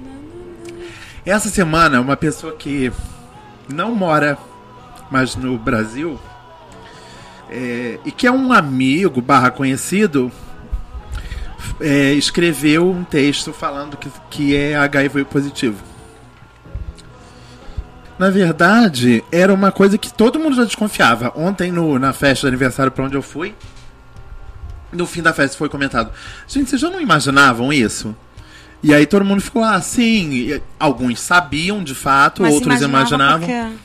Essa 1.26 1.50
semana, 1.50 2.02
uma 2.02 2.18
pessoa 2.18 2.54
que 2.54 2.92
não 3.70 3.96
mora 3.96 4.38
mais 5.10 5.36
no 5.36 5.58
Brasil 5.58 6.20
é, 7.50 8.00
e 8.04 8.12
que 8.12 8.28
é 8.28 8.32
um 8.32 8.52
amigo 8.52 9.22
barra 9.22 9.50
conhecido 9.50 10.32
é, 11.80 12.12
escreveu 12.14 12.90
um 12.90 13.04
texto 13.04 13.54
falando 13.54 13.96
que, 13.96 14.10
que 14.30 14.56
é 14.56 14.76
HIV 14.76 15.26
positivo. 15.26 15.82
Na 18.18 18.30
verdade, 18.30 19.24
era 19.32 19.54
uma 19.54 19.72
coisa 19.72 19.98
que 19.98 20.14
todo 20.14 20.40
mundo 20.40 20.56
já 20.56 20.64
desconfiava. 20.66 21.32
Ontem, 21.36 21.72
no, 21.72 21.98
na 21.98 22.14
festa 22.14 22.42
de 22.42 22.48
aniversário 22.48 22.92
pra 22.92 23.06
onde 23.06 23.16
eu 23.16 23.22
fui, 23.22 23.56
no 24.92 25.06
fim 25.08 25.22
da 25.22 25.34
festa 25.34 25.58
foi 25.58 25.70
comentado: 25.70 26.12
Gente, 26.48 26.70
vocês 26.70 26.82
já 26.82 26.90
não 26.90 27.02
imaginavam 27.02 27.74
isso? 27.74 28.16
E 28.84 28.94
aí 28.94 29.06
todo 29.06 29.24
mundo 29.24 29.42
ficou 29.42 29.64
assim. 29.64 30.32
E 30.34 30.62
alguns 30.80 31.20
sabiam 31.20 31.84
de 31.84 31.96
fato, 31.96 32.42
Mas 32.42 32.54
outros 32.54 32.82
imaginava 32.82 33.46
imaginavam. 33.46 33.48
quê? 33.48 33.78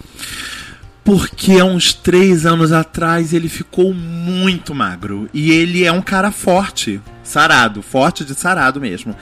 Porque 1.05 1.59
há 1.59 1.65
uns 1.65 1.95
três 1.95 2.45
anos 2.45 2.71
atrás 2.73 3.33
ele 3.33 3.49
ficou 3.49 3.95
muito 3.95 4.75
magro. 4.75 5.31
E 5.33 5.51
ele 5.53 5.85
é 5.85 5.93
um 5.93 6.03
cara 6.03 6.31
forte, 6.31 7.01
sarado, 7.23 7.81
forte 7.81 8.25
de 8.25 8.35
sarado 8.35 8.81
mesmo. 8.81 9.17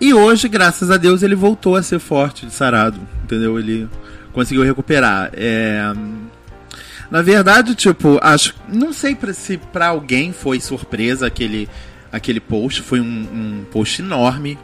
E 0.00 0.14
hoje, 0.14 0.48
graças 0.48 0.90
a 0.90 0.96
Deus, 0.96 1.22
ele 1.22 1.34
voltou 1.34 1.76
a 1.76 1.82
ser 1.82 1.98
forte 1.98 2.46
de 2.46 2.52
sarado, 2.52 2.98
entendeu? 3.24 3.58
Ele 3.58 3.88
conseguiu 4.32 4.62
recuperar. 4.62 5.30
É... 5.34 5.92
Na 7.10 7.20
verdade, 7.22 7.74
tipo, 7.74 8.18
acho. 8.22 8.54
Não 8.68 8.92
sei 8.92 9.14
pra, 9.14 9.32
se 9.32 9.58
pra 9.58 9.88
alguém 9.88 10.32
foi 10.32 10.60
surpresa 10.60 11.26
aquele, 11.26 11.68
aquele 12.12 12.40
post. 12.40 12.82
Foi 12.82 13.00
um, 13.00 13.04
um 13.04 13.64
post 13.70 14.00
enorme. 14.00 14.58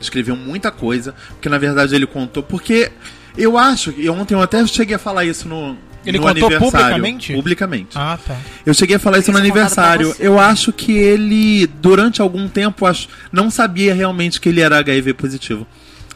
Escreveu 0.00 0.36
muita 0.36 0.70
coisa. 0.70 1.14
Porque 1.30 1.48
na 1.48 1.58
verdade 1.58 1.94
ele 1.94 2.06
contou. 2.06 2.42
Porque 2.42 2.90
eu 3.36 3.56
acho. 3.56 3.92
E 3.96 4.08
ontem 4.08 4.34
eu 4.34 4.42
até 4.42 4.66
cheguei 4.66 4.96
a 4.96 4.98
falar 4.98 5.24
isso 5.24 5.48
no. 5.48 5.76
Ele 6.06 6.18
no 6.18 6.24
contou 6.24 6.46
aniversário. 6.46 6.70
publicamente? 6.70 7.32
Publicamente. 7.34 7.98
Ah, 7.98 8.18
tá. 8.24 8.36
Eu 8.64 8.72
cheguei 8.72 8.96
a 8.96 8.98
falar 8.98 9.18
isso 9.18 9.30
no 9.30 9.38
Isso 9.38 9.46
pra 9.46 9.52
aniversário. 9.60 10.16
Eu 10.18 10.38
acho 10.38 10.72
que 10.72 10.92
ele, 10.92 11.66
durante 11.66 12.22
algum 12.22 12.48
tempo, 12.48 12.86
acho, 12.86 13.08
não 13.30 13.50
sabia 13.50 13.94
realmente 13.94 14.40
que 14.40 14.48
ele 14.48 14.60
era 14.60 14.78
HIV 14.78 15.14
positivo. 15.14 15.66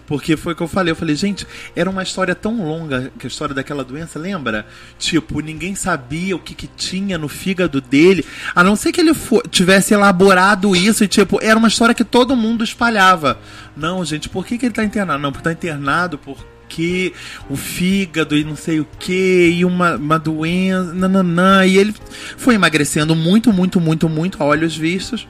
Porque 0.06 0.36
foi 0.36 0.52
o 0.52 0.56
que 0.56 0.62
eu 0.62 0.68
falei. 0.68 0.92
Eu 0.92 0.96
falei, 0.96 1.14
gente, 1.14 1.46
era 1.74 1.88
uma 1.88 2.02
história 2.02 2.34
tão 2.34 2.66
longa 2.66 3.12
que 3.18 3.26
a 3.26 3.28
história 3.28 3.54
daquela 3.54 3.84
doença, 3.84 4.18
lembra? 4.18 4.66
Tipo, 4.98 5.40
ninguém 5.40 5.74
sabia 5.74 6.36
o 6.36 6.38
que, 6.38 6.54
que 6.54 6.66
tinha 6.66 7.16
no 7.18 7.28
fígado 7.28 7.80
dele. 7.80 8.24
A 8.54 8.62
não 8.62 8.76
ser 8.76 8.92
que 8.92 9.00
ele 9.00 9.12
tivesse 9.50 9.94
elaborado 9.94 10.74
isso 10.74 11.04
e, 11.04 11.08
tipo, 11.08 11.38
era 11.42 11.58
uma 11.58 11.68
história 11.68 11.94
que 11.94 12.04
todo 12.04 12.36
mundo 12.36 12.64
espalhava. 12.64 13.38
Não, 13.76 14.04
gente, 14.04 14.28
por 14.28 14.44
que, 14.44 14.58
que 14.58 14.66
ele 14.66 14.74
tá 14.74 14.84
internado? 14.84 15.20
Não, 15.20 15.32
porque 15.32 15.44
tá 15.44 15.52
internado 15.52 16.18
porque 16.18 17.12
o 17.48 17.56
fígado 17.56 18.36
e 18.36 18.44
não 18.44 18.56
sei 18.56 18.80
o 18.80 18.86
que, 18.98 19.50
e 19.50 19.64
uma, 19.64 19.96
uma 19.96 20.18
doença, 20.18 20.92
nananã. 20.92 21.64
E 21.64 21.76
ele 21.76 21.94
foi 22.36 22.54
emagrecendo 22.54 23.14
muito, 23.14 23.52
muito, 23.52 23.80
muito, 23.80 24.08
muito 24.08 24.42
a 24.42 24.46
olhos 24.46 24.76
vistos. 24.76 25.26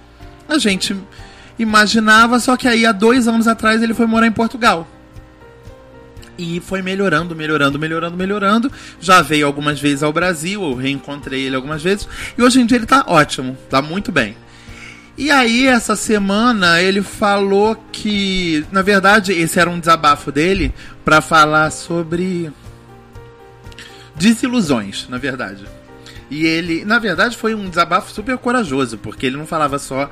A 0.48 0.58
gente 0.58 0.96
imaginava, 1.58 2.38
só 2.40 2.56
que 2.56 2.68
aí 2.68 2.86
há 2.86 2.92
dois 2.92 3.28
anos 3.28 3.46
atrás 3.46 3.82
ele 3.82 3.94
foi 3.94 4.06
morar 4.06 4.26
em 4.26 4.32
Portugal. 4.32 4.88
E 6.38 6.60
foi 6.60 6.82
melhorando, 6.82 7.36
melhorando, 7.36 7.78
melhorando, 7.78 8.16
melhorando. 8.16 8.72
Já 9.00 9.20
veio 9.22 9.46
algumas 9.46 9.80
vezes 9.80 10.02
ao 10.02 10.12
Brasil, 10.12 10.62
eu 10.62 10.74
reencontrei 10.74 11.42
ele 11.42 11.56
algumas 11.56 11.82
vezes. 11.82 12.08
E 12.36 12.42
hoje 12.42 12.60
em 12.60 12.66
dia 12.66 12.78
ele 12.78 12.86
tá 12.86 13.04
ótimo, 13.06 13.56
tá 13.68 13.82
muito 13.82 14.10
bem. 14.10 14.36
E 15.16 15.30
aí, 15.30 15.66
essa 15.66 15.94
semana, 15.94 16.80
ele 16.80 17.02
falou 17.02 17.76
que, 17.92 18.64
na 18.72 18.80
verdade, 18.80 19.32
esse 19.32 19.60
era 19.60 19.68
um 19.68 19.78
desabafo 19.78 20.32
dele 20.32 20.74
pra 21.04 21.20
falar 21.20 21.70
sobre 21.70 22.50
desilusões, 24.16 25.06
na 25.10 25.18
verdade. 25.18 25.64
E 26.30 26.46
ele, 26.46 26.82
na 26.86 26.98
verdade, 26.98 27.36
foi 27.36 27.54
um 27.54 27.68
desabafo 27.68 28.10
super 28.10 28.38
corajoso, 28.38 28.96
porque 28.96 29.26
ele 29.26 29.36
não 29.36 29.46
falava 29.46 29.78
só 29.78 30.10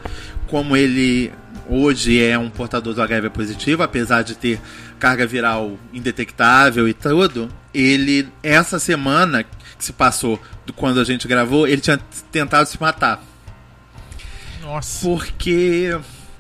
como 0.51 0.77
ele 0.77 1.33
hoje 1.69 2.21
é 2.21 2.37
um 2.37 2.51
portador 2.51 2.93
do 2.93 3.01
HIV 3.01 3.31
positivo, 3.31 3.85
apesar 3.85 4.23
de 4.23 4.35
ter 4.35 4.61
carga 4.99 5.25
viral 5.25 5.79
indetectável 5.93 6.89
e 6.89 6.93
tudo, 6.93 7.49
ele, 7.73 8.29
essa 8.43 8.81
semana 8.81 9.45
que 9.45 9.51
se 9.79 9.93
passou 9.93 10.43
do 10.67 10.73
quando 10.73 10.99
a 10.99 11.05
gente 11.05 11.29
gravou, 11.29 11.69
ele 11.69 11.81
tinha 11.81 11.99
tentado 12.33 12.69
se 12.69 12.81
matar. 12.81 13.23
Nossa. 14.61 15.07
Porque 15.07 15.97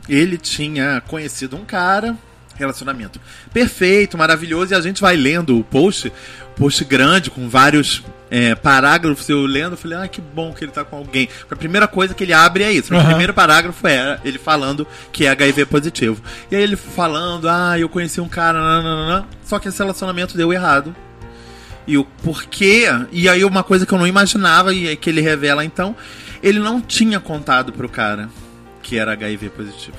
ele 0.09 0.37
tinha 0.37 1.01
conhecido 1.07 1.57
um 1.57 1.65
cara, 1.65 2.17
relacionamento 2.57 3.21
perfeito, 3.53 4.19
maravilhoso, 4.19 4.75
e 4.75 4.77
a 4.77 4.81
gente 4.81 5.01
vai 5.01 5.15
lendo 5.15 5.57
o 5.57 5.63
post, 5.63 6.13
post 6.57 6.85
grande, 6.85 7.31
com 7.31 7.49
vários 7.49 8.03
é, 8.31 8.55
parágrafos, 8.55 9.29
eu 9.29 9.41
lendo, 9.45 9.73
eu 9.73 9.77
falei, 9.77 9.99
ah, 9.99 10.09
que 10.09 10.21
bom 10.21 10.53
que 10.53 10.65
ele 10.65 10.71
tá 10.71 10.85
com 10.85 10.97
alguém. 10.97 11.29
A 11.51 11.57
primeira 11.57 11.89
coisa 11.89 12.15
que 12.15 12.23
ele 12.23 12.33
abre 12.33 12.63
é 12.63 12.73
isso. 12.73 12.95
O 12.95 12.97
Aham. 12.97 13.09
primeiro 13.09 13.35
parágrafo 13.35 13.87
é 13.89 14.21
ele 14.25 14.39
falando 14.39 14.87
que 15.11 15.27
é 15.27 15.31
HIV 15.31 15.67
positivo. 15.67 16.23
E 16.51 16.55
aí 16.55 16.63
ele 16.63 16.77
falando, 16.77 17.49
ah, 17.49 17.79
eu 17.79 17.89
conheci 17.89 18.21
um 18.21 18.29
cara, 18.29 18.61
nananana, 18.61 19.27
só 19.45 19.59
que 19.59 19.69
esse 19.69 19.79
relacionamento 19.79 20.37
deu 20.37 20.53
errado. 20.53 20.95
E 21.87 21.99
o 21.99 22.05
porquê, 22.05 22.87
e 23.11 23.29
aí 23.29 23.45
uma 23.45 23.65
coisa 23.65 23.85
que 23.85 23.93
eu 23.93 23.99
não 23.99 24.07
imaginava, 24.07 24.73
e 24.73 24.89
é 24.89 24.95
que 24.95 25.11
ele 25.11 25.21
revela 25.21 25.65
então, 25.65 25.97
ele 26.41 26.61
não 26.61 26.81
tinha 26.81 27.19
contado 27.19 27.73
pro 27.73 27.89
cara 27.89 28.29
que 28.81 28.97
era 28.97 29.13
HIV 29.13 29.51
positivo. 29.51 29.97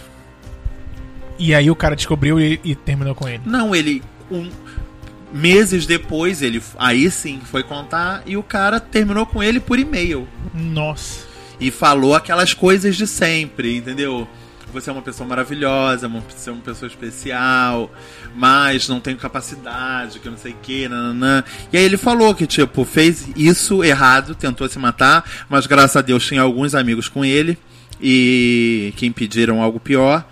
E 1.37 1.53
aí 1.53 1.69
o 1.69 1.75
cara 1.75 1.95
descobriu 1.95 2.39
e, 2.39 2.61
e 2.63 2.75
terminou 2.75 3.15
com 3.15 3.27
ele. 3.27 3.41
Não, 3.45 3.75
ele. 3.75 4.01
Um, 4.29 4.49
meses 5.33 5.85
depois, 5.85 6.41
ele 6.41 6.61
aí 6.77 7.09
sim 7.09 7.41
foi 7.43 7.63
contar 7.63 8.23
e 8.25 8.37
o 8.37 8.43
cara 8.43 8.79
terminou 8.79 9.25
com 9.25 9.41
ele 9.41 9.59
por 9.59 9.79
e-mail. 9.79 10.27
Nossa. 10.53 11.25
E 11.59 11.69
falou 11.69 12.15
aquelas 12.15 12.53
coisas 12.53 12.95
de 12.95 13.05
sempre, 13.05 13.77
entendeu? 13.77 14.27
Você 14.73 14.89
é 14.89 14.93
uma 14.93 15.01
pessoa 15.01 15.27
maravilhosa, 15.27 16.07
você 16.07 16.49
é 16.49 16.53
uma 16.53 16.61
pessoa 16.61 16.87
especial, 16.87 17.91
mas 18.33 18.87
não 18.87 19.01
tenho 19.01 19.17
capacidade, 19.17 20.19
que 20.19 20.27
eu 20.27 20.31
não 20.31 20.39
sei 20.39 20.53
o 20.53 20.57
que, 20.61 20.87
nananã. 20.87 21.43
E 21.73 21.77
aí 21.77 21.83
ele 21.83 21.97
falou 21.97 22.33
que, 22.33 22.47
tipo, 22.47 22.85
fez 22.85 23.27
isso 23.35 23.83
errado, 23.83 24.33
tentou 24.33 24.67
se 24.69 24.79
matar, 24.79 25.29
mas 25.49 25.67
graças 25.67 25.97
a 25.97 26.01
Deus 26.01 26.25
tinha 26.25 26.41
alguns 26.41 26.73
amigos 26.73 27.09
com 27.09 27.25
ele 27.25 27.57
e 28.01 28.93
que 28.95 29.05
impediram 29.05 29.61
algo 29.61 29.79
pior. 29.79 30.25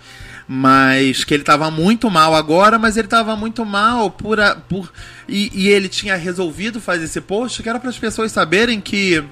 Mas 0.52 1.22
que 1.22 1.32
ele 1.32 1.44
tava 1.44 1.70
muito 1.70 2.10
mal 2.10 2.34
agora, 2.34 2.76
mas 2.76 2.96
ele 2.96 3.06
tava 3.06 3.36
muito 3.36 3.64
mal 3.64 4.10
por. 4.10 4.40
a- 4.40 4.56
por 4.56 4.92
e, 5.28 5.48
e 5.54 5.68
ele 5.68 5.88
tinha 5.88 6.16
resolvido 6.16 6.80
fazer 6.80 7.04
esse 7.04 7.20
post 7.20 7.62
que 7.62 7.68
era 7.68 7.78
para 7.78 7.88
as 7.88 7.96
pessoas 7.98 8.32
saberem 8.32 8.80
que 8.80 9.22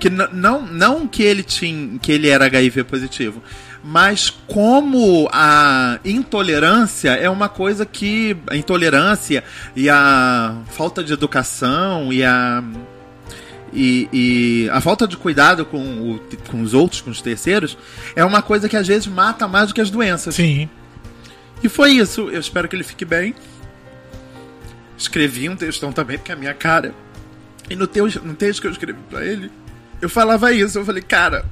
que 0.00 0.08
não 0.08 0.62
não 0.66 1.06
que 1.06 1.22
ele 1.22 1.42
tinha 1.42 1.98
que 1.98 2.10
ele 2.10 2.28
era 2.28 2.46
HIV 2.46 2.84
positivo 2.84 3.42
mas 3.84 4.30
como 4.30 5.28
a 5.30 5.98
intolerância 6.04 7.10
é 7.10 7.28
uma 7.28 7.48
coisa 7.50 7.84
que 7.84 8.34
a 8.48 8.56
intolerância 8.56 9.44
e 9.76 9.90
a 9.90 10.56
falta 10.70 11.04
de 11.04 11.12
educação 11.12 12.10
e 12.10 12.24
a 12.24 12.64
e, 13.72 14.08
e 14.12 14.70
a 14.70 14.80
falta 14.80 15.06
de 15.08 15.16
cuidado 15.16 15.64
com, 15.64 15.80
o- 16.12 16.20
com 16.50 16.60
os 16.62 16.74
outros, 16.74 17.00
com 17.00 17.10
os 17.10 17.22
terceiros, 17.22 17.76
é 18.14 18.24
uma 18.24 18.42
coisa 18.42 18.68
que 18.68 18.76
às 18.76 18.86
vezes 18.86 19.06
mata 19.06 19.48
mais 19.48 19.68
do 19.68 19.74
que 19.74 19.80
as 19.80 19.90
doenças. 19.90 20.34
Sim. 20.34 20.68
E 21.62 21.68
foi 21.68 21.92
isso. 21.92 22.28
Eu 22.30 22.40
espero 22.40 22.68
que 22.68 22.76
ele 22.76 22.84
fique 22.84 23.04
bem. 23.04 23.34
Escrevi 24.98 25.48
um 25.48 25.56
textão 25.56 25.92
também, 25.92 26.18
porque 26.18 26.30
é 26.32 26.34
a 26.34 26.38
minha 26.38 26.54
cara. 26.54 26.94
E 27.70 27.74
no, 27.76 27.86
teu, 27.86 28.06
no 28.22 28.34
texto 28.34 28.60
que 28.60 28.66
eu 28.66 28.70
escrevi 28.72 28.98
pra 29.08 29.24
ele, 29.24 29.50
eu 30.00 30.08
falava 30.08 30.52
isso. 30.52 30.78
Eu 30.78 30.84
falei, 30.84 31.02
cara, 31.02 31.44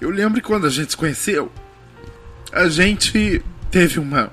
eu 0.00 0.10
lembro 0.10 0.40
que 0.40 0.46
quando 0.46 0.66
a 0.66 0.70
gente 0.70 0.90
se 0.90 0.96
conheceu, 0.96 1.50
a 2.52 2.68
gente 2.68 3.42
teve 3.70 3.98
uma, 3.98 4.30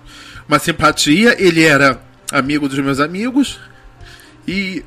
uma 0.47 0.59
simpatia. 0.59 1.35
Ele 1.41 1.63
era 1.63 2.01
amigo 2.31 2.67
dos 2.69 2.79
meus 2.79 2.99
amigos 2.99 3.59
e 4.47 4.83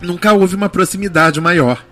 nunca 0.00 0.32
houve 0.32 0.54
uma 0.54 0.68
proximidade 0.68 1.40
maior. 1.40 1.84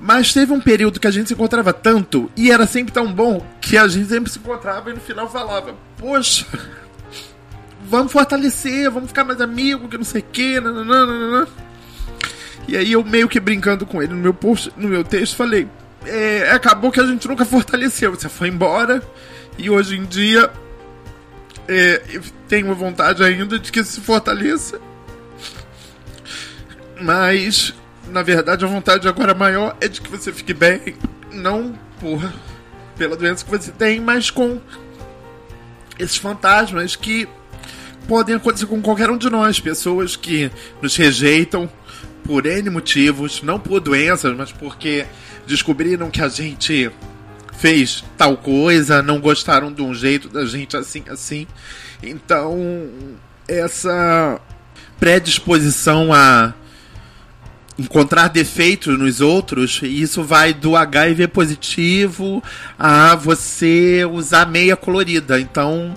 Mas 0.00 0.32
teve 0.32 0.52
um 0.52 0.60
período 0.60 0.98
que 0.98 1.06
a 1.06 1.10
gente 1.10 1.28
se 1.28 1.34
encontrava 1.34 1.72
tanto 1.72 2.30
e 2.36 2.50
era 2.50 2.66
sempre 2.66 2.92
tão 2.92 3.12
bom 3.12 3.44
que 3.60 3.76
a 3.76 3.86
gente 3.86 4.08
sempre 4.08 4.30
se 4.30 4.38
encontrava 4.38 4.90
e 4.90 4.94
no 4.94 5.00
final 5.00 5.30
falava: 5.30 5.74
Poxa, 5.96 6.44
vamos 7.88 8.10
fortalecer, 8.10 8.90
vamos 8.90 9.10
ficar 9.10 9.22
mais 9.22 9.40
amigos, 9.40 9.88
que 9.88 9.96
não 9.96 10.04
sei 10.04 10.20
o 10.20 10.24
que, 10.24 10.60
nananana. 10.60 11.46
E 12.66 12.76
aí 12.76 12.92
eu 12.92 13.04
meio 13.04 13.28
que 13.28 13.38
brincando 13.38 13.86
com 13.86 14.02
ele 14.02 14.12
no 14.12 14.20
meu 14.20 14.34
post, 14.34 14.72
no 14.76 14.88
meu 14.88 15.04
texto, 15.04 15.36
falei: 15.36 15.68
é, 16.04 16.50
acabou 16.50 16.90
que 16.90 17.00
a 17.00 17.06
gente 17.06 17.28
nunca 17.28 17.44
fortaleceu, 17.44 18.12
você 18.12 18.28
foi 18.28 18.48
embora 18.48 19.02
e 19.56 19.70
hoje 19.70 19.96
em 19.96 20.04
dia 20.04 20.50
é, 21.68 22.02
tenho 22.48 22.74
vontade 22.74 23.22
ainda 23.22 23.58
de 23.58 23.70
que 23.70 23.84
se 23.84 24.00
fortaleça. 24.00 24.80
Mas, 27.02 27.74
na 28.08 28.22
verdade, 28.22 28.64
a 28.64 28.68
vontade 28.68 29.08
agora 29.08 29.34
maior 29.34 29.76
é 29.80 29.88
de 29.88 30.00
que 30.00 30.10
você 30.10 30.32
fique 30.32 30.54
bem, 30.54 30.94
não 31.32 31.74
por 32.00 32.32
pela 32.96 33.16
doença 33.16 33.44
que 33.44 33.50
você 33.50 33.72
tem, 33.72 34.00
mas 34.00 34.30
com 34.30 34.60
esses 35.98 36.16
fantasmas 36.16 36.94
que 36.94 37.28
podem 38.06 38.36
acontecer 38.36 38.66
com 38.66 38.80
qualquer 38.80 39.10
um 39.10 39.16
de 39.16 39.30
nós, 39.30 39.58
pessoas 39.58 40.14
que 40.14 40.50
nos 40.80 40.94
rejeitam 40.96 41.68
por 42.24 42.46
N 42.46 42.70
motivos, 42.70 43.42
não 43.42 43.58
por 43.58 43.80
doenças, 43.80 44.36
mas 44.36 44.52
porque 44.52 45.06
descobriram 45.46 46.10
que 46.10 46.22
a 46.22 46.28
gente 46.28 46.90
fez 47.58 48.04
tal 48.16 48.36
coisa, 48.36 49.02
não 49.02 49.20
gostaram 49.20 49.72
de 49.72 49.82
um 49.82 49.94
jeito 49.94 50.28
da 50.28 50.44
gente 50.44 50.76
assim, 50.76 51.02
assim. 51.08 51.46
Então, 52.02 52.88
essa 53.48 54.40
predisposição 54.98 56.12
a 56.12 56.54
encontrar 57.78 58.28
defeitos 58.28 58.98
nos 58.98 59.20
outros, 59.20 59.80
isso 59.82 60.22
vai 60.22 60.52
do 60.52 60.76
HIV 60.76 61.28
positivo 61.28 62.42
a 62.78 63.14
você 63.14 64.04
usar 64.10 64.46
meia 64.46 64.76
colorida. 64.76 65.40
Então, 65.40 65.94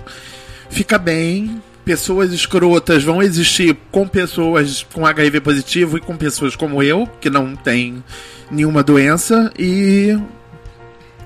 fica 0.70 0.98
bem. 0.98 1.62
Pessoas 1.84 2.32
escrotas 2.32 3.04
vão 3.04 3.22
existir 3.22 3.76
com 3.92 4.08
pessoas 4.08 4.84
com 4.92 5.06
HIV 5.06 5.40
positivo 5.40 5.96
e 5.96 6.00
com 6.00 6.16
pessoas 6.16 6.56
como 6.56 6.82
eu, 6.82 7.06
que 7.20 7.30
não 7.30 7.54
tem 7.54 8.02
nenhuma 8.50 8.82
doença. 8.82 9.52
E 9.56 10.18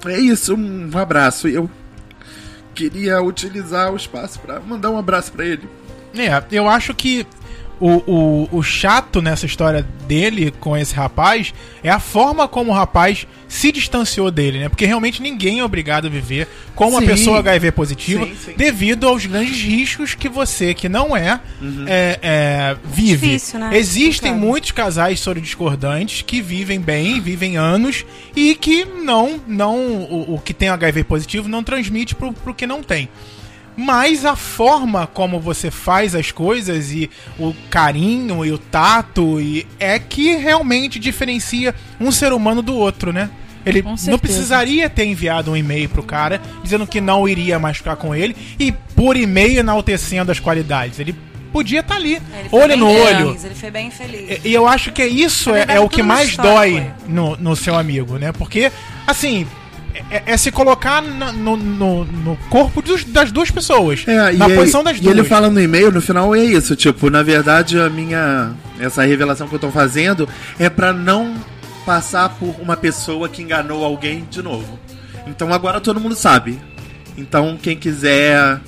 é 0.04 0.18
isso. 0.18 0.54
Um 0.54 0.90
abraço. 0.98 1.48
Eu 1.48 1.70
queria 2.74 3.22
utilizar 3.22 3.90
o 3.90 3.96
espaço 3.96 4.38
para 4.40 4.60
mandar 4.60 4.90
um 4.90 4.98
abraço 4.98 5.32
para 5.32 5.46
ele. 5.46 5.66
É, 6.14 6.42
eu 6.52 6.68
acho 6.68 6.92
que 6.94 7.26
o, 7.80 8.02
o, 8.06 8.58
o 8.58 8.62
chato 8.62 9.22
nessa 9.22 9.46
história 9.46 9.86
dele 10.06 10.52
com 10.60 10.76
esse 10.76 10.94
rapaz 10.94 11.54
é 11.82 11.88
a 11.88 11.98
forma 11.98 12.46
como 12.46 12.70
o 12.70 12.74
rapaz 12.74 13.26
se 13.48 13.72
distanciou 13.72 14.30
dele, 14.30 14.60
né? 14.60 14.68
Porque 14.68 14.84
realmente 14.84 15.22
ninguém 15.22 15.60
é 15.60 15.64
obrigado 15.64 16.06
a 16.06 16.10
viver 16.10 16.46
com 16.74 16.88
uma 16.88 17.00
Sim. 17.00 17.06
pessoa 17.06 17.38
HIV 17.38 17.72
positiva 17.72 18.26
Sim, 18.26 18.36
sim. 18.36 18.54
devido 18.56 19.08
aos 19.08 19.24
grandes 19.24 19.60
riscos 19.62 20.14
que 20.14 20.28
você, 20.28 20.74
que 20.74 20.88
não 20.88 21.16
é, 21.16 21.40
é, 21.86 22.18
é, 22.22 22.76
vive. 22.84 23.28
Difícil, 23.28 23.58
né? 23.58 23.70
Existem 23.76 24.32
Complicado. 24.32 24.38
muitos 24.38 24.70
casais 24.72 25.20
sorodiscordantes 25.20 26.22
que 26.22 26.42
vivem 26.42 26.78
bem, 26.80 27.20
vivem 27.20 27.56
anos 27.56 28.04
e 28.36 28.54
que 28.54 28.84
não, 28.84 29.40
não 29.48 29.76
o, 29.78 30.34
o 30.34 30.38
que 30.38 30.52
tem 30.52 30.68
HIV 30.68 31.04
positivo 31.04 31.48
não 31.48 31.64
transmite 31.64 32.14
pro, 32.14 32.32
pro 32.32 32.54
que 32.54 32.66
não 32.66 32.82
tem. 32.82 33.08
Mas 33.80 34.26
a 34.26 34.36
forma 34.36 35.06
como 35.06 35.40
você 35.40 35.70
faz 35.70 36.14
as 36.14 36.30
coisas 36.30 36.92
e 36.92 37.08
o 37.38 37.54
carinho 37.70 38.44
e 38.44 38.52
o 38.52 38.58
tato 38.58 39.40
e 39.40 39.66
é 39.78 39.98
que 39.98 40.36
realmente 40.36 40.98
diferencia 40.98 41.74
um 41.98 42.12
ser 42.12 42.34
humano 42.34 42.60
do 42.60 42.74
outro, 42.74 43.10
né? 43.10 43.30
Ele 43.64 43.82
não 43.82 44.18
precisaria 44.18 44.90
ter 44.90 45.06
enviado 45.06 45.50
um 45.50 45.56
e-mail 45.56 45.88
pro 45.88 46.02
cara 46.02 46.42
dizendo 46.62 46.86
que 46.86 47.00
não 47.00 47.26
iria 47.26 47.58
mais 47.58 47.78
ficar 47.78 47.96
com 47.96 48.14
ele 48.14 48.36
e 48.58 48.70
por 48.70 49.16
e-mail 49.16 49.60
enaltecendo 49.60 50.30
as 50.30 50.38
qualidades. 50.38 50.98
Ele 50.98 51.14
podia 51.50 51.80
estar 51.80 51.94
ali, 51.96 52.20
Ele 52.38 52.48
olho 52.52 52.76
no 52.76 52.86
olho. 52.90 53.26
feliz, 53.28 53.44
Ele 53.44 53.54
foi 53.54 53.70
bem 53.70 53.90
feliz. 53.90 54.40
E- 54.44 54.52
eu 54.52 54.68
acho 54.68 54.92
que 54.92 55.04
isso 55.04 55.50
Na 55.52 55.58
é, 55.58 55.66
é 55.70 55.80
o 55.80 55.88
que 55.88 56.02
mais 56.02 56.36
dói 56.36 56.90
no, 57.08 57.34
no 57.38 57.56
seu 57.56 57.74
amigo, 57.76 58.18
né? 58.18 58.30
Porque, 58.30 58.70
assim, 59.06 59.46
é, 60.10 60.22
é 60.26 60.36
se 60.36 60.50
colocar 60.50 61.00
na- 61.02 61.32
no, 61.32 61.56
no, 61.56 62.04
no 62.04 62.36
corpo 62.48 62.80
dos- 62.82 63.04
das 63.04 63.30
duas 63.32 63.50
pessoas. 63.50 64.04
É, 64.06 64.32
na 64.32 64.48
e 64.48 64.54
posição 64.56 64.80
aí- 64.80 64.84
das 64.86 64.96
e 64.98 65.00
duas. 65.00 65.16
ele 65.18 65.24
fala 65.26 65.50
no 65.50 65.60
e-mail, 65.60 65.90
no 65.92 66.00
final 66.00 66.34
é 66.34 66.44
isso, 66.44 66.74
tipo, 66.76 67.10
na 67.10 67.22
verdade 67.22 67.78
a 67.78 67.88
minha 67.90 68.52
essa 68.78 69.02
revelação 69.04 69.46
que 69.48 69.54
eu 69.54 69.58
tô 69.58 69.70
fazendo 69.70 70.28
é 70.58 70.68
pra 70.70 70.92
não 70.92 71.34
passar 71.84 72.28
por 72.30 72.54
uma 72.60 72.76
pessoa 72.76 73.28
que 73.28 73.42
enganou 73.42 73.84
alguém 73.84 74.26
de 74.30 74.42
novo. 74.42 74.78
Então 75.26 75.52
agora 75.52 75.80
todo 75.80 76.00
mundo 76.00 76.14
sabe. 76.14 76.58
Então 77.16 77.58
quem 77.60 77.76
quiser 77.76 78.60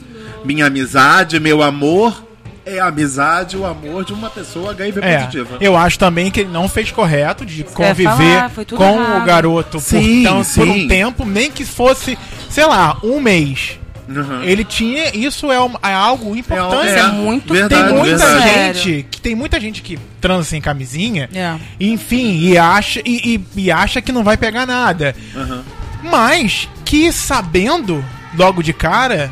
minha 0.45 0.67
amizade, 0.67 1.39
meu 1.41 1.63
amor, 1.63 2.27
é 2.65 2.79
a 2.79 2.87
amizade, 2.87 3.57
o 3.57 3.65
amor 3.67 4.05
de 4.05 4.13
uma 4.13 4.31
pessoa 4.31 4.71
HIV 4.71 5.01
É, 5.03 5.19
positiva. 5.19 5.57
eu 5.61 5.77
acho 5.77 5.99
também 5.99 6.31
que 6.31 6.41
ele 6.41 6.51
não 6.51 6.69
fez 6.69 6.91
correto 6.91 7.45
de 7.45 7.59
ia 7.59 7.65
conviver 7.65 8.05
falar, 8.05 8.51
com 8.77 9.01
errado. 9.01 9.23
o 9.23 9.25
garoto 9.25 9.71
por, 9.79 9.81
Sim, 9.83 10.23
tão- 10.23 10.45
por 10.45 10.69
um 10.69 10.75
sim. 10.75 10.89
tempo, 10.89 11.25
nem 11.25 11.51
que 11.51 11.65
fosse, 11.65 12.17
sei 12.49 12.65
lá, 12.67 12.97
um 13.03 13.21
mês. 13.21 13.79
Uhum. 14.09 14.43
Ele 14.43 14.65
tinha. 14.65 15.17
Isso 15.17 15.51
é, 15.51 15.61
um- 15.61 15.75
é 15.83 15.93
algo 15.95 16.37
importante. 16.37 16.87
Isso 16.89 16.99
é 16.99 17.07
muito 17.13 17.55
verdade, 17.55 17.85
tem 17.89 17.95
muita 17.99 18.17
verdade. 18.27 18.79
gente 18.79 19.07
que 19.11 19.21
tem 19.21 19.35
muita 19.35 19.61
gente 19.61 19.81
que 19.81 19.99
transa 20.21 20.45
sem 20.45 20.61
camisinha, 20.61 21.31
É. 21.33 21.55
enfim, 21.81 22.39
e 22.41 22.59
acha 22.59 23.01
e, 23.05 23.37
e- 23.37 23.63
e 23.63 23.71
acha 23.73 24.03
que 24.03 24.13
não 24.13 24.23
vai 24.25 24.37
pegar 24.37 24.67
nada. 24.67 25.15
Uhum. 25.35 25.63
Mas 26.11 26.69
que 26.85 27.13
sabendo 27.13 28.05
logo 28.37 28.61
de 28.63 28.73
cara, 28.73 29.31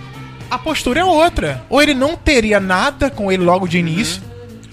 a 0.50 0.58
postura 0.58 1.00
é 1.00 1.04
outra. 1.04 1.62
Ou 1.68 1.80
ele 1.80 1.94
não 1.94 2.16
teria 2.16 2.58
nada 2.60 3.08
com 3.10 3.30
ele 3.30 3.42
logo 3.42 3.66
de 3.68 3.78
início. 3.78 4.22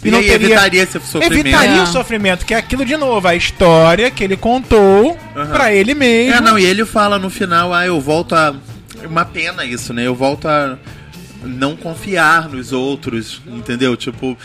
E, 0.04 0.14
aí 0.16 0.30
evitaria 0.30 0.84
esse 0.84 1.00
sofrimento. 1.00 1.34
Evitaria 1.34 1.78
É. 1.80 1.84
o 1.84 1.88
sofrimento, 1.88 2.46
que 2.46 2.54
é 2.54 2.58
aquilo 2.58 2.86
de 2.86 2.96
novo, 2.96 3.28
a 3.28 3.36
história 3.36 4.10
que 4.12 4.24
ele 4.24 4.38
contou 4.38 5.18
Uhum. 5.36 5.48
pra 5.48 5.74
ele 5.74 5.94
mesmo. 5.94 6.36
É, 6.36 6.40
não, 6.42 6.58
e 6.58 6.64
ele 6.66 6.86
fala 6.86 7.18
no 7.20 7.30
final, 7.30 7.74
ah, 7.74 7.86
eu 7.86 8.00
volto 8.00 8.34
a. 8.36 8.56
Uma 9.06 9.26
pena 9.26 9.66
isso, 9.66 9.94
né? 9.94 10.04
Eu 10.08 10.16
volto 10.16 10.48
a 10.48 10.78
não 11.44 11.76
confiar 11.76 12.48
nos 12.50 12.72
outros, 12.72 13.42
entendeu? 13.46 13.96
Tipo, 13.98 14.38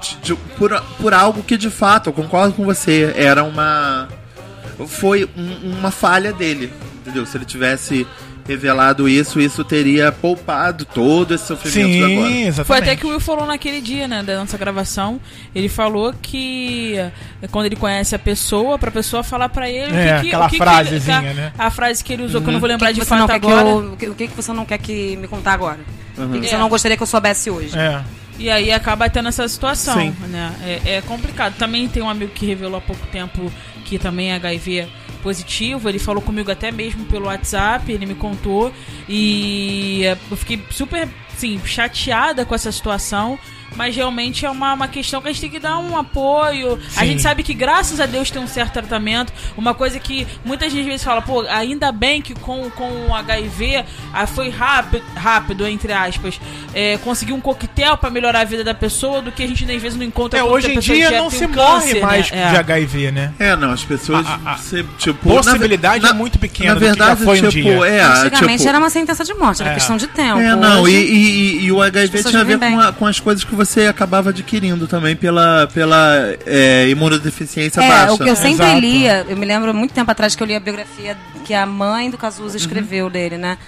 de- 0.00 0.16
de- 0.22 0.34
por, 0.56 0.78
por 1.00 1.14
algo 1.14 1.42
que 1.42 1.56
de 1.56 1.70
fato, 1.70 2.08
eu 2.10 2.12
concordo 2.12 2.52
com 2.54 2.64
você, 2.64 3.12
era 3.16 3.42
uma. 3.44 4.08
Foi 4.86 5.28
um- 5.36 5.78
uma 5.78 5.90
falha 5.90 6.32
dele, 6.32 6.72
entendeu? 7.00 7.24
Se 7.26 7.36
ele 7.36 7.44
tivesse 7.44 8.06
revelado 8.48 9.08
isso, 9.08 9.38
isso 9.40 9.62
teria 9.62 10.10
poupado 10.10 10.84
todo 10.86 11.34
esse 11.34 11.46
sofrimento 11.46 12.04
agora. 12.04 12.28
Sim, 12.28 12.42
exatamente. 12.46 12.66
Foi 12.66 12.78
até 12.78 12.96
que 12.96 13.06
o 13.06 13.10
Will 13.10 13.20
falou 13.20 13.46
naquele 13.46 13.80
dia, 13.82 14.08
né, 14.08 14.22
da 14.22 14.38
nossa 14.38 14.56
gravação. 14.56 15.20
Ele 15.54 15.68
falou 15.68 16.14
que 16.20 16.96
é, 16.96 17.12
quando 17.50 17.66
ele 17.66 17.76
conhece 17.76 18.14
a 18.14 18.18
pessoa, 18.18 18.78
pra 18.78 18.90
pessoa 18.90 19.22
falar 19.22 19.50
pra 19.50 19.68
ele 19.68 19.94
É, 19.94 20.16
o 20.16 20.20
que 20.20 20.22
que, 20.22 20.28
aquela 20.28 20.46
o 20.46 20.48
que 20.48 20.56
que 20.56 20.62
frasezinha, 20.62 21.18
ele, 21.22 21.34
né? 21.34 21.52
A 21.58 21.70
frase 21.70 22.02
que 22.02 22.12
ele 22.12 22.22
usou, 22.22 22.40
que 22.40 22.48
eu 22.48 22.52
não 22.52 22.60
vou 22.60 22.68
O 22.68 22.72
lembrar 22.72 22.88
que, 22.88 22.94
que 22.94 23.00
de 23.00 23.06
fato 23.06 23.26
que 23.26 23.32
agora. 23.32 23.68
eu, 23.68 23.92
o 23.92 23.96
que- 23.96 24.10
que, 24.14 24.28
que 24.28 24.34
você 24.34 24.52
não 24.52 24.64
quer 24.64 24.78
que 24.78 25.16
me 25.18 25.28
contar 25.28 25.52
agora? 25.52 25.78
O 26.16 26.28
que, 26.32 26.40
que 26.40 26.48
você 26.48 26.54
É. 26.54 26.58
não 26.58 26.68
gostaria 26.68 26.96
que 26.96 27.02
eu 27.02 27.06
soubesse 27.06 27.50
hoje? 27.50 27.78
É. 27.78 28.00
E 28.38 28.48
aí 28.50 28.72
acaba 28.72 29.10
tendo 29.10 29.28
essa 29.28 29.46
situação, 29.48 29.94
Sim. 30.00 30.14
né? 30.28 30.52
É, 30.86 30.94
é 30.96 31.00
complicado. 31.02 31.54
Também 31.58 31.86
tem 31.88 32.02
um 32.02 32.08
amigo 32.08 32.32
que 32.32 32.46
revelou 32.46 32.78
há 32.78 32.80
pouco 32.80 33.04
tempo 33.08 33.52
que 33.84 33.98
também 33.98 34.30
é 34.32 34.36
HIV 34.36 34.86
positivo. 35.18 35.88
Ele 35.88 35.98
falou 35.98 36.22
comigo 36.22 36.50
até 36.50 36.70
mesmo 36.70 37.04
pelo 37.04 37.26
WhatsApp, 37.26 37.90
ele 37.90 38.06
me 38.06 38.14
contou. 38.14 38.72
E 39.08 40.02
é, 40.04 40.16
eu 40.30 40.36
fiquei 40.36 40.62
super, 40.70 41.08
assim, 41.32 41.60
chateada 41.64 42.44
com 42.44 42.54
essa 42.54 42.72
situação. 42.72 43.38
Mas 43.76 43.94
realmente 43.94 44.44
é 44.44 44.50
uma, 44.50 44.74
uma 44.74 44.88
questão 44.88 45.20
que 45.22 45.28
a 45.28 45.32
gente 45.32 45.40
tem 45.40 45.50
que 45.50 45.58
dar 45.60 45.78
um 45.78 45.96
apoio. 45.96 46.78
A 46.96 47.00
Sim. 47.00 47.06
gente 47.06 47.22
sabe 47.22 47.42
que, 47.44 47.54
graças 47.54 48.00
a 48.00 48.06
Deus, 48.06 48.30
tem 48.30 48.42
um 48.42 48.46
certo 48.48 48.72
tratamento. 48.72 49.32
Uma 49.56 49.72
coisa 49.72 50.00
que 50.00 50.26
muitas 50.44 50.72
vezes 50.72 51.04
fala, 51.04 51.22
pô, 51.22 51.42
ainda 51.48 51.92
bem 51.92 52.20
que 52.20 52.34
com, 52.34 52.68
com 52.70 53.06
o 53.08 53.14
HIV 53.14 53.84
ah, 54.12 54.26
foi 54.26 54.48
rápido, 54.50 55.02
rápido, 55.14 55.66
entre 55.66 55.92
aspas, 55.92 56.40
é, 56.74 56.98
conseguir 56.98 57.32
um 57.32 57.40
coquetel 57.40 57.96
pra 57.96 58.10
melhorar 58.10 58.40
a 58.40 58.44
vida 58.44 58.64
da 58.64 58.74
pessoa 58.74 59.22
do 59.22 59.30
que 59.30 59.42
a 59.44 59.46
gente 59.46 59.64
às 59.70 59.80
vezes 59.82 59.96
não 59.98 60.04
encontra 60.04 60.40
É, 60.40 60.42
hoje 60.42 60.66
a 60.68 60.74
em 60.74 60.78
dia 60.80 61.10
não 61.12 61.30
se 61.30 61.44
um 61.44 61.48
morre 61.48 61.82
câncer, 61.92 62.00
mais 62.00 62.30
né? 62.32 62.50
de 62.50 62.56
É. 62.56 62.58
HIV, 62.58 63.10
né? 63.12 63.32
É, 63.38 63.54
não, 63.54 63.70
as 63.70 63.84
pessoas. 63.84 64.26
A- 64.26 64.40
a- 64.44 64.52
a 64.54 64.56
se, 64.56 64.82
tipo, 64.98 65.28
possibilidade 65.28 66.02
na- 66.02 66.10
é 66.10 66.12
muito 66.12 66.38
pequena 66.38 66.70
Na 66.70 66.74
do 66.74 66.80
que 66.80 66.86
já 66.86 66.92
verdade, 66.94 67.24
foi 67.24 67.38
um 67.42 67.48
tipo, 67.48 67.62
dia. 67.62 67.86
é. 67.86 68.00
Antigamente 68.02 68.58
tipo, 68.58 68.68
era 68.68 68.78
uma 68.78 68.90
sentença 68.90 69.24
de 69.24 69.34
morte, 69.34 69.62
era 69.62 69.70
É. 69.70 69.74
questão 69.74 69.96
de 69.96 70.06
tempo. 70.08 70.40
É, 70.40 70.56
não, 70.56 70.88
e, 70.88 70.90
Hoje- 70.96 70.96
e- 71.12 71.64
e 71.64 71.72
o 71.72 71.80
HIV 71.82 72.22
tinha 72.24 72.40
a 72.40 72.44
ver 72.44 72.58
com, 72.58 72.80
a- 72.80 72.92
com 72.92 73.06
as 73.06 73.20
coisas 73.20 73.44
que 73.44 73.54
você 73.58 73.86
acabava 73.86 74.30
adquirindo 74.30 74.86
também 74.86 75.14
pela, 75.16 75.66
pela 75.74 76.14
é, 76.46 76.88
imunodeficiência 76.88 77.80
É, 77.80 77.88
baixa. 77.88 78.12
o 78.14 78.18
que 78.18 78.30
eu 78.30 78.36
sempre 78.36 78.64
Exato. 78.64 78.80
lia, 78.80 79.26
eu 79.28 79.36
me 79.36 79.44
lembro 79.44 79.74
muito 79.74 79.92
tempo 79.92 80.10
atrás 80.10 80.34
que 80.34 80.42
eu 80.42 80.46
li 80.46 80.54
a 80.54 80.60
biografia 80.60 81.16
que 81.44 81.52
a 81.52 81.66
mãe 81.66 82.08
do 82.10 82.16
Cazuza 82.16 82.50
Uhum. 82.50 82.56
escreveu 82.56 83.10
dele, 83.10 83.36
né? 83.36 83.58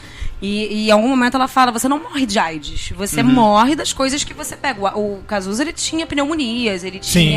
E, 0.42 0.84
e 0.84 0.88
em 0.88 0.90
algum 0.90 1.08
momento 1.08 1.34
ela 1.34 1.46
fala, 1.48 1.70
você 1.70 1.86
não 1.88 1.98
morre 2.02 2.24
de 2.24 2.38
AIDS, 2.38 2.92
você 2.96 3.20
Uhum. 3.20 3.28
morre 3.32 3.76
das 3.76 3.92
coisas 3.92 4.24
que 4.24 4.32
você 4.32 4.56
pega. 4.56 4.80
O, 4.96 5.16
o 5.18 5.22
Cazuza, 5.26 5.62
ele 5.62 5.72
tinha 5.72 6.06
pneumonias, 6.06 6.82
ele 6.84 6.98
Sim. 7.02 7.36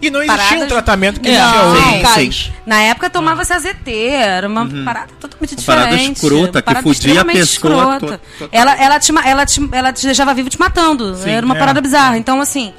E 0.00 0.10
não 0.10 0.22
existia 0.22 0.42
um 0.44 0.48
Paradas- 0.48 0.68
tratamento 0.68 1.20
que 1.20 1.28
existe 1.28 1.44
Não, 1.56 1.72
hoje. 1.72 1.82
Sim, 1.82 2.02
cara, 2.02 2.20
sim. 2.32 2.52
na 2.64 2.82
época 2.82 3.10
tomava-se 3.10 3.52
AZT, 3.52 3.90
era 4.12 4.46
uma 4.46 4.66
parada 4.84 5.08
totalmente 5.20 5.54
Uma 5.56 5.62
parada 5.64 5.88
diferente. 5.96 6.16
escrota, 6.16 6.62
que 6.62 6.66
parada 6.66 6.82
fudia 6.82 6.90
a 6.90 6.92
extremamente 6.92 7.38
pessoa 7.38 7.94
escrota. 7.96 8.20
to-. 8.38 8.48
Ela, 8.52 8.74
ela, 8.80 9.00
te, 9.00 9.12
ela, 9.24 9.46
te, 9.46 9.68
ela 9.72 9.92
te 9.92 10.06
deixava 10.06 10.32
vivo 10.34 10.48
te 10.48 10.58
matando. 10.58 11.16
Sim, 11.16 11.30
era 11.30 11.44
uma 11.44 11.56
é. 11.56 11.58
parada 11.58 11.80
bizarra. 11.80 12.16
Então, 12.16 12.40
assim, 12.40 12.72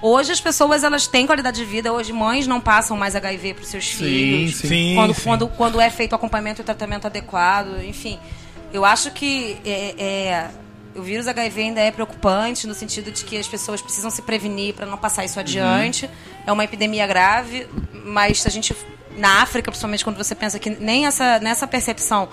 hoje 0.00 0.32
as 0.32 0.40
pessoas 0.40 0.82
elas 0.82 1.06
têm 1.06 1.26
qualidade 1.26 1.58
de 1.58 1.64
vida, 1.66 1.92
hoje 1.92 2.10
mães 2.12 2.46
não 2.46 2.58
passam 2.60 2.96
mais 2.96 3.14
HIV 3.14 3.54
para 3.54 3.64
seus 3.64 3.86
filhos. 3.88 4.56
sim. 4.56 4.68
Sim, 4.68 4.94
quando, 4.94 5.14
sim. 5.14 5.22
Quando, 5.24 5.48
quando 5.48 5.80
é 5.80 5.90
feito 5.90 6.12
o 6.12 6.14
acompanhamento 6.14 6.60
e 6.60 6.62
o 6.62 6.64
tratamento 6.64 7.06
adequado, 7.06 7.82
enfim. 7.84 8.18
Eu 8.72 8.86
acho 8.86 9.10
que 9.10 9.58
é, 9.66 9.94
é, 9.98 10.48
o 10.94 11.02
vírus 11.02 11.26
HIV 11.26 11.60
ainda 11.60 11.80
é 11.80 11.90
preocupante 11.90 12.66
no 12.66 12.74
sentido 12.74 13.10
de 13.10 13.24
que 13.24 13.36
as 13.36 13.48
pessoas 13.48 13.80
precisam 13.80 14.10
se 14.10 14.22
prevenir 14.22 14.74
para 14.74 14.86
não 14.86 14.98
passar 14.98 15.24
isso 15.24 15.38
adiante. 15.40 16.08
É 16.46 16.52
uma 16.52 16.64
epidemia 16.64 17.06
grave, 17.06 17.66
mas 18.04 18.44
a 18.46 18.50
gente 18.50 18.74
na 19.16 19.42
África, 19.42 19.70
principalmente 19.70 20.04
quando 20.04 20.16
você 20.16 20.34
pensa 20.34 20.58
que 20.58 20.70
nem 20.70 21.06
essa 21.06 21.38
nessa 21.38 21.66
percepção 21.66 22.28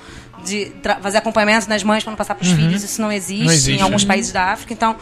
de 0.45 0.72
fazer 1.01 1.18
acompanhamento 1.18 1.68
nas 1.70 1.84
mães 1.84 2.03
para 2.03 2.12
não 2.12 2.18
passar 2.18 2.36
para 2.36 2.45
os 2.45 2.51
filhos, 2.51 2.84
isso 2.84 3.01
não 3.01 3.12
existe, 3.12 3.43
Não 3.43 3.51
existe, 3.51 3.80
em 3.80 3.82
alguns 3.82 4.03
né? 4.03 4.07
países 4.07 4.32
da 4.32 4.53
África. 4.53 4.74
Então, 4.74 4.95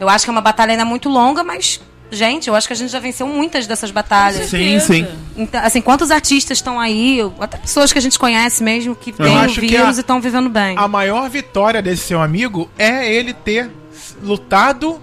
eu 0.00 0.08
acho 0.08 0.24
que 0.24 0.30
é 0.30 0.32
uma 0.32 0.40
batalha 0.40 0.70
ainda 0.72 0.84
muito 0.84 1.08
longa, 1.08 1.44
mas 1.44 1.80
gente, 2.10 2.48
eu 2.48 2.54
acho 2.54 2.66
que 2.66 2.72
a 2.72 2.76
gente 2.76 2.90
já 2.90 2.98
venceu 3.00 3.26
muitas 3.26 3.66
dessas 3.66 3.90
batalhas. 3.90 4.46
Sim, 4.48 4.78
sim. 4.80 5.06
Então, 5.36 5.60
assim, 5.62 5.80
quantos 5.80 6.10
artistas 6.10 6.58
estão 6.58 6.78
aí, 6.80 7.20
até 7.40 7.58
pessoas 7.58 7.92
que 7.92 7.98
a 7.98 8.02
gente 8.02 8.18
conhece 8.18 8.62
mesmo, 8.62 8.94
que 8.94 9.12
têm 9.12 9.26
o 9.46 9.48
vírus 9.50 9.94
a- 9.96 9.98
e 9.98 10.00
estão 10.00 10.20
vivendo 10.20 10.48
bem. 10.48 10.76
A 10.78 10.88
maior 10.88 11.28
vitória 11.28 11.80
desse 11.82 12.02
seu 12.06 12.20
amigo 12.20 12.70
é 12.78 13.12
ele 13.12 13.32
ter 13.32 13.70
lutado 14.22 15.00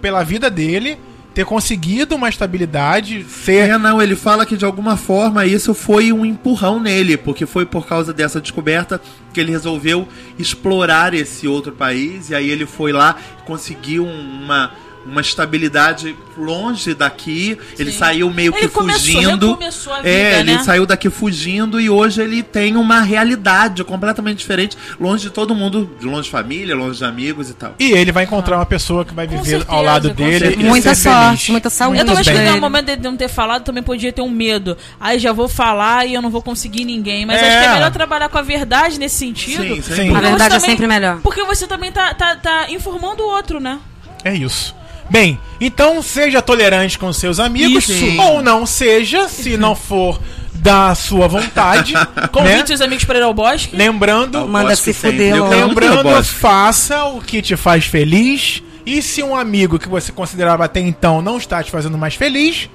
pela 0.00 0.22
vida 0.22 0.50
dele, 0.50 0.98
ter 1.34 1.46
conseguido 1.46 2.14
uma 2.14 2.28
estabilidade, 2.28 3.24
ser. 3.24 3.70
É, 3.70 3.78
não, 3.78 4.02
ele 4.02 4.14
fala 4.14 4.44
que 4.44 4.54
de 4.56 4.64
alguma 4.66 4.96
forma 4.98 5.46
isso 5.46 5.72
foi 5.72 6.12
um 6.12 6.26
empurrão 6.26 6.78
nele, 6.78 7.16
porque 7.16 7.46
foi 7.46 7.64
por 7.64 7.86
causa 7.86 8.12
dessa 8.12 8.38
descoberta 8.40 9.00
que 9.32 9.40
ele 9.40 9.50
resolveu 9.50 10.06
explorar 10.38 11.14
esse 11.14 11.48
outro 11.48 11.72
país, 11.72 12.28
e 12.28 12.34
aí 12.34 12.50
ele 12.50 12.66
foi 12.66 12.92
lá 12.92 13.16
e 13.40 13.42
conseguiu 13.46 14.04
uma, 14.04 14.72
uma 15.06 15.20
estabilidade 15.20 16.16
longe 16.36 16.94
daqui. 16.94 17.58
Ele 17.78 17.90
Sim. 17.92 17.98
saiu 17.98 18.30
meio 18.30 18.52
Ele 18.54 18.60
que 18.60 18.68
começou- 18.68 19.00
fugindo. 19.00 19.48
recomeçou 19.48 19.92
a 19.92 19.96
vida, 19.96 20.08
é, 20.08 20.40
ele 20.40 20.54
né? 20.54 20.62
saiu 20.62 20.86
daqui 20.86 21.10
fugindo 21.10 21.80
e 21.80 21.90
hoje 21.90 22.22
ele 22.22 22.42
tem 22.42 22.76
uma 22.76 23.00
realidade 23.00 23.84
completamente 23.84 24.38
diferente, 24.38 24.76
longe 25.00 25.24
de 25.24 25.30
todo 25.30 25.54
mundo, 25.54 25.90
longe 26.02 26.22
de 26.24 26.30
família, 26.30 26.74
longe 26.74 26.98
de 26.98 27.04
amigos 27.04 27.50
e 27.50 27.54
tal. 27.54 27.74
E 27.78 27.92
ele 27.92 28.12
vai 28.12 28.24
encontrar 28.24 28.56
uma 28.56 28.66
pessoa 28.66 29.04
que 29.04 29.12
vai 29.14 29.26
viver 29.26 29.44
certeza, 29.44 29.70
ao 29.70 29.82
lado 29.82 30.08
com 30.10 30.14
dele. 30.14 30.38
certeza. 30.38 30.60
e 30.62 30.64
Muita 30.64 30.94
ser 30.94 31.10
sorte, 31.10 31.28
feliz. 31.36 31.48
muita 31.50 31.70
saúde. 31.70 31.98
Eu 32.00 32.06
Muito 32.06 32.16
também 32.24 32.34
acho 32.40 32.46
que 32.48 32.54
no 32.54 32.60
momento 32.60 32.86
dele 32.86 33.02
não 33.02 33.16
ter 33.16 33.28
falado, 33.28 33.62
também 33.64 33.82
podia 33.82 34.12
ter 34.12 34.22
um 34.22 34.30
medo. 34.30 34.76
Aí 35.00 35.18
já 35.18 35.32
vou 35.32 35.48
falar 35.48 36.06
e 36.06 36.14
eu 36.14 36.22
não 36.22 36.30
vou 36.30 36.42
conseguir 36.42 36.84
ninguém. 36.84 37.26
Mas 37.26 37.40
É. 37.42 37.48
acho 37.48 37.58
que 37.58 37.64
é 37.66 37.72
melhor 37.74 37.90
trabalhar 37.90 38.28
com 38.28 38.38
a 38.38 38.42
verdade 38.42 38.98
nesse 38.98 39.16
sentido. 39.16 39.62
Sim, 39.76 39.82
Sim. 39.82 40.16
A 40.16 40.20
verdade 40.20 40.54
você 40.54 40.56
é 40.66 40.70
sempre 40.70 40.86
melhor. 40.86 41.18
Porque 41.22 41.42
você 41.44 41.66
também 41.66 41.90
tá, 41.92 42.14
tá, 42.14 42.36
tá 42.36 42.70
informando 42.70 43.22
o 43.22 43.26
outro, 43.26 43.60
né? 43.60 43.78
É 44.24 44.34
isso. 44.34 44.74
Bem, 45.10 45.38
então 45.60 46.02
seja 46.02 46.40
tolerante 46.40 46.98
com 46.98 47.12
seus 47.12 47.38
amigos, 47.38 47.88
Isso. 47.88 48.20
ou 48.20 48.42
não 48.42 48.64
seja, 48.64 49.28
se 49.28 49.56
não 49.56 49.74
for 49.74 50.20
da 50.54 50.94
sua 50.94 51.26
vontade. 51.26 51.94
Convide 52.30 52.58
né? 52.58 52.66
seus 52.66 52.80
amigos 52.80 53.04
para 53.04 53.18
ir 53.18 53.22
ao 53.22 53.34
bosque. 53.34 53.74
Lembrando, 53.74 54.38
Eu 54.38 54.48
Manda 54.48 54.70
gosto 54.70 54.84
se 54.84 54.92
fuder, 54.92 55.42
lembrando, 55.44 56.24
faça 56.24 57.04
o 57.04 57.20
que 57.20 57.42
te 57.42 57.56
faz 57.56 57.84
feliz. 57.84 58.62
E 58.84 59.00
se 59.02 59.22
um 59.22 59.36
amigo 59.36 59.78
que 59.78 59.88
você 59.88 60.10
considerava 60.10 60.64
até 60.64 60.80
então 60.80 61.22
não 61.22 61.36
está 61.36 61.62
te 61.62 61.70
fazendo 61.70 61.96
mais 61.96 62.14
feliz, 62.14 62.68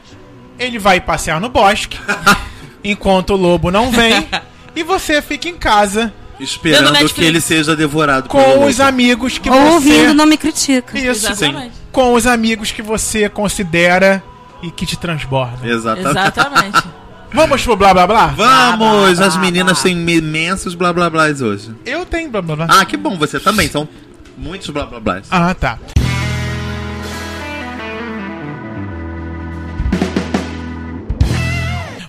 ele 0.57 0.79
vai 0.79 1.01
passear 1.01 1.39
no 1.41 1.49
bosque, 1.49 1.97
enquanto 2.83 3.31
o 3.31 3.35
lobo 3.35 3.69
não 3.71 3.91
vem, 3.91 4.27
e 4.75 4.83
você 4.83 5.21
fica 5.21 5.49
em 5.49 5.57
casa 5.57 6.13
Esperando 6.39 6.91
Netflix. 6.91 7.13
que 7.13 7.23
ele 7.25 7.41
seja 7.41 7.75
devorado 7.75 8.29
com 8.29 8.37
pelo 8.41 8.65
os 8.65 8.77
lobo. 8.77 8.89
amigos 8.89 9.37
que 9.37 9.49
Ou 9.49 9.55
você 9.55 9.71
ouvindo, 9.73 10.13
não 10.13 10.25
me 10.25 10.37
critica. 10.37 10.97
Isso, 10.97 11.31
Exatamente. 11.31 11.71
com 11.91 12.13
os 12.13 12.25
amigos 12.27 12.71
que 12.71 12.81
você 12.81 13.27
considera 13.27 14.23
e 14.61 14.69
que 14.71 14.85
te 14.85 14.97
transbordam. 14.97 15.67
Exatamente. 15.67 16.09
Exatamente. 16.19 16.83
Vamos 17.33 17.61
pro 17.63 17.75
blá 17.75 17.93
blá 17.93 18.07
blá? 18.07 18.27
Vamos! 18.27 19.17
blá, 19.17 19.25
As 19.27 19.33
blá, 19.33 19.41
meninas 19.43 19.73
blá. 19.73 19.83
têm 19.83 20.09
imensos 20.09 20.73
blá 20.75 20.93
blá 20.93 21.09
blás 21.09 21.41
hoje. 21.41 21.71
Eu 21.85 22.05
tenho 22.05 22.29
blá 22.29 22.41
blá 22.41 22.55
blá. 22.55 22.67
Ah, 22.69 22.85
que 22.85 22.95
bom, 22.95 23.17
você 23.17 23.39
também. 23.39 23.67
São 23.67 23.87
muitos 24.37 24.69
blá 24.69 24.85
blá 24.85 24.99
blás. 24.99 25.27
Ah, 25.29 25.53
tá. 25.53 25.77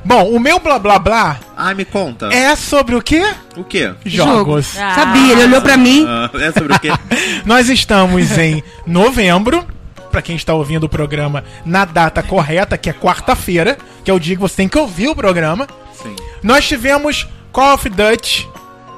Bom, 0.09 0.31
o 0.31 0.41
meu 0.41 0.59
blá 0.59 0.79
blá 0.79 0.99
blá 0.99 1.39
Ah, 1.55 1.75
me 1.75 1.85
conta. 1.85 2.33
é 2.33 2.57
sobre 2.57 2.95
o 2.95 3.03
quê? 3.03 3.23
O 3.55 3.63
quê? 3.63 3.93
Jogos. 4.07 4.75
Ah. 4.79 4.95
Sabia, 4.95 5.33
ele 5.33 5.45
olhou 5.45 5.61
pra 5.61 5.77
mim. 5.77 6.03
Ah, 6.09 6.31
é 6.41 6.51
sobre 6.51 6.73
o 6.75 6.81
quê? 6.81 6.89
Nós 7.45 7.69
estamos 7.69 8.39
em 8.39 8.63
novembro 8.87 9.67
pra 10.11 10.23
quem 10.23 10.35
está 10.35 10.55
ouvindo 10.55 10.85
o 10.85 10.89
programa 10.89 11.45
na 11.63 11.85
data 11.85 12.23
correta, 12.23 12.79
que 12.79 12.89
é 12.89 12.95
quarta-feira, 12.95 13.77
que 14.03 14.11
é 14.11 14.15
o 14.15 14.19
dia 14.19 14.35
que 14.35 14.41
você 14.41 14.57
tem 14.57 14.67
que 14.69 14.79
ouvir 14.79 15.09
o 15.09 15.15
programa. 15.15 15.69
Sim. 15.93 16.17
Nós 16.43 16.67
tivemos 16.67 17.29
Call 17.53 17.75
of 17.75 17.87
Duty 17.91 18.49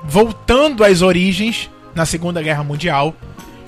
voltando 0.05 0.85
às 0.85 1.03
origens 1.03 1.69
na 1.93 2.07
Segunda 2.07 2.41
Guerra 2.41 2.63
Mundial. 2.63 3.17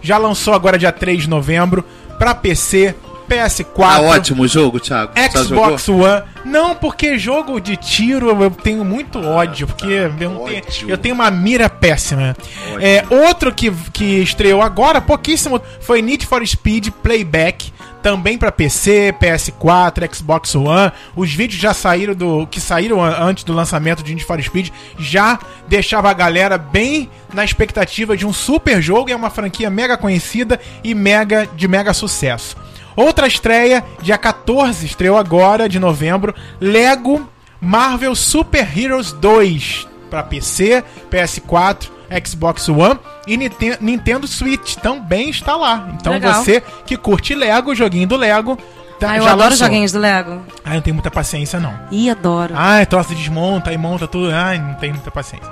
Já 0.00 0.16
lançou 0.16 0.54
agora 0.54 0.78
dia 0.78 0.92
3 0.92 1.22
de 1.22 1.28
novembro 1.28 1.84
pra 2.20 2.36
PC, 2.36 2.94
PS4, 3.22 3.64
Tá 3.76 4.00
ótimo 4.00 4.42
o 4.42 4.48
jogo, 4.48 4.78
Thiago. 4.80 5.12
Xbox 5.32 5.88
One. 5.88 6.22
Não, 6.44 6.74
porque 6.74 7.18
jogo 7.18 7.60
de 7.60 7.76
tiro 7.76 8.28
eu 8.42 8.50
tenho 8.50 8.84
muito 8.84 9.18
ódio, 9.20 9.66
porque 9.66 9.86
eu, 9.86 10.08
não 10.10 10.16
tenho, 10.16 10.40
ódio. 10.42 10.90
eu 10.90 10.98
tenho 10.98 11.14
uma 11.14 11.30
mira 11.30 11.70
péssima. 11.70 12.36
Ódio. 12.74 12.80
É, 12.86 13.04
outro 13.08 13.52
que, 13.54 13.70
que 13.92 14.04
estreou 14.22 14.60
agora, 14.60 15.00
pouquíssimo, 15.00 15.60
foi 15.80 16.02
Need 16.02 16.26
for 16.26 16.46
Speed 16.46 16.88
Playback. 17.02 17.72
Também 18.02 18.36
pra 18.36 18.50
PC, 18.50 19.14
PS4, 19.20 20.12
Xbox 20.12 20.56
One. 20.56 20.90
Os 21.14 21.32
vídeos 21.32 21.60
já 21.62 21.72
saíram 21.72 22.14
do. 22.16 22.48
que 22.48 22.60
saíram 22.60 23.00
an- 23.00 23.16
antes 23.20 23.44
do 23.44 23.52
lançamento 23.52 24.02
de 24.02 24.12
Need 24.12 24.24
for 24.26 24.42
Speed. 24.42 24.70
Já 24.98 25.38
deixava 25.68 26.10
a 26.10 26.12
galera 26.12 26.58
bem 26.58 27.08
na 27.32 27.44
expectativa 27.44 28.16
de 28.16 28.26
um 28.26 28.32
super 28.32 28.82
jogo. 28.82 29.08
É 29.08 29.14
uma 29.14 29.30
franquia 29.30 29.70
mega 29.70 29.96
conhecida 29.96 30.58
e 30.82 30.96
mega 30.96 31.46
de 31.54 31.68
mega 31.68 31.94
sucesso. 31.94 32.56
Outra 32.96 33.26
estreia, 33.26 33.84
dia 34.00 34.18
14, 34.18 34.84
estreou 34.86 35.16
agora, 35.16 35.68
de 35.68 35.78
novembro, 35.78 36.34
Lego 36.60 37.26
Marvel 37.60 38.14
Super 38.14 38.66
Heroes 38.76 39.12
2 39.12 39.86
para 40.10 40.22
PC, 40.22 40.84
PS4, 41.10 41.88
Xbox 42.26 42.68
One 42.68 42.98
e 43.26 43.36
Ninte- 43.36 43.78
Nintendo 43.80 44.26
Switch 44.26 44.74
também 44.76 45.30
está 45.30 45.56
lá. 45.56 45.88
Então 45.94 46.12
Legal. 46.12 46.34
você 46.44 46.62
que 46.84 46.96
curte 46.96 47.34
Lego, 47.34 47.74
joguinho 47.74 48.06
do 48.06 48.16
Lego, 48.16 48.58
tá, 49.00 49.12
Ah, 49.12 49.16
eu 49.16 49.22
já 49.22 49.32
adoro 49.32 49.50
lançou. 49.50 49.66
joguinhos 49.66 49.92
do 49.92 49.98
Lego. 49.98 50.42
Ah, 50.64 50.70
eu 50.70 50.74
não 50.74 50.80
tenho 50.82 50.94
muita 50.94 51.10
paciência 51.10 51.58
não. 51.58 51.72
Ih, 51.90 52.10
adoro. 52.10 52.52
Ai, 52.54 52.84
troça 52.84 53.14
desmonta, 53.14 53.70
aí 53.70 53.78
monta 53.78 54.06
tudo. 54.06 54.30
Ai, 54.34 54.58
não 54.58 54.74
tenho 54.74 54.92
muita 54.94 55.10
paciência. 55.10 55.48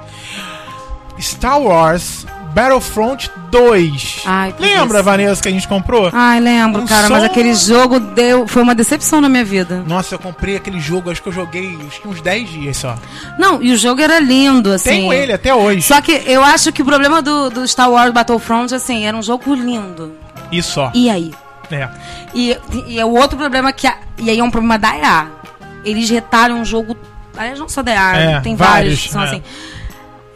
Star 1.18 1.58
Wars 1.60 2.26
Battlefront 2.52 3.30
2. 3.50 4.22
Ai, 4.26 4.54
Lembra, 4.58 4.78
delícia. 4.78 5.02
Vanessa, 5.02 5.42
que 5.42 5.48
a 5.48 5.52
gente 5.52 5.68
comprou? 5.68 6.10
Ai, 6.12 6.40
lembro, 6.40 6.82
Um 6.82 6.86
cara, 6.86 7.08
mas 7.08 7.20
som- 7.20 7.26
aquele 7.26 7.54
jogo 7.54 8.00
deu, 8.00 8.46
foi 8.46 8.62
uma 8.62 8.74
decepção 8.74 9.20
na 9.20 9.28
minha 9.28 9.44
vida. 9.44 9.82
Nossa, 9.86 10.14
eu 10.14 10.18
comprei 10.18 10.56
aquele 10.56 10.80
jogo, 10.80 11.10
acho 11.10 11.22
que 11.22 11.28
eu 11.28 11.32
joguei 11.32 11.78
acho 11.86 12.00
que 12.00 12.08
uns 12.08 12.20
10 12.20 12.48
dias 12.50 12.76
só. 12.76 12.96
Não, 13.38 13.62
e 13.62 13.72
o 13.72 13.76
jogo 13.76 14.00
era 14.00 14.18
lindo, 14.18 14.72
assim. 14.72 14.90
Tenho 14.90 15.12
ele 15.12 15.32
até 15.32 15.54
hoje. 15.54 15.82
Só 15.82 16.00
que 16.00 16.12
eu 16.26 16.42
acho 16.44 16.72
que 16.72 16.82
o 16.82 16.84
problema 16.84 17.22
do, 17.22 17.50
do 17.50 17.66
Star 17.68 17.90
Wars 17.90 18.12
Battlefront, 18.12 18.74
assim, 18.74 19.06
era 19.06 19.16
um 19.16 19.22
jogo 19.22 19.54
lindo. 19.54 20.14
E 20.52 20.62
só. 20.62 20.90
E 20.94 21.08
aí? 21.08 21.32
É. 21.70 21.88
E, 22.34 22.56
e 22.88 22.98
é 22.98 23.04
o 23.04 23.10
outro 23.16 23.38
problema 23.38 23.72
que. 23.72 23.86
A, 23.86 23.94
e 24.18 24.28
aí 24.28 24.38
é 24.40 24.42
um 24.44 24.50
problema 24.50 24.76
da 24.76 24.96
EA. 24.96 25.26
Eles 25.84 26.10
retalham 26.10 26.60
o 26.60 26.64
jogo. 26.64 26.96
Aliás, 27.36 27.58
não 27.58 27.68
só 27.68 27.80
da 27.82 27.92
EA, 27.92 28.16
É, 28.16 28.40
tem 28.40 28.56
vários, 28.56 28.74
vários, 28.74 29.02
que 29.04 29.08
são 29.08 29.22
é. 29.22 29.24
assim. 29.26 29.42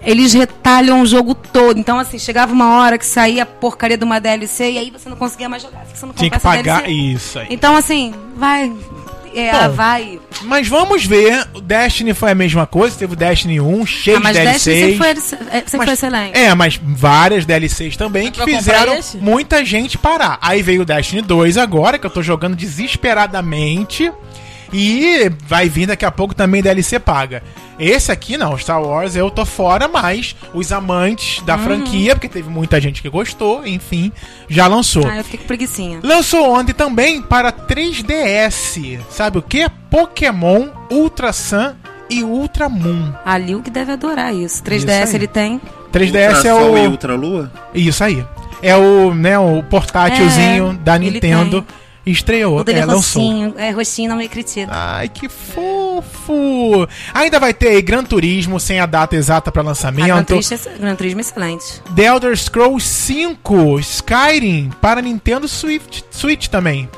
Eles 0.05 0.32
retalham 0.32 1.00
o 1.00 1.07
jogo 1.07 1.34
todo. 1.34 1.78
Então, 1.78 1.98
assim, 1.98 2.18
chegava 2.18 2.52
uma 2.52 2.76
hora 2.78 2.98
que 2.98 3.07
saía 3.07 3.42
a 3.44 3.46
porcaria 3.46 3.96
de 3.96 4.05
uma 4.05 4.18
DLC 4.20 4.72
e 4.72 4.78
aí 4.78 4.90
você 4.90 5.09
não 5.09 5.16
conseguia 5.16 5.48
mais 5.48 5.62
jogar. 5.62 5.84
Você 5.92 6.05
não 6.07 6.12
Tinha 6.12 6.30
que 6.30 6.38
pagar 6.38 6.82
DLC. 6.82 6.92
isso 6.92 7.38
aí. 7.38 7.46
Então, 7.50 7.74
assim, 7.76 8.12
vai. 8.36 8.72
É, 9.36 9.50
Bom, 9.50 9.70
vai. 9.74 10.20
Mas 10.42 10.68
vamos 10.68 11.05
ver. 11.05 11.48
O 11.55 11.61
Destiny 11.61 12.14
foi 12.14 12.30
a 12.30 12.34
mesma 12.36 12.66
coisa. 12.68 12.96
Teve 12.96 13.14
o 13.14 13.16
Destiny 13.16 13.61
1, 13.61 13.84
cheio 13.86 14.16
Ah, 14.18 14.20
mas 14.20 14.36
de 14.36 14.44
Destiny 14.44 14.74
DLCs. 14.76 14.98
sempre 14.98 15.20
foi, 15.20 15.48
é, 15.48 15.61
sempre 15.61 15.76
Mas- 15.78 15.84
foi 15.86 15.92
excelente. 15.94 16.38
É, 16.38 16.55
mas 16.55 16.80
várias 16.80 17.44
DLCs 17.44 17.96
também 17.96 18.30
que 18.30 18.44
fizeram 18.44 18.96
muita 19.20 19.64
gente 19.64 19.98
parar. 19.98 20.38
Aí 20.40 20.62
veio 20.62 20.82
o 20.82 20.84
Destiny 20.84 21.20
2 21.20 21.57
agora, 21.59 21.98
que 21.98 22.07
eu 22.07 22.11
tô 22.11 22.22
jogando 22.22 22.55
desesperadamente. 22.55 24.12
E 24.72 25.30
vai 25.46 25.68
vir 25.68 25.86
daqui 25.86 26.04
a 26.04 26.10
pouco 26.10 26.34
também 26.34 26.62
DLC 26.62 26.98
paga. 26.98 27.42
Esse 27.78 28.12
aqui 28.12 28.36
não, 28.36 28.56
Star 28.56 28.80
Wars 28.82 29.16
eu 29.16 29.30
tô 29.30 29.44
fora, 29.44 29.88
mas 29.88 30.34
os 30.52 30.70
amantes 30.72 31.42
da 31.42 31.56
Uhum. 31.56 31.62
franquia, 31.64 32.14
porque 32.14 32.28
teve 32.28 32.48
muita 32.48 32.80
gente 32.80 33.02
que 33.02 33.08
gostou, 33.08 33.66
enfim, 33.66 34.12
já 34.48 34.66
lançou. 34.66 35.06
Ah, 35.06 35.16
eu 35.16 35.24
fiquei 35.24 35.40
com 35.40 35.46
preguicinha. 35.46 35.98
Lançou 36.02 36.54
ontem 36.54 36.72
também 36.72 37.20
para 37.20 37.50
3DS. 37.52 39.00
Sabe 39.10 39.38
o 39.38 39.42
que? 39.42 39.68
Pokémon 39.90 40.68
Ultra 40.90 41.32
Sun 41.32 41.74
e 42.10 42.22
Ultra 42.22 42.68
Moon. 42.68 43.12
A 43.24 43.36
Liu 43.38 43.62
que 43.62 43.70
deve 43.70 43.92
adorar 43.92 44.34
isso. 44.34 44.62
3DS 44.62 45.04
Isso 45.08 45.16
ele 45.16 45.26
tem. 45.26 45.60
3DS 45.92 46.44
é 46.44 46.52
Ultra 46.54 46.64
Sol 46.64 46.78
e 46.78 46.86
o. 46.86 46.90
Ultra 46.90 47.14
Lua? 47.14 47.52
Isso 47.74 48.04
aí. 48.04 48.24
É 48.62 48.76
o, 48.76 49.12
né, 49.14 49.38
o 49.38 49.62
portátilzinho 49.64 50.70
É, 50.70 50.84
da 50.84 50.96
ele 50.96 51.10
Nintendo. 51.10 51.64
Estreou, 52.07 52.59
O 52.61 52.64
dele 52.64 52.80
é, 52.80 52.82
é 52.82 52.86
lançou. 52.86 53.22
roxinho. 53.22 53.55
É, 53.57 53.70
roxinho 53.70 54.11
não 54.11 54.16
me 54.16 54.28
critica. 54.28 54.70
Ai, 54.70 55.09
que 55.09 55.28
fofo! 55.28 56.86
Ainda 57.12 57.38
vai 57.40 57.55
ter 57.55 57.68
aí 57.68 57.82
Gran 57.82 58.05
Turismo 58.05 58.59
sem 58.61 58.80
a 58.80 58.86
data 58.86 59.16
exata 59.16 59.50
para 59.50 59.61
Ah, 59.61 59.64
Gran 59.64 59.68
lançamento. 59.70 60.26
Turismo, 60.26 60.59
é- 60.74 60.78
Gran 60.78 60.94
Turismo 60.96 61.20
é 61.20 61.22
excelente. 61.22 61.82
The 61.94 62.05
Elder 62.05 62.36
Scrolls 62.36 62.86
5 62.86 63.78
Skyrim 63.80 64.70
para 64.80 65.00
Nintendo 65.00 65.48
Switch, 65.48 66.02
Switch 66.11 66.48
também. 66.48 66.88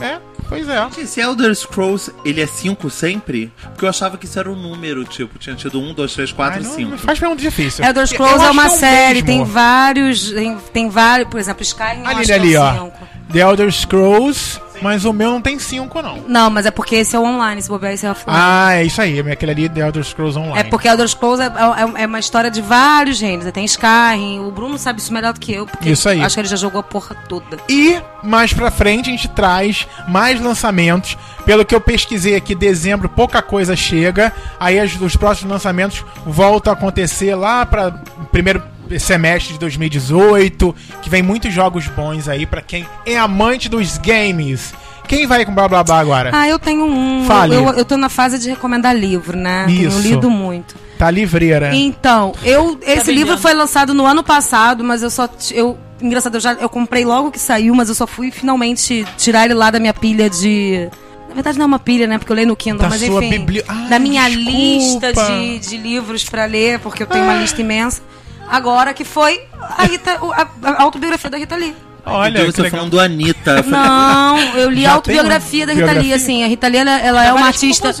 É, 0.00 0.18
pois 0.48 0.68
é. 0.68 0.76
Gente, 0.82 1.00
Esse 1.02 1.20
Elder 1.20 1.54
Scrolls, 1.54 2.12
ele 2.24 2.40
é 2.40 2.46
5 2.46 2.90
sempre? 2.90 3.52
Porque 3.62 3.84
eu 3.84 3.88
achava 3.88 4.18
que 4.18 4.24
isso 4.26 4.38
era 4.38 4.50
um 4.50 4.56
número, 4.56 5.04
tipo, 5.04 5.38
tinha 5.38 5.54
tido 5.54 5.80
1, 5.80 5.94
2, 5.94 6.12
3, 6.12 6.32
4, 6.32 6.60
Ai, 6.60 6.66
não, 6.66 6.74
5. 6.74 6.90
não 6.90 6.98
faz 6.98 7.18
pergunta 7.18 7.40
difícil. 7.40 7.84
Elder 7.84 8.02
Eu 8.02 8.06
Scrolls 8.08 8.34
acho 8.40 8.44
é 8.46 8.50
uma 8.50 8.66
o 8.66 8.70
série, 8.70 9.14
mesmo. 9.22 9.26
tem 9.26 9.44
vários. 9.44 10.32
Tem, 10.32 10.56
tem 10.72 10.88
vários. 10.88 11.28
Por 11.30 11.38
exemplo, 11.38 11.62
Skyrim 11.62 12.00
eu 12.00 12.06
Ali, 12.08 12.20
acho 12.20 12.32
ali, 12.32 12.48
que 12.50 12.54
é 12.56 12.60
o 12.60 12.62
ó. 12.64 12.72
cinco. 12.84 13.13
The 13.32 13.40
Elder 13.40 13.72
Scrolls, 13.72 14.60
mas 14.82 15.04
o 15.04 15.12
meu 15.12 15.30
não 15.30 15.40
tem 15.40 15.58
5, 15.58 16.02
não. 16.02 16.18
Não, 16.28 16.50
mas 16.50 16.66
é 16.66 16.70
porque 16.70 16.96
esse 16.96 17.16
é 17.16 17.18
o 17.18 17.22
online, 17.24 17.60
se 17.62 17.68
bobear 17.68 17.92
esse 17.94 18.04
é 18.06 18.10
offline. 18.10 18.36
Ah, 18.38 18.74
é 18.74 18.84
isso 18.84 19.00
aí. 19.00 19.18
Aquele 19.20 19.52
ali, 19.52 19.68
The 19.68 19.80
Elder 19.80 20.04
Scrolls 20.04 20.38
Online. 20.38 20.58
É 20.58 20.64
porque 20.64 20.86
Elder 20.86 21.08
Scrolls 21.08 21.42
é, 21.42 21.46
é- 21.46 22.02
é 22.02 22.06
uma 22.06 22.18
história 22.18 22.50
de 22.50 22.60
vários 22.60 23.20
reinos. 23.20 23.50
Tem 23.50 23.64
Skyrim, 23.64 24.40
o 24.40 24.50
Bruno 24.50 24.76
sabe 24.78 25.00
isso 25.00 25.12
melhor 25.12 25.32
do 25.32 25.40
que 25.40 25.52
eu, 25.52 25.66
porque 25.66 25.90
Isso 25.90 26.08
aí. 26.08 26.20
acho 26.22 26.34
que 26.34 26.40
ele 26.40 26.48
já 26.48 26.56
jogou 26.56 26.80
a 26.80 26.82
porra 26.82 27.16
toda. 27.28 27.56
E 27.68 27.96
mais 28.22 28.52
pra 28.52 28.70
frente 28.70 29.08
a 29.08 29.12
gente 29.12 29.28
traz 29.28 29.86
mais 30.06 30.40
lançamentos. 30.40 31.16
Pelo 31.44 31.64
que 31.64 31.74
eu 31.74 31.80
pesquisei 31.80 32.36
aqui, 32.36 32.54
dezembro 32.54 33.08
pouca 33.08 33.42
coisa 33.42 33.74
chega. 33.76 34.32
Aí 34.60 34.78
os 34.82 35.16
próximos 35.16 35.50
lançamentos 35.52 36.04
voltam 36.24 36.72
a 36.72 36.76
acontecer 36.76 37.34
lá 37.34 37.66
para 37.66 37.90
primeiro 38.32 38.62
semestre 38.98 39.54
de 39.54 39.58
2018, 39.58 40.74
que 41.02 41.10
vem 41.10 41.22
muitos 41.22 41.52
jogos 41.52 41.86
bons 41.88 42.28
aí 42.28 42.46
pra 42.46 42.60
quem 42.62 42.86
é 43.06 43.16
amante 43.18 43.68
dos 43.68 43.98
games. 43.98 44.74
Quem 45.06 45.26
vai 45.26 45.44
com 45.44 45.54
blá 45.54 45.68
blá 45.68 45.84
blá 45.84 45.98
agora? 45.98 46.30
Ah, 46.32 46.48
eu 46.48 46.58
tenho 46.58 46.84
um. 46.86 47.24
Fale. 47.26 47.54
Eu, 47.54 47.68
eu 47.74 47.84
tô 47.84 47.96
na 47.96 48.08
fase 48.08 48.38
de 48.38 48.48
recomendar 48.48 48.96
livro, 48.96 49.36
né? 49.36 49.66
Isso. 49.68 50.00
Tenho 50.02 50.14
lido 50.14 50.30
muito. 50.30 50.74
Tá 50.98 51.10
livreira. 51.10 51.74
Então, 51.74 52.32
eu 52.42 52.78
esse 52.82 52.96
vendendo. 53.06 53.12
livro 53.14 53.38
foi 53.38 53.52
lançado 53.52 53.92
no 53.92 54.06
ano 54.06 54.22
passado, 54.22 54.82
mas 54.82 55.02
eu 55.02 55.10
só 55.10 55.28
eu 55.52 55.76
engraçado, 56.00 56.36
eu 56.36 56.40
já 56.40 56.52
eu 56.54 56.68
comprei 56.70 57.04
logo 57.04 57.30
que 57.30 57.38
saiu, 57.38 57.74
mas 57.74 57.88
eu 57.90 57.94
só 57.94 58.06
fui 58.06 58.30
finalmente 58.30 59.04
tirar 59.18 59.44
ele 59.44 59.54
lá 59.54 59.70
da 59.70 59.78
minha 59.78 59.92
pilha 59.92 60.30
de 60.30 60.88
na 61.28 61.34
verdade 61.34 61.58
não 61.58 61.64
é 61.64 61.66
uma 61.66 61.78
pilha, 61.78 62.06
né? 62.06 62.16
Porque 62.16 62.32
eu 62.32 62.36
leio 62.36 62.48
no 62.48 62.56
Kindle, 62.56 62.80
Da 62.82 62.88
mas 62.88 63.02
sua 63.02 63.22
enfim. 63.24 63.38
bibli- 63.40 63.64
Ai, 63.68 63.88
da 63.88 63.98
minha 63.98 64.26
desculpa. 64.28 64.50
lista 64.50 65.12
de, 65.12 65.58
de 65.58 65.76
livros 65.76 66.24
pra 66.24 66.46
ler, 66.46 66.78
porque 66.78 67.02
eu 67.02 67.06
tenho 67.06 67.24
uma 67.24 67.34
lista 67.34 67.60
imensa. 67.60 68.00
Agora 68.48 68.92
que 68.94 69.04
foi 69.04 69.42
a, 69.60 69.84
Rita, 69.84 70.18
a, 70.32 70.70
a 70.70 70.82
autobiografia 70.82 71.30
da 71.30 71.38
Rita 71.38 71.56
Lee. 71.56 71.74
Olha, 72.06 72.40
Então 72.40 72.52
você 72.52 72.62
legal. 72.62 72.78
falando 72.78 72.90
do 72.92 73.00
Anitta. 73.00 73.50
Eu 73.52 73.64
falei, 73.64 73.80
Não, 73.80 74.38
eu 74.56 74.70
li 74.70 74.82
Já 74.82 74.90
a 74.90 74.94
autobiografia 74.94 75.66
da 75.66 75.72
Rita 75.72 75.84
uma 75.86 75.92
Lee, 75.92 76.00
biografia? 76.02 76.16
assim. 76.16 76.44
A 76.44 76.46
Rita 76.46 76.68
Lee, 76.68 76.78
ela, 76.78 77.00
ela 77.00 77.24
é 77.24 77.32
uma 77.32 77.40
de 77.42 77.46
artista... 77.48 77.94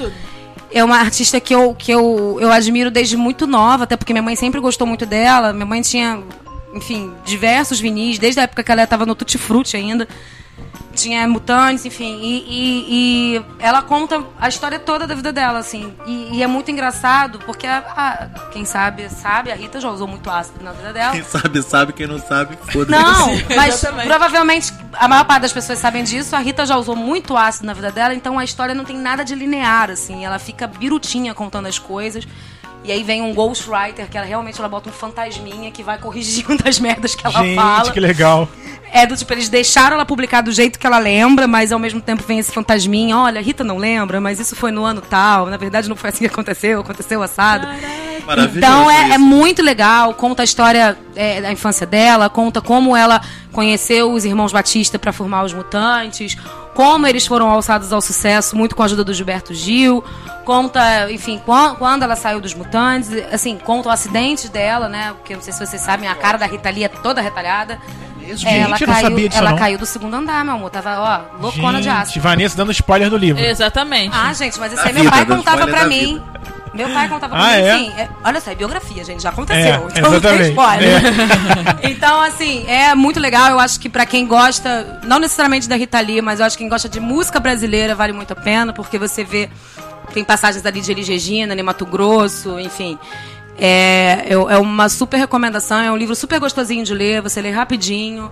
É 0.70 0.82
uma 0.82 0.98
artista 0.98 1.38
que 1.38 1.54
eu, 1.54 1.72
que 1.72 1.92
eu, 1.92 2.36
eu 2.40 2.50
admiro 2.50 2.90
desde 2.90 3.16
muito 3.16 3.46
nova, 3.46 3.84
até 3.84 3.96
porque 3.96 4.12
minha 4.12 4.22
mãe 4.24 4.34
sempre 4.34 4.58
gostou 4.60 4.84
muito 4.86 5.06
dela. 5.06 5.52
Minha 5.52 5.64
mãe 5.66 5.80
tinha, 5.82 6.18
enfim, 6.74 7.12
diversos 7.24 7.78
vinis, 7.78 8.18
desde 8.18 8.40
a 8.40 8.42
época 8.42 8.64
que 8.64 8.72
ela 8.72 8.82
estava 8.82 9.06
no 9.06 9.14
Tutti 9.14 9.38
Frutti 9.38 9.76
ainda. 9.76 10.08
Tinha 10.94 11.26
mutantes, 11.28 11.84
enfim. 11.84 12.18
E, 12.22 12.38
e- 12.48 13.36
e 13.36 13.44
ela 13.58 13.82
conta 13.82 14.22
a 14.40 14.48
história 14.48 14.78
toda 14.78 15.06
da 15.06 15.14
vida 15.14 15.32
dela, 15.32 15.58
assim. 15.58 15.92
E, 16.06 16.36
e 16.38 16.42
é 16.42 16.46
muito 16.46 16.70
engraçado, 16.70 17.38
porque 17.40 17.66
a- 17.66 17.78
a- 17.96 18.40
quem 18.50 18.64
sabe, 18.64 19.08
sabe, 19.10 19.50
a 19.50 19.54
Rita 19.54 19.80
já 19.80 19.90
usou 19.90 20.06
muito 20.06 20.30
ácido 20.30 20.62
na 20.64 20.72
vida 20.72 20.92
dela. 20.92 21.12
Quem 21.12 21.22
sabe, 21.24 21.62
sabe. 21.62 21.92
Quem 21.92 22.06
não 22.06 22.18
sabe, 22.18 22.56
foda-se. 22.72 22.90
Não, 22.90 23.26
mas 23.56 23.74
Exatamente. 23.74 24.06
provavelmente 24.08 24.72
a 24.94 25.08
maior 25.08 25.24
parte 25.24 25.42
das 25.42 25.52
pessoas 25.52 25.78
sabem 25.78 26.04
disso. 26.04 26.34
A 26.36 26.38
Rita 26.38 26.64
já 26.64 26.76
usou 26.76 26.94
muito 26.96 27.36
ácido 27.36 27.66
na 27.66 27.72
vida 27.74 27.90
dela, 27.90 28.14
então 28.14 28.38
a 28.38 28.44
história 28.44 28.74
não 28.74 28.84
tem 28.84 28.96
nada 28.96 29.24
de 29.24 29.34
linear, 29.34 29.90
assim. 29.90 30.24
Ela 30.24 30.38
fica 30.38 30.66
birutinha 30.66 31.34
contando 31.34 31.66
as 31.66 31.78
coisas. 31.78 32.26
E 32.84 32.92
aí 32.92 33.02
vem 33.02 33.22
um 33.22 33.32
ghostwriter, 33.32 34.08
que 34.10 34.16
ela 34.16 34.26
realmente 34.26 34.58
ela 34.58 34.68
bota 34.68 34.90
um 34.90 34.92
fantasminha 34.92 35.70
que 35.70 35.82
vai 35.82 35.96
corrigindo 35.98 36.62
as 36.68 36.78
merdas 36.78 37.14
que 37.14 37.26
ela 37.26 37.42
Gente, 37.42 37.56
fala. 37.56 37.90
que 37.90 37.98
legal. 37.98 38.46
É 38.92 39.06
do 39.06 39.16
tipo, 39.16 39.32
eles 39.32 39.48
deixaram 39.48 39.96
ela 39.96 40.04
publicar 40.04 40.42
do 40.42 40.52
jeito 40.52 40.78
que 40.78 40.86
ela 40.86 40.98
lembra, 40.98 41.48
mas 41.48 41.72
ao 41.72 41.78
mesmo 41.78 42.00
tempo 42.00 42.22
vem 42.22 42.38
esse 42.38 42.52
fantasminha. 42.52 43.16
Olha, 43.16 43.40
Rita 43.40 43.64
não 43.64 43.78
lembra, 43.78 44.20
mas 44.20 44.38
isso 44.38 44.54
foi 44.54 44.70
no 44.70 44.84
ano 44.84 45.00
tal. 45.00 45.46
Na 45.46 45.56
verdade, 45.56 45.88
não 45.88 45.96
foi 45.96 46.10
assim 46.10 46.20
que 46.20 46.26
aconteceu, 46.26 46.80
aconteceu 46.80 47.22
assado. 47.22 47.66
Maravilhoso. 48.26 48.58
Então 48.58 48.90
é, 48.90 49.12
é 49.12 49.18
muito 49.18 49.62
legal, 49.62 50.14
conta 50.14 50.42
a 50.42 50.44
história 50.44 50.96
é, 51.16 51.40
da 51.40 51.50
infância 51.50 51.86
dela, 51.86 52.30
conta 52.30 52.60
como 52.60 52.96
ela 52.96 53.20
conheceu 53.52 54.12
os 54.12 54.24
irmãos 54.24 54.52
Batista 54.52 54.98
para 54.98 55.12
formar 55.12 55.44
os 55.44 55.52
mutantes, 55.52 56.36
como 56.74 57.06
eles 57.06 57.26
foram 57.26 57.48
alçados 57.50 57.92
ao 57.92 58.00
sucesso, 58.00 58.56
muito 58.56 58.74
com 58.74 58.82
a 58.82 58.84
ajuda 58.86 59.04
do 59.04 59.14
Gilberto 59.14 59.54
Gil, 59.54 60.04
conta, 60.44 61.10
enfim, 61.10 61.40
quan- 61.44 61.74
quando 61.76 62.02
ela 62.02 62.16
saiu 62.16 62.40
dos 62.40 62.52
mutantes, 62.54 63.10
assim, 63.32 63.56
conta 63.58 63.88
o 63.88 63.92
acidente 63.92 64.48
dela, 64.48 64.88
né? 64.88 65.12
Porque 65.16 65.32
eu 65.32 65.36
não 65.36 65.42
sei 65.44 65.52
se 65.52 65.64
vocês 65.64 65.80
sabem, 65.82 66.08
a 66.08 66.14
cara 66.14 66.36
da 66.36 66.46
Rita 66.46 66.68
Lee 66.70 66.84
é 66.84 66.88
toda 66.88 67.20
retalhada. 67.20 67.78
Gente, 68.26 68.46
É, 68.48 68.58
ela 68.60 68.64
eu 68.76 68.86
não 68.86 68.94
caiu, 68.94 69.02
sabia 69.08 69.28
disso, 69.28 69.38
ela 69.40 69.50
não. 69.50 69.58
caiu 69.58 69.76
do 69.78 69.84
segundo 69.84 70.14
andar, 70.14 70.42
meu 70.46 70.54
amor. 70.54 70.70
Tava, 70.70 70.98
ó, 70.98 71.42
loucona 71.42 71.82
de 71.82 71.90
aço. 71.90 72.06
Gente, 72.14 72.20
Vanessa 72.22 72.56
dando 72.56 72.72
spoiler 72.72 73.10
do 73.10 73.18
livro. 73.18 73.42
Exatamente. 73.44 74.16
Ah, 74.16 74.32
gente, 74.32 74.58
mas 74.58 74.72
isso 74.72 74.82
Da 74.82 74.88
aí 74.88 74.94
meu 74.94 75.02
vida, 75.04 75.14
pai 75.14 75.26
contava 75.26 75.66
pra 75.66 75.84
mim. 75.84 76.14
vida. 76.14 76.33
Meu 76.74 76.90
pai 76.90 77.08
contava 77.08 77.36
Ah, 77.36 77.38
pra 77.38 77.48
mim, 77.48 77.62
é? 77.62 77.70
assim. 77.72 77.92
é- 77.96 78.08
olha 78.24 78.40
só, 78.40 78.50
é 78.50 78.54
biografia, 78.54 79.04
gente, 79.04 79.22
já 79.22 79.28
aconteceu. 79.30 79.62
É, 79.64 79.98
então 79.98 80.12
exatamente. 80.12 80.48
spoiler. 80.50 81.00
então, 81.90 82.20
assim, 82.20 82.64
é 82.66 82.94
muito 82.94 83.20
legal. 83.20 83.50
Eu 83.50 83.60
acho 83.60 83.78
que 83.78 83.88
pra 83.88 84.04
quem 84.04 84.26
gosta, 84.26 85.00
não 85.04 85.18
necessariamente 85.18 85.68
da 85.68 85.76
Rita 85.76 86.00
Lee, 86.00 86.20
mas 86.20 86.40
eu 86.40 86.46
acho 86.46 86.56
que 86.56 86.64
quem 86.64 86.68
gosta 86.68 86.88
de 86.88 86.98
música 86.98 87.38
brasileira 87.38 87.94
vale 87.94 88.12
muito 88.12 88.32
a 88.32 88.36
pena, 88.36 88.72
porque 88.72 88.98
você 88.98 89.22
vê. 89.22 89.48
Tem 90.12 90.22
passagens 90.24 90.64
ali 90.66 90.80
de 90.80 90.90
Elis 90.92 91.08
Regina, 91.08 91.54
né, 91.54 91.62
Mato 91.62 91.86
Grosso, 91.86 92.58
enfim. 92.60 92.98
É, 93.58 94.26
é 94.28 94.32
é 94.32 94.58
uma 94.58 94.88
super 94.88 95.16
recomendação, 95.16 95.78
é 95.80 95.90
um 95.90 95.96
livro 95.96 96.14
super 96.14 96.38
gostosinho 96.40 96.84
de 96.84 96.92
ler, 96.92 97.22
você 97.22 97.40
lê 97.40 97.50
rapidinho. 97.50 98.30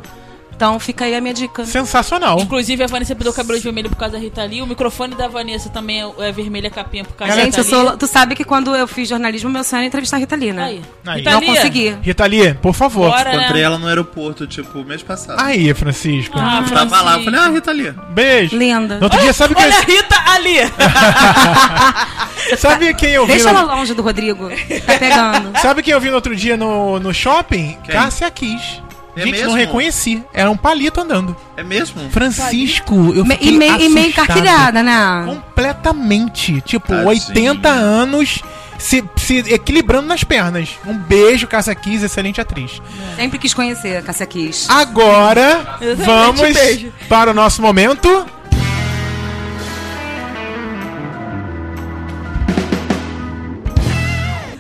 Então 0.63 0.79
fica 0.79 1.05
aí 1.07 1.17
a 1.17 1.21
minha 1.21 1.35
dica. 1.35 1.65
Sensacional. 1.67 2.39
Inclusive, 2.39 2.85
a 2.85 2.87
Vanessa 2.87 3.17
pintou 3.17 3.33
o 3.33 3.35
cabelo 3.35 3.59
de 3.59 3.65
vermelho 3.65 3.91
por 3.91 3.97
causa 3.97 4.13
da 4.13 4.23
Rita 4.23 4.45
Lee. 4.45 4.63
O 4.63 4.67
microfone 4.67 5.13
da 5.17 5.27
Vanessa 5.27 5.69
também 5.71 6.01
é, 6.01 6.29
é 6.29 6.31
vermelho 6.31 6.69
a 6.69 6.71
capinha 6.71 7.03
por 7.05 7.15
causa 7.15 7.35
Gente, 7.35 7.57
da 7.57 7.63
Rita 7.63 7.77
Lee. 7.77 7.87
sou, 7.89 7.97
tu 7.97 8.07
sabe 8.07 8.37
que 8.37 8.45
quando 8.45 8.73
eu 8.77 8.87
fiz 8.87 9.09
jornalismo, 9.09 9.51
meu 9.51 9.65
sonho 9.65 9.81
era 9.81 9.87
entrevistar 9.89 10.19
a 10.19 10.21
Rita 10.21 10.37
Lee, 10.37 10.53
né? 10.53 10.63
Aí. 10.63 10.83
Aí. 11.05 11.19
Rita 11.19 11.31
Não 11.33 11.41
Lee, 11.41 11.49
consegui. 11.49 11.97
Rita 12.01 12.27
Lee, 12.27 12.55
por 12.55 12.75
favor. 12.75 13.11
Bora, 13.11 13.35
Encontrei 13.35 13.61
né? 13.61 13.67
ela 13.67 13.77
no 13.77 13.89
aeroporto, 13.89 14.47
tipo, 14.47 14.85
mês 14.85 15.03
passado. 15.03 15.41
Aí, 15.43 15.75
Francisco. 15.75 16.39
Ah, 16.39 16.63
eu 16.65 16.73
tava 16.73 17.01
lá, 17.01 17.17
eu 17.17 17.25
Francisco. 17.25 17.25
falei, 17.25 17.41
ah, 17.41 17.51
Rita 17.53 17.71
ali. 17.73 17.95
Beijo. 18.11 18.57
Linda. 18.57 18.99
No 18.99 19.05
outro 19.05 19.21
dia, 19.21 19.33
sabe 19.33 19.57
quem, 19.57 19.65
Olha 19.65 19.77
a 19.77 19.81
Rita 19.81 20.17
ali! 20.29 20.57
sabe 22.57 22.95
quem 22.95 23.11
eu 23.11 23.27
vi? 23.27 23.33
Deixa 23.33 23.53
no- 23.53 23.59
ela 23.59 23.75
longe 23.75 23.95
do 23.95 24.03
Rodrigo. 24.03 24.49
Tá 24.87 24.97
pegando. 24.97 25.59
Sabe 25.61 25.83
quem 25.83 25.93
eu 25.93 26.01
vi 26.01 26.09
no 26.09 26.15
outro 26.15 26.37
dia 26.37 26.57
no, 26.57 27.01
no 27.01 27.13
shopping? 27.13 27.77
Quem? 27.83 27.93
Cássia 27.95 28.31
Kiss. 28.31 28.81
É 29.15 29.25
Gente, 29.25 29.33
mesmo? 29.33 29.49
não 29.49 29.55
reconheci. 29.55 30.23
Era 30.33 30.51
um 30.51 30.57
palito 30.57 31.01
andando. 31.01 31.37
É 31.57 31.63
mesmo? 31.63 32.09
Francisco, 32.11 33.13
eu 33.15 33.27
fiquei 33.27 33.49
e, 33.49 33.59
meio, 33.59 33.81
e 33.81 33.89
meio 33.91 34.09
encarquilhada, 34.09 34.83
né? 34.83 35.25
Completamente. 35.27 36.61
Tipo, 36.63 36.89
Tadinho. 36.89 37.09
80 37.09 37.69
anos 37.69 38.43
se, 38.79 39.05
se 39.17 39.39
equilibrando 39.53 40.09
nas 40.09 40.25
pernas. 40.25 40.71
Um 40.87 40.97
beijo, 40.97 41.47
Cássia 41.47 41.75
Kiss, 41.75 42.05
excelente 42.05 42.41
atriz. 42.41 42.81
Sempre 43.17 43.39
quis 43.39 43.53
conhecer 43.53 43.99
a 43.99 44.03
Cássia 44.03 44.27
Kiss. 44.27 44.67
Agora, 44.71 45.79
vamos 46.05 46.41
beijo. 46.41 46.93
para 47.09 47.31
o 47.31 47.35
nosso 47.35 47.61
momento. 47.61 48.27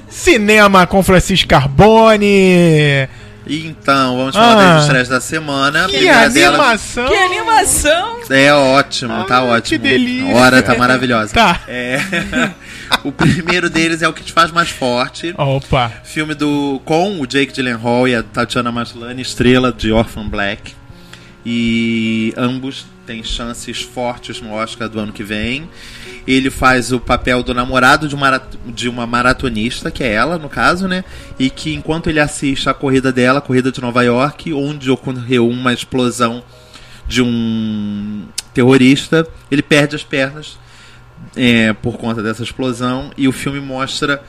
Cinema 0.09 0.87
com 0.87 1.03
Francisco 1.03 1.49
Carbone. 1.49 3.09
Então, 3.47 4.16
vamos 4.16 4.35
falar 4.35 4.52
Ah. 4.52 4.74
das 4.74 4.82
estreias 4.85 5.09
da 5.09 5.20
semana. 5.20 5.86
Que 5.89 6.09
animação! 6.09 7.09
que 7.09 7.14
animação! 7.14 8.20
é 8.31 8.52
ótimo, 8.55 9.12
Ah, 9.12 9.24
tá 9.24 9.40
que 9.40 9.47
ótimo. 9.47 9.82
delícia. 9.85 10.32
A 10.32 10.36
hora 10.36 10.62
tá 10.62 10.77
maravilhosa. 10.77 11.35
Tá. 11.35 11.60
É. 11.66 11.98
o 13.05 13.10
primeiro 13.12 13.69
deles 13.69 14.01
é 14.02 14.09
o 14.09 14.12
que 14.12 14.23
te 14.23 14.32
faz 14.32 14.51
mais 14.52 14.69
forte. 14.70 15.35
Opa! 15.36 15.93
Filme 16.05 16.35
do 16.35 16.81
com 16.85 17.20
o 17.20 17.27
Jake 17.27 17.52
Gyllenhaal 17.52 18.06
e 18.06 18.14
a 18.14 18.23
Tatiana 18.23 18.70
Maslany, 18.70 19.20
estrela 19.23 19.73
de 19.73 19.90
Orphan 19.93 20.28
Black. 20.28 20.74
E 21.44 22.32
ambos 22.36 22.86
têm 23.06 23.23
chances 23.24 23.82
fortes 23.82 24.40
no 24.40 24.52
Oscar 24.55 24.89
do 24.89 25.01
ano 25.01 25.12
que 25.12 25.24
vem. 25.24 25.69
Ele 26.27 26.51
faz 26.51 26.93
o 26.93 27.01
papel 27.01 27.43
do 27.43 27.53
namorado 27.53 28.09
de 28.09 28.15
uma, 28.15 28.43
de 28.66 28.89
uma 28.89 29.07
maratonista, 29.07 29.90
que 29.90 30.05
é 30.05 30.12
ela, 30.12 30.39
no 30.39 30.49
caso, 30.49 30.86
né? 30.86 31.05
E 31.39 31.51
que 31.51 31.74
enquanto 31.74 32.09
ele 32.09 32.20
assiste 32.20 32.69
a 32.69 32.74
corrida 32.74 33.12
dela, 33.12 33.39
a 33.39 33.43
corrida 33.43 33.73
de 33.73 33.81
Nova 33.81 34.03
York, 34.03 34.53
onde 34.53 34.90
ocorreu 34.90 35.49
uma 35.49 35.73
explosão 35.73 36.43
de 37.09 37.23
um 37.23 38.24
terrorista, 38.55 39.27
ele 39.51 39.62
perde 39.62 39.97
as 39.97 40.05
pernas 40.05 40.59
é, 41.36 41.73
por 41.73 41.97
conta 41.97 42.23
dessa 42.23 42.43
explosão. 42.43 43.11
E 43.16 43.27
o 43.27 43.32
filme 43.32 43.61
mostra 43.61 44.23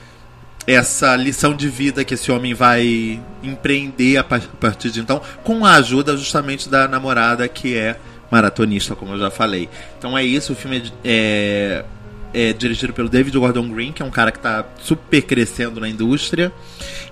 essa 0.65 1.15
lição 1.15 1.55
de 1.55 1.67
vida 1.67 2.03
que 2.03 2.13
esse 2.13 2.31
homem 2.31 2.53
vai 2.53 3.21
empreender 3.41 4.17
a 4.17 4.23
partir 4.23 4.89
de 4.91 5.01
então, 5.01 5.21
com 5.43 5.65
a 5.65 5.75
ajuda 5.75 6.15
justamente 6.15 6.69
da 6.69 6.87
namorada 6.87 7.47
que 7.47 7.75
é 7.75 7.99
maratonista, 8.33 8.95
como 8.95 9.13
eu 9.13 9.19
já 9.19 9.29
falei. 9.29 9.69
Então 9.97 10.17
é 10.17 10.23
isso, 10.23 10.53
o 10.53 10.55
filme 10.55 10.91
é, 11.03 11.85
é, 12.33 12.49
é 12.49 12.53
dirigido 12.53 12.91
pelo 12.91 13.07
David 13.07 13.37
Gordon 13.37 13.69
Green, 13.69 13.91
que 13.91 14.01
é 14.01 14.05
um 14.05 14.09
cara 14.09 14.31
que 14.31 14.39
está 14.39 14.65
super 14.79 15.21
crescendo 15.21 15.79
na 15.79 15.87
indústria. 15.87 16.51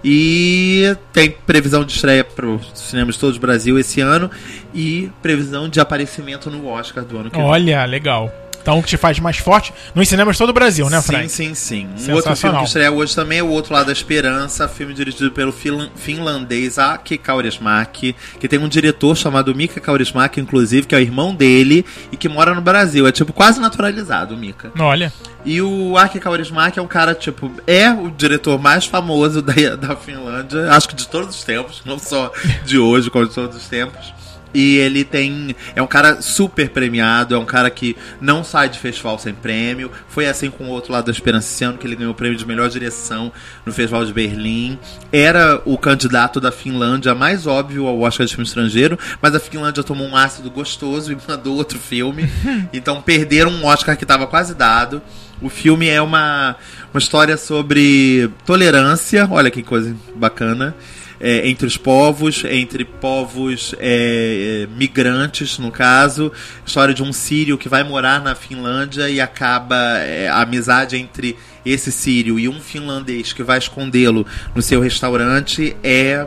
E 0.04 0.96
tem 1.14 1.30
previsão 1.30 1.86
de 1.86 1.94
estreia 1.94 2.24
para 2.24 2.48
os 2.48 2.72
cinemas 2.74 3.14
de 3.16 3.22
todo 3.22 3.36
o 3.36 3.40
Brasil 3.40 3.78
esse 3.78 4.02
ano 4.02 4.32
e 4.74 5.12
previsão 5.22 5.70
de 5.70 5.80
aparecimento 5.80 6.50
no 6.50 6.68
Oscar 6.68 7.06
do 7.06 7.20
ano 7.20 7.30
que 7.30 7.38
vem. 7.38 7.46
Olha, 7.46 7.86
legal. 7.86 8.34
Então 8.62 8.78
o 8.80 8.84
que 8.84 8.90
te 8.90 8.98
faz 8.98 9.20
mais 9.20 9.38
forte 9.38 9.74
nos 9.96 10.08
cinemas 10.08 10.38
todo 10.38 10.50
o 10.50 10.54
Brasil, 10.54 10.90
né, 10.90 11.02
sim, 11.02 11.08
Frank? 11.08 11.30
sim, 11.30 11.54
sim. 11.56 11.86
Um 11.88 11.98
Sensacional. 11.98 12.16
outro 12.16 12.36
filme 12.36 12.58
que 12.60 12.64
estreia 12.66 12.92
hoje 12.92 13.16
também 13.16 13.40
é 13.40 13.44
O 13.44 13.50
Outro 13.50 13.74
Lado 13.74 13.88
da 13.88 13.92
Esperança, 13.92 14.68
filme 14.68 14.94
dirigido 14.94 15.32
pelo 15.32 15.52
finlan- 15.52 15.90
finlandês 15.96 16.78
Aki 16.78 17.18
Kaurismäki, 17.18 18.16
que 18.40 18.48
tem 18.48 18.60
um 18.60 18.68
diretor 18.68 19.16
chamado 19.18 19.54
Mika 19.56 19.80
Kaurismäki, 19.80 20.40
inclusive, 20.40 20.86
que 20.88 20.96
é 20.96 20.98
o 20.98 21.02
irmão 21.02 21.34
dele 21.34 21.86
e 22.12 22.18
que 22.18 22.30
mora 22.30 22.54
no 22.54 22.62
Brasil. 22.62 23.08
É 23.08 23.12
tipo 23.12 23.34
quase 23.34 23.60
naturalizado, 23.60 24.36
o 24.36 24.38
Mika. 24.38 24.72
Olha. 24.80 25.12
E 25.44 25.62
o 25.62 25.98
Aki 25.98 26.20
Kaurismäki 26.20 26.78
é 26.78 26.82
um 26.82 26.88
cara, 26.88 27.16
tipo, 27.16 27.52
é 27.66 27.90
o 27.92 28.12
diretor 28.12 28.60
mais 28.62 28.86
famoso 28.86 29.42
da, 29.42 29.54
da 29.76 29.96
Finlândia, 29.96 30.72
acho 30.72 30.88
que 30.88 30.96
de 30.96 31.08
todos 31.08 31.36
os 31.36 31.44
tempos, 31.44 31.82
não 31.86 31.98
só 31.98 32.32
de 32.66 32.78
hoje, 32.78 33.10
como 33.10 33.28
de 33.28 33.34
todos 33.34 33.58
os 33.58 33.68
tempos. 33.68 34.14
E 34.54 34.78
ele 34.78 35.04
tem. 35.04 35.56
É 35.76 35.82
um 35.82 35.88
cara 35.88 36.22
super 36.22 36.70
premiado, 36.70 37.34
é 37.36 37.38
um 37.38 37.46
cara 37.46 37.70
que 37.70 37.96
não 38.20 38.44
sai 38.44 38.70
de 38.70 38.80
festival 38.80 39.18
sem 39.18 39.34
prêmio. 39.34 39.92
Foi 40.08 40.28
assim 40.28 40.50
com 40.50 40.66
o 40.66 40.70
outro 40.70 40.92
lado 40.92 41.06
da 41.06 41.12
Esperança 41.12 41.48
esse 41.48 41.64
ano, 41.64 41.78
que 41.78 41.88
ele 41.88 41.96
ganhou 41.96 42.12
o 42.12 42.16
prêmio 42.16 42.38
de 42.38 42.46
melhor 42.46 42.70
direção 42.70 43.32
no 43.66 43.72
Festival 43.72 44.06
de 44.06 44.14
Berlim. 44.14 44.78
Era 45.12 45.62
o 45.66 45.78
candidato 45.78 46.40
da 46.40 46.52
Finlândia 46.52 47.16
mais 47.16 47.48
óbvio 47.48 47.88
ao 47.88 48.00
Oscar 48.02 48.26
de 48.26 48.34
filme 48.34 48.48
estrangeiro, 48.48 48.98
mas 49.22 49.34
a 49.36 49.40
Finlândia 49.40 49.84
tomou 49.84 50.08
um 50.08 50.16
ácido 50.16 50.50
gostoso 50.50 51.12
e 51.12 51.18
mandou 51.28 51.56
outro 51.56 51.80
filme. 51.80 52.30
Então 52.74 53.02
perderam 53.02 53.52
um 53.52 53.66
Oscar 53.66 53.98
que 53.98 54.04
estava 54.04 54.26
quase 54.26 54.54
dado. 54.56 55.02
O 55.42 55.50
filme 55.50 55.88
é 55.88 56.02
uma, 56.02 56.56
uma 56.94 57.00
história 57.00 57.36
sobre 57.36 58.30
tolerância, 58.46 59.28
olha 59.30 59.50
que 59.50 59.64
coisa 59.64 59.96
bacana, 60.16 60.76
é, 61.22 61.48
entre 61.48 61.68
os 61.68 61.78
povos, 61.78 62.44
entre 62.44 62.84
povos 62.84 63.76
é, 63.78 64.66
é, 64.66 64.76
migrantes, 64.76 65.60
no 65.60 65.72
caso. 65.72 66.32
História 66.66 66.94
de 66.94 67.04
um 67.04 67.14
sírio 67.14 67.60
que 67.60 67.70
vai 67.70 67.84
morar 67.84 68.22
na 68.22 68.34
Finlândia 68.34 69.08
e 69.08 69.22
acaba 69.22 70.00
é, 70.00 70.28
a 70.28 70.42
amizade 70.42 70.98
entre 70.98 71.38
esse 71.64 71.92
sírio 71.92 72.40
e 72.40 72.50
um 72.50 72.60
finlandês 72.60 73.34
que 73.34 73.44
vai 73.44 73.60
escondê-lo 73.60 74.26
no 74.56 74.64
seu 74.64 74.82
restaurante 74.82 75.78
é, 75.84 76.26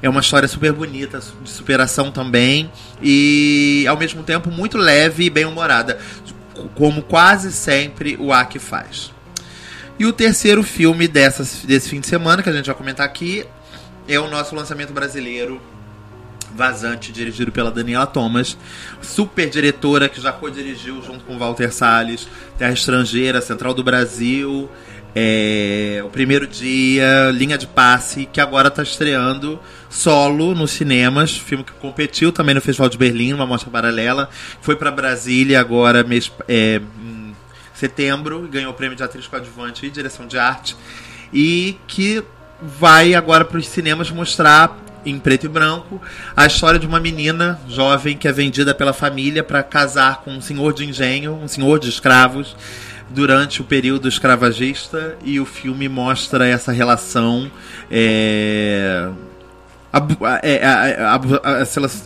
é 0.00 0.08
uma 0.08 0.20
história 0.20 0.46
super 0.46 0.72
bonita, 0.72 1.20
de 1.42 1.50
superação 1.50 2.12
também, 2.12 2.70
e 3.02 3.84
ao 3.88 3.98
mesmo 3.98 4.22
tempo 4.22 4.48
muito 4.48 4.78
leve 4.78 5.24
e 5.24 5.30
bem-humorada 5.30 5.98
como 6.76 7.02
quase 7.02 7.52
sempre 7.52 8.16
o 8.16 8.32
Aki 8.32 8.60
faz. 8.60 9.10
E 9.98 10.04
o 10.04 10.12
terceiro 10.12 10.62
filme 10.62 11.08
dessas, 11.08 11.62
desse 11.64 11.88
fim 11.88 12.00
de 12.00 12.06
semana, 12.06 12.42
que 12.42 12.48
a 12.48 12.52
gente 12.52 12.66
vai 12.66 12.74
comentar 12.74 13.04
aqui, 13.04 13.44
é 14.08 14.18
o 14.18 14.28
nosso 14.28 14.54
lançamento 14.54 14.92
brasileiro 14.92 15.60
Vazante, 16.54 17.12
dirigido 17.12 17.52
pela 17.52 17.70
Daniela 17.70 18.06
Thomas, 18.06 18.56
super 19.02 19.48
diretora 19.48 20.08
que 20.08 20.20
já 20.20 20.32
co-dirigiu 20.32 21.02
junto 21.02 21.24
com 21.24 21.38
Walter 21.38 21.72
Salles, 21.72 22.26
Terra 22.56 22.72
Estrangeira, 22.72 23.40
Central 23.40 23.74
do 23.74 23.84
Brasil, 23.84 24.70
é, 25.14 26.02
O 26.04 26.08
Primeiro 26.08 26.46
Dia, 26.46 27.30
Linha 27.32 27.58
de 27.58 27.66
Passe, 27.66 28.26
que 28.32 28.40
agora 28.40 28.68
está 28.68 28.82
estreando 28.82 29.60
solo 29.90 30.54
nos 30.54 30.70
cinemas, 30.70 31.36
filme 31.36 31.64
que 31.64 31.72
competiu 31.72 32.32
também 32.32 32.54
no 32.54 32.60
Festival 32.60 32.88
de 32.88 32.96
Berlim, 32.96 33.32
uma 33.32 33.46
mostra 33.46 33.70
paralela, 33.70 34.30
foi 34.60 34.76
para 34.76 34.90
Brasília 34.90 35.60
agora 35.60 36.04
mês, 36.04 36.32
é, 36.48 36.80
em 37.02 37.34
setembro, 37.74 38.48
ganhou 38.50 38.70
o 38.70 38.74
prêmio 38.74 38.96
de 38.96 39.02
atriz 39.02 39.26
coadjuvante 39.26 39.84
e 39.84 39.90
direção 39.90 40.26
de 40.26 40.38
arte. 40.38 40.76
e 41.32 41.76
que 41.88 42.22
vai 42.60 43.14
agora 43.14 43.44
para 43.44 43.58
os 43.58 43.66
cinemas 43.66 44.10
mostrar 44.10 44.76
em 45.04 45.18
preto 45.18 45.46
e 45.46 45.48
branco 45.48 46.00
a 46.36 46.46
história 46.46 46.80
de 46.80 46.86
uma 46.86 46.98
menina 46.98 47.60
jovem 47.68 48.16
que 48.16 48.26
é 48.26 48.32
vendida 48.32 48.74
pela 48.74 48.92
família 48.92 49.44
para 49.44 49.62
casar 49.62 50.22
com 50.22 50.32
um 50.32 50.40
senhor 50.40 50.72
de 50.72 50.84
engenho, 50.84 51.34
um 51.34 51.46
senhor 51.46 51.78
de 51.78 51.88
escravos 51.88 52.56
durante 53.08 53.60
o 53.60 53.64
período 53.64 54.08
escravagista 54.08 55.16
e 55.24 55.38
o 55.38 55.46
filme 55.46 55.88
mostra 55.88 56.46
essa 56.46 56.72
relação 56.72 57.50
é, 57.88 59.08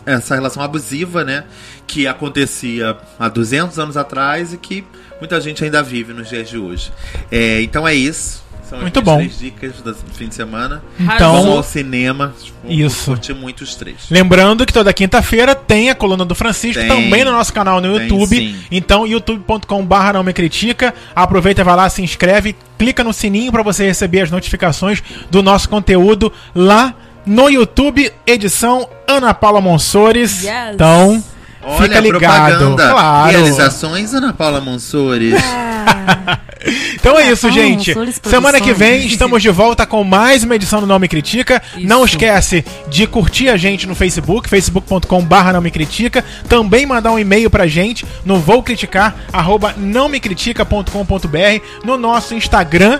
essa 0.05 0.35
relação 0.35 0.63
abusiva, 0.63 1.23
né, 1.23 1.43
que 1.85 2.07
acontecia 2.07 2.97
há 3.19 3.27
200 3.27 3.77
anos 3.79 3.97
atrás 3.97 4.53
e 4.53 4.57
que 4.57 4.85
muita 5.19 5.41
gente 5.41 5.63
ainda 5.63 5.81
vive 5.83 6.13
nos 6.13 6.29
dias 6.29 6.49
de 6.49 6.57
hoje. 6.57 6.91
É, 7.31 7.61
então 7.61 7.87
é 7.87 7.93
isso. 7.93 8.43
São 8.71 8.79
Muito 8.79 9.01
bom. 9.01 9.17
três 9.17 9.37
dicas 9.37 9.73
do 9.81 9.93
fim 10.13 10.29
de 10.29 10.35
semana. 10.35 10.81
Então- 10.97 11.33
Vamos 11.41 11.57
ao 11.57 11.63
cinema. 11.63 12.33
Vou 12.63 12.71
Isso. 12.71 13.03
Curtir 13.11 13.33
muito 13.33 13.65
os 13.65 13.75
três. 13.75 13.97
Lembrando 14.09 14.65
que 14.65 14.71
toda 14.71 14.93
quinta-feira 14.93 15.53
tem 15.53 15.89
a 15.89 15.95
coluna 15.95 16.23
do 16.23 16.33
Francisco 16.33 16.79
Tem. 16.79 16.87
também 16.87 17.25
no 17.25 17.33
nosso 17.33 17.51
canal 17.51 17.81
no 17.81 17.97
Tem, 17.99 18.07
YouTube. 18.07 18.33
sim. 18.37 18.55
Então, 18.71 19.05
youtube.com/barra 19.05 20.13
não 20.13 20.23
me 20.23 20.31
critica. 20.31 20.93
Aproveita, 21.13 21.65
vai 21.65 21.75
lá, 21.75 21.89
se 21.89 22.01
inscreve, 22.01 22.55
clica 22.77 23.03
no 23.03 23.11
sininho 23.11 23.51
para 23.51 23.61
você 23.61 23.85
receber 23.85 24.21
as 24.21 24.31
notificações 24.31 25.03
do 25.29 25.43
nosso 25.43 25.67
conteúdo 25.67 26.31
lá 26.55 26.93
no 27.25 27.49
YouTube, 27.49 28.09
edição 28.25 28.87
Ana 29.05 29.33
Paula 29.33 29.59
Monsores. 29.59 30.43
Yes. 30.43 30.51
Então, 30.75 31.21
Olha, 31.63 31.83
fica 31.83 31.99
ligado. 31.99 32.19
propaganda. 32.19 32.91
Claro. 32.91 33.29
Realizações, 33.31 34.13
Ana 34.13 34.33
Paula 34.33 34.61
Monsores. 34.61 35.35
Então 36.93 37.17
é 37.17 37.31
isso, 37.31 37.49
gente. 37.49 37.89
Monsores 37.89 38.21
Semana 38.23 38.61
que 38.61 38.71
vem 38.73 39.05
estamos 39.07 39.41
de 39.41 39.49
volta 39.49 39.85
com 39.85 40.03
mais 40.03 40.43
uma 40.43 40.55
edição 40.55 40.79
do 40.79 40.85
Não 40.85 40.99
Me 40.99 41.07
Critica. 41.07 41.61
Isso. 41.75 41.87
Não 41.87 42.05
esquece 42.05 42.63
de 42.87 43.07
curtir 43.07 43.49
a 43.49 43.57
gente 43.57 43.87
no 43.87 43.95
Facebook, 43.95 44.47
facebook.com.br 44.47 45.51
não 45.53 45.61
me 45.61 45.71
critica. 45.71 46.23
Também 46.47 46.85
mandar 46.85 47.11
um 47.11 47.19
e-mail 47.19 47.49
pra 47.49 47.65
gente 47.65 48.05
no 48.23 48.39
vou 48.39 48.61
criticar, 48.61 49.15
arroba 49.33 49.73
não 49.75 50.07
me 50.07 50.19
critica.com.br. 50.19 51.65
No 51.83 51.97
nosso 51.97 52.35
Instagram, 52.35 52.99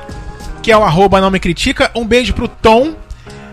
que 0.63 0.71
é 0.71 0.77
o 0.77 0.83
arroba 0.83 1.21
não 1.21 1.29
me 1.29 1.39
critica. 1.39 1.91
Um 1.95 2.05
beijo 2.05 2.33
pro 2.33 2.47
Tom. 2.47 2.95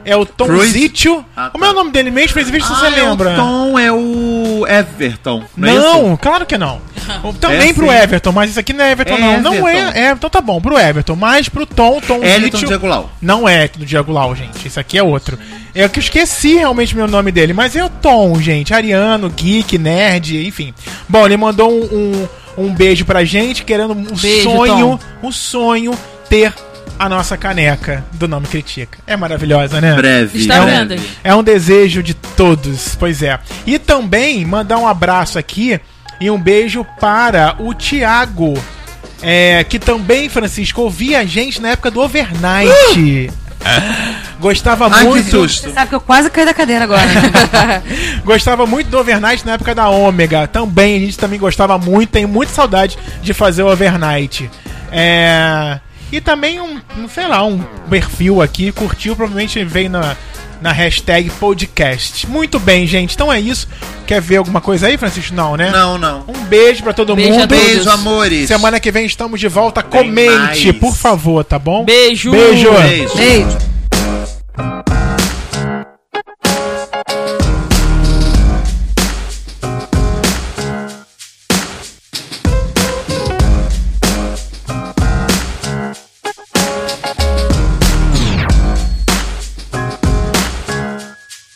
É 0.09 0.17
o 0.17 0.25
Tom 0.25 0.47
Cruz? 0.47 0.71
Zitio. 0.71 1.25
Ah, 1.37 1.51
Como 1.51 1.65
é 1.65 1.69
tá. 1.69 1.73
o 1.73 1.77
nome 1.77 1.91
dele 1.91 2.11
mesmo? 2.11 2.33
Fez 2.33 2.49
vídeo 2.49 2.67
se 2.67 2.73
você 2.75 2.87
Ah, 2.87 2.89
é 2.89 3.03
lembra. 3.05 3.33
O 3.33 3.37
Tom 3.37 3.79
é 3.79 3.93
o 3.93 4.67
Everton. 4.67 5.45
Não, 5.57 5.69
é 5.69 5.75
Não, 5.75 6.09
isso? 6.09 6.19
claro 6.19 6.47
que 6.47 6.57
não. 6.57 6.81
Também 7.41 7.71
É 7.71 7.73
pro. 7.75 7.91
Everton, 7.93 8.33
mas 8.33 8.51
isso 8.51 8.61
aqui 8.61 8.73
não 8.73 8.85
é 8.85 8.93
Everton, 8.93 9.15
É 9.15 9.19
não. 9.21 9.41
Não 9.41 9.69
Everton. 9.69 9.99
é, 9.99 10.07
é. 10.07 10.11
Então 10.13 10.31
tá 10.31 10.41
bom, 10.41 10.61
pro 10.61 10.79
Everton. 10.79 11.15
Mas 11.17 11.49
pro 11.49 11.67
Tom, 11.67 12.01
Tom 12.01 12.23
Eliton 12.23 12.57
Zitio- 12.59 12.69
Diego 12.69 12.87
Lau. 12.87 13.11
Não 13.21 13.49
é 13.49 13.69
do 13.69 13.85
Diego 13.85 14.11
Lau, 14.13 14.35
gente. 14.35 14.67
Isso 14.67 14.81
aqui 14.81 14.97
é 14.99 15.03
outro. 15.03 15.39
É 15.75 15.89
que 15.89 15.99
eu 15.99 16.03
esqueci 16.03 16.55
realmente 16.57 16.97
meu 16.97 17.07
nome 17.07 17.31
dele, 17.31 17.53
mas 17.53 17.77
é 17.77 17.85
o 17.85 17.89
Tom, 17.91 18.41
gente. 18.41 18.73
Ariano, 18.75 19.29
geek, 19.31 19.79
nerd, 19.79 20.47
enfim. 20.47 20.73
Bom, 21.09 21.25
ele 21.27 21.37
mandou 21.37 21.71
um, 21.71 22.29
um, 22.57 22.65
um 22.67 22.75
beijo 22.75 23.05
pra 23.05 23.25
gente, 23.25 23.63
querendo 23.65 23.93
um 23.93 24.05
Beijo, 24.17 24.51
sonho, 24.51 24.99
um 25.23 25.31
sonho 25.31 25.93
ter 26.29 26.53
a 26.99 27.09
nossa 27.09 27.37
caneca 27.37 28.05
do 28.13 28.29
Nome 28.29 28.47
Critica. 28.47 28.99
É 29.07 29.17
maravilhosa, 29.17 29.81
né? 29.81 29.95
Breve. 29.95 30.39
Está 30.39 30.57
É 30.57 30.61
um- 30.61 30.67
vendo? 30.67 31.03
É 31.25 31.35
um 31.35 31.43
desejo 31.43 32.03
de 32.03 32.15
todos, 32.15 32.95
pois 32.95 33.23
é. 33.23 33.39
E 33.67 33.79
também 33.79 34.45
mandar 34.45 34.79
um 34.79 34.87
abraço 34.87 35.39
aqui 35.39 35.81
e 36.21 36.31
um 36.31 36.39
beijo 36.41 36.85
para 37.01 37.57
o 37.59 37.73
Thiago, 37.75 38.55
é, 39.23 39.65
que 39.65 39.79
também, 39.79 40.29
Francisco, 40.29 40.83
ouvia 40.83 41.21
a 41.21 41.25
gente 41.25 41.61
na 41.61 41.71
época 41.71 41.91
do 41.91 42.01
Overnight. 42.01 43.31
Gostava 44.41 44.87
Ai, 44.87 45.01
que 45.01 45.05
muito. 45.09 45.31
susto. 45.31 45.63
Você 45.69 45.73
sabe 45.75 45.89
que 45.89 45.95
eu 45.95 46.01
quase 46.01 46.31
caí 46.31 46.45
da 46.45 46.55
cadeira 46.55 46.85
agora. 46.85 47.03
Gostava 48.25 48.67
muito 48.67 48.89
do 48.89 48.99
Overnight 48.99 49.45
na 49.45 49.53
época 49.55 49.75
da 49.75 49.89
Ômega. 49.89 50.47
Também, 50.47 50.97
a 50.97 51.01
gente 51.01 51.19
também 51.19 51.39
gostava 51.39 51.77
muito. 51.77 52.11
Tenho 52.11 52.29
muita 52.29 52.53
saudade 52.53 52.97
de 53.21 53.35
fazer 53.35 53.63
o 53.65 53.71
Overnight. 53.71 54.49
É... 54.93 55.81
E 56.11 56.21
também 56.21 56.61
um, 56.61 56.81
um, 56.97 57.09
sei 57.09 57.27
lá, 57.27 57.45
um 57.45 57.59
perfil 57.89 58.41
aqui. 58.41 58.73
Curtiu, 58.73 59.15
provavelmente 59.15 59.63
veio 59.65 59.91
na, 59.91 60.17
na 60.61 60.73
hashtag 60.73 61.31
podcast. 61.31 62.27
Muito 62.27 62.59
bem, 62.59 62.87
gente. 62.87 63.15
Então 63.15 63.33
é 63.33 63.41
isso. 63.41 63.69
Quer 64.07 64.21
ver 64.21 64.37
alguma 64.37 64.61
coisa 64.61 64.87
aí, 64.87 64.97
Francisco? 64.97 65.35
Não, 65.35 65.57
né? 65.57 65.71
Não, 65.71 65.99
não. 65.99 66.25
Um 66.27 66.45
beijo 66.47 66.83
pra 66.83 66.93
todo 66.93 67.15
Beijo 67.15 67.33
mundo. 67.33 67.47
Beijo, 67.49 67.91
amores. 67.91 68.49
Semana 68.49 68.81
que 68.81 68.91
vem 68.91 69.05
estamos 69.07 69.39
de 69.39 69.49
volta. 69.49 69.83
Tem 69.83 70.03
Comente, 70.05 70.67
mais. 70.67 70.79
por 70.79 70.95
favor, 70.95 71.45
tá 71.45 71.59
bom? 71.59 71.85
Beijo. 71.85 72.31
Beijo. 72.31 72.71
Beijo. 72.73 73.17
Beijo. 73.17 74.98